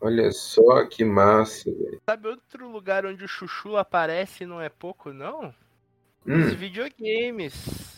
Olha 0.01 0.33
só 0.33 0.87
que 0.87 1.05
massa, 1.05 1.71
velho. 1.71 2.01
Sabe 2.09 2.29
outro 2.29 2.71
lugar 2.71 3.05
onde 3.05 3.23
o 3.25 3.29
Chuchu 3.29 3.77
aparece 3.77 4.45
e 4.45 4.47
não 4.47 4.61
é 4.61 4.71
pouco, 4.71 5.13
não? 5.13 5.55
Os 6.27 6.53
Hum, 6.53 6.57
videogames. 6.57 7.90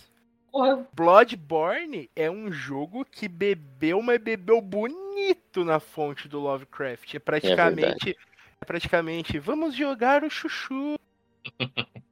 Porra, 0.53 0.87
Bloodborne 0.93 2.11
é 2.15 2.31
um 2.31 2.53
jogo 2.53 3.07
que 3.11 3.27
bebeu, 3.27 4.03
mas 4.03 4.21
bebeu 4.21 4.61
bonito 4.61 5.65
na 5.65 5.81
fonte 5.81 6.29
do 6.29 6.39
Lovecraft. 6.39 7.15
É 7.15 7.19
praticamente. 7.19 8.17
É, 8.61 8.65
praticamente. 8.65 9.39
Vamos 9.39 9.75
jogar 9.75 10.23
o 10.23 10.31
Chuchu. 10.31 10.99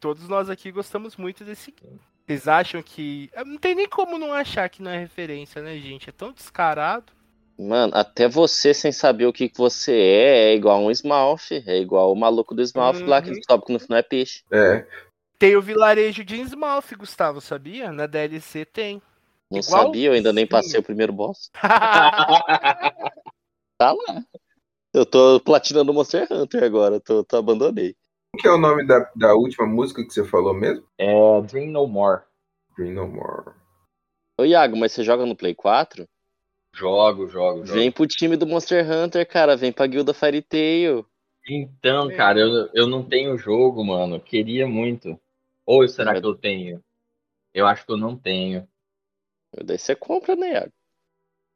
Todos 0.00 0.26
nós 0.28 0.48
aqui 0.50 0.70
gostamos 0.72 1.16
muito 1.16 1.44
desse 1.44 1.70
game. 1.70 2.00
Vocês 2.26 2.48
acham 2.48 2.82
que. 2.82 3.30
Não 3.44 3.56
tem 3.58 3.74
nem 3.74 3.88
como 3.88 4.18
não 4.18 4.32
achar 4.32 4.68
que 4.68 4.82
não 4.82 4.90
é 4.90 4.98
referência, 4.98 5.60
né, 5.62 5.76
gente? 5.78 6.08
É 6.08 6.12
tão 6.12 6.32
descarado. 6.32 7.12
Mano, 7.58 7.92
até 7.94 8.28
você 8.28 8.74
sem 8.74 8.92
saber 8.92 9.26
o 9.26 9.32
que, 9.32 9.48
que 9.48 9.56
você 9.56 9.92
é, 9.92 10.50
é 10.50 10.54
igual 10.54 10.80
um 10.80 10.90
Smalf. 10.90 11.52
É 11.52 11.78
igual 11.78 12.12
o 12.12 12.16
maluco 12.16 12.54
do 12.54 12.62
Smalf 12.62 13.00
lá 13.02 13.22
que 13.22 13.28
Uhum. 13.30 13.34
descobre 13.36 13.66
que 13.66 13.72
no 13.72 13.78
final 13.80 13.98
é 13.98 14.02
peixe. 14.02 14.42
é. 14.50 14.86
Tem 15.38 15.56
o 15.56 15.62
vilarejo 15.62 16.24
de 16.24 16.40
Innsmouth, 16.40 16.94
Gustavo, 16.96 17.40
sabia? 17.40 17.92
Na 17.92 18.06
DLC 18.06 18.64
tem. 18.64 19.02
Não 19.50 19.60
Igual- 19.60 19.84
sabia, 19.86 20.08
eu 20.08 20.12
ainda 20.14 20.32
nem 20.32 20.44
Sim. 20.44 20.50
passei 20.50 20.80
o 20.80 20.82
primeiro 20.82 21.12
boss. 21.12 21.50
Tá 23.78 23.92
lá. 23.92 24.22
Eu 24.94 25.04
tô 25.04 25.38
platinando 25.40 25.92
Monster 25.92 26.26
Hunter 26.30 26.64
agora, 26.64 26.98
tô, 26.98 27.22
tô 27.22 27.36
abandonei. 27.36 27.94
Qual 28.32 28.40
que 28.42 28.48
é 28.48 28.50
o 28.50 28.56
nome 28.58 28.86
da, 28.86 29.10
da 29.14 29.34
última 29.34 29.66
música 29.66 30.02
que 30.02 30.10
você 30.10 30.24
falou 30.24 30.54
mesmo? 30.54 30.82
é 30.98 31.12
Dream 31.42 31.70
No 31.70 31.86
More. 31.86 32.22
Dream 32.74 32.94
No 32.94 33.06
More. 33.06 33.52
Ô 34.38 34.44
Iago, 34.46 34.76
mas 34.78 34.92
você 34.92 35.04
joga 35.04 35.26
no 35.26 35.36
Play 35.36 35.54
4? 35.54 36.08
Jogo, 36.74 37.28
jogo, 37.28 37.66
jogo. 37.66 37.78
Vem 37.78 37.92
pro 37.92 38.06
time 38.06 38.36
do 38.36 38.46
Monster 38.46 38.90
Hunter, 38.90 39.28
cara. 39.28 39.56
Vem 39.56 39.70
pra 39.72 39.86
guilda 39.86 40.14
Fairy 40.14 40.40
Tail. 40.40 41.06
Então, 41.46 42.08
cara, 42.16 42.40
eu, 42.40 42.70
eu 42.72 42.86
não 42.86 43.02
tenho 43.02 43.36
jogo, 43.36 43.84
mano. 43.84 44.18
Queria 44.18 44.66
muito. 44.66 45.20
Ou 45.66 45.86
será 45.88 46.18
que 46.18 46.26
eu 46.26 46.34
tenho? 46.34 46.80
Eu 47.52 47.66
acho 47.66 47.84
que 47.84 47.92
eu 47.92 47.96
não 47.96 48.16
tenho. 48.16 48.68
Daí 49.64 49.78
você 49.78 49.96
compra, 49.96 50.36
né, 50.36 50.52
Iago? 50.52 50.72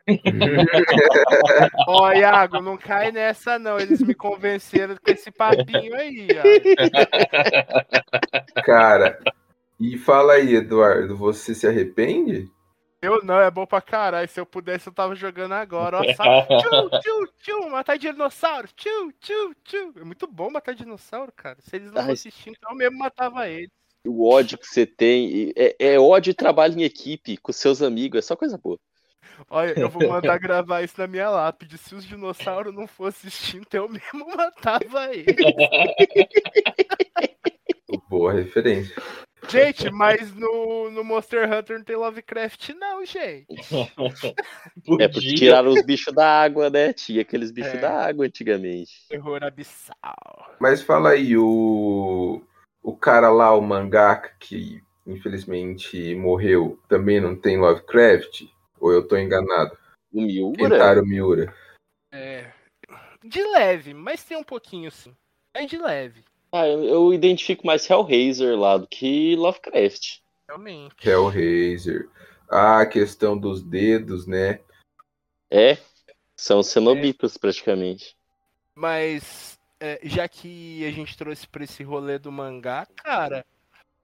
Ó, 1.86 2.12
Iago, 2.12 2.60
não 2.60 2.76
cai 2.76 3.12
nessa, 3.12 3.58
não. 3.58 3.78
Eles 3.78 4.02
me 4.02 4.14
convenceram 4.14 4.96
com 4.96 5.10
esse 5.10 5.30
papinho 5.30 5.94
aí, 5.94 6.32
Iago. 6.32 6.48
Cara, 8.64 9.22
e 9.78 9.96
fala 9.96 10.34
aí, 10.34 10.54
Eduardo, 10.54 11.16
você 11.16 11.54
se 11.54 11.66
arrepende? 11.66 12.50
Eu 13.02 13.24
não, 13.24 13.40
é 13.40 13.50
bom 13.50 13.66
pra 13.66 13.80
caralho. 13.80 14.28
Se 14.28 14.38
eu 14.38 14.44
pudesse, 14.44 14.88
eu 14.88 14.92
tava 14.92 15.14
jogando 15.14 15.52
agora. 15.52 16.00
Ó, 16.00 16.14
sabe? 16.14 16.46
Tchu, 16.58 16.90
tchu, 17.00 17.32
tchu, 17.38 17.70
matar 17.70 17.96
dinossauro. 17.96 18.68
Tchu, 18.76 19.12
tchu, 19.20 19.54
tchu. 19.64 19.92
É 19.96 20.04
muito 20.04 20.26
bom 20.26 20.50
matar 20.50 20.74
dinossauro, 20.74 21.32
cara. 21.32 21.56
Se 21.60 21.76
eles 21.76 21.92
não 21.92 22.02
Ai. 22.02 22.12
assistindo, 22.12 22.56
então 22.58 22.72
eu 22.72 22.76
mesmo 22.76 22.98
matava 22.98 23.48
eles. 23.48 23.70
O 24.06 24.28
ódio 24.28 24.58
que 24.58 24.66
você 24.66 24.86
tem. 24.86 25.52
É, 25.56 25.76
é 25.78 26.00
ódio 26.00 26.30
e 26.30 26.34
trabalho 26.34 26.78
em 26.78 26.84
equipe 26.84 27.36
com 27.36 27.52
seus 27.52 27.82
amigos. 27.82 28.18
É 28.18 28.22
só 28.22 28.34
coisa 28.36 28.58
boa. 28.58 28.78
Olha, 29.48 29.78
eu 29.78 29.88
vou 29.88 30.08
mandar 30.08 30.38
gravar 30.40 30.82
isso 30.82 30.94
na 30.98 31.06
minha 31.06 31.30
lápide. 31.30 31.78
Se 31.78 31.94
os 31.94 32.04
dinossauros 32.04 32.74
não 32.74 32.86
fossem 32.86 33.28
extintos, 33.28 33.72
eu 33.72 33.88
mesmo 33.88 34.26
matava 34.36 35.14
eles. 35.14 35.36
Boa 38.08 38.32
referência. 38.32 38.94
Gente, 39.48 39.90
mas 39.90 40.34
no, 40.34 40.90
no 40.90 41.02
Monster 41.02 41.50
Hunter 41.50 41.78
não 41.78 41.84
tem 41.84 41.96
Lovecraft, 41.96 42.70
não, 42.70 43.04
gente. 43.04 43.46
É 45.00 45.08
porque 45.08 45.34
tiraram 45.34 45.70
os 45.70 45.82
bichos 45.82 46.12
da 46.14 46.42
água, 46.42 46.68
né? 46.68 46.92
Tinha 46.92 47.22
aqueles 47.22 47.50
bichos 47.50 47.74
É. 47.74 47.78
da 47.78 48.06
água 48.06 48.26
antigamente. 48.26 48.92
Terror 49.08 49.42
abissal. 49.42 50.54
Mas 50.60 50.82
fala 50.82 51.10
aí, 51.10 51.36
o, 51.36 52.42
o 52.82 52.96
cara 52.96 53.30
lá, 53.30 53.54
o 53.54 53.60
mangaka, 53.60 54.34
que 54.38 54.82
infelizmente 55.06 56.14
morreu, 56.14 56.78
também 56.88 57.20
não 57.20 57.34
tem 57.36 57.58
Lovecraft? 57.58 58.44
Ou 58.78 58.92
eu 58.92 59.06
tô 59.06 59.16
enganado? 59.16 59.76
O 60.12 60.20
Miura? 60.22 60.56
Kentaro 60.56 61.06
Miura. 61.06 61.54
É. 62.12 62.50
De 63.22 63.42
leve, 63.44 63.92
mas 63.92 64.24
tem 64.24 64.36
um 64.36 64.42
pouquinho 64.42 64.90
sim. 64.90 65.14
É 65.54 65.66
de 65.66 65.76
leve, 65.76 66.24
Ah, 66.52 66.66
eu, 66.66 66.82
eu 66.84 67.12
identifico 67.12 67.66
mais 67.66 67.88
Hellraiser 67.88 68.58
lá 68.58 68.78
do 68.78 68.86
que 68.86 69.36
Lovecraft. 69.36 70.20
realmente. 70.48 70.94
Hellraiser. 71.06 72.08
Ah, 72.48 72.80
a 72.80 72.86
questão 72.86 73.38
dos 73.38 73.62
dedos, 73.62 74.26
né? 74.26 74.60
É, 75.50 75.78
são 76.36 76.62
cenobitas 76.62 77.36
praticamente. 77.36 78.16
Mas 78.74 79.58
é, 79.80 79.98
já 80.02 80.28
que 80.28 80.86
a 80.86 80.90
gente 80.92 81.16
trouxe 81.16 81.48
pra 81.48 81.64
esse 81.64 81.82
rolê 81.82 82.18
do 82.18 82.30
mangá, 82.30 82.86
cara, 82.96 83.44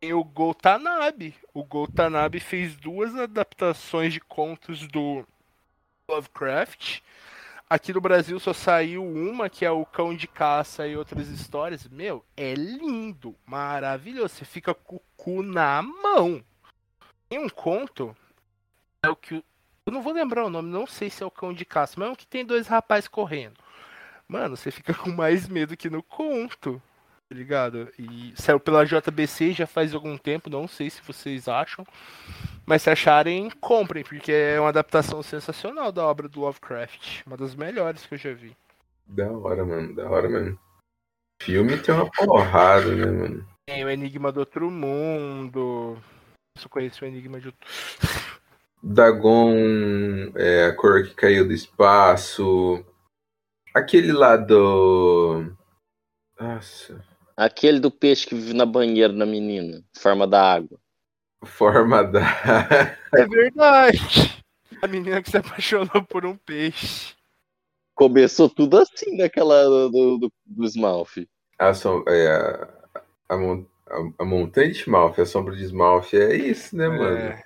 tem 0.00 0.14
o 0.14 0.24
Goltanabe. 0.24 1.34
O 1.52 1.62
Goltanabe 1.62 2.40
fez 2.40 2.74
duas 2.74 3.14
adaptações 3.14 4.12
de 4.12 4.20
contos 4.20 4.86
do 4.88 5.24
Lovecraft. 6.08 7.00
Aqui 7.68 7.92
no 7.92 8.00
Brasil 8.00 8.38
só 8.38 8.52
saiu 8.52 9.04
uma, 9.04 9.50
que 9.50 9.64
é 9.64 9.70
o 9.70 9.84
Cão 9.84 10.14
de 10.14 10.26
Caça 10.26 10.86
e 10.86 10.96
outras 10.96 11.28
histórias. 11.28 11.86
Meu, 11.88 12.24
é 12.36 12.54
lindo, 12.54 13.34
maravilhoso. 13.44 14.34
Você 14.34 14.44
fica 14.44 14.72
com 14.72 14.96
o 14.96 15.02
cu 15.16 15.42
na 15.42 15.82
mão. 15.82 16.42
Tem 17.28 17.38
um 17.38 17.48
conto, 17.48 18.16
é 19.02 19.10
o 19.10 19.16
que. 19.16 19.44
Eu 19.84 19.92
não 19.92 20.02
vou 20.02 20.12
lembrar 20.12 20.44
o 20.44 20.50
nome, 20.50 20.70
não 20.70 20.86
sei 20.86 21.10
se 21.10 21.22
é 21.22 21.26
o 21.26 21.30
Cão 21.30 21.52
de 21.52 21.64
Caça, 21.64 21.94
mas 21.98 22.08
é 22.08 22.12
um 22.12 22.14
que 22.14 22.26
tem 22.26 22.44
dois 22.44 22.66
rapazes 22.66 23.08
correndo. 23.08 23.56
Mano, 24.28 24.56
você 24.56 24.70
fica 24.70 24.92
com 24.94 25.10
mais 25.10 25.48
medo 25.48 25.76
que 25.76 25.90
no 25.90 26.02
conto. 26.02 26.80
Tá 27.28 27.34
ligado? 27.34 27.88
E 27.98 28.32
saiu 28.36 28.60
pela 28.60 28.84
JBC 28.84 29.52
já 29.52 29.66
faz 29.66 29.92
algum 29.92 30.16
tempo, 30.16 30.48
não 30.48 30.68
sei 30.68 30.88
se 30.88 31.02
vocês 31.02 31.48
acham. 31.48 31.84
Mas 32.64 32.82
se 32.82 32.90
acharem, 32.90 33.50
comprem, 33.60 34.04
porque 34.04 34.30
é 34.30 34.60
uma 34.60 34.68
adaptação 34.68 35.22
sensacional 35.24 35.90
da 35.90 36.06
obra 36.06 36.28
do 36.28 36.40
Lovecraft. 36.40 37.22
Uma 37.26 37.36
das 37.36 37.56
melhores 37.56 38.06
que 38.06 38.14
eu 38.14 38.18
já 38.18 38.32
vi. 38.32 38.56
Da 39.08 39.28
hora, 39.30 39.64
mano, 39.64 39.94
da 39.94 40.08
hora 40.08 40.28
mesmo. 40.28 40.58
Filme 41.42 41.76
tem 41.78 41.94
uma 41.94 42.10
porrada, 42.10 42.94
né, 42.94 43.06
mano? 43.06 43.48
Tem 43.66 43.84
o 43.84 43.90
Enigma 43.90 44.30
do 44.30 44.40
Outro 44.40 44.70
Mundo. 44.70 45.98
Eu 46.56 46.62
só 46.62 46.68
conheço 46.68 47.04
o 47.04 47.08
Enigma 47.08 47.40
de 47.40 47.48
Outro 47.48 47.68
Dagon, 48.82 49.52
é, 50.36 50.66
a 50.66 50.76
cor 50.76 51.02
que 51.02 51.14
caiu 51.14 51.46
do 51.46 51.52
espaço. 51.52 52.84
Aquele 53.76 54.10
lá 54.10 54.36
do. 54.38 55.52
Nossa. 56.40 57.04
Aquele 57.36 57.78
do 57.78 57.90
peixe 57.90 58.26
que 58.26 58.34
vive 58.34 58.54
na 58.54 58.64
banheira 58.64 59.12
da 59.12 59.26
menina, 59.26 59.82
forma 59.94 60.26
da 60.26 60.54
água. 60.54 60.78
Forma 61.44 62.02
da. 62.02 62.22
É 63.14 63.26
verdade. 63.26 63.98
A 64.80 64.86
menina 64.86 65.20
que 65.20 65.30
se 65.30 65.36
apaixonou 65.36 66.02
por 66.08 66.24
um 66.24 66.36
peixe. 66.38 67.14
Começou 67.94 68.48
tudo 68.48 68.78
assim 68.78 69.14
naquela 69.16 69.64
do, 69.64 70.18
do, 70.18 70.32
do 70.46 70.64
Smalf. 70.64 71.18
A, 71.58 71.74
som... 71.74 72.02
é, 72.08 72.28
a, 72.28 72.68
a, 73.28 73.36
mon- 73.36 73.66
a- 73.88 74.22
a 74.22 74.24
montanha 74.24 74.70
de 74.70 74.78
Smalf, 74.78 75.18
a 75.18 75.26
sombra 75.26 75.54
de 75.54 75.64
Smalf, 75.64 76.14
é 76.14 76.34
isso, 76.34 76.74
né, 76.74 76.88
mano? 76.88 77.18
É. 77.18 77.42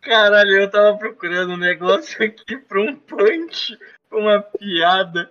Caralho, 0.00 0.62
eu 0.62 0.70
tava 0.70 0.96
procurando 0.96 1.52
um 1.52 1.58
negócio 1.58 2.24
aqui 2.24 2.56
pra 2.56 2.80
um 2.80 2.96
punch, 2.96 3.78
pra 4.08 4.18
uma 4.18 4.42
piada. 4.42 5.30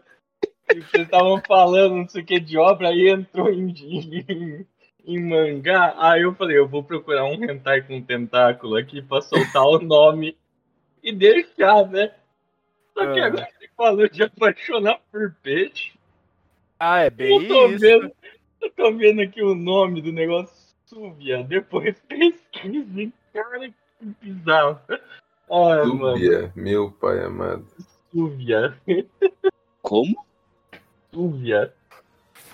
E 0.75 0.81
vocês 0.81 1.03
estavam 1.03 1.41
falando 1.47 1.95
não 1.95 2.07
sei 2.07 2.21
o 2.21 2.25
que 2.25 2.39
de 2.39 2.57
obra, 2.57 2.89
aí 2.89 3.09
entrou 3.09 3.49
em, 3.49 3.69
em, 3.71 4.65
em 5.05 5.19
mangá. 5.23 5.93
Aí 5.97 6.21
eu 6.23 6.33
falei, 6.35 6.57
eu 6.57 6.67
vou 6.67 6.83
procurar 6.83 7.25
um 7.25 7.43
hentai 7.43 7.81
com 7.81 8.01
tentáculo 8.01 8.75
aqui 8.75 9.01
pra 9.01 9.21
soltar 9.21 9.63
o 9.63 9.79
nome 9.79 10.37
e 11.03 11.11
deixar, 11.13 11.87
né? 11.87 12.11
Só 12.93 13.13
que 13.13 13.19
Ah. 13.19 13.25
agora 13.27 13.47
você 13.57 13.69
falou 13.75 14.09
de 14.09 14.23
apaixonar 14.23 14.99
por 15.11 15.35
peixe. 15.41 15.93
Ah, 16.79 17.01
é 17.01 17.07
Eu 17.07 17.11
bem 17.11 17.47
tô 17.47 17.67
isso. 17.67 17.79
vendo, 17.79 18.11
eu 18.61 18.71
tô 18.71 18.91
vendo 18.93 19.21
aqui 19.21 19.41
o 19.41 19.53
nome 19.55 20.01
do 20.01 20.11
negócio, 20.11 20.55
Súvia. 20.85 21.43
Depois 21.43 21.95
pesquise, 22.07 23.13
cara, 23.33 23.69
que 23.69 24.05
bizarro. 24.21 24.79
Mano, 25.49 26.13
Súbia, 26.13 26.51
meu 26.55 26.91
pai 26.91 27.23
amado. 27.23 27.65
Súvia. 28.11 28.75
Como? 29.81 30.15
Súvia. 31.13 31.73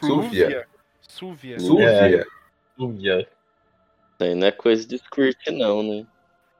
Súvia. 0.01 0.67
Súvia. 1.01 1.59
Súvia. 1.59 2.27
Súvia. 2.75 3.19
Isso 3.19 4.23
aí 4.23 4.35
não 4.35 4.47
é 4.47 4.51
coisa 4.51 4.87
de 4.87 4.97
squirt, 4.97 5.47
não, 5.51 5.83
né? 5.83 6.05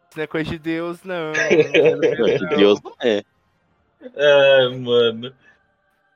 Isso 0.09 0.17
não 0.17 0.23
é 0.23 0.27
coisa 0.27 0.49
de 0.49 0.59
Deus, 0.59 1.03
não. 1.03 1.33
Coisa 2.17 2.37
de 2.37 2.55
Deus 2.55 2.81
não 2.81 2.95
é. 3.01 3.23
Ai, 4.01 4.77
mano. 4.77 5.33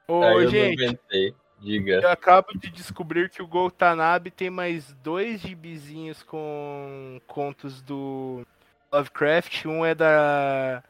Ô, 0.08 0.24
Aí 0.24 0.34
eu 0.36 0.50
gente, 0.50 0.78
não 0.78 0.86
inventei. 0.86 1.36
Diga. 1.60 2.00
eu 2.02 2.10
acabo 2.10 2.48
de 2.58 2.72
descobrir 2.72 3.30
que 3.30 3.42
o 3.42 3.48
Goltanabe 3.48 4.32
tem 4.32 4.50
mais 4.50 4.94
dois 5.04 5.42
gibizinhos 5.42 6.24
com 6.24 7.22
contos 7.28 7.82
do 7.84 8.46
Lovecraft. 8.92 9.66
Um 9.66 9.86
é 9.86 9.94
da 9.94 10.84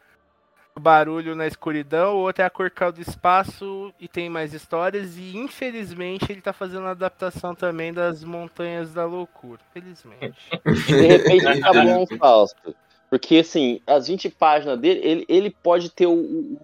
Barulho 0.79 1.35
na 1.35 1.45
Escuridão, 1.45 2.15
o 2.15 2.19
outro 2.19 2.43
é 2.43 2.45
a 2.45 2.49
Corcal 2.49 2.91
do 2.91 3.01
Espaço 3.01 3.93
e 3.99 4.07
tem 4.07 4.29
mais 4.29 4.53
histórias. 4.53 5.17
E 5.17 5.37
infelizmente 5.37 6.31
ele 6.31 6.41
tá 6.41 6.53
fazendo 6.53 6.87
a 6.87 6.91
adaptação 6.91 7.53
também 7.53 7.93
das 7.93 8.23
Montanhas 8.23 8.93
da 8.93 9.05
Loucura. 9.05 9.59
Felizmente. 9.73 10.33
De 10.87 11.07
repente 11.07 11.53
fica 11.53 11.73
bom, 11.73 12.05
Fausto. 12.17 12.75
Porque, 13.09 13.37
assim, 13.39 13.81
as 13.85 14.07
20 14.07 14.29
páginas 14.29 14.79
dele, 14.79 15.01
ele, 15.03 15.25
ele 15.27 15.49
pode 15.49 15.89
ter 15.89 16.05
o, 16.05 16.13
o 16.13 16.61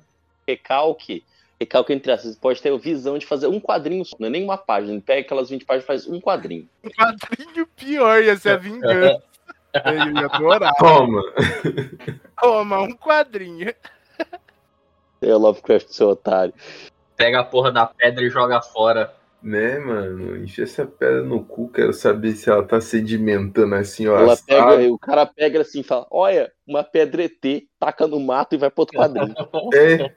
recalque, 0.47 1.21
recalque 1.59 1.91
entre 1.91 2.09
essas, 2.09 2.37
pode 2.37 2.61
ter 2.61 2.71
a 2.71 2.77
visão 2.77 3.17
de 3.17 3.25
fazer 3.25 3.47
um 3.47 3.59
quadrinho 3.59 4.05
só, 4.05 4.15
não 4.17 4.27
é 4.27 4.29
nem 4.29 4.45
uma 4.45 4.57
página. 4.57 4.93
Ele 4.93 5.01
pega 5.01 5.21
aquelas 5.21 5.49
20 5.49 5.65
páginas 5.65 5.83
e 5.83 5.87
faz 5.87 6.07
um 6.07 6.21
quadrinho. 6.21 6.69
Um 6.81 6.89
quadrinho 6.89 7.67
pior 7.75 8.23
ia 8.23 8.37
ser 8.37 8.51
a 8.51 8.57
vingança. 8.57 9.21
Eu 9.85 10.11
ia 10.13 10.25
adorar. 10.25 10.73
Toma. 10.75 11.21
Toma, 12.41 12.79
um 12.79 12.93
quadrinho. 12.95 13.73
É 15.21 15.33
o 15.33 15.37
Lovecraft, 15.37 15.89
seu 15.89 16.09
otário. 16.09 16.53
Pega 17.15 17.39
a 17.39 17.43
porra 17.43 17.71
da 17.71 17.85
pedra 17.85 18.23
e 18.23 18.29
joga 18.29 18.61
fora. 18.61 19.13
Né, 19.41 19.79
mano? 19.79 20.35
Enche 20.35 20.63
essa 20.63 20.85
pedra 20.85 21.21
no 21.21 21.41
cu, 21.43 21.69
quero 21.69 21.93
saber 21.93 22.33
se 22.33 22.49
ela 22.49 22.63
tá 22.63 22.81
sedimentando 22.81 23.75
assim, 23.75 24.07
ó. 24.07 24.19
Ela 24.19 24.35
pega, 24.35 24.91
o 24.91 24.97
cara 24.97 25.27
pega 25.27 25.61
assim 25.61 25.81
e 25.81 25.83
fala: 25.83 26.07
Olha, 26.09 26.51
uma 26.65 26.83
pedra 26.83 27.23
ET, 27.23 27.63
taca 27.79 28.07
no 28.07 28.19
mato 28.19 28.55
e 28.55 28.57
vai 28.57 28.71
pro 28.71 28.81
outro 28.81 28.97
quadrinho. 28.97 29.35
É, 29.73 30.11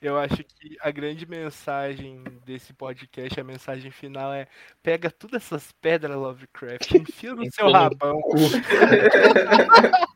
Eu 0.00 0.16
acho 0.16 0.36
que 0.36 0.76
a 0.80 0.90
grande 0.90 1.26
mensagem 1.26 2.22
desse 2.44 2.72
podcast, 2.72 3.40
a 3.40 3.44
mensagem 3.44 3.90
final 3.90 4.32
é: 4.32 4.46
pega 4.82 5.10
todas 5.10 5.42
essas 5.42 5.72
pedras 5.72 6.16
Lovecraft, 6.16 6.94
enfia 6.94 7.34
no 7.34 7.44
seu 7.52 7.72
rabão. 7.72 8.20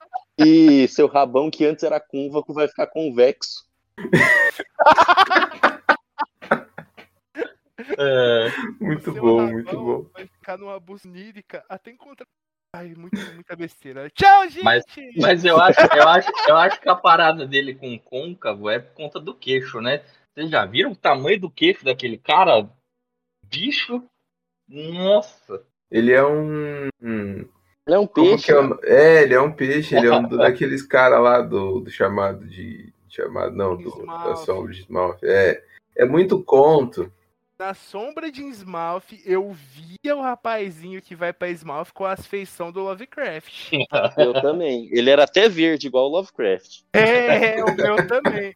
E 0.44 0.88
seu 0.88 1.06
rabão, 1.06 1.50
que 1.50 1.64
antes 1.64 1.84
era 1.84 2.00
côncavo, 2.00 2.52
vai 2.54 2.66
ficar 2.68 2.86
convexo. 2.86 3.68
É, 7.98 8.48
muito 8.80 9.12
Seu 9.12 9.22
bom, 9.22 9.38
rabão 9.38 9.52
muito 9.52 9.72
bom. 9.76 10.06
Vai 10.12 10.26
ficar 10.26 10.58
numa 10.58 10.78
busnírica 10.78 11.64
até 11.68 11.90
encontrar. 11.90 12.26
Ai, 12.74 12.94
muito, 12.94 13.18
muita 13.34 13.56
besteira. 13.56 14.08
Tchau, 14.10 14.48
gente! 14.48 14.62
Mas- 14.62 14.84
mas 15.16 15.44
eu 15.44 15.60
acho, 15.60 15.80
eu, 15.80 16.08
acho, 16.08 16.30
eu 16.48 16.56
acho 16.56 16.80
que 16.80 16.88
a 16.88 16.94
parada 16.94 17.46
dele 17.46 17.74
com 17.74 17.98
côncavo 17.98 18.70
é 18.70 18.78
por 18.78 18.94
conta 18.94 19.18
do 19.18 19.34
queixo, 19.34 19.80
né? 19.80 20.04
Vocês 20.32 20.48
já 20.50 20.64
viram 20.64 20.92
o 20.92 20.96
tamanho 20.96 21.40
do 21.40 21.50
queixo 21.50 21.84
daquele 21.84 22.16
cara? 22.16 22.68
Bicho? 23.44 24.04
Nossa! 24.68 25.64
Ele 25.90 26.12
é 26.12 26.24
um. 26.24 26.88
um- 27.02 27.48
Ele 27.90 27.96
é 27.96 27.98
um 27.98 28.06
Como 28.06 28.26
peixe. 28.28 28.44
que 28.44 28.52
é, 28.52 28.62
no- 28.62 28.78
é, 28.84 29.22
ele 29.24 29.34
é 29.34 29.40
um 29.40 29.50
peixe, 29.52 29.96
ele 29.96 30.06
é 30.06 30.12
um 30.12 30.28
daqueles 30.28 30.80
caras 30.80 31.20
lá 31.20 31.40
do, 31.40 31.80
do 31.80 31.90
chamado 31.90 32.46
de. 32.46 32.92
Chamado, 33.08 33.56
não, 33.56 33.76
do, 33.76 34.06
da 34.06 34.36
sombra 34.36 34.72
de 34.72 34.82
Smalf. 34.82 35.18
É, 35.24 35.60
é 35.96 36.04
muito 36.04 36.40
conto. 36.44 37.12
Na 37.58 37.74
sombra 37.74 38.30
de 38.30 38.42
Smalf, 38.50 39.12
eu 39.26 39.50
via 39.52 40.16
o 40.16 40.22
rapazinho 40.22 41.02
que 41.02 41.16
vai 41.16 41.32
pra 41.32 41.48
Smalf 41.50 41.90
com 41.92 42.04
as 42.04 42.24
feições 42.24 42.72
do 42.72 42.80
Lovecraft. 42.80 43.72
Eu 44.16 44.40
também. 44.40 44.88
Ele 44.92 45.10
era 45.10 45.24
até 45.24 45.48
verde, 45.48 45.88
igual 45.88 46.06
o 46.06 46.12
Lovecraft. 46.12 46.82
É, 46.92 47.62
o 47.64 47.74
meu 47.74 48.06
também. 48.06 48.54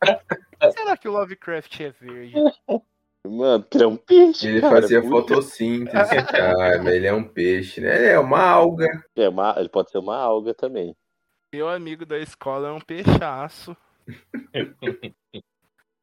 Será 0.72 0.96
que 0.96 1.08
o 1.08 1.12
Lovecraft 1.12 1.80
é 1.80 1.90
verde? 2.00 2.34
Mano, 3.26 3.66
ele 3.74 3.84
é 3.84 3.86
um 3.86 3.96
peixe. 3.96 4.46
Ele 4.48 4.60
cara. 4.60 4.80
fazia 4.80 5.00
Puta. 5.00 5.10
fotossíntese, 5.34 5.94
cara, 6.58 6.82
mas 6.82 6.94
ele 6.94 7.06
é 7.06 7.12
um 7.12 7.24
peixe, 7.26 7.80
né? 7.80 8.12
É 8.12 8.18
uma 8.18 8.40
alga. 8.40 8.86
É 9.16 9.28
uma- 9.28 9.54
ele 9.58 9.68
pode 9.68 9.90
ser 9.90 9.98
uma 9.98 10.16
alga 10.16 10.52
também. 10.52 10.94
Meu 11.52 11.68
amigo 11.68 12.04
da 12.04 12.18
escola 12.18 12.68
é 12.68 12.72
um 12.72 12.80
peixaço. 12.80 13.76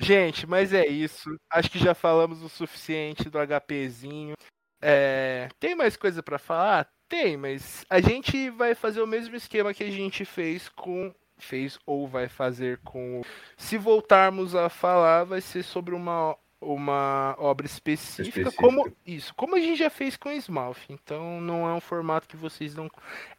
Gente, 0.02 0.48
mas 0.48 0.73
é 0.73 0.88
isso. 0.88 1.30
Acho 1.52 1.69
que 1.69 1.77
já 1.77 1.93
falamos 1.93 2.41
o 2.41 2.49
suficiente 2.49 3.30
do 3.30 3.38
HPzinho. 3.38 4.34
É, 4.81 5.48
tem 5.60 5.76
mais 5.76 5.95
coisa 5.95 6.23
pra 6.23 6.39
falar? 6.39 6.89
Tem, 7.07 7.38
mas 7.38 7.85
a 7.88 7.99
gente 8.02 8.49
vai 8.49 8.73
fazer 8.73 9.02
o 9.02 9.06
mesmo 9.07 9.35
esquema 9.35 9.73
que 9.73 9.84
a 9.84 9.91
gente 9.91 10.26
fez 10.26 10.69
com. 10.69 11.14
Fez 11.38 11.77
ou 11.85 12.07
vai 12.07 12.27
fazer 12.27 12.80
com. 12.84 13.22
Se 13.57 13.77
voltarmos 13.77 14.56
a 14.56 14.69
falar, 14.69 15.23
vai 15.23 15.41
ser 15.41 15.64
sobre 15.64 15.93
uma, 15.93 16.35
uma 16.62 17.36
obra 17.40 17.66
específica. 17.66 18.40
Específica. 18.40 18.64
Como 18.64 18.92
isso, 19.06 19.34
como 19.36 19.56
a 19.56 19.60
gente 19.60 19.80
já 19.80 19.90
fez 19.90 20.16
com 20.16 20.30
o 20.30 20.34
Smalf. 20.34 20.90
Então 20.90 21.42
não 21.42 21.68
é 21.68 21.74
um 21.74 21.82
formato 21.82 22.28
que 22.28 22.38
vocês 22.38 22.76
não. 22.76 22.90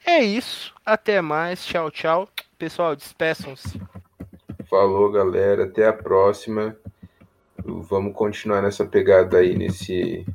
É 0.05 0.19
isso. 0.19 0.75
Até 0.85 1.21
mais. 1.21 1.65
Tchau, 1.65 1.91
tchau. 1.91 2.29
Pessoal, 2.59 2.97
despeçam-se. 2.97 3.81
Falou, 4.69 5.11
galera. 5.11 5.65
Até 5.65 5.87
a 5.87 5.93
próxima. 5.93 6.77
Vamos 7.65 8.15
continuar 8.15 8.61
nessa 8.61 8.85
pegada 8.85 9.39
aí 9.39 9.57
nesse, 9.57 10.27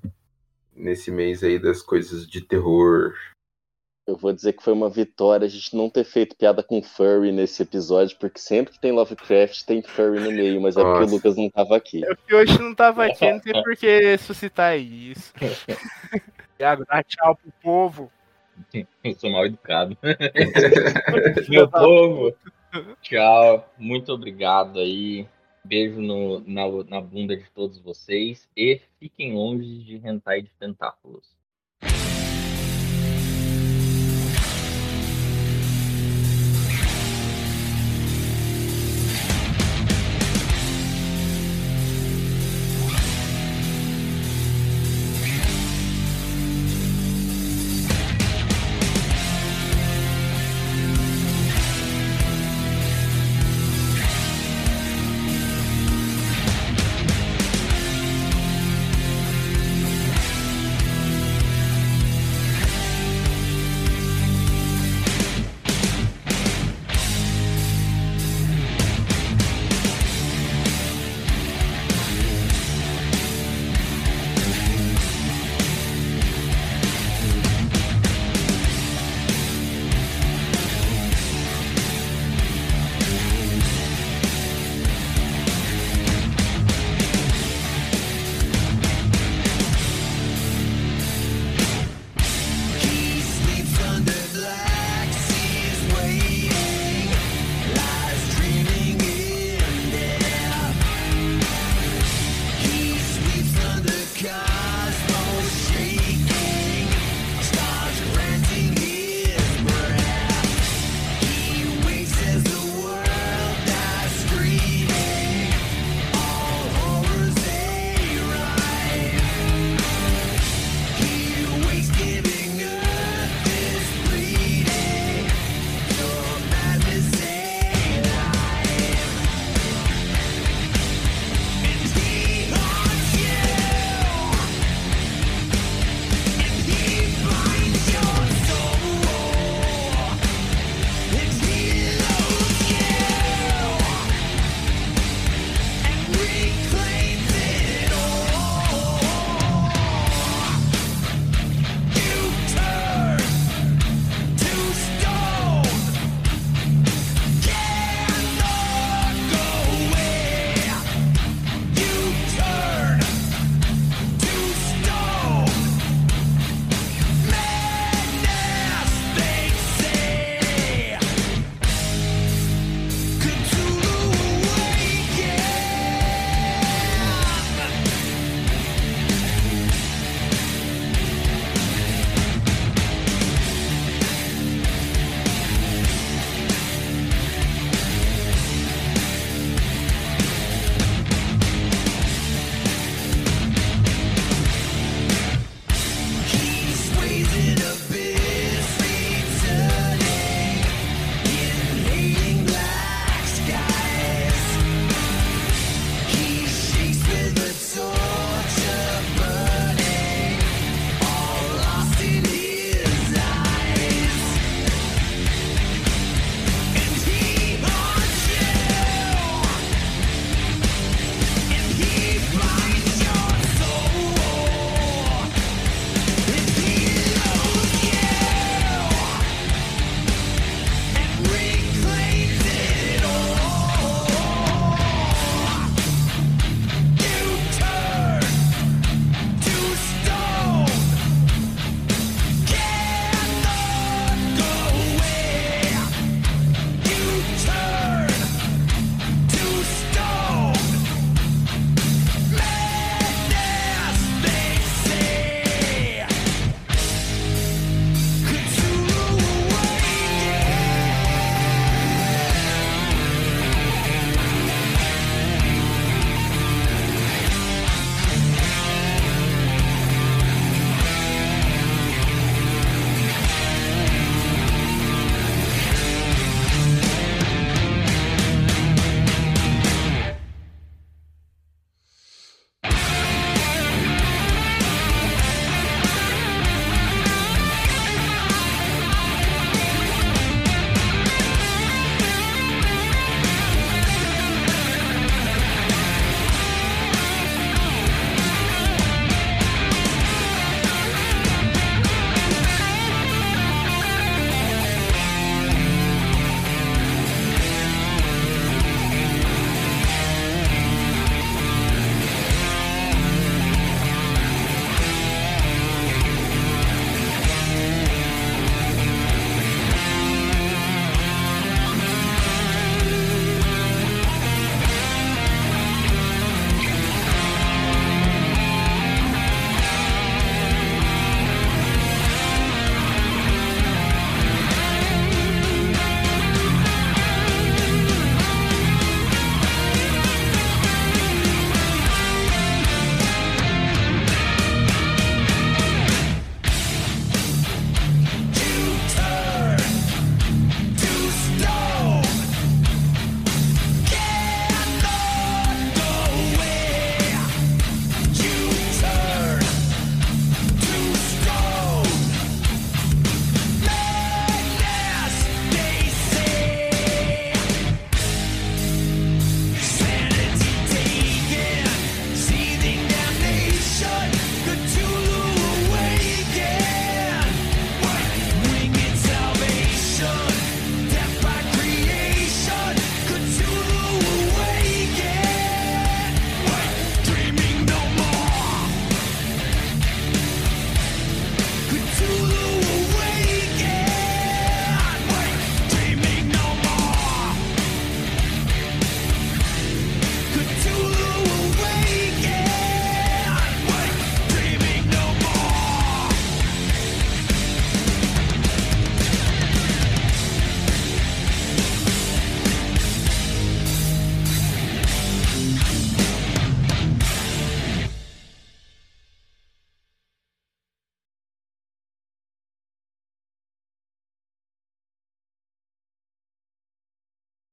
nesse 0.74 1.12
mês 1.12 1.44
aí 1.44 1.60
das 1.60 1.82
coisas 1.82 2.26
de 2.26 2.40
terror. 2.42 3.14
Eu 4.08 4.16
vou 4.16 4.32
dizer 4.32 4.54
que 4.54 4.64
foi 4.64 4.72
uma 4.72 4.90
vitória 4.90 5.46
a 5.46 5.50
gente 5.50 5.76
não 5.76 5.90
ter 5.90 6.06
feito 6.06 6.34
piada 6.38 6.64
com 6.64 6.82
furry 6.82 7.30
nesse 7.34 7.62
episódio, 7.62 8.16
porque 8.18 8.40
sempre 8.40 8.72
que 8.72 8.80
tem 8.80 8.94
Lovecraft 8.94 9.64
tem 9.66 9.82
furry 9.82 10.22
no 10.22 10.32
meio, 10.32 10.62
mas 10.62 10.78
é 10.78 10.82
porque 10.82 11.00
Nossa. 11.02 11.12
o 11.12 11.16
Lucas 11.16 11.36
não 11.36 11.50
tava 11.50 11.76
aqui. 11.76 12.06
É 12.06 12.16
porque 12.16 12.34
hoje 12.34 12.58
não 12.58 12.74
tava 12.74 13.06
aqui, 13.06 13.30
não 13.30 13.40
tem 13.42 13.62
por 13.62 13.76
que 13.76 14.18
suscitar 14.20 14.80
isso. 14.80 15.34
Thiago, 16.58 16.86
dá 16.86 17.04
tchau 17.04 17.36
pro 17.36 17.52
povo. 17.62 18.12
Eu 19.04 19.14
sou 19.16 19.30
mal 19.30 19.46
educado. 19.46 19.98
Meu 21.50 21.70
povo, 21.70 22.34
tchau. 23.02 23.70
Muito 23.78 24.14
obrigado 24.14 24.80
aí. 24.80 25.28
Beijo 25.66 26.00
no, 26.00 26.40
na, 26.48 26.64
na 26.88 27.02
bunda 27.02 27.36
de 27.36 27.50
todos 27.52 27.78
vocês. 27.78 28.48
E 28.56 28.82
fiquem 29.00 29.34
longe 29.34 29.84
de 29.84 29.98
hentai 29.98 30.42
de 30.42 30.50
tentáculos. 30.58 31.37